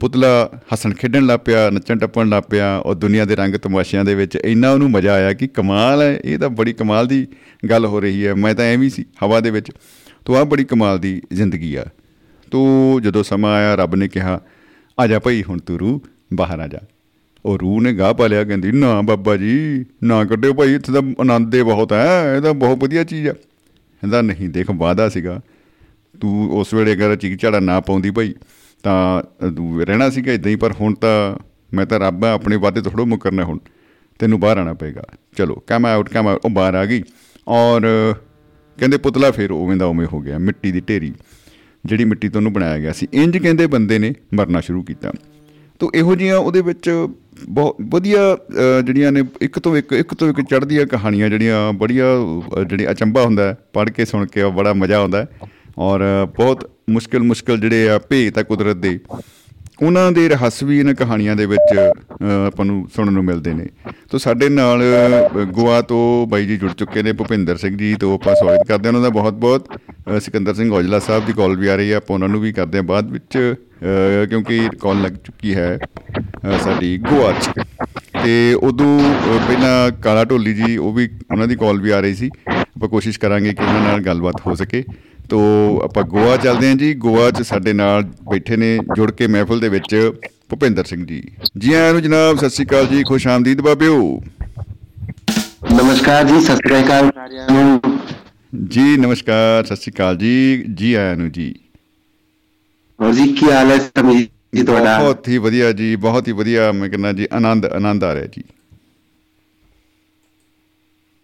[0.00, 4.14] ਪੁਤਲਾ ਹੱਸਣ ਖੇਡਣ ਲੱਗ ਪਿਆ, ਨੱਚਣ ਟੱਪਣ ਲੱਗ ਪਿਆ ਔਰ ਦੁਨੀਆ ਦੇ ਰੰਗ ਤਮਾਸ਼ਿਆਂ ਦੇ
[4.14, 7.26] ਵਿੱਚ ਇੰਨਾ ਉਹਨੂੰ ਮਜ਼ਾ ਆਇਆ ਕਿ ਕਮਾਲ ਹੈ, ਇਹ ਤਾਂ ਬੜੀ ਕਮਾਲ ਦੀ
[7.70, 9.72] ਗੱਲ ਹੋ ਰਹੀ ਹੈ। ਮੈਂ ਤਾਂ ਐਵੇਂ ਹੀ ਸੀ, ਹਵਾ ਦੇ ਵਿੱਚ।
[10.24, 11.84] ਤੋ ਆ ਬੜੀ ਕਮਾਲ ਦੀ ਜ਼ਿੰਦਗੀ ਆ।
[12.50, 14.40] ਤੂੰ ਜਦੋਂ ਸਮਾਂ ਆਇਆ, ਰੱਬ ਨੇ ਕਿਹਾ,
[15.00, 16.00] ਆ ਜਾ ਭਾਈ, ਹੁਣ ਤੂੰ ਰੂ
[16.34, 16.78] ਬਾਹਰ ਆ ਜਾ।
[17.44, 21.02] ਉਹ ਰੂਹ ਨੇ ਗਾਹ ਪਾ ਲਿਆ, ਕਹਿੰਦੀ, ਨਾ ਬਾਬਾ ਜੀ, ਨਾ ਕੱਢਿਓ ਭਾਈ, ਇੱਥੇ ਤਾਂ
[21.20, 25.40] ਆਨੰਦ ਹੀ ਬਹੁਤ ਹੈ, ਇਹ ਤਾਂ ਬਹੁਤ ਵਧੀਆ ਚੀਜ਼ ਆ। ਕਹਿੰਦਾ, ਨਹੀਂ, ਦੇਖ ਵਾਦਾ ਸੀਗਾ।
[26.20, 28.34] ਤੂੰ ਉਸ ਵੇਲੇ ਅਗਰ ਚੀਕ ਝਾੜਾ ਨਾ ਪਾਉਂਦੀ ਭਾਈ
[28.84, 31.36] ਤਾਂ ਤੂੰ ਰਹਿਣਾ ਸੀਗਾ ਇਦਾਂ ਹੀ ਪਰ ਹੁਣ ਤਾਂ
[31.74, 33.58] ਮੈਂ ਤਾਂ ਰੱਬ ਆ ਆਪਣੇ ਵਾਅਦੇ ਤੋਂ ਥੋੜ੍ਹਾ ਮੁਕਰਨਾ ਹੁਣ।
[34.18, 35.02] ਤੈਨੂੰ ਬਾਹਰ ਆਣਾ ਪਏਗਾ।
[35.36, 37.02] ਚਲੋ ਕਮ ਆਊਟ ਕਮ ਆਊਟ ਉਹ ਬਾਹਰ ਆ ਗਈ।
[37.48, 37.80] ਔਰ
[38.78, 41.12] ਕਹਿੰਦੇ ਪੁਤਲਾ ਫਿਰ ਉਵੇਂ ਦਾ ਉਵੇਂ ਹੋ ਗਿਆ ਮਿੱਟੀ ਦੀ ਢੇਰੀ।
[41.84, 45.12] ਜਿਹੜੀ ਮਿੱਟੀ ਤੋਂ ਉਹਨੂੰ ਬਣਾਇਆ ਗਿਆ ਸੀ। ਇੰਜ ਕਹਿੰਦੇ ਬੰਦੇ ਨੇ ਮਰਨਾ ਸ਼ੁਰੂ ਕੀਤਾ।
[45.78, 47.08] ਤੋ ਇਹੋ ਜਿਹੀਆਂ ਉਹਦੇ ਵਿੱਚ
[47.48, 52.06] ਬਹੁਤ ਵਧੀਆ ਅ, ਜਿਹੜੀਆਂ ਨੇ ਇੱਕ ਤੋਂ ਇੱਕ ਇੱਕ ਤੋਂ ਇੱਕ ਚੜ੍ਹਦੀਆਂ ਕਹਾਣੀਆਂ ਜਿਹੜੀਆਂ ਬੜੀਆਂ
[52.60, 55.28] ਅ, ਜਿਹੜੀ ਅਚੰਭਾ ਹੁੰਦਾ ਪੜ੍ਹ ਕੇ ਸੁਣ ਕੇ ਬੜਾ ਮਜ਼ਾ ਆਉਂਦਾ ਹੈ।
[55.78, 58.98] ਔਰ ਬਹੁਤ ਮੁਸ਼ਕਿਲ ਮੁਸ਼ਕਿਲ ਜਿਹੜੇ ਆ ਭੇਤ ਆ ਕੁਦਰਤ ਦੇ।
[59.82, 63.66] ਉਹਨਾਂ ਦੇ ਰਹੱਸ ਵੀ ਇਹਨਾਂ ਕਹਾਣੀਆਂ ਦੇ ਵਿੱਚ ਅ, ਆਪਾਂ ਨੂੰ ਸੁਣਨ ਨੂੰ ਮਿਲਦੇ ਨੇ।
[64.10, 68.14] ਤੋ ਸਾਡੇ ਨਾਲ ਅ, ਗੋਆ ਤੋਂ ਬਾਈ ਜੀ ਜੁੜ ਚੁੱਕੇ ਨੇ ਭੁਪਿੰਦਰ ਸਿੰਘ ਜੀ ਤੋਂ
[68.14, 69.68] ਆਪਾਂ ਸਵਾਗਤ ਕਰਦੇ ਹਾਂ ਉਹਨਾਂ ਦਾ ਬਹੁਤ ਬਹੁਤ।
[70.16, 72.52] ਅ, ਸਿਕੰਦਰ ਸਿੰਘ ਔਜਲਾ ਸਾਹਿਬ ਦੀ ਕਾਲ ਵੀ ਆ ਰਹੀ ਹੈ ਆਪਾਂ ਉਹਨਾਂ ਨੂੰ ਵੀ
[72.52, 77.50] ਕਰਦੇ ਹਾਂ ਬਾਅਦ ਵਿੱਚ ਅ, ਕਿਉਂਕਿ ਕਾਲ ਲੱਗ ਚੁੱਕੀ ਹੈ ਅ, ਸਾਡੀ ਗੋਆ 'ਚ।
[78.24, 82.14] ਤੇ ਉਦੋਂ ਅ, ਪਹਿਲਾਂ ਕਾਲਾ ਢੋਲੀ ਜੀ ਉਹ ਵੀ ਉਹਨਾਂ ਦੀ ਕਾਲ ਵੀ ਆ ਰਹੀ
[82.14, 84.84] ਸੀ। ਆਪਾਂ ਕੋਸ਼ਿਸ਼ ਕਰਾਂਗੇ ਕਿ ਉਹਨਾਂ ਨਾਲ ਗੱਲਬਾਤ ਹੋ ਸਕੇ।
[85.28, 85.40] ਤੋ
[85.84, 89.68] ਆਪਾਂ ਗੋਆ ਚੱਲਦੇ ਹਾਂ ਜੀ। ਗੋਆ 'ਚ ਸਾਡੇ ਨਾਲ ਬੈਠੇ ਨੇ ਜੁੜ ਕੇ ਮਹਿਫਲ ਦੇ
[89.68, 90.12] ਵਿੱਚ
[90.48, 91.22] ਭੁਪਿੰਦਰ ਸਿੰਘ ਜੀ।
[91.58, 94.20] ਜੀ ਆਇਆਂ ਨੂੰ ਜਨਾਬ ਸਤਿ ਸ਼੍ਰੀ ਅਕਾਲ ਜੀ। ਖੁਸ਼ ਆਮਦੀਦ ਬਾਬਿਓ।
[95.72, 97.80] ਨਮਸਕਾਰ ਜੀ ਸਤਿ ਸ੍ਰੀ ਅਕਾਲ ਸਾਰਿਆਂ ਨੂੰ।
[98.68, 101.54] ਜੀ ਨਮਸਕਾਰ ਸਤਿ ਸ਼੍ਰੀ ਅਕਾਲ ਜੀ। ਜੀ ਆਇਆਂ ਨੂੰ ਜੀ।
[103.00, 104.98] ਹੋਰ ਜੀ ਕੀ ਹਾਲ ਹੈ ਸਮੀ ਜੀ ਤੁਹਾਡਾ?
[104.98, 108.42] ਬਹੁਤ ਹੀ ਵਧੀਆ ਜੀ ਬਹੁਤ ਹੀ ਵਧੀਆ। ਮੈਂ ਕਹਿੰਦਾ ਜੀ ਆਨੰਦ ਆਨੰਦ ਆ ਰਿਹਾ ਜੀ।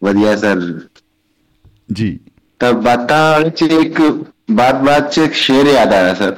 [0.02, 0.81] ਵਧੀਆ ਸਰ।
[1.93, 2.18] ਜੀ।
[2.61, 4.01] तब वातावरण से एक
[4.61, 6.37] बात बात से एक शेर याद आया सर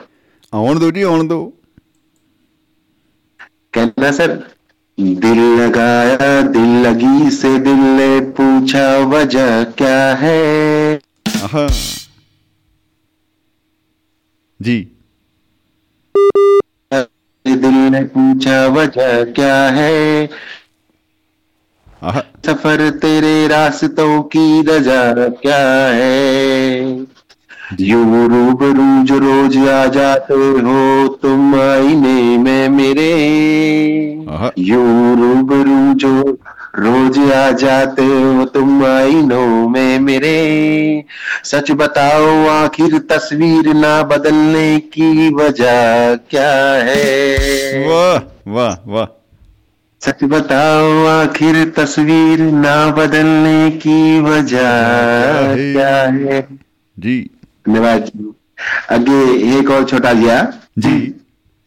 [0.53, 1.40] आउण दो जी आउण दो
[3.74, 4.32] कहना सर
[4.99, 8.09] दिल लगाया दिल लगी से दिल ने
[8.39, 11.01] पूछा वजह क्या है
[14.61, 14.78] जी
[17.44, 20.27] दिल ने पूछा वजह क्या है
[22.03, 26.83] हाँ। सफ़र तेरे रास्तों की रजा क्या है?
[27.81, 33.12] यू रूबरू जो रोज आ जाते हो तुम आईने में मेरे।
[34.31, 34.81] हाँ। यू
[35.15, 36.39] रूबरू जो
[36.79, 41.05] रोज आ जाते हो तुम आईनों में मेरे।
[41.45, 46.53] सच बताओ आखिर तस्वीर ना बदलने की वजह क्या
[46.83, 47.89] है?
[47.89, 48.19] वाह
[48.53, 49.22] वाह वाह।
[50.07, 54.70] सच बताओ आखिर तस्वीर ना बदलने की वजह
[55.57, 56.41] क्या है?
[56.99, 57.31] जी।
[57.69, 58.11] धन्यवाद।
[58.93, 61.15] आगे एक और छोटा गया जी।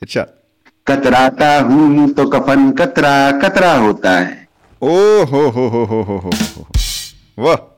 [0.02, 0.22] अच्छा।
[0.88, 4.48] कतराता हूँ तो कफन कतरा कतरा होता है।
[4.82, 6.68] ओ हो हो हो हो हो हो।
[7.40, 7.74] वाह।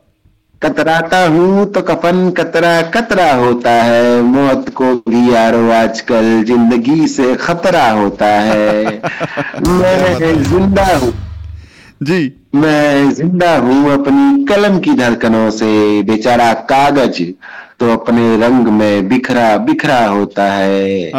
[0.61, 7.35] कतराता हूँ तो कफन कतरा कतरा होता है मौत को भी यारो आजकल ज़िंदगी से
[7.37, 9.01] खतरा होता है
[9.67, 11.13] मैं ज़िंदा हूँ
[12.03, 12.19] जी
[12.55, 15.69] मैं ज़िंदा हूँ अपनी कलम की धड़कनों से
[16.03, 17.21] बेचारा कागज़
[17.79, 21.11] तो अपने रंग में बिखरा बिखरा होता है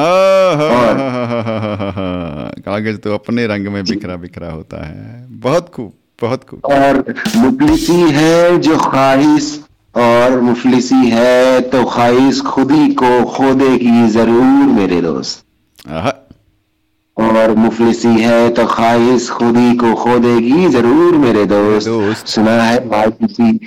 [2.62, 7.04] कागज़ तो अपने रंग में बिखरा बिखरा होता है बहुत खूब बहुत और
[7.36, 9.58] मुफलिसी है जो ख्वाहिश
[9.94, 15.44] और मुफलिसी है तो ख्वाहिश खुद ही को खोदेगी ज़रूर मेरे दोस्त।
[17.16, 22.84] और मुफलिसी है तो ख्वाहिश खुद ही को खोदेगी ज़रूर मेरे दोस्त। दोस्त। सुना है
[22.88, 23.58] मायूसी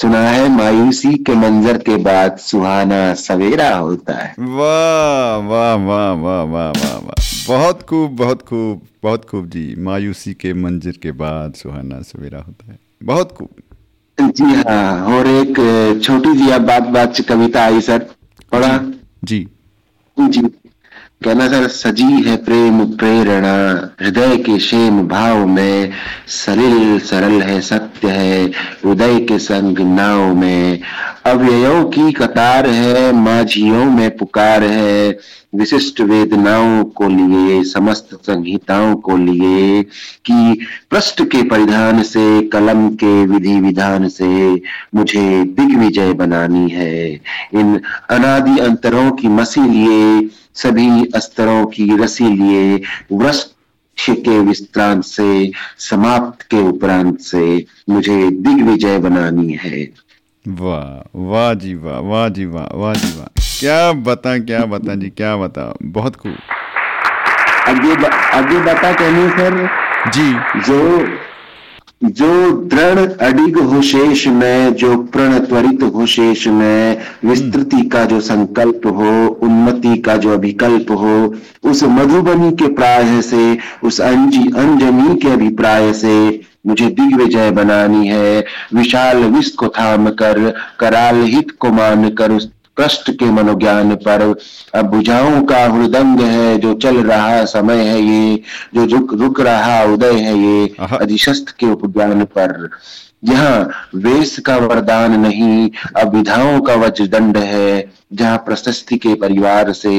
[0.00, 6.42] सुना है मायूसी के मंजर के बाद सुहाना सवेरा होता है। वाह वाह वाह वाह
[6.44, 11.54] वाह वाह वाह। बहुत खूब बहुत खूब बहुत खूब जी। मायूसी के मंजर के बाद
[11.54, 13.48] सुहाना सवेरा होता है। बहुत खूब।
[14.18, 15.54] जी हाँ और एक
[16.04, 17.98] छोटी जी अब बात बात कविता आई सर।
[18.52, 18.78] पढ़ा।
[19.24, 19.46] जी।
[20.16, 20.40] जी।
[21.24, 25.90] कहना सर सजी है प्रेम प्रेरणा, हृदय के शेम भाव में,
[26.28, 28.50] सलिल सरल है सत्य है,
[28.84, 30.80] उदय के संग नाव में।
[31.26, 35.18] अव्ययों की कतार है, माझियों में पुकार है,
[35.54, 39.82] विशिष्ट वेदनाओं को लिए, समस्त संहिताओं को लिए,
[40.26, 44.54] कि पृष्ठ के परिधान से, कलम के विधि विधान से
[44.94, 47.12] मुझे दिग्विजय बनानी है।
[47.54, 47.80] इन
[48.10, 50.30] अनादि अंतरों की मसी लिए
[50.62, 52.82] सभी अस्तरों की रसी लिए
[53.12, 59.88] वृक्ष के विश्रांत से समाप्त के उपरांत से मुझे दिग्विजय बनानी है।
[60.48, 63.26] वाह वाह जी वाह वाह जी वाह वाह जी वाह।
[63.60, 65.74] क्या बता क्या बता जी क्या बता?
[65.82, 66.36] बहुत खूब।
[67.68, 69.68] आगे ब- बता कहनी सर?
[70.10, 71.06] जी। जो
[72.00, 78.20] जो दृढ़ अडिग हो शेष में जो प्रण त्वरित हो शेष में विस्तृति का जो
[78.20, 79.10] संकल्प हो
[79.42, 81.34] उन्नति का जो अभिकल्प हो
[81.70, 86.14] उस मधुबनी के प्राय से उस अंजी अंजनी के अभिप्राय से
[86.66, 88.44] मुझे दिग्विजय बनानी है।
[88.74, 92.50] विशाल विश्व को थाम कर कराल हित को मान कर उस
[92.80, 94.24] कष्ट के मनोज्ञान पर।
[94.84, 98.42] बुझाओं का हृदंग है जो चल रहा समय है ये
[98.74, 102.68] जो रुक रुक रहा उदय है ये अधिशस्त्र के उपज्ञान पर।
[103.24, 109.92] यहाँ वेश का वरदान नहीं अविधाओं का वज दंड है जहाँ प्रशस्ति के परिवार से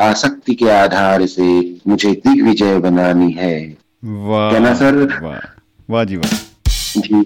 [0.00, 1.44] आसक्ति के आधार से
[1.88, 3.56] मुझे दिग्विजय बनानी है।
[4.04, 4.96] वाह सर?
[5.22, 5.38] वाह
[5.88, 6.32] वाह जी वाह।
[6.98, 7.24] जी।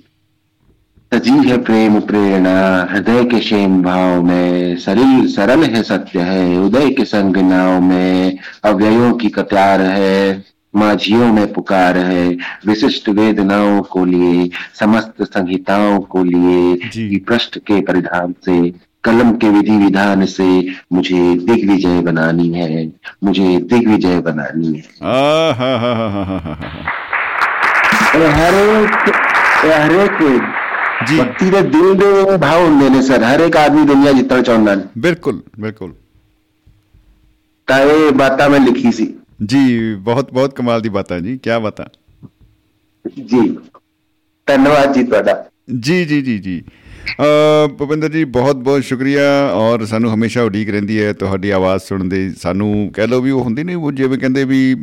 [1.12, 2.54] सजीव है प्रेम प्रेरणा
[2.90, 8.38] हृदय के शेम भाव में शरीर सरल है सत्य है उदय के संग नाव में
[8.64, 10.44] अव्ययों की कतार है
[10.76, 12.26] माझियों में पुकार है
[12.66, 14.48] विशिष्ट वेदनाओं को लिए
[14.80, 18.58] समस्त संहिताओं को लिए पृष्ठ के परिधान से
[19.04, 20.50] कलम के विधि विधान से
[20.92, 22.86] मुझे दिग्विजय बनानी है
[23.24, 24.84] मुझे दिग्विजय बनानी है।
[29.72, 30.57] हर एक
[31.02, 34.12] ਹਾ ਹਾ ਹਾ ਭਗਤੀ ਦੇ ਦਿਲ ਦੇ ਭਾਵ ਹੁੰਦੇ ਨੇ ਸਰ ਹਰ ਇੱਕ ਆਦਮੀ ਦੁਨੀਆ
[34.12, 35.94] ਜਿੱਤਣਾ ਚਾਹੁੰਦਾ ਨੇ ਬਿਲਕੁਲ ਬਿਲਕੁਲ
[37.66, 39.14] ਤਾਂ ਇਹ ਬਾਤਾਂ ਮੈਂ ਲਿਖੀ ਸੀ
[39.44, 41.86] ਜੀ ਬਹੁਤ ਬਹੁਤ ਕਮਾਲ ਦੀ ਬਾਤਾਂ ਜੀ ਕੀ ਬਾਤਾਂ
[43.24, 43.56] ਜੀ
[44.46, 45.46] ਧੰਨਵਾਦ ਜੀ ਤੁਹਾਡਾ
[45.80, 46.62] ਜੀ ਜੀ ਜੀ ਜੀ
[47.66, 52.08] ਅ ਭੁਪਿੰਦਰ ਜੀ ਬਹੁਤ ਬਹੁਤ ਸ਼ੁਕਰੀਆ ਔਰ ਸਾਨੂੰ ਹਮੇਸ਼ਾ ਉਡੀਕ ਰਹਿੰਦੀ ਹੈ ਤੁਹਾਡੀ ਆਵਾਜ਼ ਸੁਣਨ
[52.08, 54.76] ਦੀ। ਸਾਨੂੰ ਕਹਿ ਲਓ ਵੀ ਉਹ ਹੁੰਦੀ ਨਹੀਂ ਉਹ ਜਿਵੇਂ ਕਹਿੰਦੇ ਵੀ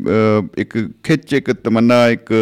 [0.57, 2.33] ਇੱਕ ਖਿੱਚ ਇੱਕ ਤਮੰਨਾ ਇੱਕ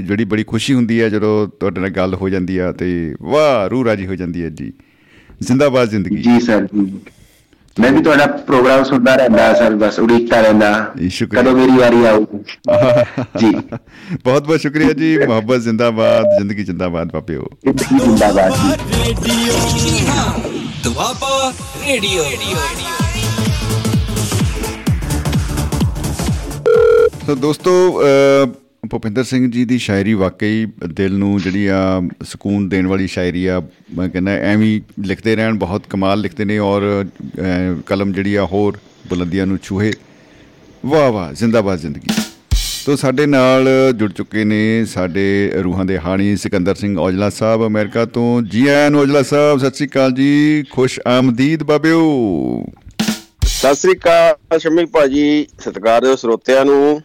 [0.00, 3.84] ਜਿਹੜੀ ਬੜੀ ਖੁਸ਼ੀ ਹੁੰਦੀ ਹੈ ਜਦੋਂ ਤੁਹਾਡੇ ਨਾਲ ਗੱਲ ਹੋ ਜਾਂਦੀ ਆ ਤੇ ਵਾਹ ਰੂਹ
[3.84, 4.72] ਰਾਜੀ ਹੋ ਜਾਂਦੀ ਹੈ ਜੀ।
[5.42, 6.68] ਜ਼ਿੰਦਾਬਾਦ ਜ਼ਿੰਦਗੀ। ਜੀ ਸਰ
[7.80, 10.94] ਮੈਂ ਵੀ ਤੁਹਾਡਾ ਪ੍ਰੋਗਰਾਮ ਸੁਣਦਾ ਰਹਿੰਦਾ ਸਰ ਬਸ ਉਡੀਕਦਾ ਰਹਿੰਦਾ।
[11.30, 12.24] ਕਦੋਂ ਮੇਰੀ ਵਾਰੀ ਆਊ
[13.38, 13.54] ਜੀ।
[14.24, 20.06] ਬਹੁਤ ਬਹੁਤ ਸ਼ੁਕਰੀਆ ਜੀ। ਮੁਹੱਬਤ ਜ਼ਿੰਦਾਬਾਦ ਜ਼ਿੰਦਗੀ ਜ਼ਿੰਦਾਬਾਦ ਪਾਪਿਓ ਜ਼ਿੰਦਾਬਾਦ ਜੀ।
[20.84, 21.52] ਦੁਆਪਾ
[21.86, 22.24] ਰੇਡੀਓ
[27.26, 28.02] ਸੋ ਦੋਸਤੋ
[28.90, 33.62] ਭੁਪਿੰਦਰ ਸਿੰਘ ਜੀ ਦੀ ਸ਼ਾਇਰੀ ਵਾਕਈ ਦਿਲ ਨੂੰ ਜਿਹੜੀ ਆ ਸਕੂਨ ਦੇਣ ਵਾਲੀ ਸ਼ਾਇਰੀ ਆ
[33.96, 38.44] ਮੈਂ ਕਹਿੰਦਾ ਐਵੇਂ ਹੀ ਲਿਖਦੇ ਰਹਿਣ ਬਹੁਤ ਕਮਾਲ ਲਿਖਦੇ ਨੇ ਔਰ ਅ, ਕਲਮ ਜਿਹੜੀ ਆ
[38.44, 38.78] ਹੋਰ
[39.08, 39.92] ਬੁਲੰਦੀਆਂ ਨੂੰ ਛੂਹੇ।
[40.86, 42.22] ਵਾਹ ਵਾਹ ਜ਼ਿੰਦਾਬਾਦ ਜ਼ਿੰਦਗੀ।
[42.86, 48.04] ਤੋ ਸਾਡੇ ਨਾਲ ਜੁੜ ਚੁੱਕੇ ਨੇ ਸਾਡੇ ਰੂਹਾਂ ਦੇ ਹਾਣੀ ਸਿਕੰਦਰ ਸਿੰਘ ਔਜਲਾ ਸਾਹਿਬ ਅਮਰੀਕਾ
[48.04, 52.02] ਤੋਂ। ਜੀ ਆਇਆਂ ਨੂੰ ਔਜਲਾ ਸਾਹਿਬ ਸਤਿ ਸ੍ਰੀ ਅਕਾਲ ਜੀ। ਖੁਸ਼ ਆਮਦੀਦ ਬਾਬਿਓ।
[53.44, 57.00] ਸਤਿ ਸ੍ਰੀ ਅਕਾਲ ਸ਼ਮੀ ਭਾਜੀ ਸਤਿਕਾਰਯੋਗ ਸਰੋਤਿਆਂ ਨੂੰ।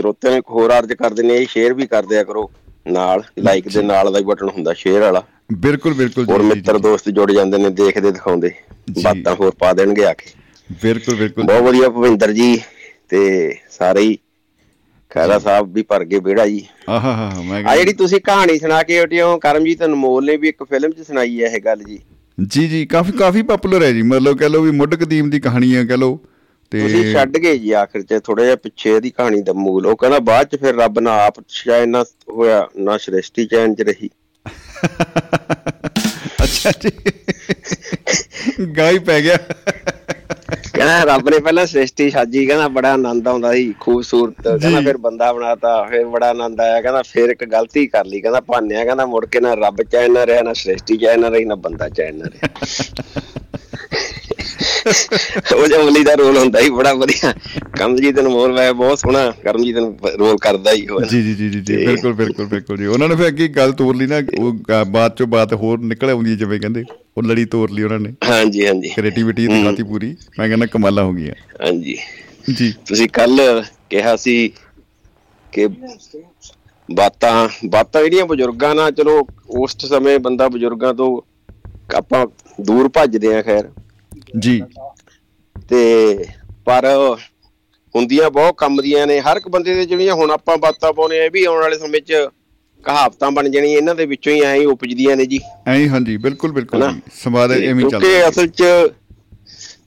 [0.00, 2.50] ਸਰੋਤਿਆਂ ਨੂੰ ਇੱਕ ਹੋਰ ਅਰਜ਼ ਕਰਦੇ ਨੇ ਸ਼ੇਅਰ ਵੀ ਕਰ ਦਿਆ ਕਰੋ
[2.92, 5.22] ਨਾਲ ਲਾਈਕ ਦੇ ਨਾਲ ਦਾ ਹੀ ਬਟਨ ਹੁੰਦਾ ਸ਼ੇਅਰ ਵਾਲਾ।
[5.52, 8.50] ਬਿਲਕੁਲ ਬਿਲਕੁਲ ਹੋਰ ਜੀ, ਜੀ, ਮਿੱਤਰ। ਦੋਸਤ ਜੁੜ ਜਾਂਦੇ ਨੇ ਦੇਖਦੇ ਦਿਖਾਉਂਦੇ।
[9.02, 10.30] ਬਾਤਾਂ ਹੋਰ ਪਾ ਦੇਣਗੇ ਆ ਕੇ।
[10.82, 12.60] ਬਿਲਕੁਲ ਬਿਲਕੁਲ। ਬਹੁਤ ਵਧੀਆ ਭਵਿੰਦਰ ਜੀ
[13.08, 14.18] ਤੇ ਸਾਰੇ ਹੀ।
[15.10, 18.82] ਖੈਰਾ ਸਾਹਿਬ ਵੀ ਭਰ ਗਏ ਵਿਹੜਾ ਜੀ। ਆਹਾ ਹਾ ਮੈਂ ਆ ਜਿਹੜੀ ਤੁਸੀਂ ਕਹਾਣੀ ਸੁਣਾ
[18.82, 21.98] ਕੇ ਹਟਿਓ ਕਰਮਜੀਤ ਅਨਮੋਲ ਨੇ ਵੀ ਇੱਕ ਫਿਲਮ 'ਚ ਸੁਣਾਈ ਹੈ ਇਹ ਗੱਲ ਜੀ।
[22.46, 25.76] ਜੀ ਜੀ ਕਾਫੀ ਕਾਫੀ ਪਪੂਲਰ ਹੈ ਜੀ। ਮਤਲਬ ਕਹ ਲਓ ਵੀ ਮੁੱਢ ਕਦੀਮ ਦੀ ਕਹਾਣੀ
[25.76, 26.20] ਹੈ ਕਹ ਲਓ।
[26.72, 29.96] ਤੇ ਤੁਸੀਂ ਛੱਡ ਗਏ ਜੀ ਆਖਰ 'ਚ ਥੋੜਾ ਜਿਹਾ ਪਿੱਛੇ ਦੀ ਕਹਾਣੀ ਦਾ ਮੂਲ। ਉਹ
[29.96, 34.08] ਕਹਿੰਦਾ ਬਾਅਦ 'ਚ ਫਿਰ ਰੱਬ ਨਾਲ ਆਪ ਚੈਨ ਨਾ ਹੋਇਆ ਨਾ ਸ੍ਰਿਸ਼ਟੀ ਚੈਨ 'ਚ ਰਹੀ।
[36.42, 36.90] ਅੱਛਾ ਜੀ।
[38.76, 39.36] ਗਾਈ ਪੈ ਗਿਆ।
[40.74, 45.32] ਕਹਿੰਦਾ ਰੱਬ ਨੇ ਪਹਿਲਾਂ ਸ੍ਰਿਸ਼ਟੀ ਸਾਜੀ ਕਹਿੰਦਾ ਬੜਾ ਆਨੰਦ ਆਉਂਦਾ ਸੀ ਖੂਬਸੂਰਤ। ਕਹਿੰਦਾ ਫਿਰ ਬੰਦਾ
[45.32, 49.26] ਬਣਾਤਾ ਫਿਰ ਬੜਾ ਆਨੰਦ ਆਇਆ ਕਹਿੰਦਾ ਫਿਰ ਇੱਕ ਗਲਤੀ ਕਰ ਲਈ। ਕਹਿੰਦਾ ਭਾਨਿਆ ਕਹਿੰਦਾ ਮੁੜ
[49.26, 52.24] ਕੇ ਨਾ ਰੱਬ ਚੈਨ ਨਾ ਰਿਹਾ ਨਾ ਸ੍ਰਿਸ਼ਟੀ ਚੈਨ ਨਾ ਰਹੀ ਨਾ ਬੰਦਾ ਚੈਨ ਨਾ
[52.24, 53.39] ਰਿਹਾ।
[54.86, 57.32] ਉਹ ਜਮਲੀ ਦਾ ਰੋਲ ਹੁੰਦਾ ਹੀ ਬੜਾ ਵਧੀਆ।
[57.78, 61.76] ਕਮਲਜੀਤ ਅਨਮੋਲ ਵੈ ਬਹੁਤ ਸੋਹਣਾ। ਕਰਮਜੀਤ ਨੂੰ ਰੋਲ ਕਰਦਾ ਹੀ ਉਹ। ਜੀ ਜੀ ਜੀ ਜੀ
[61.76, 65.26] ਬਿਲਕੁਲ ਬਿਲਕੁਲ ਬਿਲਕੁਲ ਜੀ। ਉਹਨਾਂ ਨੇ ਫਿਰ ਅੱਗੇ ਗੱਲ ਤੋਰ ਲਈ ਨਾ ਉਹ ਬਾਅਦ ਚੋਂ
[65.26, 66.84] ਬਾਤ ਹੋਰ ਨਿਕਲ ਆਉਂਦੀ ਜਿਵੇਂ ਕਹਿੰਦੇ
[67.16, 71.12] ਉਹ ਲੜੀ ਤੋਰ ਲਈ ਉਹਨਾਂ ਨੇ। ਹਾਂਜੀ ਹਾਂਜੀ। ਕ੍ਰੀਏਟੀਵਿਟੀ ਦਿਖਾਤੀ ਪੂਰੀ। ਮੈਂ ਕਹਿੰਦਾ ਕਮਾਲਾਂ ਹੋ
[71.12, 71.34] ਗਈਆਂ।
[71.64, 71.96] ਹਾਂਜੀ।
[72.58, 74.52] ਜੀ। ਤੁਸੀਂ ਕੱਲ ਕਿਹਾ ਸੀ
[75.52, 75.68] ਕਿ
[76.88, 81.20] ਬਾਤਾਂ ਬਾਤਾਂ ਜਿਹੜੀਆਂ ਬਜ਼ੁਰਗਾਂ ਨਾਲ ਚਲੋ ਉਸ ਸਮੇਂ ਬੰਦਾ ਬਜ਼ੁਰਗਾਂ ਤੋਂ
[81.96, 82.26] ਆਪਾਂ
[82.60, 83.68] ਦੂਰ ਭੱਜਦੇ ਆ ਖੈਰ।
[84.38, 84.62] ਜੀ।
[85.68, 86.16] ਤੇ
[86.64, 87.16] ਪਰ
[87.94, 91.24] ਹੁੰਦੀਆਂ ਬਹੁਤ ਕੰਮ ਦੀਆਂ ਨੇ। ਹਰ ਇੱਕ ਬੰਦੇ ਦੇ ਜਿਹੜੀਆਂ ਹੁਣ ਆਪਾਂ ਬਾਤਾਂ ਪਾਉਨੇ ਆ
[91.24, 92.12] ਇਹ ਵੀ ਆਉਣ ਵਾਲੇ ਸਮੇਂ 'ਚ
[92.84, 96.82] ਕਹਾਵਤਾਂ ਬਣ ਜਾਣੀਆਂ। ਇਹਨਾਂ ਦੇ ਵਿੱਚੋਂ ਹੀ ਐਂ ਉਪਜਦੀਆਂ ਨੇ ਜੀ। ਐਂ ਹਾਂਜੀ ਬਿਲਕੁਲ ਬਿਲਕੁਲ
[96.82, 96.92] ਹਨਾ?
[96.92, 98.62] ਜੀ ਸੰਵਾਦ ਐਵੇਂ ਚੱਲਦਾ ਕਿਉਂਕਿ ਅਸਲ 'ਚ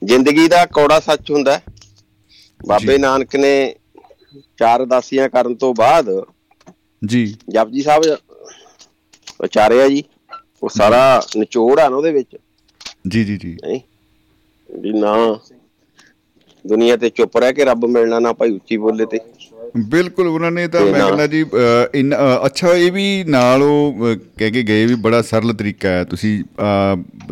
[0.04, 1.60] ਜ਼ਿੰਦਗੀ ਦਾ ਕੌੜਾ ਸੱਚ ਹੁੰਦਾ।
[2.66, 3.74] ਬਾਬੇ। ਨਾਨਕ ਨੇ
[4.58, 6.24] ਚਾਰ ਉਦਾਸੀਆਂ ਕਰਨ ਤੋਂ ਬਾਅਦ
[7.06, 8.02] ਜੀ। ਜਪਜੀ ਸਾਹਿਬ
[9.40, 10.04] ਉਚਾਰਿਆ ਜੀ।
[10.62, 12.36] ਉਹ ਸਾਰਾ ਨਿਚੋੜ ਆ ਨਾ ਉਹਦੇ ਵਿੱਚ।
[13.08, 13.56] ਜੀ ਜੀ ਜੀ।
[14.70, 15.14] ਵੀ ਨਾ।
[16.64, 19.18] ਦੁਨੀਆ ਤੇ ਚੁੱਪ ਰਹਿ ਕੇ ਰੱਬ ਮਿਲਣਾ ਨਾ ਭਾਈ ਉੱਚੀ ਬੋਲੇ ਤੇ।
[19.90, 21.44] ਬਿਲਕੁਲ ਉਹਨਾਂ ਨੇ ਤਾਂ ਮੈਂ ਕਹਿੰਦਾ ਜੀ
[22.46, 24.04] ਅੱਛਾ ਇਹ ਵੀ ਨਾਲ ਉਹ
[24.38, 26.42] ਕਹਿ ਕੇ ਗਏ ਵੀ ਬੜਾ ਸਰਲ ਤਰੀਕਾ ਹੈ। ਤੁਸੀਂ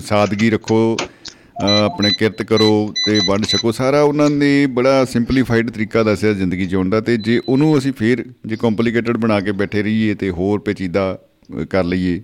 [0.07, 0.97] ਸਾਦਗੀ ਰੱਖੋ
[1.63, 2.73] ਆਪਣੇ ਕਿਰਤ ਕਰੋ
[3.05, 7.41] ਤੇ ਵੰਡ ਛਕੋ। ਸਾਰਾ ਉਹਨਾਂ ਨੇ ਬੜਾ ਸਿੰਪਲੀਫਾਈਡ ਤਰੀਕਾ ਦੱਸਿਆ ਜ਼ਿੰਦਗੀ ਜਿਉਣ ਦਾ ਤੇ ਜੇ
[7.49, 11.19] ਉਹਨੂੰ ਅਸੀਂ ਫੇਰ ਜੇ ਕੰਪਲਿਕੇਟਡ ਬਣਾ ਕੇ ਬੈਠੇ ਰਹੀਏ ਤੇ ਹੋਰ ਪੇਚੀਦਾ
[11.71, 12.21] ਕਰ ਲਈਏ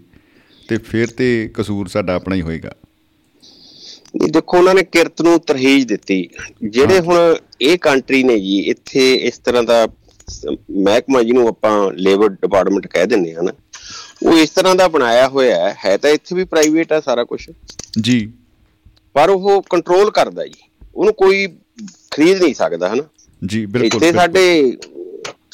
[0.69, 2.73] ਤੇ ਫਿਰ ਤੇ ਕਸੂਰ ਸਾਡਾ ਆਪਣਾ ਹੀ ਹੋਏਗਾ।
[4.15, 6.29] ਦੇਖੋ ਉਹਨਾਂ ਨੇ ਕਿਰਤ ਨੂੰ ਤਰਹੀਜ ਦਿੱਤੀ।
[6.65, 9.87] ਜਿਹੜੇ ਹੁਣ ਇਹ ਕੰਟਰੀ ਨੇ ਜੀ ਇੱਥੇ ਇਸ ਤਰ੍ਹਾਂ ਦਾ
[10.79, 13.53] ਮਹਿਕਮਾ ਜਿਹਨੂੰ ਆਪਾਂ ਲੇਬਰ ਡਿਪਾਰਟਮੈਂਟ ਕਹਿ ਦਿੰਦੇ ਹਾਂ ਨਾ
[14.23, 17.41] ਉਹ ਇਸ ਤਰ੍ਹਾਂ ਦਾ ਬਣਾਇਆ ਹੋਇਆ ਹੈ। ਹੈ ਤਾਂ ਇੱਥੇ ਵੀ ਪ੍ਰਾਈਵੇਟ ਹੈ ਸਾਰਾ ਕੁਝ
[18.01, 18.33] ਜੀ।
[19.15, 20.61] ਪਰ ਉਹ ਕੰਟਰੋਲ ਕਰਦਾ ਜੀ।
[20.95, 21.47] ਉਹਨੂੰ ਕੋਈ
[22.11, 23.03] ਖਰੀਦ ਨਹੀਂ ਸਕਦਾ ਹਨਾ?
[23.47, 24.77] ਜੀ ਬਿਲਕੁਲ ਇੱਥੇ। ਸਾਡੇ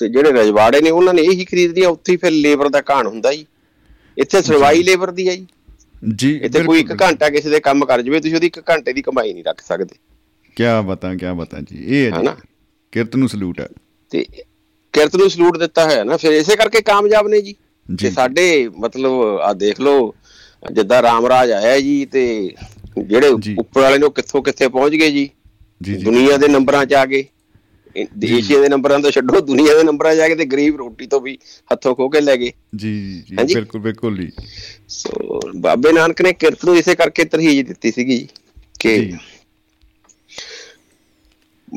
[0.02, 3.32] ਜਿਹੜੇ ਰਜਵਾੜੇ ਨੇ ਉਹਨਾਂ ਨੇ ਇਹੀ ਖਰੀਦਦੀ ਆ ਉੱਥੇ ਹੀ ਫਿਰ ਲੇਬਰ ਦਾ ਘਾਣ ਹੁੰਦਾ
[3.32, 3.46] ਜੀ।
[4.18, 5.46] ਇੱਥੇ ਸਰਵਾਈ ਲੇਬਰ ਦੀ ਆ ਜੀ।
[6.16, 9.02] ਜੀ ਇੱਥੇ ਕੋਈ ਇੱਕ ਘੰਟਾ ਕਿਸੇ ਦੇ ਕੰਮ ਕਰ ਜਵੇ ਤੁਸੀਂ ਉਹਦੀ ਇੱਕ ਘੰਟੇ ਦੀ
[9.02, 9.96] ਕਮਾਈ ਨਹੀਂ ਰੱਖ ਸਕਦੇ।
[10.56, 12.28] ਕੀ ਬਤਾ ਕੀ ਬਤਾ ਜੀ ਇਹ ਹੈ ਜੀ।
[12.92, 13.68] ਕਿਰਤ ਨੂੰ ਸਲੂਟ ਹੈ।
[14.10, 14.26] ਤੇ
[14.92, 17.54] ਕਿਰਤ ਨੂੰ ਸਲੂਟ ਦਿੱਤਾ ਹੋਇਆ ਨਾ ਫਿਰ ਇਸੇ ਕਰਕੇ ਕਾਮਯਾਬ ਨੇ ਜੀ।
[18.00, 19.12] ਤੇ ਸਾਡੇ ਮਤਲਬ
[19.42, 20.14] ਆ ਦੇਖ ਲਓ
[20.72, 22.54] ਜਿੱਦਾਂ ਰਾਮ ਰਾਜ ਆਇਆ ਜੀ ਤੇ
[22.98, 23.28] ਜਿਹੜੇ।
[23.58, 25.30] ਉੱਪਰ ਵਾਲੇ ਨੇ ਉਹ ਕਿੱਥੋਂ ਕਿੱਥੇ ਪਹੁੰਚ ਗਏ ਜੀ।
[26.04, 27.24] ਦੁਨੀਆ ਦੇ ਨੰਬਰਾਂ 'ਚ ਆ ਗਏ।
[28.24, 31.38] ਏਸ਼ੀਆ ਦੇ ਨੰਬਰਾਂ ਤੋਂ ਛੱਡੋ ਦੁਨੀਆ ਦੇ ਨੰਬਰਾਂ ਆ ਗਏ ਤੇ ਗਰੀਬ ਰੋਟੀ ਤੋਂ ਵੀ
[31.72, 34.32] ਹੱਥੋਂ ਖੋ ਕੇ ਲੈ ਗਏ। ਜੀ ਜੀ ਜੀ। ਬਿਲਕੁਲ ਬਿਲਕੁਲ ਜੀ।
[34.88, 38.28] ਸੋ ਬਾਬੇ ਨਾਨਕ ਨੇ ਕਿਰਤ ਨੂੰ ਇਸੇ ਕਰਕੇ ਤਰਹੀਜ ਦਿੱਤੀ ਸੀਗੀ ਜੀ
[38.80, 39.18] ਕਿ ਜੀ।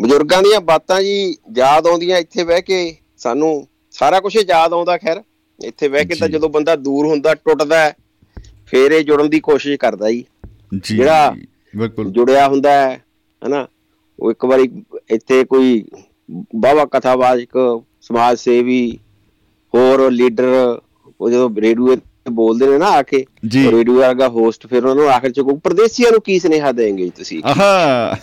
[0.02, 5.24] ਬਜ਼ੁਰਗਾਂ ਦੀਆਂ ਬਾਤਾਂ ਜੀ ਯਾਦ ਆਉਂਦੀਆਂ ਇੱਥੇ ਬਹਿ ਕੇ ਸਾਨੂੰ ਸਾਰਾ ਕੁਝ ਯਾਦ ਆਉਂਦਾ ਖੈਰ।
[5.64, 7.94] ਇੱਥੇ ਬਹਿ ਕੇ ਤਾਂ ਜੀ। ਜਦੋਂ ਬੰਦਾ ਦੂਰ ਹੁੰਦਾ ਟੁੱਟਦਾ
[8.66, 10.26] ਫੇਰ ਇਹ ਜੁੜਨ ਦੀ ਕੋਸ਼ਿਸ਼ ਕਰਦਾ ਜੀ।
[10.74, 13.04] ਜੀ ਜਿਹੜਾ- ਜੀ, ਬਿਲਕੁਲ। ਜੁੜਿਆ ਹੁੰਦਾ ਹੈ
[13.48, 13.68] ਹਨਾ?
[14.20, 14.70] ਉਹ ਇੱਕ ਵਾਰੀ
[15.10, 15.84] ਇੱਥੇ ਕੋਈ
[16.56, 17.58] ਬਾਵਾ ਕਥਾਵਾਚਕ
[18.02, 18.98] ਸਮਾਜ ਸੇਵੀ
[19.74, 20.46] ਹੋਰ ਲੀਡਰ
[21.20, 23.26] ਉਹ ਜਦੋਂ ਰੇਡੀਓ ਤੇ ਬੋਲਦੇ ਨੇ ਨਾ ਆ ਕੇ
[23.72, 27.42] ਰੇਡੀਓ ਵਰਗਾ ਹੋਸਟ ਫਿਰ ਉਹਨਾਂ ਨੂੰ ਆਖਰ ਚ ਕੋਈ ਪਰਦੇਸੀਆਂ ਨੂੰ ਕੀ ਸੁਨੇਹਾ ਦੇਣਗੇ ਤੁਸੀਂ?
[27.46, 28.18] ਆਹਾ।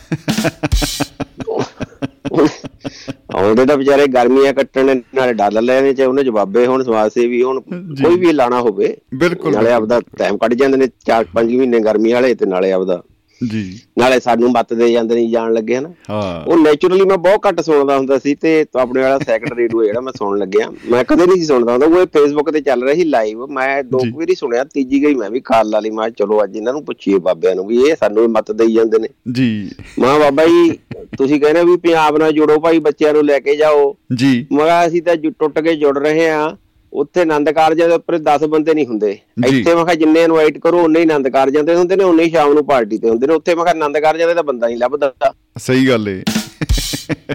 [3.34, 7.60] ਆਉਂਦੇ ਤਾਂ ਵਿਚਾਰੇ ਗਰਮੀਆਂ ਕੱਟਣ ਨਾਲੇ ਡਾਲਰ ਲੈਣੇ ਚ ਉਹਨੇ ਜਵਾਬੇ ਹੁਣ ਸਮਾਜ ਸੇਵੀ ਹੁਣ।
[7.60, 12.34] ਕੋਈ ਵੀ ਲਾਣਾ ਹੋਵੇ। ਬਿਲਕੁਲ ਨਾਲੇ ਆਪਦਾ ਟਾਈਮ ਕੱਢ ਜਾਂਦੇ ਨੇ 4-5 ਮਹੀਨੇ ਗਰਮੀ ਵਾਲੇ
[12.34, 13.02] ਤੇ ਨਾਲੇ ਆਪਦਾ
[13.50, 15.88] ਜੀ। ਨਾਲੇ ਸਾਨੂੰ ਮੱਤ ਦੇ ਜਾਂਦੇ ਨਹੀਂ ਜਾਣ ਲੱਗੇ ਹਨਾ?
[16.10, 20.00] ਹਾਂ। ਉਹ ਨੇਚਰਲੀ ਮੈਂ ਬਹੁਤ ਘੱਟ ਸੁਣਦਾ ਹੁੰਦਾ ਸੀ ਤੇ ਆਪਣੇ ਵਾਲਾ ਸੈਕੰਡ ਰੇਡੀਓ ਜਿਹੜਾ
[20.00, 23.84] ਮੈਂ ਸੁਣਨ ਲੱਗਿਆ। ਮੈਂ ਕਦੇ ਨਹੀਂ ਸੁਣਦਾ ਹੁੰਦਾ ਉਹ ਫੇਸਬੁੱਕ ਤੇ ਚੱਲ ਰਿਹਾ ਲਾਈਵ ਮੈਂ
[23.84, 26.84] ਦੋ ਵਾਰੀ ਸੁਣਿਆ ਤੀਜੀ ਗਈ ਮੈਂ ਵੀ ਖਾਲ ਲਾ ਲਈ ਮੈਂ ਚਲੋ ਅੱਜ ਇਹਨਾਂ ਨੂੰ
[26.84, 30.70] ਪੁੱਛੀਏ ਬਾਬਿਆਂ ਨੂੰ ਵੀ ਇਹ ਸਾਨੂੰ ਮੱਤ ਦੇਈ ਜਾਂਦੇ ਨੇ। ਜੀ। ਮੈਂ ਬਾਬਾ ਜੀ
[31.18, 34.86] ਤੁਸੀਂ ਕਹਿੰਦੇ ਵੀ ਪੰਜਾਬ ਨਾਲ ਜੁੜੋ ਭਾਈ ਬੱਚਿਆਂ ਨੂੰ ਲੈ ਕੇ ਜਾਓ। ਜੀ। ਮੈਂ ਕਿਹਾ
[34.86, 36.56] ਅਸੀਂ ਤਾਂ ਟੁੱਟ ਕੇ ਜੁੜ ਰਹੇ ਆ
[36.94, 39.10] ਉੱਥੇ ਆਨੰਦ ਕਾਰਜਾਂ ਦੇ ਉੱਪਰ 10 ਬੰਦੇ ਨਹੀਂ ਹੁੰਦੇ।
[39.46, 42.30] ਇੱਥੇ ਮੈਂ ਕਿਹਾ ਜਿੰਨੇ ਇਨਵਾਈਟ ਕਰੋ ਉਨੇ ਹੀ ਆਨੰਦ ਕਾਰਜਾਂ ਤੇ ਹੁੰਦੇ ਨੇ ਉਨੇ ਹੀ
[42.30, 44.78] ਸ਼ਾਮ ਨੂੰ ਪਾਰਟੀ ਤੇ ਹੁੰਦੇ ਨੇ। ਉੱਥੇ ਮੈਂ ਕਿਹਾ ਆਨੰਦ ਕਾਰਜਾਂ ਦੇ ਤਾਂ ਬੰਦਾ ਨਹੀਂ
[44.78, 45.12] ਲੱਭਦਾ।
[45.58, 46.22] ਸਹੀ ਗੱਲ ਏ।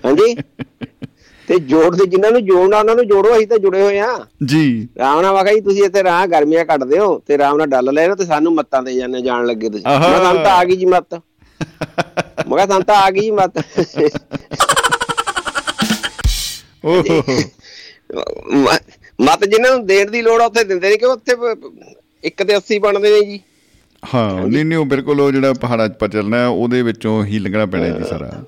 [0.05, 0.35] ਹਾਂਜੀ?
[1.47, 5.21] ਤੇ ਜੋੜਦੇ ਜਿਨ੍ਹਾਂ ਨੂੰ ਜੋੜਨਾ ਉਹਨਾਂ ਨੂੰ ਜੋੜੋ ਅਸੀਂ ਤਾਂ ਜੁੜੇ ਹੋਏ ਆ ਜੀ। ਰਾਮ
[5.21, 8.09] ਨਾਲ ਵਾਖਾ ਜੀ ਤੁਸੀਂ ਇੱਥੇ ਰਾਹ ਗਰਮੀਆਂ ਕੱਟਦੇ ਹੋ ਤੇ ਰਾਮ ਨਾਲ ਡੱਲ ਲੈ ਰਹੇ
[8.09, 11.13] ਹੋ ਤੇ ਸਾਨੂੰ ਮੱਤਾਂ ਦੇ ਜਾਂਦੇ ਜਾਣ ਲੱਗੇ ਤੁਸੀਂ। ਮੈਂ ਤਾਂ ਆ ਗਈ ਜੀ ਮੱਤ।
[11.13, 13.57] ਮੈਂ ਕਿਹਾ ਸਾਨੂੰ ਤਾਂ ਆ ਗਈ ਜੀ ਮੱਤ।
[16.85, 17.03] ਓਹ।
[19.19, 21.35] ਮੱਤ ਜਿਨ੍ਹਾਂ ਨੂੰ ਦੇਣ ਦੀ ਲੋੜ ਆ ਉੱਥੇ ਦਿੰਦੇ ਨਹੀਂ ਕਿ ਉੱਥੇ
[22.23, 23.39] ਇੱਕ ਤੇ 80 ਬਣਦੇ ਨੇ ਜੀ।
[24.03, 27.39] ਹਾਂ ਨਹੀਂ ਨਹੀਂ ਉਹ ਬਿਲਕੁਲ ਉਹ ਜਿਹੜਾ ਪਹਾੜਾਂ 'ਚ ਪਰ ਚੱਲਣਾ ਹੈ, ਉਹਦੇ ਵਿੱਚੋਂ ਹੀ
[27.39, 28.43] ਲੰਘਣਾ ਪੈਣਾ ਜੀ ਸਾਰਾ।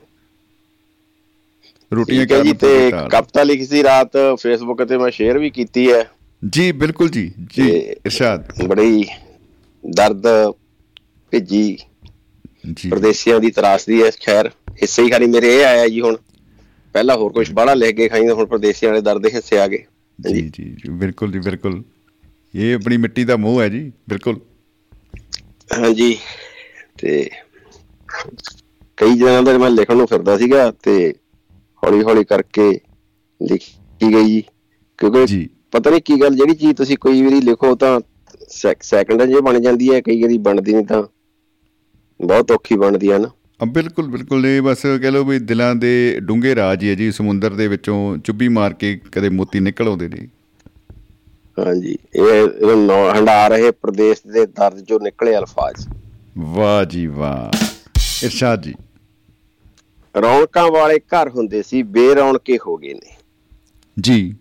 [1.91, 6.03] ਰੋਟੀਆਂ ਕਰਨ ਤੇ ਤੋਂ ਕਪਤਾ ਲਿਖੀ ਸੀ ਰਾਤ ਫੇਸਬੁੱਕ ਤੇ ਮੈਂ ਸ਼ੇਅਰ ਵੀ ਕੀਤੀ ਹੈ।
[6.43, 9.03] ਜੀ ਬਿਲਕੁਲ ਜੀ ਜੀ ਇਰਸ਼ਾਦ। ਬੜੀ
[9.83, 10.27] ਦਰਦ
[11.31, 11.63] ਭਿੱਜੀ
[12.73, 14.49] ਜੀ। ਪਰਦੇਸੀਆਂ ਦੀ ਤਰਾਸਦੀ ਹੈ ਖੈਰ
[14.81, 16.17] ਹਿੱਸੇ ਹੀ ਖਾਲੀ ਮੇਰੇ ਇਹ ਆਇਆ ਜੀ ਹੁਣ।
[16.95, 19.83] ਪਹਿਲਾਂ ਹੋਰ ਕੁਝ ਬੜਾ ਲਿਖ ਕੇ ਖਾਈ ਹੁਣ ਪਰਦੇਸੀਆਂ ਵਾਲੇ ਦਰਦ ਦੇ ਹਿੱਸੇ ਆ ਗਏ।
[20.29, 21.83] ਜੀ। ਜੀ ਬਿਲਕੁਲ ਜੀ ਬਿਲਕੁਲ।
[22.55, 24.39] ਇਹ ਆਪਣੀ ਮਿੱਟੀ ਦਾ ਮੋਹ ਹੈ ਜੀ ਬਿਲਕੁਲ।
[25.77, 26.17] ਹਾਂਜੀ
[26.97, 27.29] ਤੇ
[28.97, 31.13] ਕਈ ਦਿਨਾਂ ਦਾ ਮੈਂ ਲਿਖਣ ਨੂੰ ਫਿਰਦਾ ਸੀਗਾ ਤੇ
[31.83, 32.69] ਹੌਲੀ ਹੌਲੀ ਕਰਕੇ
[33.41, 34.41] ਲਿਖੀ ਗਈ। ਜੀ
[34.99, 37.99] ਕਿਉਂਕਿ ਜੀ। ਪਤਾ ਨਹੀਂ ਕੀ ਗੱਲ ਜਿਹੜੀ ਚੀਜ਼ ਤੁਸੀਂ ਕੋਈ ਵਾਰੀ ਲਿਖੋ ਤਾਂ
[38.81, 41.03] ਸੈਕਿੰਡਾਂ 'ਚ ਬਣ ਜਾਂਦੀ ਹੈ ਕਈ ਵਾਰੀ ਬਣਦੀ ਨਹੀਂ ਤਾਂ
[42.19, 43.29] ਬਹੁਤ ਔਖੀ ਬਣਦੀ ਹੈ ਨਾ।
[43.67, 47.53] ਬਿਲਕੁਲ ਬਿਲਕੁਲ। ਇਹ ਬਸ ਕਹਿ ਲਓ ਵੀ ਦਿਲਾਂ ਦੇ ਡੂੰਘੇ ਰਾਜ ਹੀ ਹੈ ਜੀ ਸਮੁੰਦਰ
[47.53, 50.27] ਦੇ ਵਿੱਚੋਂ ਚੁੱਭੀ ਮਾਰ ਕੇ ਕਦੇ ਮੋਤੀ ਨਿਕਲ ਆਉਂਦੇ ਨੇ।
[51.59, 52.47] ਹਾਂਜੀ ਇਹ
[53.15, 55.87] ਹੰਢਾ ਰਹੇ ਪ੍ਰਦੇਸ਼ ਦੇ ਦਰਦ ਚੋਂ ਨਿਕਲੇ ਅਲਫਾਜ਼।
[56.37, 57.57] ਵਾਹ ਜੀ ਵਾਹ।
[58.23, 58.73] ਇਰਸ਼ਾਦ ਜੀ।
[60.21, 63.15] ਰੌਣਕਾਂ ਵਾਲੇ ਘਰ ਹੁੰਦੇ ਸੀ ਬੇਰੌਣਕੇ ਹੋ ਗਏ ਨੇ।
[63.99, 64.35] ਜੀ।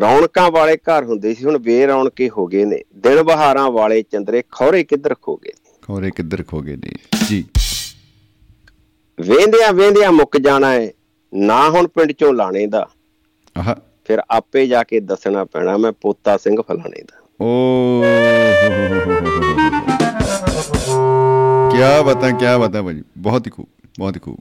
[0.00, 4.84] ਰੌਣਕਾਂ ਵਾਲੇ ਘਰ ਹੁੰਦੇ ਸੀ ਹੁਣ ਬੇਰੌਣਕੇ ਹੋ ਗਏ ਨੇ। ਦਿਨ ਬਹਾਰਾਂ ਵਾਲੇ ਚੰਦਰੇ ਖੌਰੇ
[4.84, 5.70] ਕਿੱਧਰ ਖੋ ਗਏ ਨੇ?
[5.82, 6.92] ਖੋਰੇ ਕਿੱਧਰ ਖੋ ਗਏ ਨੇ?
[7.28, 7.44] ਜੀ।
[9.20, 10.92] ਵੇਂਦਿਆਂ ਵੇਂਦਿਆਂ ਮੁੱਕ ਜਾਣਾ ਹੈ
[11.34, 12.88] ਨਾ ਹੁਣ ਪਿੰਡ ਚੋਂ ਲਾਣੇ ਦਾ।
[13.56, 13.74] ਆਹ।
[14.04, 18.02] ਫਿਰ ਆਪੇ ਜਾ ਕੇ ਦੱਸਣਾ ਪੈਣਾ ਮੈਂ ਪੋਤਾ ਸਿੰਘ ਫਲਾਣੇ ਦਾ। ਓ
[21.70, 23.66] ਕੀ ਬਤਾ ਕੀ ਬਤਾ ਭਾਜੀ ਬਹੁਤ ਹੀ ਖੂਬ
[23.98, 24.38] ਬਹੁਤ ਹੀ ਖੂਬ।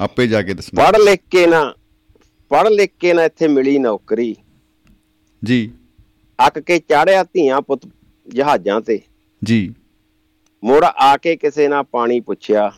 [0.00, 1.74] ਆਪੇ ਜਾ ਕੇ ਦੱਸਣਾ। ਪੜ੍ਹ ਲਿਖ ਕੇ ਨਾ
[2.48, 4.36] ਪੜ੍ਹ ਲਿਖ ਕੇ ਨਾ ਇੱਥੇ ਮਿਲੀ ਨੌਕਰੀ।
[5.44, 5.72] ਜੀ।
[6.46, 7.80] ਅੱਕ ਕੇ ਚਾੜਿਆ ਧੀਆਂ ਪੁੱਤ
[8.28, 9.00] ਜਹਾਜ਼ਾਂ ਤੇ।
[9.44, 9.74] ਜੀ।
[10.64, 12.72] ਮੁੜ ਆ ਕੇ ਕਿਸੇ ਨਾਲ ਪਾਣੀ ਪੁੱਛਿਆ।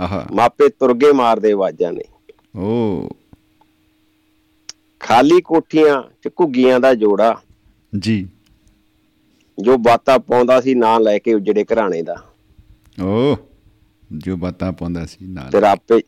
[0.00, 2.04] ਆਹਾ। ਮਾਪੇ ਤੁਰਗੇ ਮਾਰਦੇ ਆਵਾਜ਼ਾਂ ਨੇ।
[2.56, 3.08] ਓ।
[5.00, 7.40] ਖਾਲੀ ਕੋਠੀਆਂ ਚ ਘੁੱਗੀਆਂ ਦਾ ਜੋੜਾ।
[7.98, 8.28] ਜੀ।
[9.62, 12.24] ਜੋ ਬਾਤਾਂ ਪਾਉਂਦਾ ਸੀ ਨਾਂ ਲੈ ਕੇ ਉਜੜੇ ਘਰਾਣੇ ਦਾ।
[13.04, 13.36] ਓ
[14.18, 16.00] ਜੋ ਬਾਤਾਂ ਪਾਉਂਦਾ ਸੀ ਨਾਂ ਫਿਰ ਆਪੇ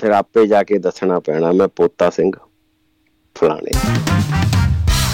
[0.00, 2.32] ਫਿਰ ਆਪੇ ਜਾ ਕੇ ਦੱਸਣਾ ਪੈਣਾ ਮੈਂ ਪੋਤਾ ਸਿੰਘ
[3.34, 3.70] ਫਲਾਣੇ।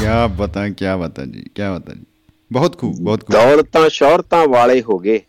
[0.00, 2.06] ਕੀ ਬਤਾ ਕੀ ਬਤਾ ਜੀ ਕੀ ਬਤਾ ਜੀ।
[2.52, 5.20] ਬਹੁਤ ਖੂਬ ਬਹੁਤ ਖੂਬ। ਦੌਲਤਾਂ ਸ਼ੌਹਰਤਾਂ ਵਾਲੇ ਹੋ ਗਏ।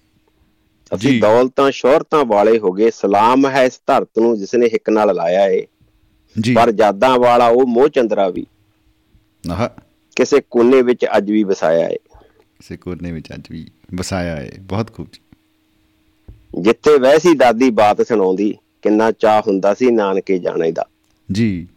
[0.96, 5.16] ਅਸੀਂ। ਦੌਲਤਾਂ ਸ਼ੌਹਰਤਾਂ ਵਾਲੇ ਹੋ ਗਏ। ਸਲਾਮ ਹੈ ਇਸ ਧਰਤ ਨੂੰ ਜਿਸ ਨੇ ਹਿੱਕ ਨਾਲ
[5.16, 5.68] ਲਾਇਆ ਏ।
[6.42, 8.46] ਜੀ। ਪਰ ਜਾਦਾਂ ਵਾਲਾ ਉਹ ਮੋਹ ਚੰਦਰਾ ਵੀ।
[9.52, 9.70] ਆਹ।
[10.16, 11.98] ਕਿਸੇ ਕੋਨੇ ਵਿੱਚ ਅੱਜ ਵੀ ਵਸਾਇਆ ਏ।
[12.60, 15.08] ਕਿਸੇ ਕੋਨੇ ਵਿੱਚ ਅੱਜ ਵੀ ਵਸਾਇਆ ਹੈ ਬਹੁਤ ਖੂਬ
[16.62, 20.86] ਜਿੱਥੇ ਵੈਸੀ ਦਾਦੀ ਬਾਤ ਸੁਣਾਉਂਦੀ ਕਿੰਨਾ ਚਾਹ ਹੁੰਦਾ ਸੀ ਨਾਨਕੇ ਜਾਣੇ ਦਾ।
[21.32, 21.68] ਜੀ।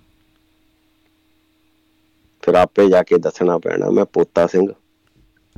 [2.43, 4.73] ਫਿਰ ਆਪੇ ਜਾ ਕੇ ਦੱਸਣਾ ਪੈਣਾ ਮੈਂ ਪੋਤਾ ਸਿੰਘ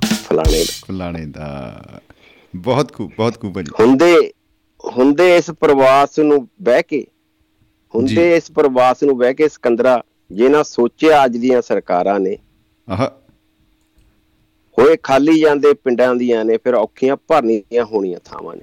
[0.05, 1.83] ਫਲਾਣੇ ਦਾ। ਫਲਾਣੇ ਦਾ।
[2.55, 4.15] ਬਹੁਤ ਖੂਬ ਬਹੁਤ ਖੂਬ ਹੈ ਜੀ ਹੁੰਦੇ
[4.85, 7.07] ਹੁੰਦੇ ਇਸ ਪ੍ਰਵਾਸ ਨੂੰ ਬਹਿ ਕੇ
[7.95, 12.37] ਹੁੰਦੇ ਇਸ ਪ੍ਰਵਾਸ ਨੂੰ ਬਹਿ ਕੇ ਸਿਕੰਦਰਾ ਜੇ ਨਾ ਸੋਚਿਆ ਅੱਜ ਦੀਆਂ ਸਰਕਾਰਾਂ ਨੇ
[12.89, 13.07] ਆਹ।
[14.79, 18.63] ਹੋਏ ਖਾਲੀ ਜਾਂਦੇ ਪਿੰਡਾਂ ਦੀਆਂ ਨੇ ਫਿਰ ਔਖੀਆਂ ਭਰਨੀਆਂ ਹੋਣੀਆਂ ਥਾਵਾਂ ਨੇ।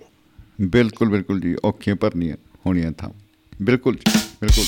[0.62, 2.36] ਬਿਲਕੁਲ ਬਿਲਕੁਲ ਜੀ ਔਖੀਆਂ ਭਰਨੀਆਂ
[2.66, 3.10] ਹੋਣੀਆਂ ਥਾਂ
[3.64, 4.66] ਬਿਲਕੁਲ ਜੀ ਬਿਲਕੁਲ।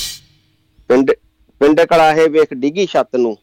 [0.88, 1.10] ਪਿੰਡ
[1.60, 3.36] ਪਿੰਡ ਕਲਾਹੇ ਵੇਖ ਡਿੱਗੀ ਛੱਤ ਨੂੰ।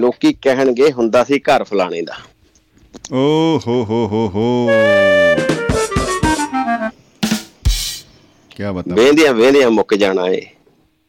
[0.00, 2.14] ਲੋਕੀ ਕਹਿਣਗੇ ਹੁੰਦਾ ਸੀ ਘਰ ਫਲਾਣੇ ਦਾ।
[3.12, 4.68] ਓ ਹੋ ਹੋ ਹੋ ਹੋ।
[8.50, 10.40] ਕੀ ਬਤਾ। ਵੇਂਦਿਆਂ ਵੇਂਦਿਆਂ ਮੁੱਕ ਜਾਣਾ ਏ।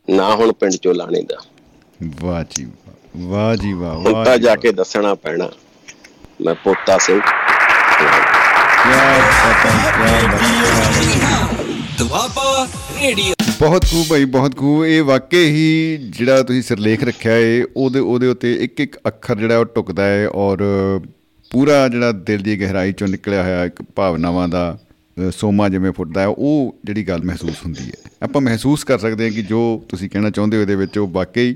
[0.09, 1.37] ਨਾ ਹੁਣ ਪਿੰਡ ਚੋਂ ਲਾਣੇ ਦਾ।
[2.21, 5.49] ਵਾਹ ਜੀ ਵਾਹ ਵਾਹ ਜੀ ਵਾਹ ਵਾਹ ਤਾਂ ਜੀ। ਕੇ ਦੱਸਣਾ ਪੈਣਾ।
[6.41, 7.21] ਮੈਂ ਪੋਤਾ ਸਿੰਘ।
[11.97, 12.67] ਦੁਆਬਾ
[13.01, 17.99] ਰੇਡੀਓ। ਬਹੁਤ ਖੂਬ ਭਾਈ ਬਹੁਤ ਖੂਬ। ਇਹ ਵਾਕਈ ਹੀ ਜਿਹੜਾ ਤੁਸੀਂ ਸਿਰਲੇਖ ਰੱਖਿਆ ਏ ਉਹਦੇ
[17.99, 20.57] ਉਹਦੇ ਉੱਤੇ ਇੱਕ ਇੱਕ ਅੱਖਰ ਜਿਹੜਾ ਉਹ ਟੁਕਦਾ ਹੈ ਔਰ
[21.53, 24.77] ਪੂਰਾ ਜਿਹੜਾ ਦਿਲ ਦੀ ਗਹਿਰਾਈ ਚੋਂ ਨਿਕਲਿਆ ਹੋਇਆ ਇੱਕ ਭਾਵਨਾਵਾਂ ਦਾ
[25.37, 29.31] ਸੋਮਾ ਜਿਵੇਂ ਫੁੱਟਦਾ ਹੈ ਉਹ ਜਿਹੜੀ ਗੱਲ ਮਹਿਸੂਸ ਹੁੰਦੀ ਹੈ। ਆਪਾਂ ਮਹਿਸੂਸ ਕਰ ਸਕਦੇ ਹਾਂ
[29.31, 29.59] ਕਿ ਜੋ
[29.89, 31.55] ਤੁਸੀਂ ਕਹਿਣਾ ਚਾਹੁੰਦੇ ਹੋ ਇਹਦੇ ਵਿੱਚ ਉਹ ਵਾਕਈ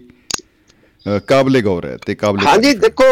[1.28, 3.06] ਕਾਬਲੇ ਗੌਰ ਹੈ ਤੇ ਕਾਬਲੇ ਹਾਂਜੀ ਦੇਖੋ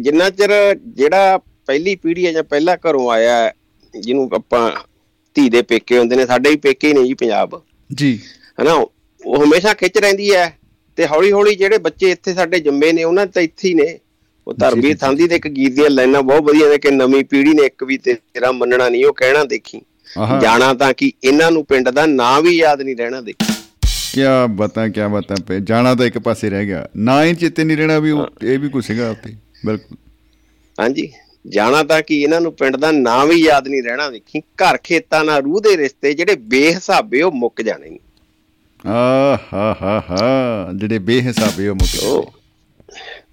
[0.00, 0.50] ਜਿੰਨਾ ਚਿਰ
[0.96, 3.52] ਜਿਹੜਾ ਪਹਿਲੀ ਪੀੜ੍ਹੀ ਹੈ ਜਾਂ ਪਹਿਲਾ ਘਰੋਂ ਆਇਆ ਹੈ,
[3.94, 4.70] ਜਿਹਨੂੰ ਆਪਾਂ
[5.36, 7.60] ਧੀ ਦੇ ਪੇਕੇ ਹੁੰਦੇ ਨੇ ਸਾਡੇ ਵੀ ਪੇਕੇ ਹੀ ਨੇ ਜੀ ਪੰਜਾਬ।
[7.90, 8.18] ਜੀ।
[8.60, 10.48] ਹਨਾ ਉਹ ਹਮੇਸ਼ਾ ਖਿੱਚ ਰਹਿੰਦੀ ਹੈ
[10.98, 13.98] ਤੇ ਹੌਲੀ ਹੌਲੀ ਜਿਹੜੇ ਬੱਚੇ ਇੱਥੇ ਸਾਡੇ ਜੰਮੇ ਨੇ ਉਹਨਾਂ ਤਾਂ ਇੱਥੇ ਹੀ ਨੇ।
[14.48, 17.62] ਉਹ ਧਰਮਵੀਰ। ਥਾਂਦੀ ਦੇ ਇੱਕ ਗੀਤ ਦੀਆਂ ਲਾਈਨਾਂ ਬਹੁਤ ਵਧੀਆ ਨੇ ਕਿ ਨਵੀਂ ਪੀੜ੍ਹੀ ਨੇ
[17.62, 19.80] ਇੱਕ ਵੀ ਤੇਰਾ ਮੰਨਣਾ ਨਹੀਂ ਉਹ ਕਹਿਣਾ ਦੇਖੀ।
[20.18, 23.54] ਆਹਾ। ਜਾਣਾ ਤਾਂ ਕਿ ਇਹਨਾਂ ਨੂੰ ਪਿੰਡ ਦਾ ਨਾਂ ਵੀ ਯਾਦ ਨਹੀਂ ਰਹਿਣਾ ਦੇਖੀ।
[24.12, 27.76] ਕਿਆ ਬਤਾ ਕਿਆ ਬਤਾ ਪੇ ਜਾਣਾ ਤਾਂ ਇੱਕ ਪਾਸੇ ਰਹਿ ਗਿਆ। ਨਾ ਹੀ ਚਿੱਤੇ ਨਹੀਂ
[27.76, 28.12] ਰਹਿਣਾ ਵੀ
[28.42, 29.34] ਇਹ ਵੀ ਕੁਛ ਸੀਗਾ ਉੱਤੇ
[29.66, 29.96] ਬਿਲਕੁਲ।
[30.80, 31.12] ਹਾਂਜੀ।
[31.48, 35.24] ਜਾਣਾ ਤਾਂ ਕਿ ਇਹਨਾਂ ਨੂੰ ਪਿੰਡ ਦਾ ਨਾਂ ਵੀ ਯਾਦ ਨਹੀਂ ਰਹਿਣਾ ਦੇਖੀ। ਘਰ ਖੇਤਾਂ
[35.24, 37.98] ਨਾਲ ਰੂਹ ਦੇ ਰਿਸ਼ਤੇ ਜਿਹੜੇ ਬੇਹਿਸਾਬੇ ਉਹ ਮੁੱਕ ਜਾਣੇ ਨੇ।
[38.86, 42.32] ਆ ਹਾ ਹਾ ਹਾ। ਜਿਹੜੇ ਬੇਹਿਸਾਬੇ ਉਹ ਮੁੱਕ ਉਹ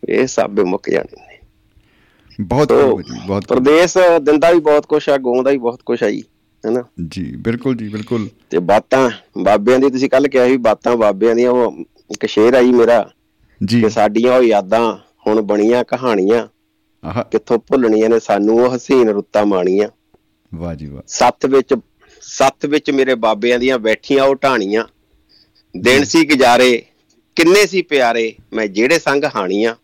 [0.10, 1.40] ਇਹ ਹਿਸਾਬੇ ਮੁੱਕ ਜਾਣੇ ਨੇ।
[2.42, 2.74] ਬਹੁਤ
[3.28, 6.24] ਬਹੁਤ। ਪ੍ਰਦੇਸ਼ ਦਿੰਦਾ ਵੀ ਬਹੁਤ ਕੁਛ ਆ ਗਾਉਂਦਾ ਵੀ ਬਹੁਤ ਕੁਛ ਆ ਜੀ
[6.66, 6.84] ਹੈਨਾ?
[7.08, 11.52] ਜੀ ਬਿਲਕੁਲ ਜੀ ਬਿਲਕੁਲ। ਤੇ ਬਾਤਾਂ ਬਾਬਿਆਂ ਦੀ ਤੁਸੀਂ ਕੱਲ ਕਿਹਾ ਸੀ ਬਾਤਾਂ ਬਾਬਿਆਂ ਦੀਆਂ
[11.52, 11.72] ਉਹ
[12.12, 13.10] ਇੱਕ ਸ਼ੇਰ ਆਈ ਮੇਰਾ
[13.66, 16.48] ਜੀ। ਕਿ ਸਾਡੀਆਂ ਉਹ ਯਾਦਾਂ ਹੁਣ ਬਣੀਆਂ ਕਹਾਣੀਆਂ
[17.08, 19.90] ਆਹ। ਕਿੱਥੋਂ ਭੁੱਲਣੀਆਂ ਨੇ ਸਾਨੂੰ ਉਹ ਹਸੀਨ ਰੁੱਤਾਂ ਮਾਣੀਆਂ।
[20.56, 21.76] ਵਾਹ ਜੀ ਵਾਹ। ਸੱਤ ਵਿੱਚ
[22.22, 24.84] ਸੱਤ ਵਿੱਚ ਮੇਰੇ ਬਾਬਿਆਂ ਦੀਆਂ ਬੈਠੀਆਂ ਉਹ ਢਾਣੀਆਂ।
[25.78, 26.84] ਦਿਨ ਸੀ ਗੁਜ਼ਾਰੇ
[27.36, 29.76] ਕਿੰਨੇ ਸੀ ਪਿਆਰੇ ਮੈਂ ਜਿਹੜੇ ਸੰਗ ਹਾਣੀਆਂ।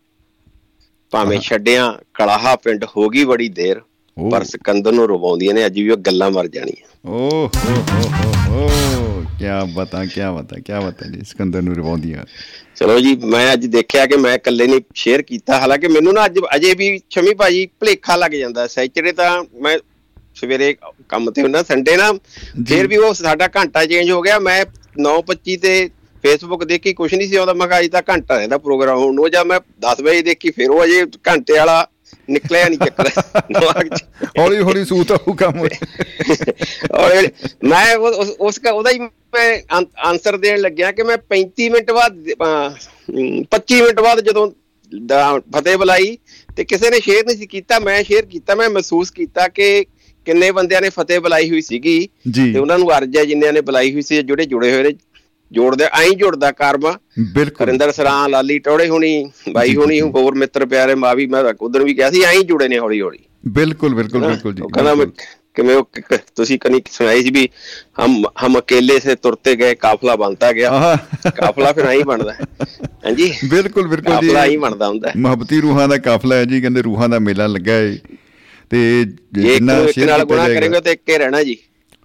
[1.12, 3.80] ਭਾਵੇਂ। ਛੱਡਿਆਂ ਕਲਾਹਾ ਪਿੰਡ ਹੋ ਗਈ ਬੜੀ ਦੇਰ
[4.16, 7.74] ਪਰ ਸਿਕੰਦਰ ਨੂੰ ਰਵਾਉਂਦੀਆਂ ਨੇ ਅੱਜ ਵੀ ਉਹ ਗੱਲਾਂ ਮਰ ਜਾਣੀਆਂ। ਓ ਹੋ
[8.48, 12.24] ਹੋ ਹੋ ਕਿਆ ਬਤਾ ਕਿਆ ਬਤਾ ਕਿਆ ਬਤਾ ਜੀ ਸਿਕੰਦਰ ਨੂੰ ਰਵਾਉਂਦੀਆਂ।
[12.76, 16.38] ਚਲੋ ਜੀ ਮੈਂ ਅੱਜ ਦੇਖਿਆ ਕਿ ਮੈਂ ਇਕੱਲੇ ਨਹੀਂ ਸ਼ੇਅਰ ਕੀਤਾ ਹਾਲਾਂਕਿ ਮੈਨੂੰ ਨਾ ਅੱਜ
[16.56, 19.30] ਅਜੇ ਵੀ ਸ਼ਮੀ ਭਾਜੀ ਭਲੇਖਾ ਲੱਗ ਜਾਂਦਾ ਸੈਚਰਡੇ ਤਾਂ
[19.62, 19.78] ਮੈਂ
[20.34, 20.74] ਸਵੇਰੇ
[21.08, 22.12] ਕੰਮ ਤੇ ਹੁੰਦਾ ਸੰਡੇ ਨਾ
[22.68, 24.64] ਫਿਰ ਵੀ ਉਹ ਸਾਡਾ ਘੰਟਾ ਚੇਂਜ ਹੋ ਗਿਆ ਮੈਂ
[25.00, 25.74] 9:25 ਤੇ
[26.22, 29.30] ਫੇਸਬੁੱਕ ਦੇਖੀ ਕੁਝ ਨਹੀਂ ਸੀ ਆਉਂਦਾ। ਮੈਂ ਕਿਹਾ ਅੱਜ ਤਾਂ ਘੰਟਾ ਰਹਿੰਦਾ ਪ੍ਰੋਗਰਾਮ ਹੋਣ ਨੂੰ।
[29.30, 31.86] ਜਾਂ ਮੈਂ 10 ਵਜੇ ਦੇਖੀ ਫਿਰ ਉਹ ਅਜੇ ਘੰਟੇ ਵਾਲਾ
[32.30, 33.04] ਨਿਕਲਿਆ ਨਹੀਂ ਚੱਕਰ।
[33.52, 34.04] ਦਿਮਾਗ 'ਚ।
[34.38, 35.60] ਹੌਲੀ ਹੌਲੀ ਸੂਤ ਆਊ ਕੰਮ।
[36.92, 37.28] ਔਰ
[37.64, 39.60] ਮੈਂ ਉਹ- ਉਸ ਉਹਦਾ ਹੀ ਮੈਂ
[40.04, 42.68] ਆਨਸਰ ਦੇਣ ਲੱਗਿਆ ਕਿ ਮੈਂ 35 ਮਿੰਟ ਬਾਅਦ ਅਹ,
[43.10, 44.50] ਹਮ, 25 ਮਿੰਟ ਬਾਅਦ ਜਦੋਂ
[45.56, 46.18] ਫਤਿਹ ਬੁਲਾਈ
[46.56, 49.84] ਤੇ ਕਿਸੇ ਨੇ ਸ਼ੇਅਰ ਨਹੀਂ ਸੀ ਕੀਤਾ ਮੈਂ ਸ਼ੇਅਰ ਕੀਤਾ ਮੈਂ ਮਹਿਸੂਸ ਕੀਤਾ ਕਿ
[50.26, 52.08] ਕਿੰਨੇ ਬੰਦਿਆਂ ਨੇ ਫਤਿਹ ਬੁਲਾਈ ਹੋਈ ਸੀਗੀ
[52.52, 54.90] ਤੇ ਉਹਨਾਂ ਨੂੰ ਅਰਜ਼ ਹੈ ਜਿੰਨਿਆਂ ਨੇ ਬੁਲਾਈ ਹੋਈ ਸੀ ਜਿਹੜੇ ਜੁੜੇ ਹੋਏ ਨੇ
[55.52, 56.92] ਜੋੜਦਾ ਐਂ ਜੁੜਦਾ ਕਰਮ
[57.34, 61.94] ਬਿਲਕੁਲ। ਹਰਿੰਦਰ ਸਰਾਂ ਲਾਲੀ ਟੋੜੇ ਹੁਣੀ ਬਾਈ ਹੁਣੀ ਹੋਰ ਮਿੱਤਰ ਪਿਆਰੇ ਮਾਵੀ ਮੈਂ ਉਧਰ ਵੀ
[61.94, 63.18] ਕਿਹਾ ਸੀ ਐਂ ਜੁੜੇ ਨੇ ਹੌਲੀ ਹੌਲੀ
[63.48, 65.06] ਬਿਲਕੁਲ ਬਿਲਕੁਲ ਬਿਲਕੁਲ ਜੀ ਕਹਿੰਦਾ
[65.54, 65.88] ਕਿਵੇਂ ਉਹ
[66.36, 67.48] ਤੁਸੀਂ ਕਨੀ ਸੁਣਾਈ ਸੀ ਵੀ
[68.04, 70.98] ਹਮ ਹਮ ਅਕੇਲੇ ਸੇ ਤੁਰਤੇ ਗਏ ਕਾਫਲਾ ਬਣਦਾ ਗਿਆ।
[71.36, 72.32] ਕਾਫਲਾ ਫਿਰ ਆਈ ਬਣਦਾ।
[73.06, 76.82] ਹਾਂਜੀ ਬਿਲਕੁਲ ਬਿਲਕੁਲ ਜੀ। ਕਾਫਲਾ ਹੀ ਬਣਦਾ ਹੁੰਦਾ। ਮੁਹੱਬਤੀ ਰੂਹਾਂ ਦਾ ਕਾਫਲਾ ਹੈ ਜੀ ਕਹਿੰਦੇ
[76.82, 77.98] ਰੂਹਾਂ ਦਾ ਮੇਲਾ ਲੱਗਾ ਹੈ
[78.70, 81.56] ਤੇ ਜਿੰਨਾ ਸ਼ੇਰ ਨਾਲ ਗੁਣਾ ਕਰੇਗਾ ਤੇ ਇੱਕੇ ਰਹਿਣਾ ਜੀ।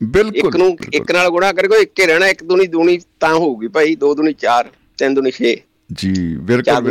[0.02, 3.95] ਬਿਲਕੁਲ ਇੱਕ ਨੂੰ। ਇੱਕ ਨਾਲ ਗੁਣਾ ਕਰੇਗਾ ਇੱਕੇ ਰਹਿਣਾ ਇੱਕ ਦੂਣੀ ਦੂਣੀ ਤਾਂ ਹੋਊਗੀ ਭਾਈ
[3.95, 5.53] ਦੋ ਦੂਣੀ ਚਾਰ ਤਿੰਨ ਦੂਣੀ 6
[5.94, 6.11] ਜੀ
[6.45, 6.90] ਬਿਲਕੁਲ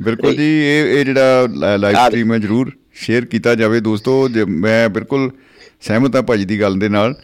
[0.00, 4.16] ਬਿਲਕੁਲ। ਜੀ। ਇਹ ਇਹ ਜਿਹੜਾ ਲਾਈਵ ਸਟ੍ਰੀਮ ਹੈ ਜਰੂਰ ਸ਼ੇਅਰ ਕੀਤਾ ਜਾਵੇ ਦੋਸਤੋ
[4.60, 5.30] ਮੈਂ ਬਿਲਕੁਲ
[5.82, 7.14] ਸਹਿਮਤ ਹਾਂ ਭਾਜੀ ਦੀ ਗੱਲ ਦੇ ਨਾਲ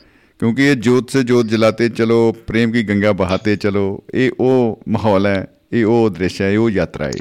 [0.41, 3.85] ਕਿਉਂਕਿ ਇਹ ਜੋਤ ਸੇ ਜੋਤ ਜਲਾਤੇ ਚਲੋ ਪ੍ਰੇਮ ਕੀ ਗੰਗਾ ਬਹਾਤੇ ਚਲੋ
[4.15, 7.13] ਇਹ ਉਹ ਮਾਹੌਲ ਹੈ ਇਹ ਉਹ ਦ੍ਰਿਸ਼ ਹੈ ਇਹ ਉਹ ਯਾਤਰਾ ਹੈ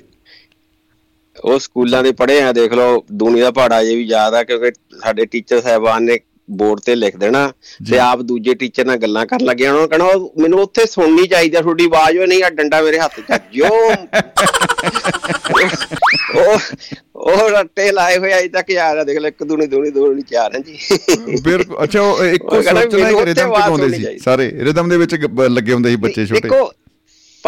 [1.35, 4.71] ਉਹ ਸਕੂਲਾਂ ਦੇ ਪੜ੍ਹੇ ਆ ਦੇਖ ਲਓ ਦੁਨੀਆ ਦਾ ਪਹਾੜਾ ਜੇ ਵੀ ਯਾਦ ਆ ਕਿਉਂਕਿ
[5.01, 6.17] ਸਾਡੇ ਟੀਚਰ ਸਾਹਿਬਾਨ ਨੇ
[6.49, 7.53] ਬੋਰਡ ਤੇ ਲਿਖ ਦੇਣਾ
[7.89, 10.05] ਤੇ ਆਪ ਦੂਜੇ ਟੀਚਰ ਨਾਲ ਗੱਲਾਂ ਕਰਨ ਲੱਗੇ ਉਹਨਾਂ ਨੂੰ ਕਹਣਾ
[10.39, 13.67] ਮੈਨੂੰ ਉੱਥੇ ਸੁਣਨੀ ਚਾਹੀਦੀ ਤੁਹਾਡੀ ਆਵਾਜ਼ ਉਹ ਨਹੀਂ ਆ ਡੰਡਾ ਮੇਰੇ ਹੱਥ 'ਚ ਆ। ਜੋ
[16.35, 16.59] ਉਹ
[17.27, 20.59] ਉਹ ਰੱਟੇ ਲਾਏ ਹੋਏ ਅਜੇ ਤੱਕ ਯਾਰ ਦੇਖ ਲੈ ਇੱਕ ਦੂਣੀ ਦੂਣੀ ਦੂਣੀ ਚਾਰ ਹੈ
[20.61, 20.77] ਜੀ
[21.41, 22.85] ਬਿਲਕੁਲ ਅੱਛਾ ਉਹ ਇੱਕੋ ਸੋਚਣਾ ਹੀ
[23.25, 25.15] ਰਿਦਮ ਤੇ ਗਾਉਂਦੇ ਸੀ। ਸਾਰੇ ਰਿਦਮ ਦੇ ਵਿੱਚ
[25.49, 26.71] ਲੱਗੇ ਹੁੰਦੇ ਸੀ ਬੱਚੇ ਛੋਟੇ ਦੇਖੋ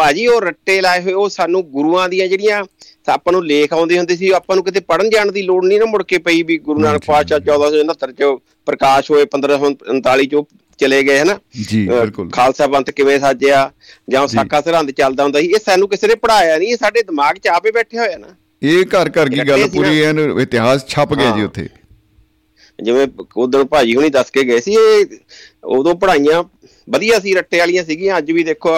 [0.00, 2.64] ਭਾਜੀ ਉਹ ਰੱਟੇ ਲਾਏ ਹੋਏ ਉਹ ਸਾਨੂੰ ਗੁਰੂਆਂ ਦੀਆਂ ਜਿਹੜੀਆਂ
[3.08, 5.84] ਆਪਾਂ ਨੂੰ ਲੇਖ ਆਉਂਦੇ ਹੁੰਦੇ ਸੀ ਆਪਾਂ ਨੂੰ ਕਿਤੇ ਪੜਨ ਜਾਣ ਦੀ ਲੋੜ ਨਹੀਂ ਨਾ
[5.84, 8.28] ਮੁੜ ਕੇ ਪਈ ਵੀ ਗੁਰੂ ਨਾਨਕ ਪਾਤਸ਼ਾਹ 1469 ਚ
[8.66, 10.42] ਪ੍ਰਕਾਸ਼ ਹੋਏ 1539 ਚ
[10.78, 11.38] ਚਲੇ ਗਏ ਹਨਾ?
[11.68, 13.70] ਜੀ ਬਿਲਕੁਲ। ਖਾਲਸਾ ਪੰਥ ਕਿਵੇਂ ਸਾਜਿਆ
[14.08, 17.36] ਜਾਂ ਸਾਕਾ ਸਰਹੰਦ ਚੱਲਦਾ ਹੁੰਦਾ ਸੀ ਇਹ ਸਾਨੂੰ ਕਿਸੇ ਨੇ ਪੜਾਇਆ ਨਹੀਂ ਇਹ ਸਾਡੇ ਦਿਮਾਗ
[17.36, 18.26] 'ਚ ਆਪੇ ਬੈਠੇ ਹੋਏ ਆ ਨਾ।
[18.62, 21.68] ਇਹ ਘਰ ਘਰ ਕੀ ਗੱਲ। ਪੂਰੀ ਐਨ ਇਤਿਹਾਸ ਛਪ ਗਿਆ ਜੀ। ਉੱਥੇ।
[22.82, 23.06] ਜਿਵੇਂ
[23.36, 25.06] ਉਦੋਂ ਭਾਜੀ ਹੁਣੀ ਦੱਸ ਕੇ ਗਏ ਸੀ ਇਹ
[25.64, 26.42] ਉਦੋਂ ਪੜਾਈਆਂ
[26.90, 28.70] ਵਧੀਆ ਸੀ ਰੱਟੇ ਵਾਲੀਆਂ ਸੀਗੀਆਂ ਅੱਜ ਵੀ ਦੇਖੋ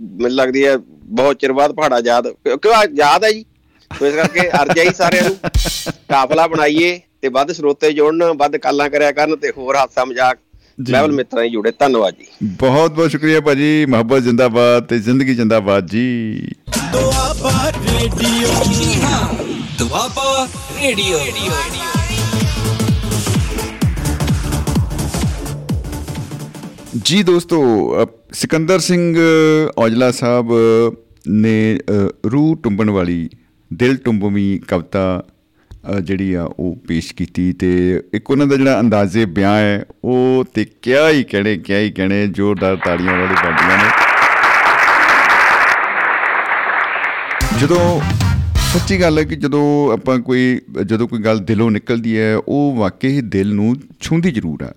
[0.00, 0.76] ਮੈਨੂੰ ਲੱਗਦੀ ਹੈ
[1.20, 3.44] ਬਹੁਤ ਚਿਰ ਬਾਅਦ ਪਹਾੜਾ ਯਾਦ ਕਿਉਂ ਆ ਯਾਦ ਹੈ ਜੀ?
[3.90, 5.36] ਸੋ ਇਸ ਕਰਕੇ ਅਰਜਾਈ ਸਾਰਿਆਂ ਨੂੰ
[6.08, 10.38] ਕਾਫਲਾ ਬਣਾਈਏ ਤੇ ਵੱਧ ਸਰੋਤੇ ਜੋੜਨ ਵੱਧ ਕਾਲਾਂ ਕਰਿਆ ਕਰਨ ਤੇ ਹੋਰ ਹਾਸਾ ਮਜ਼ਾਕ।
[10.90, 15.86] ਲੈਵਲ ਮਿੱਤਰਾਂ ਹੀ ਜੁੜੇ ਧੰਨਵਾਦ ਜੀ। ਬਹੁਤ ਬਹੁਤ ਸ਼ੁਕਰੀਆ ਭਾਜੀ ਮੁਹੱਬਤ ਜਿੰਦਾਬਾਦ ਤੇ ਜ਼ਿੰਦਗੀ ਜਿੰਦਾਬਾਦ
[15.86, 16.06] ਜੀ।
[16.92, 19.34] ਦੁਆਬਾ ਰੇਡੀਓ ਜੀ ਹਾਂ
[19.78, 20.46] ਦੁਆਬਾ
[20.82, 21.18] ਰੇਡੀਓ।
[26.96, 27.58] ਜੀ ਦੋਸਤੋ
[28.02, 29.16] ਅ, ਸਿਕੰਦਰ ਸਿੰਘ
[29.78, 30.46] ਔਜਲਾ ਸਾਹਿਬ
[31.28, 33.28] ਨੇ ਅ, ਰੂਹ ਟੁੰਬਣ ਵਾਲੀ
[33.72, 35.22] ਦਿਲ ਟੁੰਬਵੀਂ ਕਵਿਤਾ
[35.90, 40.44] ਅ, ਜਿਹੜੀ ਆ ਉਹ ਪੇਸ਼ ਕੀਤੀ ਤੇ ਇੱਕ ਉਹਨਾਂ ਦਾ ਜਿਹੜਾ ਅੰਦਾਜ਼ੇ ਬਿਆਨ ਹੈ ਉਹ
[40.54, 43.90] ਤੇ ਕਿਆ ਹੀ ਕਹਿਣੇ ਕਿਆ ਹੀ ਕਹਿਣੇ ਜ਼ੋਰਦਾਰ ਤਾੜੀਆਂ ਵਾਲੀ ਬਾਡੀਆਂ ਨੇ।
[47.60, 48.00] ਜਦੋਂ
[48.72, 53.08] ਸੱਚੀ ਗੱਲ ਹੈ ਕਿ ਜਦੋਂ ਆਪਾਂ ਕੋਈ ਜਦੋਂ ਕੋਈ ਗੱਲ ਦਿਲੋਂ ਨਿਕਲਦੀ ਹੈ ਉਹ ਵਾਕਈ
[53.08, 54.72] ਹੀ ਦਿਲ ਨੂੰ ਛੂੰਹਦੀ ਜ਼ਰੂਰ ਹੈ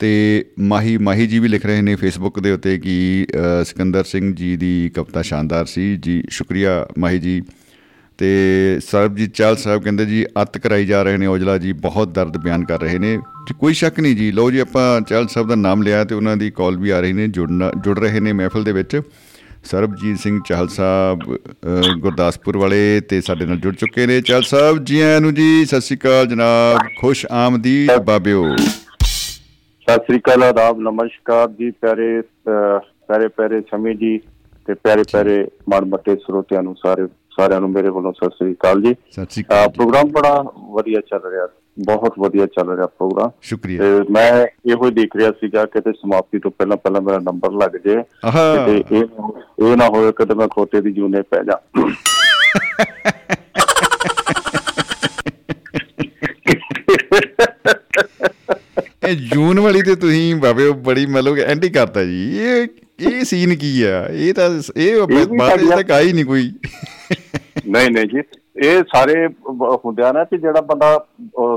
[0.00, 4.34] ਤੇ ਮਾਹੀ ਮਾਹੀ ਜੀ ਵੀ ਲਿਖ ਰਹੇ ਨੇ ਫੇਸਬੁੱਕ ਦੇ ਉੱਤੇ ਕਿ ਅ, ਸਿਕੰਦਰ ਸਿੰਘ
[4.34, 7.42] ਜੀ ਦੀ ਕਵਿਤਾ ਸ਼ਾਨਦਾਰ ਸੀ ਜੀ ਸ਼ੁਕਰੀਆ ਮਾਹੀ ਜੀ।
[8.18, 12.36] ਤੇ ਸਰਬਜੀਤ ਚਾਲ ਸਾਹਿਬ ਕਹਿੰਦੇ ਜੀ ਅੱਤ ਕਰਾਈ ਜਾ ਰਹੇ ਨੇ ਔਜਲਾ ਜੀ ਬਹੁਤ ਦਰਦ
[12.36, 15.54] ਬਿਆਨ ਕਰ ਰਹੇ ਨੇ। ਜੀ ਕੋਈ ਸ਼ੱਕ ਨਹੀਂ ਜੀ ਲਓ ਜੀ ਆਪਾਂ ਚਾਲ ਸਾਹਿਬ ਦਾ
[15.54, 18.64] ਨਾਮ ਲਿਆ ਤੇ ਉਹਨਾਂ ਦੀ ਕਾਲ ਵੀ ਆ ਰਹੀ ਨੇ ਜੁੜਨਾ ਜੁੜ ਰਹੇ ਨੇ ਮਹਿਫਲ
[18.64, 19.00] ਦੇ ਵਿੱਚ।
[19.64, 24.84] ਸਰਬਜੀਤ ਸਿੰਘ ਚਾਹਲ ਸਾਹਿਬ ਅ, ਗੁਰਦਾਸਪੁਰ ਵਾਲੇ ਤੇ ਸਾਡੇ ਨਾਲ ਜੁੜ ਚੁੱਕੇ ਨੇ। ਚਾਹਲ ਸਾਹਿਬ
[24.84, 28.56] ਜੀ ਆਇਆਂ ਨੂੰ ਜੀ ਸਤਿ ਸ਼੍ਰੀ ਅਕਾਲ ਜਨਾਬ ਖੁਸ਼ ਆਮਦੀਦ ਬਾਬਿਓ।
[29.90, 34.18] ਸਤਿ ਸ੍ਰੀ ਅਕਾਲ ਆਦਾਬ ਨਮਸਕਾਰ ਜੀ ਪਿਆਰੇ ਪਿਆਰੇ ਪਿਆਰੇ ਸਮੀ ਜੀ
[34.66, 38.94] ਤੇ ਪਿਆਰੇ ਪਿਆਰੇ ਮਨਮੱਤੇ ਸਰੋਤਿਆਂ ਨੂੰ ਸਾਰੇ ਸਾਰਿਆਂ ਨੂੰ ਮੇਰੇ ਵੱਲੋਂ ਸਤਿ ਸ੍ਰੀ ਅਕਾਲ ਜੀ।
[39.12, 41.48] ਸਤਿ ਸ਼੍ਰੀ ਅਹ, ਅਕਾਲ ਜੀ। ਪ੍ਰੋਗਰਾਮ ਬੜਾ ਵਧੀਆ ਚੱਲ ਰਿਹਾ
[41.78, 45.92] ਬਹੁਤ ਵਧੀਆ ਚੱਲ ਰਿਹਾ ਪ੍ਰੋਗਰਾਮ। ਸ਼ੁਕਰੀਆ। ਤੇ ਮੈਂ ਇਹੋ ਹੀ ਦੇਖ ਰਿਹਾ ਸੀਗਾ ਕਿ ਤੇ
[45.92, 48.02] ਸਮਾਪਤੀ ਤੋਂ ਪਹਿਲਾਂ ਪਹਿਲਾਂ ਮੇਰਾ ਨੰਬਰ ਲੱਗ ਜੇ।
[48.66, 49.04] ਤੇ ਇਹ
[49.66, 51.60] ਇਹ ਨਾ ਹੋਵੇ ਕਿ ਮੈਂ ਖੋਤੇ ਦੀ ਜੂਨੇ ਪੈ ਜਾ।
[59.10, 62.66] ਇਹ ਜੂਨ ਵਾਲੀ ਤੇ ਤੁਸੀਂ ਬਾਬੇ ਬੜੀ ਮਤਲਬ ਐਂਟੀ ਕਰਤਾ ਜੀ। ਇਹ
[63.00, 64.06] ਇਹ ਸੀਨ ਕੀ ਆ?
[64.06, 65.00] ਇਹ ਤਾਂ ਇਹ
[65.38, 66.52] ਬਾਤ ਤੱਕ ਆਈ ਨਹੀਂ ਕੋਈ।
[67.68, 68.20] ਨਹੀਂ ਨਹੀਂ ਜੀ
[68.66, 69.26] ਇਹ ਸਾਰੇ
[69.56, 71.06] ਹੁੰਦਿਆ ਨਾ ਕਿ ਜਿਹੜਾ ਬੰਦਾ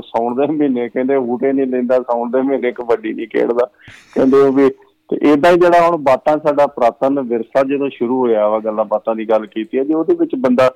[0.00, 3.70] ਸਾਉਣ ਦੇ ਮਹੀਨੇ ਕਹਿੰਦੇ ਬੂਟੇ ਨਹੀਂ ਲੈਂਦਾ ਸਾਉਣ ਦੇ ਮਹੀਨੇ ਕਬੱਡੀ ਨਹੀਂ ਖੇਡਦਾ।
[4.14, 4.70] ਕਹਿੰਦੇ ਉਹ ਵੀ
[5.10, 9.14] ਤੇ ਇਦਾਂ ਹੀ ਜਿਹੜਾ ਹੁਣ ਬਾਤਾਂ ਸਾਡਾ ਪੁਰਾਤਨ ਵਿਰਸਾ ਜਦੋਂ ਸ਼ੁਰੂ ਹੋਇਆ ਵਾ ਗੱਲਾਂ ਬਾਤਾਂ
[9.14, 10.74] ਦੀ ਗੱਲ ਕੀਤੀ ਹੈ ਜੇ ਉਹਦੇ ਵਿੱਚ ਬੰਦਾ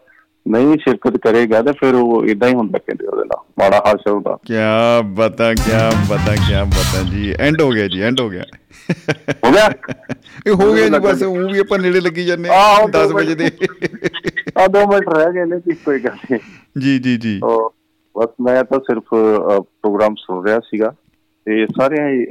[0.49, 4.37] ਨਹੀਂ ਸ਼ਿਰਕਤ ਕਰੇਗਾ ਤੇ ਫਿਰ ਉਹ ਇਦਾਂ ਹੀ ਹੁੰਦਾ ਕਹਿੰਦੇ ਉਹਦੇ ਨਾਲ ਮਾੜਾ ਹਾਲ ਹੁੰਦਾ।
[4.47, 8.43] ਕਿਆ ਬਤਾ ਕਿਆ ਬਤਾ ਕਿਆ ਬਤਾ ਜੀ ਐਂਡ ਹੋ ਗਿਆ ਜੀ ਐਂਡ ਹੋ ਗਿਆ।
[9.45, 9.71] ਹੋ ਗਿਆ?
[10.47, 13.51] ਇਹ ਹੋ ਗਿਆ ਜੀ ਬਸ ਉਹ ਵੀ ਆਪਾਂ ਨੇੜੇ ਲੱਗੀ ਜਾਂਦੇ ਆਹੋ, 10 ਵਜੇ ਦੇ।
[14.59, 16.41] ਆ ਦੋ ਮਿੰਟ ਰਹਿ ਗਏ ਨੇ ਕਿ ਕੋਈ ਗੱਲ ਨਹੀਂ।
[16.81, 17.41] ਜੀ ਜੀ ਜੀ।
[18.19, 19.05] ਬਸ ਮੈਂ ਤਾਂ ਸਿਰਫ
[19.63, 20.93] ਪ੍ਰੋਗਰਾਮ ਸੁਣ ਰਿਹਾ ਸੀਗਾ।
[21.45, 22.27] ਤੇ ਸਾਰੇ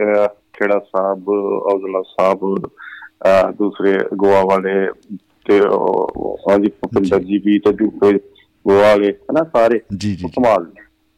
[0.53, 1.29] ਖੇੜਾ ਸਾਹਿਬ
[1.73, 2.39] ਔਜਲਾ ਸਾਹਿਬ
[3.57, 4.87] ਦੂਸਰੇ ਗੋਆ ਵਾਲੇ
[5.47, 5.59] ਤੇ
[6.49, 7.71] ਹਾਂਜੀ ਭੁਪਿੰਦਰ ਜੀ। ਵੀ ਤੇ
[8.65, 10.65] ਗੋਆ ਵਾਲੇ ਹਨਾ ਸਾਰੇ ਜੀ ਜੀ ਕਮਾਲ।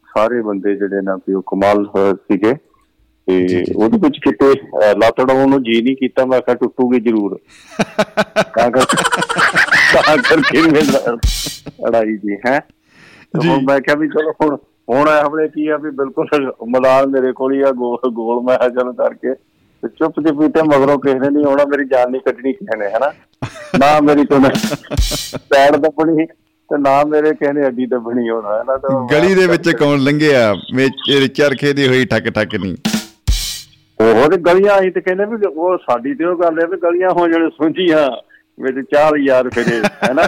[0.08, 2.54] ਸਾਰੇ ਬੰਦੇ ਜਿਹੜੇ ਨਾ ਵੀ ਉਹ ਕਮਾਲ ਸੀਗੇ।
[3.28, 7.40] ਤੇ ਉਹਦੇ ਵਿੱਚ ਕਿਤੇ ਅਹ, ਲੱਤ ਡਾਉਣ ਨੂੰ ਜੀ ਨਹੀਂ ਕੀਤਾ ਮੈਂ ਕਿਹਾ ਟੁੱਟੂਗੀ ਜ਼ਰੂਰ।
[8.56, 8.86] ਤਾਂ ਕਰ
[9.94, 10.82] ਤਾਂ ਕਰਕੇ ਮੈਂ
[11.88, 12.60] ਲੜਾਈ ਜੀ ਹੈ।
[13.46, 14.58] ਹੁਣ ਮੈਂ ਕਿਹਾ ਵੀ ਚਲੋ ਹੁਣ
[14.90, 16.28] ਹੁਣ ਆਪਣੇ ਕੀ ਆ ਵੀ ਬਿਲਕੁਲ
[16.70, 19.34] ਮੈਦਾਨ ਮੇਰੇ ਕੋਲ ਹੀ ਆ ਗੋਲ ਗੋਲ ਮੈਂ ਚਲੋ ਕਰਕੇ
[19.84, 23.12] ਤੇ ਚੁੱਪ ਚਪੀਤੇ ਮਗਰੋਂ ਕਿਸੇ ਨੇ ਨਹੀਂ ਆਉਣਾ ਮੇਰੀ ਜਾਨ ਨਹੀਂ ਕੱਢਣੀ ਕਿਸੇ ਨੇ ਹਨਾ?
[23.80, 24.40] ਨਾ ਮੇਰੀ ਕੋਈ
[25.50, 29.48] ਪੈੜ ਦੱਬਣੀ ਤੇ ਨਾ ਮੇਰੇ ਕਿਸੇ ਨੇ ਅੱਡੀ ਦੱਬਣੀ ਹੋਣਾ ਹੈ ਨਾ ਤਾਂ ਗਲੀ ਦੇ
[29.48, 30.54] ਵਿੱਚ ਕੌਣ ਲੰਘਿਆ?
[30.76, 32.76] ਮੇਰੇ ਚਰਖੇ ਦੀ ਹੋਈ ਠੱਕ ਠੱਕ ਨਹੀਂ
[34.00, 37.10] ਉਹ ਤੇ ਗਲੀਆਂ ਆਈ ਤੇ ਕਹਿੰਦੇ ਵੀ ਉਹ ਸਾਡੀ ਤੇ ਉਹ ਗੱਲ ਹੈ ਵੀ ਗਲੀਆਂ
[37.10, 38.10] ਹੋ ਜਾਣ ਸੁੰਝੀਆਂ
[38.60, 40.24] ਵਿੱਚ ਚਾਰ ਯਾਰ ਫਿਰੇ ਹੈਨਾ?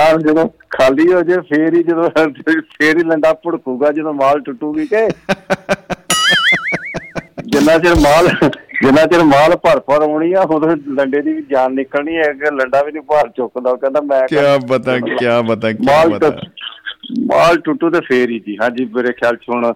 [0.00, 2.10] ਲਾਲ ਜਦੋਂ ਖਾਲੀ ਹੋ ਜੇ ਫੇਰ ਹੀ ਜਦੋਂ
[2.52, 5.08] ਫੇਰ ਹੀ ਲੰਡਾ ਭੜਕੂਗਾ ਜਦੋਂ ਮਾਲ ਟੁੱਟੂਗੀ ਕਿ?
[7.46, 8.28] ਜਿੰਨਾ ਚਿਰ ਮਾਲ
[8.82, 12.50] ਜਿੰਨਾ ਚਿਰ ਮਾਲ ਭਰ ਭਰ ਆਉਣੀ ਆ ਉਦੋਂ ਲੰਡੇ ਦੀ ਵੀ ਜਾਨ ਨਿਕਲਣੀ ਹੈ ਕਿ
[12.56, 16.48] ਲੰਡਾ ਵੀ ਨਹੀਂ ਭਾਰ ਚੁੱਕਦਾ ਉਹ ਕਹਿੰਦਾ ਮੈਂ ਕਿਆ ਬਤਾ ਕਿਆ ਮਾਲ ਬਤਾ ਟੁੱਟ-
[17.26, 19.72] ਮਾਲ ਟੁੱਟੂ ਤੇ ਫੇਰ ਹੀ ਜੀ। ਹਾਂਜੀ ਮੇਰੇ ਖਿਆਲ ਚ ਹੁਣ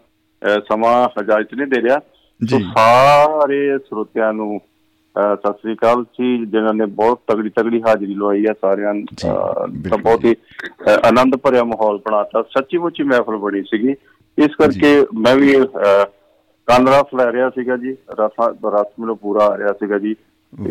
[0.69, 1.99] ਸਮਾਂ ਇਜਾਜ਼ਤ ਨਹੀਂ ਦੇ ਰਿਹਾ।
[2.41, 4.61] ਸੋ ਸਾਰੇ ਸਰੋਤਿਆਂ ਨੂੰ
[5.19, 10.25] ਸਤਿ ਸ੍ਰੀ ਅਕਾਲ ਜੀ ਜਿਨ੍ਹਾਂ ਨੇ ਬਹੁਤ ਤਗੜੀ ਤਗੜੀ ਹਾਜ਼ਰੀ ਲਵਾਈ ਹੈ ਸਾਰਿਆਂ ਬਿਲਕੁਲ ਬਹੁਤ
[10.25, 10.35] ਹੀ
[11.07, 13.95] ਆਨੰਦ ਭਰਿਆ ਮਾਹੌਲ ਬਣਾਤਾ। ਸੱਚੀ ਮੁੱਚੀ ਮਹਿਫਲ ਬੜੀ ਸੀਗੀ।
[14.39, 16.05] ਇਸ ਕਰਕੇ ਮੈਂ ਵੀ ਅਹ,
[16.67, 18.33] ਕੰਨ ਰਸ ਲੈ ਰਿਹਾ ਸੀਗਾ ਜੀ। ਰਸ
[18.67, 20.17] ਰਸ ਮੈਨੂੰ ਪੂਰਾ ਆ ਰਿਹਾ ਸੀਗਾ ਜੀ।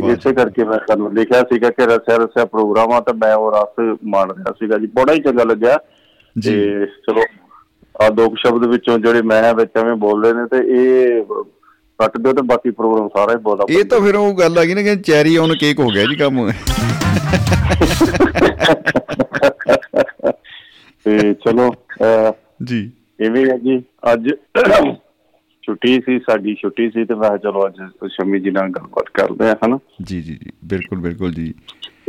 [0.06, 3.98] ਇਸੇ ਕਰਕੇ ਮੈਂ ਤੁਹਾਨੂੰ ਲਿਖਿਆ ਸੀਗਾ ਕਿ ਰਸਿਆ ਰਸਿਆ ਪ੍ਰੋਗਰਾਮ ਆ ਤਾਂ ਮੈਂ ਉਹ ਰਸ
[4.06, 5.80] ਮਾਣ ਰਿਹਾ ਸੀਗਾ ਜੀ। ਬੜਾ ਹੀ ਚੰਗਾ ਲੱਗਿਆ।
[6.40, 7.22] ਜੀ। ਚਲੋ
[8.02, 11.24] ਆ ਦੋ ਸ਼ਬਦ ਵਿੱਚੋਂ ਜਿਹੜੇ ਮੈਂ ਵਿੱਚ ਐਵੇਂ ਬੋਲਦੇ ਨੇ ਤੇ ਇਹ
[12.03, 14.73] ਕੱਟ ਦਿਓ ਤੇ ਬਾਕੀ ਪ੍ਰੋਗਰਾਮ ਸਾਰਾ ਹੀ ਬੋਲਦਾ ਇਹ ਤਾਂ ਫਿਰ ਉਹ ਗੱਲ ਆ ਗਈ
[14.73, 16.51] ਨਾ ਕਿ ਚੈਰੀ ਔਨ ਕੇਕ ਹੋ ਗਿਆ ਜੀ ਕੰਮ।
[21.05, 21.73] ਤੇ ਚਲੋ
[22.63, 22.89] ਜੀ।
[23.25, 23.77] ਇਵੇਂ ਹੈ ਜੀ
[24.13, 24.30] ਅੱਜ
[25.63, 27.75] ਛੁੱਟੀ ਸੀ ਸਾਡੀ ਛੁੱਟੀ ਸੀ ਤੇ ਮੈਂ ਚਲੋ ਅੱਜ
[28.13, 29.77] ਸ਼ਮੀ ਜੀ ਨਾਲ ਗੱਲਬਾਤ ਕਰਦੇ ਆ ਹਨਾ?
[30.01, 31.53] ਜੀ ਜੀ ਜੀ ਬਿਲਕੁਲ ਬਿਲਕੁਲ ਜੀ।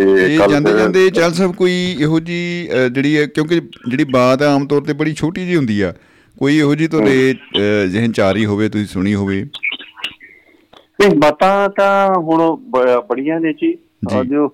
[0.01, 4.83] ਇਹ ਜਾਂਦੇ ਜਾਂਦੇ ਚੱਲ ਸਭ ਕੋਈ ਇਹੋ ਜੀ ਜਿਹੜੀ ਹੈ ਕਿਉਂਕਿ ਜਿਹੜੀ ਬਾਤ ਆਮ ਤੌਰ
[4.83, 5.93] ਤੇ ਬੜੀ ਛੋਟੀ ਜੀ ਹੁੰਦੀ ਆ
[6.37, 7.35] ਕੋਈ ਇਹੋ ਜੀ ਤੁਹਾਡੇ
[7.91, 9.45] ਜ਼ਿਹਨ ਚ ਆ ਰਹੀ ਹੋਵੇ ਤੁਸੀਂ ਸੁਣੀ ਹੋਵੇ।
[11.05, 12.41] ਨਹੀਂ ਬਾਤਾਂ ਤਾਂ ਹੁਣ
[13.09, 14.49] ਬੜੀਆਂ ਨੇ ਜੀ ਜੀ। ਜਦੋਂ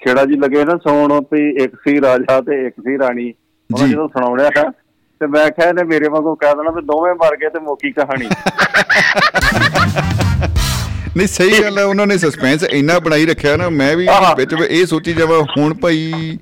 [0.00, 3.32] ਖੇੜਾ ਜੀ ਲੱਗੇ ਨਾ ਸੌਣ ਵੀ ਇੱਕ ਸੀ ਰਾਜਾ ਤੇ ਇੱਕ ਸੀ ਰਾਣੀ
[3.70, 4.62] ਉਹਨਾਂ। ਜਦੋਂ ਸੁਣਾਉਣਿਆ ਨਾ
[5.20, 8.28] ਤੇ ਮੈਂ ਕਿਹਾ ਇਹਨੇ ਮੇਰੇ ਵਾਂਗੂ ਕਹਿ ਦੇਣਾ ਵੀ ਦੋਵੇਂ ਮਰ ਗਏ ਤੇ ਮੋਕੀ ਕਹਾਣੀ
[11.16, 14.06] ਨਹੀਂ ਸਹੀ ਗੱਲ ਹੈ ਉਹਨਾਂ ਨੇ ਸਸਪੈਂਸ ਇੰਨਾ ਬਣਾਈ ਰੱਖਿਆ ਨਾ ਮੈਂ ਵੀ।
[14.36, 16.38] ਵਿੱਚ ਇਹ ਸੋਚੀ ਜਾਵਾਂ ਹੁਣ ਭਾਈ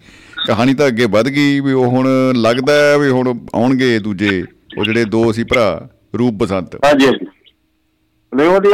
[0.46, 4.42] ਕਹਾਣੀ ਤਾਂ ਅੱਗੇ ਵੱਧ ਗਈ ਵੀ ਉਹ ਹੁਣ ਲੱਗਦਾ ਵੀ ਹੁਣ ਆਉਣਗੇ ਦੂਜੇ
[4.78, 5.66] ਉਹ ਜਿਹੜੇ ਦੋ ਸੀ ਭਰਾ
[6.14, 7.26] ਰੂਪ ਬਸੰਤ ਹਾਂਜੀ ਹਾਂਜੀ
[8.34, 8.68] ਨਹੀਂ ਉਹਦੀ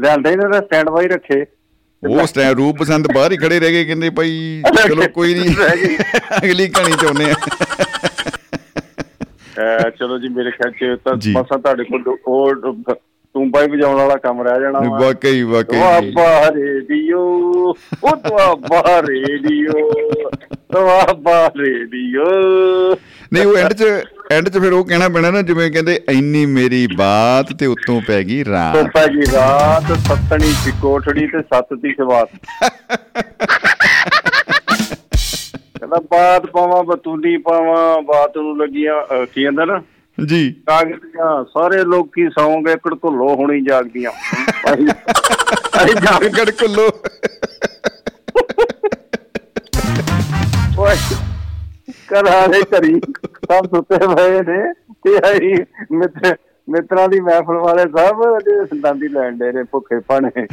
[0.00, 1.44] ਲਿਆਂਦਾ ਹੀ ਨਾ ਸਟੈਂਡ ਬਾਈ ਰੱਖੇ
[2.02, 5.54] ਉਹ ਸਟੈ ਰੂਪ ਬਸੰਤ ਬਾਹਰ ਹੀ ਖੜੇ ਰਹਿ ਗਏ ਕਹਿੰਦੇ ਭਾਈ ਚਲੋ ਕੋਈ ਨਹੀਂ।
[6.44, 7.34] ਅਗਲੀ ਕਹਾਣੀ ਚ ਆਉਂਦੇ ਆ
[9.90, 12.54] ਚਲੋ ਜੀ ਮੇਰੇ ਖਿਆਲ ਚ ਤਾਂ। ਮਸਾ ਤੁਹਾਡੇ ਕੋਲ ਉਹ
[13.34, 17.20] ਟੂੰਬਾ ਹੀ ਵਜਾਉਣ ਵਾਲਾ ਕੰਮ ਰਹਿ ਜਾਣਾ ਵਾ। ਵਾਕਈ ਵਾਕਈ। ਦੁਆਬਾ ਰੇਡੀਓ
[18.04, 19.90] ਉਹ ਦੁਆਬਾ ਰੇਡੀਓ
[20.72, 22.24] ਦੁਆਬਾ ਰੇਡੀਓ
[23.32, 23.84] ਨਹੀਂ ਉਹ ਐਂਡ ਚ
[24.32, 28.22] ਐਂਡ ਚ ਫਿਰ ਉਹ ਕਹਿਣਾ ਪੈਣਾ ਨਾ ਜਿਵੇਂ ਕਹਿੰਦੇ ਇੰਨੀ ਮੇਰੀ ਬਾਤ ਤੇ ਉੱਤੋਂ ਪੈ
[28.22, 32.28] ਗਈ ਰਾਤ ਤੋਪਾ ਜੀ ਰਾਤ ਸੱਤਣੀ ਸੀ ਕੋਠੜੀ ਤੇ ਸੱਤ ਦੀ ਸਵਾਤ
[35.78, 38.94] ਕਹਿੰਦਾ ਬਾਤ ਪਾਵਾਂ ਬਤੂਲੀ ਪਾਵਾਂ ਬਾਤ ਨੂੰ ਲੱਗੀਆਂ
[39.26, 39.80] ਕੀ ਕਹਿੰਦਾ ਨਾ
[40.18, 44.10] ਜੀ। ਕਾਗਜ਼ੀਆਂ ਸਾਰੇ ਲੋਕੀ ਸੌਂ ਗਏ ਕੜਕੁੱਲੋ ਹੁਣੀ ਜਾਗਦੀਆਂ।
[44.72, 44.86] ਅਸੀਂ
[45.82, 46.86] ਅਸੀਂ ਜਾਗ ਗੜ ਕੁੱਲੋ
[50.78, 50.94] ਓਏ
[52.08, 53.00] ਕਰਾ ਦੇ ਘਰੀ
[53.50, 54.60] ਸਭ ਸੁੱਤੇ ਪਏ ਨੇ
[55.04, 55.56] ਤੇ ਅਸੀਂ
[55.92, 56.36] ਮਿੱਤਰ
[56.68, 60.46] ਮਿੱਤਰਾਂ ਦੀ ਮਹਿਫਲ ਵਾਲੇ ਸਭ ਉਹਦੇ ਦੰਦੀ ਲੈਣ ਦੇ ਨੇ, ਭੁੱਖੇ ਪਾਣੇ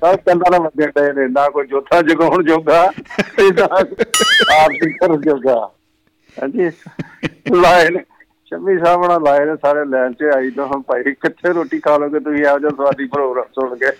[0.00, 2.82] ਸਭ ਕੰਨਾਂ ਨਾਲ ਵੱਜੇ ਡਏ ਨੇ, ਨਾ ਕੋਈ ਜੋਥਾ ਜਗਾਉਣ ਜੋਗਾ
[3.36, 5.56] ਤੇ ਨਾ ਆਰਤੀ ਕਰਨ ਜੋਗਾ।
[6.42, 6.70] ਹਾਂਜੀ।
[7.56, 8.00] ਲਾਏ ਨੇ।
[8.44, 11.96] ਸ਼ਮੀ ਸਾਹਿਬ ਨਾਲ ਲਾਏ ਨੇ ਸਾਰੇ ਲੈਣ 'ਚ ਆਈ ਤਾਂ ਹੁਣ ਭਾਈ ਕਿੱਥੇ ਰੋਟੀ ਖਾ
[11.96, 12.44] ਲੋਗੇ ਤੁਸੀਂ?
[12.44, 13.90] ਇਹੋ ਜਿਹਾ ਸਵਾਦੀ ਪ੍ਰੋਗਰਾਮ ਸੁਣ ਕੇ।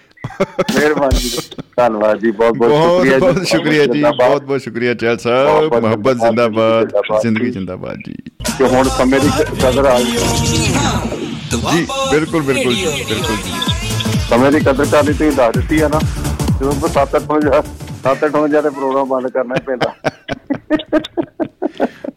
[0.79, 1.39] ਮਿਹਰਬਾਨੀ ਜੀ।
[1.77, 6.93] ਧੰਨਵਾਦ ਜੀ ਬਹੁਤ ਬਹੁਤ ਸ਼ੁਕਰੀਆ ਬਹੁਤ ਸ਼ੁਕਰੀਆ ਜੀ। ਬਹੁਤ ਬਹੁਤ ਸ਼ੁਕਰੀਆ ਚੈਲ ਸਾਹਿਬ ਮੁਹੱਬਤ ਜ਼ਿੰਦਾਬਾਦ।
[7.23, 8.17] ਜ਼ਿੰਦਗੀ ਜ਼ਿੰਦਾਬਾਦ ਜੀ।
[8.59, 9.29] ਕਿ ਹੁਣ ਸਮੇਂ ਦੀ
[9.63, 13.53] ਕਦਰ ਆ ਗਈ। ਜੀ ਬਿਲਕੁਲ ਬਿਲਕੁਲ ਜੀ। ਬਿਲਕੁਲ ਜੀ।
[14.31, 16.01] ਸਮੇਂ ਦੀ ਕਦਰ ਕਰਨੀ ਤੁਸੀਂ ਦੱਸ ਦਿੱਤੀ ਆ ਨਾ।
[16.61, 17.49] ਜਦੋਂ ਕੋ 7-8 ਵਜੇ
[18.07, 19.95] 7-8 ਵਜੇ ਤੇ ਪ੍ਰੋਗਰਾਮ ਬੰਦ ਕਰਨਾ ਪੈਂਦਾ।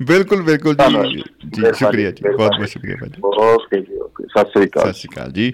[0.02, 4.66] ਬਿਲਕੁਲ ਬਿਲਕੁਲ ਜੀ। ਜੀ। ਸ਼ੁਕਰੀਆ ਜੀ। ਬਹੁਤ ਬਹੁਤ। ਸ਼ੁਕਰੀਆ ਭਾਜੀ। ਓਕੇ ਜੀ ਓਕੇ। ਸਤਿ ਸ੍ਰੀ
[4.66, 5.54] ਅਕਾਲ। ਸਤਿ ਸ਼੍ਰੀ ਅਕਾਲ ਜੀ।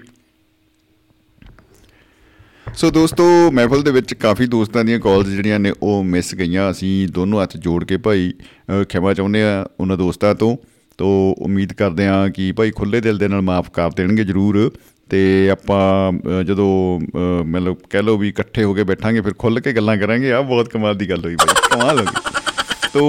[2.74, 7.08] ਸੋ ਦੋਸਤੋ ਮਹਿਫਲ ਦੇ ਵਿੱਚ ਕਾਫੀ ਦੋਸਤਾਂ ਦੀਆਂ ਕਾਲਸ ਜਿਹੜੀਆਂ ਨੇ ਉਹ ਮਿਸ ਗਈਆਂ। ਅਸੀਂ
[7.08, 8.32] ਦੋਨੋਂ ਹੱਥ ਜੋੜ ਕੇ ਭਾਈ
[8.88, 10.56] ਖਿਮਾ ਚਾਹੁੰਦੇ ਆ ਉਹਨਾਂ ਦੋਸਤਾਂ ਤੋਂ।
[10.98, 14.72] ਤੋ ਉਮੀਦ ਕਰਦੇ ਆ ਕਿ ਭਾਈ ਖੁੱਲੇ ਦਿਲ ਦੇ ਨਾਲ ਮਾਫ ਕਰ ਦੇਣਗੇ ਜਰੂਰ।
[15.10, 19.60] ਤੇ ਆਪਾਂ ਅ, ਜਦੋਂ ਅ, ਮਤਲਬ ਕਹਿ ਲਓ ਵੀ ਇਕੱਠੇ ਹੋ ਕੇ ਬੈਠਾਂਗੇ ਫਿਰ ਖੁੱਲ
[19.60, 23.04] ਕੇ ਗੱਲਾਂ ਕਰਾਂਗੇ ਆ ਬਹੁਤ ਕਮਾਲ ਦੀ ਗੱਲ ਹੋਈ ਭਾਈ ਕਮਾਲ ਹੋ ਗਈ ਤੋ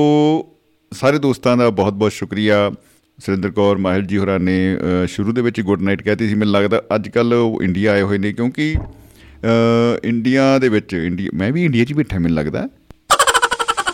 [0.94, 2.72] ਸਾਰੇ ਦੋਸਤਾਂ ਦਾ ਬਹੁਤ ਬਹੁਤ ਸ਼ੁਕਰੀਆ।
[3.20, 6.54] ਸੁਰਿੰਦਰ ਕੌਰ ਮਾਹਿਲ ਜੀ ਹੋਰਾਂ ਨੇ ਅ, ਸ਼ੁਰੂ ਦੇ ਵਿੱਚ ਗੁੱਡ ਨਾਈਟ ਕਹਿਤੀ ਸੀ। ਮੈਨੂੰ
[6.54, 11.52] ਲੱਗਦਾ ਅੱਜ ਕੱਲ ਉਹ ਇੰਡੀਆ ਆਏ ਹੋਏ ਨੇ ਕਿਉਂਕਿ ਅ, ਇੰਡੀਆ ਦੇ ਵਿੱਚ ਇੰਡੀਆ ਮੈਂ
[11.52, 12.68] ਵੀ ਇੰਡੀਆ 'ਚ ਹੀ ਬੈਠਾ ਮੈਨੂੰ ਲੱਗਦਾ।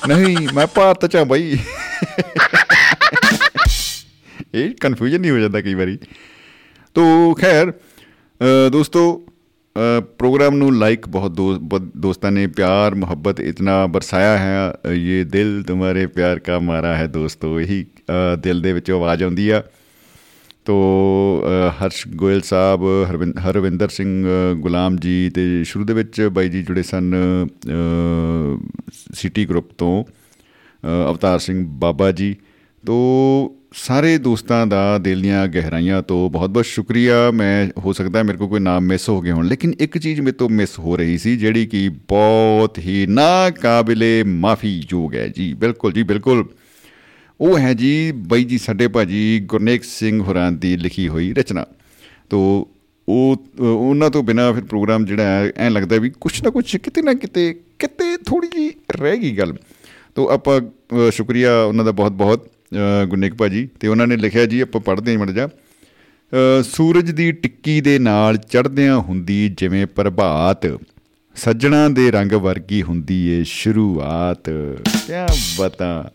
[0.08, 1.58] ਨਹੀਂ ਮੈਂ ਭਾਰਤ 'ਚ ਆ ਬਾਈ।
[4.56, 5.98] ਇਹ ਕਨਫਿਊਜ਼ਨ ਨਹੀਂ ਹੋ ਜਾਂਦਾ ਕਈ ਵਾਰੀ।
[6.94, 7.74] ਤੋ ਖੈਰ ਅ,
[8.72, 9.22] ਦੋਸਤੋ
[10.18, 11.32] ਪ੍ਰੋਗਰਾਮ ਨੂੰ ਲਾਈਕ ਬਹੁਤ
[11.98, 17.60] ਦੋਸਤਾਂ ਨੇ, ਪਿਆਰ, ਮੁਹੱਬਤ ਇਤਨਾ ਬਰਸਾਇਆ ਹੈ ਇਹ ਦਿਲ ਤੁਹਾਰੇ ਪਿਆਰ ਕਾ ਮਾਰਾ ਹੈ ਦੋਸਤੋ,
[17.60, 17.86] ਇਹੀ
[18.44, 19.62] ਦਿਲ ਦੇ ਵਿੱਚ ਆਵਾਜ਼ ਆਉਂਦੀ ਆ।
[20.66, 20.76] ਤੋ
[21.82, 22.84] ਹਰਸ਼ ਗੋਇਲ ਸਾਹਿਬ
[23.50, 27.16] ਹਰਵਿੰਦਰ ਸਿੰਘ ਗੁਲਾਮ ਜੀ ਤੇ ਸ਼ੁਰੂ ਦੇ ਵਿੱਚ ਬਾਈ ਜੀ ਜੁੜੇ ਸਨ
[29.14, 30.04] ਸਿਟੀ ਗਰੁੱਪ ਤੋਂ
[31.10, 32.36] ਅਵਤਾਰ ਸਿੰਘ ਬਾਬਾ ਜੀ।
[32.84, 32.96] ਤੋ
[33.74, 38.60] ਸਾਰੇ ਦੋਸਤਾਂ ਦਾ ਦਿਲ ਦੀਆਂ ਗਹਿਰਾਈਆਂ ਤੋਂ ਬਹੁਤ-ਬਹੁਤ ਸ਼ੁਕਰੀਆ। ਮੈਂ ਹੋ ਸਕਦਾ ਮੇਰੇ ਕੋਲ ਕੋਈ
[38.60, 41.66] ਨਾਮ ਮਿਸ ਹੋ ਗਏ ਹੋਣ ਲੇਕਿਨ ਇੱਕ ਚੀਜ਼ ਮੇਰੇ ਤੋਂ ਮਿਸ ਹੋ ਰਹੀ ਸੀ ਜਿਹੜੀ
[41.66, 46.46] ਕਿ ਬਹੁਤ ਹੀ ਨਾਕਾਬਿਲੇ ਮਾਫੀ ਯੋਗ ਹੈ। ਜੀ ਬਿਲਕੁਲ ਜੀ ਬਿਲਕੁਲ।
[47.42, 51.66] ਉਹ ਹੈ ਜੀ ਬਾਈ ਜੀ ਸਾਡੇ ਭਾਜੀ ਗੁਰਨੇਕ ਸਿੰਘ ਹੋਰਾਂ ਦੀ ਲਿਖੀ ਹੋਈ ਰਚਨਾ।
[52.30, 52.68] ਤੋ
[53.10, 56.76] ਉਹ ਅ, ਉਹਨਾਂ ਤੋਂ ਬਿਨਾ ਫਿਰ ਪ੍ਰੋਗਰਾਮ ਜਿਹੜਾ ਹੈ ਐਂ ਲੱਗਦਾ ਵੀ ਕੁਛ ਨਾ ਕੁਛ
[56.76, 59.56] ਕਿਤੇ ਨਾ ਕਿਤੇ ਕਿਤੇ ਥੋੜੀ ਜੀ ਰਹਿ ਗਈ ਗੱਲ।
[60.16, 62.53] ਤੋ ਆਪਾਂ ਅ, ਸ਼ੁਕਰੀਆ ਉਹਨਾਂ ਦਾ ਬਹੁਤ ਬਹੁਤ ਅ,
[63.08, 67.32] ਗੁਰਨੇਕ ਭਾਜੀ ਤੇ ਉਹਨਾਂ ਨੇ ਲਿਖਿਆ ਜੀ ਆਪਾਂ ਪੜ੍ਹਦੇ ਹਾਂ ਮੜ ਜਾ ਅ, ਸੂਰਜ ਦੀ
[67.32, 70.80] ਟਿੱਕੀ ਦੇ ਨਾਲ ਚੜ੍ਹਦਿਆਂ ਹੁੰਦੀ ਜਿਵੇਂ ਪ੍ਰਭਾਤ
[71.36, 74.50] ਸੱਜਣਾ ਦੇ ਰੰਗ ਵਰਗੀ ਹੁੰਦੀ ਏ ਸ਼ੁਰੂਆਤ।
[75.08, 75.28] ਕਿਆ
[75.58, 76.12] ਬਤਾ।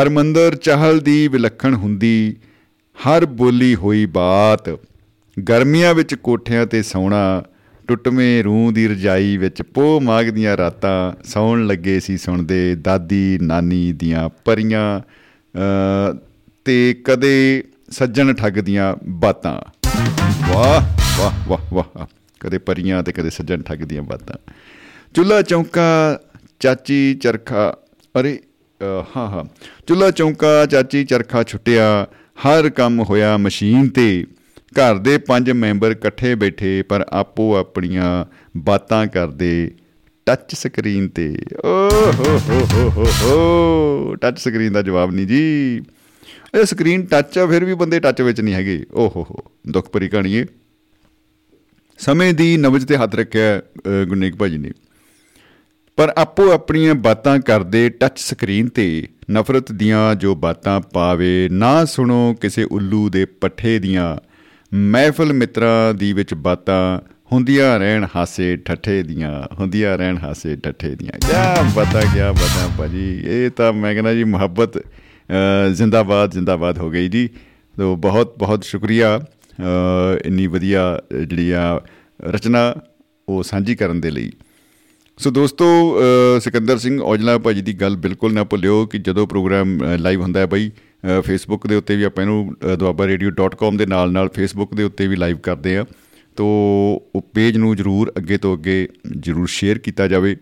[0.00, 2.36] ਹਰਮੰਦਰ ਚਾਹਲ ਦੀ ਵਿਲੱਖਣ ਹੁੰਦੀ
[2.96, 4.78] ਹਰ ਬੋਲੀ ਹੋਈ ਬਾਤ।
[5.48, 7.42] ਗਰਮੀਆਂ ਵਿੱਚ ਕੋਠਿਆਂ ਤੇ ਸੌਣਾ
[7.88, 13.92] ਟੁੱਟਵੇਂ ਰੂਹ ਦੀ ਰਜਾਈ ਵਿੱਚ ਪੋ ਮਾਗ ਦੀਆਂ ਰਾਤਾਂ ਸੌਣ ਲੱਗੇ ਸੀ ਸੁਣਦੇ ਦਾਦੀ ਨਾਨੀ
[13.92, 15.02] ਦੀਆਂ ਪਰੀਆਂ। ਅ,
[16.64, 19.60] ਤੇ ਕਦੇ ਸੱਜਣ ਠੱਗ ਦੀਆਂ ਬਾਤਾਂ।
[20.54, 20.82] ਵਾਹ
[21.18, 22.06] ਵਾਹ ਵਾਹ ਵਾਹ।
[22.40, 24.52] ਕਦੇ ਪਰੀਆਂ ਤੇ ਕਦੇ ਸੱਜਣ ਠੱਗ ਦੀਆਂ ਬਾਤਾਂ।
[25.14, 26.20] ਚੁੱਲਾ ਚੌਂਕਾ
[26.60, 27.76] ਚਾਚੀ ਚਰਖਾ
[28.20, 28.40] ਅਰੇ
[28.80, 29.44] ਅ, ਹਾਂ ਹਾਂ।
[29.86, 32.06] ਚੁੱਲਾ ਚੌਂਕਾ ਚਾਚੀ ਚਰਖਾ ਛੁੱਟਿਆ
[32.46, 34.26] ਹਰ ਕੰਮ ਹੋਇਆ ਮਸ਼ੀਨ ਤੇ।
[34.72, 38.24] ਘਰ ਦੇ ਪੰਜ ਮੈਂਬਰ ਇਕੱਠੇ ਬੈਠੇ ਪਰ ਆਪੋ ਆਪਣੀਆਂ
[38.56, 39.70] ਬਾਤਾਂ ਕਰਦੇ।
[40.26, 41.68] ਟੱਚ ਸਕਰੀਨ ਤੇ। ਓ
[42.12, 45.76] ਹੋ ਹੋ ਹੋ ਹੋ ਹੋ। ਟੱਚ ਸਕਰੀਨ ਦਾ ਜਵਾਬ ਨਹੀਂ ਜੀ।
[46.60, 49.36] ਇਹ ਸਕਰੀਨ ਟੱਚ ਆ ਫਿਰ ਵੀ ਬੰਦੇ ਟੱਚ ਵਿੱਚ ਨਹੀਂ ਹੈਗੇ। ਓ ਹੋ ਹੋ।
[49.68, 50.46] ਦੁੱਖ ਭਰੀ ਕਹਾਣੀ ਏ।
[51.98, 54.70] ਸਮੇਂ ਦੀ ਨਬਜ ਤੇ ਹੱਥ ਰੱਖਿਆ ਅ, ਗੁਰਨੇਕ ਭਾਜੀ ਨੇ।
[55.96, 62.34] ਪਰ ਆਪੋ ਆਪਣੀਆਂ ਬਾਤਾਂ ਕਰਦੇ ਟੱਚ ਸਕਰੀਨ ਤੇ ਨਫ਼ਰਤ ਦੀਆਂ ਜੋ ਬਾਤਾਂ ਪਾਵੇ ਨਾ ਸੁਣੋ
[62.40, 64.16] ਕਿਸੇ ਉੱਲੂ ਦੇ ਪੱਠੇ ਦੀਆਂ।
[64.74, 67.00] ਮਹਿਫਲ ਮਿੱਤਰਾਂ ਦੀ ਵਿੱਚ ਬਾਤਾਂ
[67.32, 69.30] ਹੁੰਦੀਆਂ ਰਹਿਣ ਹਾਸੇ ਠੱਠੇ ਦੀਆਂ
[69.60, 74.24] ਹੁੰਦੀਆਂ ਰਹਿਣ ਹਾਸੇ ਠੱਠੇ ਦੀਆਂ। ਕਿਆ ਬਤਾ ਕਿਆ ਬਤਾ ਭਾਜੀ ਇਹ ਤਾਂ ਮੈਂ ਕਹਿੰਦਾ ਜੀ
[74.24, 74.82] ਮੁਹੱਬਤ ਅ,
[75.74, 77.28] ਜ਼ਿੰਦਾਬਾਦ ਜ਼ਿੰਦਾਬਾਦ ਹੋ ਗਈ ਜੀ।
[77.76, 81.80] ਤੋ ਬਹੁਤ ਬਹੁਤ ਸ਼ੁਕਰੀਆ ਅ, ਇੰਨੀ ਵਧੀਆ ਅ, ਜਿਹੜੀ ਆ
[82.24, 82.74] ਰਚਨਾ
[83.28, 84.32] ਉਹ ਸਾਂਝੀ ਕਰਨ ਦੇ ਲਈ।
[85.18, 85.64] ਸੋ ਦੋਸਤੋ
[86.00, 90.40] ਅ, ਸਿਕੰਦਰ ਸਿੰਘ ਔਜਲਾ ਭਾਜੀ ਦੀ ਗੱਲ ਬਿਲਕੁਲ ਨਾ ਭੁੱਲਿਓ ਕਿ ਜਦੋਂ ਪ੍ਰੋਗਰਾਮ ਲਾਈਵ ਹੁੰਦਾ
[90.40, 90.70] ਹੈ ਬਈ
[91.22, 95.36] ਫੇਸਬੁੱਕ ਦੇ ਉੱਤੇ ਵੀ ਆਪਾਂ ਇਹਨੂੰ ਦੁਆਬਾਰੇਡੀਓ.com ਦੇ ਨਾਲ ਨਾਲ ਫੇਸਬੁੱਕ ਦੇ ਉੱਤੇ ਵੀ ਲਾਈਵ
[95.38, 95.84] ਕਰਦੇ ਆ
[96.36, 96.44] ਤੋ
[97.16, 100.36] ਉਹ ਪੇਜ ਨੂੰ ਜਰੂਰ ਅੱਗੇ ਤੋਂ ਅੱਗੇ ਜਰੂਰ ਸ਼ੇਅਰ ਕੀਤਾ ਜਾਵੇ।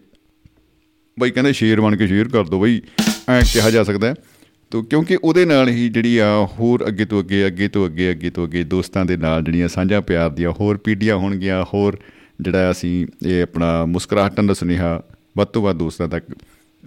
[1.20, 2.80] ਬਈ ਕਹਿੰਦੇ ਸ਼ੇਅਰ ਬਣ ਕੇ ਸ਼ੇਅਰ ਕਰ ਦਿਓ ਬਈ
[3.28, 4.14] ਐ ਕਿਹਾ ਜਾ ਸਕਦਾ ਹੈ।
[4.70, 8.30] ਤੋ ਕਿਉਂਕਿ ਉਹਦੇ ਨਾਲ ਹੀ ਜਿਹੜੀ ਆ ਹੋਰ ਅੱਗੇ ਤੋਂ ਅੱਗੇ ਅੱਗੇ ਤੋਂ ਅੱਗੇ ਅੱਗੇ
[8.30, 11.98] ਤੋਂ ਅੱਗੇ ਦੋਸਤਾਂ ਦੇ ਨਾਲ ਜਿਹੜੀਆਂ ਸਾਂਝਾਂ ਪਿਆਰ ਦੀਆਂ ਹੋਰ ਪੀੜ੍ਹੀਆਂ ਹੋਣਗੀਆਂ ਹੋਰ
[12.40, 15.02] ਜਿਹੜਾ ਅਸੀਂ ਇਹ ਆਪਣਾ ਮੁਸਕਰਾਹਟਾਂ ਦਾ ਸੁਨੇਹਾ
[15.36, 16.26] ਵੱਧ ਤੋਂ ਵੱਧ ਦੋਸਤਾਂ ਤੱਕ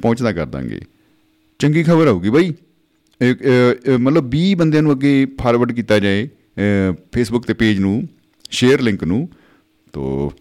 [0.01, 0.81] ਪਹੁੰਚਦਾ ਕਰ ਦਾਂਗੇ।
[1.59, 2.53] ਚੰਗੀ ਖਬਰ ਆਊਗੀ ਬਈ।
[3.21, 3.35] ਇਹ, ਅ,
[3.87, 6.29] ਅ, ਮਤਲਬ 20 ਬੰਦਿਆਂ ਨੂੰ ਅੱਗੇ ਫਾਰਵਰਡ ਕੀਤਾ ਜਾਏ
[7.11, 8.07] ਫੇਸਬੁੱਕ ਤੇ ਪੇਜ ਨੂੰ।
[8.53, 9.29] ਸ਼ੇਅਰ ਲਿੰਕ ਨੂੰ
[9.93, 10.33] ਤੋ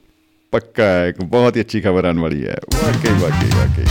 [0.52, 3.84] ਪੱਕਾ ਹੈ, ਇੱਕ ਬਹੁਤ ਹੀ ਅੱਛੀ ਖਬਰ ਆਉਣ ਵਾਲੀ ਹੈ। ਵਾਕਈ ਵਾਕਈ ਵਾਕਈ।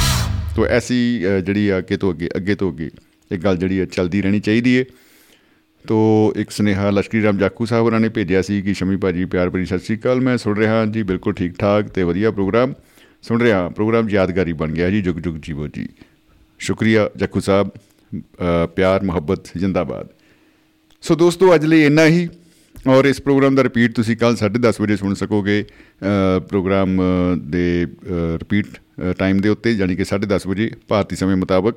[0.55, 2.89] ਤੋ ਐਸੀ ਅ, ਜਿਹੜੀ ਆ ਅੱਗੇ ਤੋਂ ਅੱਗੇ ਅੱਗੇ ਤੋਂ ਅੱਗੇ
[3.31, 4.83] ਇਹ ਗੱਲ ਜਿਹੜੀ ਹੈ ਚੱਲਦੀ ਰਹਿਣੀ ਚਾਹੀਦੀ ਹੈ
[5.87, 9.49] ਤੋ ਇੱਕ ਸੁਨੇਹਾ ਲਸ਼ਕਰੀ ਰਾਮ ਜਾਖੂ ਸਾਹਿਬ ਉਹਨਾਂ ਨੇ ਭੇਜਿਆ ਸੀ ਕਿ ਸ਼ਮੀ ਭਾਜੀ ਪਿਆਰ
[9.49, 12.73] ਭਰੀ ਸਤਿ ਸ਼੍ਰੀ ਅਕਾਲ ਮੈਂ ਸੁਣ ਰਿਹਾ ਜੀ ਬਿਲਕੁਲ ਠੀਕ ਠਾਕ ਤੇ ਵਧੀਆ ਪ੍ਰੋਗਰਾਮ।
[13.21, 15.87] ਸੁਣ ਰਿਹਾ ਪ੍ਰੋਗਰਾਮ ਯਾਦਗਾਰੀ ਬਣ ਗਿਆ ਜੀ ਜੁਗ ਜੁਗ ਜੀਵੋ ਜੀ।
[16.59, 20.07] ਸ਼ੁਕਰੀਆ ਜਾਖੂ ਸਾਹਿਬ ਅ, ਪਿਆਰ ਮੁਹੱਬਤ ਜ਼ਿੰਦਾਬਾਦ।
[21.01, 22.27] ਸੋ ਦੋਸਤੋ ਅੱਜ ਲਈ ਇੰਨਾ ਹੀ।
[22.87, 27.85] ਔਰ ਇਸ ਪ੍ਰੋਗਰਾਮ ਦਾ ਰਿਪੀਟ ਤੁਸੀਂ ਕੱਲ 10:30 ਵਜੇ ਸੁਣ ਸਕੋਗੇ ਅ, ਪ੍ਰੋਗਰਾਮ ਅ, ਦੇ
[28.39, 28.67] ਰਿਪੀਟ
[29.17, 31.75] ਟਾਈਮ ਦੇ ਉੱਤੇ ਯਾਨੀ ਕਿ 10:30 ਵਜੇ ਭਾਰਤੀ ਸਮੇਂ ਮੁਤਾਬਕ।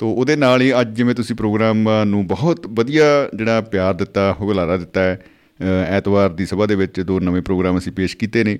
[0.00, 3.04] ਤੋ ਉਹਦੇ ਨਾਲ ਹੀ ਅੱਜ ਜਿਵੇਂ ਤੁਸੀਂ ਪ੍ਰੋਗਰਾਮ ਨੂੰ ਬਹੁਤ ਵਧੀਆ
[3.34, 5.14] ਜਿਹੜਾ ਪਿਆਰ ਦਿੱਤਾ ਹੁਗਲਾਰਾ ਦਿੱਤਾ ਹੈ
[5.60, 8.58] ਅ, ਐਤਵਾਰ ਦੀ ਸਭਾ ਦੇ ਵਿੱਚ ਦੋ ਨਵੇਂ ਪ੍ਰੋਗਰਾਮ ਅਸੀਂ ਪੇਸ਼ ਕੀਤੇ ਨੇ।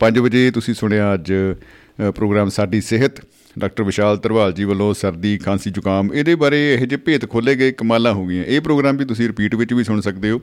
[0.00, 3.20] 5 ਵਜੇ ਤੁਸੀਂ ਸੁਣਿਆ ਅੱਜ ਅ, ਪ੍ਰੋਗਰਾਮ ਸਾਡੀ ਸਿਹਤ
[3.58, 7.72] ਡਾਕਟਰ ਵਿਸ਼ਾਲ ਤਰਵਾਲ ਜੀ ਵੱਲੋਂ ਸਰਦੀ ਖਾਂਸੀ ਜ਼ੁਕਾਮ ਇਹਦੇ ਬਾਰੇ ਇਹੋ ਜਿਹੇ ਭੇਤ ਖੋਲੇ ਗਏ
[7.72, 10.40] ਕਮਾਲਾਂ ਹੋ ਗਈਆਂ। ਇਹ ਪ੍ਰੋਗਰਾਮ ਵੀ ਤੁਸੀਂ ਰਿਪੀਟ ਵਿੱਚ ਵੀ ਸੁਣ ਸਕਦੇ ਹੋ।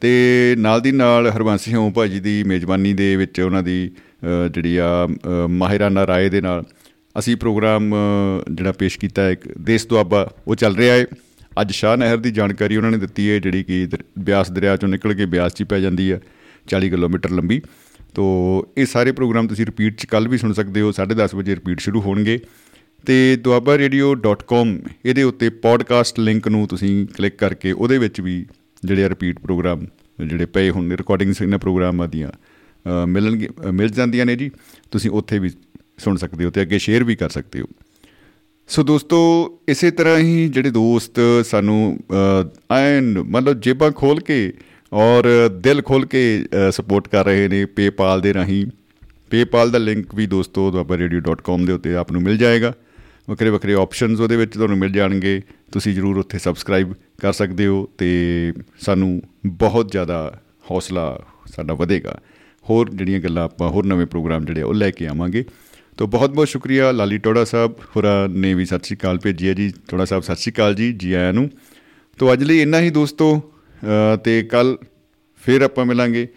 [0.00, 3.90] ਤੇ ਨਾਲ ਦੀ ਨਾਲ ਹਰਬੰਸ ਸਿੰਘ ਭਾਜੀ ਦੀ ਮੇਜ਼ਬਾਨੀ ਦੇ ਵਿੱਚ ਉਹਨਾਂ ਦੀ
[4.24, 6.64] ਅ, ਜਿਹੜੀ ਆ ਅ, ਮਾਹਿਰਾਨਾ ਰਾਏ ਦੇ ਨਾਲ
[7.18, 11.06] ਅਸੀਂ ਪ੍ਰੋਗਰਾਮ ਅ, ਜਿਹੜਾ ਪੇਸ਼ ਕੀਤਾ ਹੈ ਇੱਕ ਦੇਸ਼ ਦੁਆਬਾ ਉਹ ਚੱਲ ਰਿਹਾ ਹੈ
[11.60, 14.88] ਅੱਜ ਸ਼ਾਹ ਨਹਿਰ ਦੀ ਜਾਣਕਾਰੀ ਉਹਨਾਂ ਨੇ ਦਿੱਤੀ ਹੈ ਜਿਹੜੀ ਕਿ ਦਰ- ਬਿਆਸ ਦਰਿਆ ਚੋਂ
[14.88, 16.20] ਨਿਕਲ ਕੇ ਬਿਆਸ 'ਚ ਹੀ ਪੈ ਜਾਂਦੀ ਹੈ
[16.66, 17.62] 40 ਕਿਲੋਮੀਟਰ ਲੰਬੀ।
[18.14, 21.80] ਤੋ ਇਹ ਸਾਰੇ ਪ੍ਰੋਗਰਾਮ ਤੁਸੀਂ ਰਿਪੀਟ 'ਚ ਕੱਲ ਵੀ ਸੁਣ ਸਕਦੇ ਹੋ 10:30 ਵਜੇ ਰਿਪੀਟ
[21.80, 22.38] ਸ਼ੁਰੂ ਹੋਣਗੇ।
[23.06, 28.46] ਤੇ duabarradio.com ਇਹਦੇ ਉੱਤੇ ਪੋਡਕਾਸਟ ਲਿੰਕ ਨੂੰ ਤੁਸੀਂ ਕਲਿੱਕ ਕਰਕੇ ਉਹਦੇ ਵਿੱਚ ਵੀ
[28.84, 29.86] ਜਿਹੜੇ ਰਿਪੀਟ ਪ੍ਰੋਗਰਾਮ
[30.26, 34.50] ਜਿਹੜੇ ਪਏ ਹੁਣ ਰਿਕਾਰਡਿੰਗਸ ਇਹਨਾਂ ਪ੍ਰੋਗਰਾਮਾਂ ਦੀਆਂ ਅ, ਮਿਲਣਗੇ ਅ, ਮਿਲ ਜਾਂਦੀਆਂ ਨੇ ਜੀ।
[34.90, 35.50] ਤੁਸੀਂ ਉੱਥੇ ਵੀ
[35.98, 37.66] ਸੁਣ ਸਕਦੇ ਹੋ ਤੇ ਅੱਗੇ ਸ਼ੇਅਰ ਵੀ ਕਰ ਸਕਦੇ ਹੋ।
[38.68, 39.18] ਸੋ ਦੋਸਤੋ
[39.68, 41.98] ਇਸੇ ਤਰ੍ਹਾਂ ਹੀ ਜਿਹੜੇ ਦੋਸਤ ਸਾਨੂੰ
[42.70, 44.52] ਅ, ਐਨ ਮਤਲਬ ਜੇਬਾਂ ਖੋਲ ਕੇ
[44.92, 48.66] ਔਰ ਦਿਲ ਖੋਲ ਕੇ ਸਪੋਰਟ ਕਰ ਰਹੇ ਨੇ ਪੇਪਾਲ ਦੇ ਰਾਹੀਂ।
[49.30, 52.72] ਪੇਪਾਲ ਦਾ ਲਿੰਕ ਵੀ ਦੋਸਤੋ duabarradio.com ਦੇ ਉੱਤੇ ਆਪ ਨੂੰ ਮਿਲ ਜਾਏਗਾ।
[53.30, 55.40] ਵੱਖਰੇ ਵੱਖਰੇ ਆਪਸ਼ਨਸ ਉਹਦੇ ਵਿੱਚ ਤੁਹਾਨੂੰ ਮਿਲ ਜਾਣਗੇ।
[55.72, 60.40] ਤੁਸੀਂ ਜਰੂਰ ਉੱਥੇ ਸਬਸਕ੍ਰਾਈਬ ਕਰ ਸਕਦੇ ਹੋ ਤੇ ਸਾਨੂੰ ਬਹੁਤ ਜ਼ਿਆਦਾ
[60.70, 62.18] ਹੌਸਲਾ ਸਾਡਾ ਵਧੇਗਾ।
[62.70, 65.44] ਹੋਰ ਜਿਹੜੀਆਂ ਗੱਲਾਂ ਆਪਾਂ ਹੋਰ ਨਵੇਂ ਪ੍ਰੋਗਰਾਮ ਜਿਹੜੇ ਆ ਉਹ ਲੈ ਕੇ ਆਵਾਂਗੇ।
[65.98, 69.54] ਤੋ ਬਹੁਤ ਬਹੁਤ ਸ਼ੁਕਰੀਆ ਲਾਲੀ ਟੋੜਾ ਸਾਹਿਬ। ਹੋਰਾਂ ਨੇ ਵੀ ਸਤਿ ਸ਼੍ਰੀ ਅਕਾਲ ਭੇਜੀ ਹੈ
[69.54, 71.50] ਜੀ। ਟੋੜਾ ਸਾਹਿਬ ਸਤਿ ਸ਼੍ਰੀ ਅਕਾਲ ਜੀ। ਜੀ ਆਇਆਂ ਨੂੰ।
[72.18, 73.51] ਤੋ ਅੱਜ ਲਈ ਇੰਨਾ ਹੀ ਦੋਸਤੋ। ਅ,
[74.24, 74.76] ਤੇ ਕੱਲ
[75.42, 76.28] ਫਿਰ ਆਪਾਂ ਮਿਲਾਂਗੇ।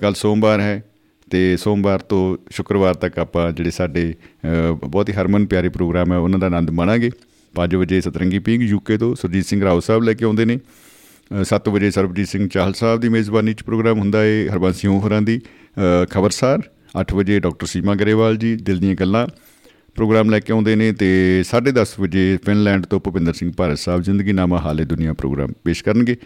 [0.00, 0.84] ਕੱਲ ਸੋਮਵਾਰ ਹੈ
[1.30, 6.16] ਤੇ ਸੋਮਵਾਰ ਤੋਂ ਸ਼ੁੱਕਰਵਾਰ ਤੱਕ ਆਪਾਂ ਜਿਹੜੇ ਸਾਡੇ ਅ, ਬਹੁਤ ਹੀ ਹਰਮਨ ਪਿਆਰੇ ਪ੍ਰੋਗਰਾਮ ਹੈ
[6.16, 7.10] ਉਹਨਾਂ ਦਾ ਆਨੰਦ ਮਾਣਾਂਗੇ।
[7.54, 10.58] 5 ਵਜੇ ਸਤਰੰਗੀ ਪਿੰਗ ਯੂਕੇ ਤੋਂ ਸੁਰਜੀਤ ਸਿੰਘ ਰਾਓ ਸਾਹਿਬ ਲੈ ਕੇ ਆਉਂਦੇ ਨੇ।
[11.44, 15.22] 7 ਵਜੇ ਸਰਬਜੀਤ ਸਿੰਘ ਚਾਹਲ ਸਾਹਿਬ ਦੀ ਮੇਜ਼ਬਾਨੀ 'ਚ ਪ੍ਰੋਗਰਾਮ ਹੁੰਦਾ ਹੈ ਹਰਬੰਸ ਸਿੰਘ ਹੋਰਾਂ
[15.22, 16.62] ਦੀ। ਅ, ਖਬਰਸਾਰ
[17.00, 19.26] 8 ਵਜੇ ਡਾਕਟਰ ਸੀਮਾ ਗਰੇਵਾਲ ਜੀ ਦਿਲ ਦੀਆਂ ਗੱਲਾਂ।
[19.94, 24.32] ਪ੍ਰੋਗਰਾਮ ਲੈ ਕੇ ਆਉਂਦੇ ਨੇ ਤੇ 10:30 ਵਜੇ ਫਿਨਲੈਂਡ ਤੋਂ ਭੁਪਿੰਦਰ ਸਿੰਘ ਭਾਰਤ ਸਾਹਿਬ ਜ਼ਿੰਦਗੀ
[24.32, 26.16] ਨਾਮਾ ਹਾਲੇ ਦੁਨੀਆ ਪ੍ਰੋਗਰਾਮ ਪੇਸ਼ ਕਰਨਗੇ।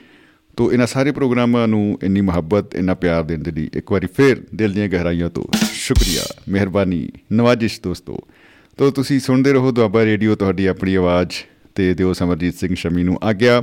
[0.56, 4.42] ਤੋ ਇਹਨਾਂ ਸਾਰੇ ਪ੍ਰੋਗਰਾਮਾਂ ਨੂੰ ਇੰਨੀ ਮੁਹੱਬਤ ਇੰਨਾ ਪਿਆਰ ਦੇਣ ਦੇ ਲਈ ਇੱਕ ਵਾਰੀ ਫੇਰ
[4.54, 8.18] ਦਿਲ ਦੀਆਂ ਗਹਿਰਾਈਆਂ ਤੋਂ ਸ਼ੁਕਰੀਆ ਮਿਹਰਬਾਨੀ ਨਵਾਜ਼ਿਸ਼ ਦੋਸਤੋ।
[8.76, 11.32] ਤੋ ਤੁਸੀਂ ਸੁਣਦੇ ਰਹੋ ਦੁਆਬਾ ਰੇਡੀਓ ਤੁਹਾਡੀ ਆਪਣੀ ਆਵਾਜ਼
[11.74, 13.62] ਤੇ ਦਿਓ ਸਮਰਜੀਤ ਸਿੰਘ ਸ਼ਮੀ ਨੂੰ ਆਗਿਆ।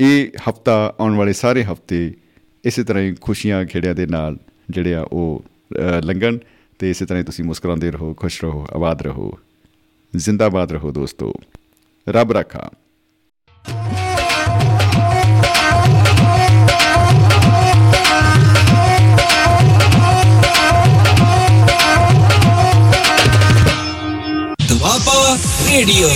[0.00, 2.14] ਇਹ ਹਫਤਾ ਆਉਣ ਵਾਲੇ ਸਾਰੇ ਹਫ਼ਤੇ
[2.64, 4.36] ਇਸੇ ਤਰ੍ਹਾਂ ਹੀ ਖੁਸ਼ੀਆਂ ਖੇੜਿਆਂ ਦੇ ਨਾਲ
[4.70, 5.44] ਜਿਹੜੇ ਆ ਉਹ
[5.76, 6.38] ਅ, ਲੰਘਣ
[6.78, 9.38] ਤੇ ਇਸੇ ਤਰ੍ਹਾਂ ਹੀ ਤੁਸੀਂ ਮੁਸਕਰਾਉਂਦੇ ਰਹੋ ਖੁਸ਼ ਰਹੋ ਆਬਾਦ ਰਹੋ।
[10.16, 11.34] ਜ਼ਿੰਦਾਬਾਦ ਰਹੋ ਦੋਸਤੋ।
[12.08, 12.70] ਰੱਬ ਰੱਖਾ।
[25.72, 26.08] ਰੇਡੀਓ।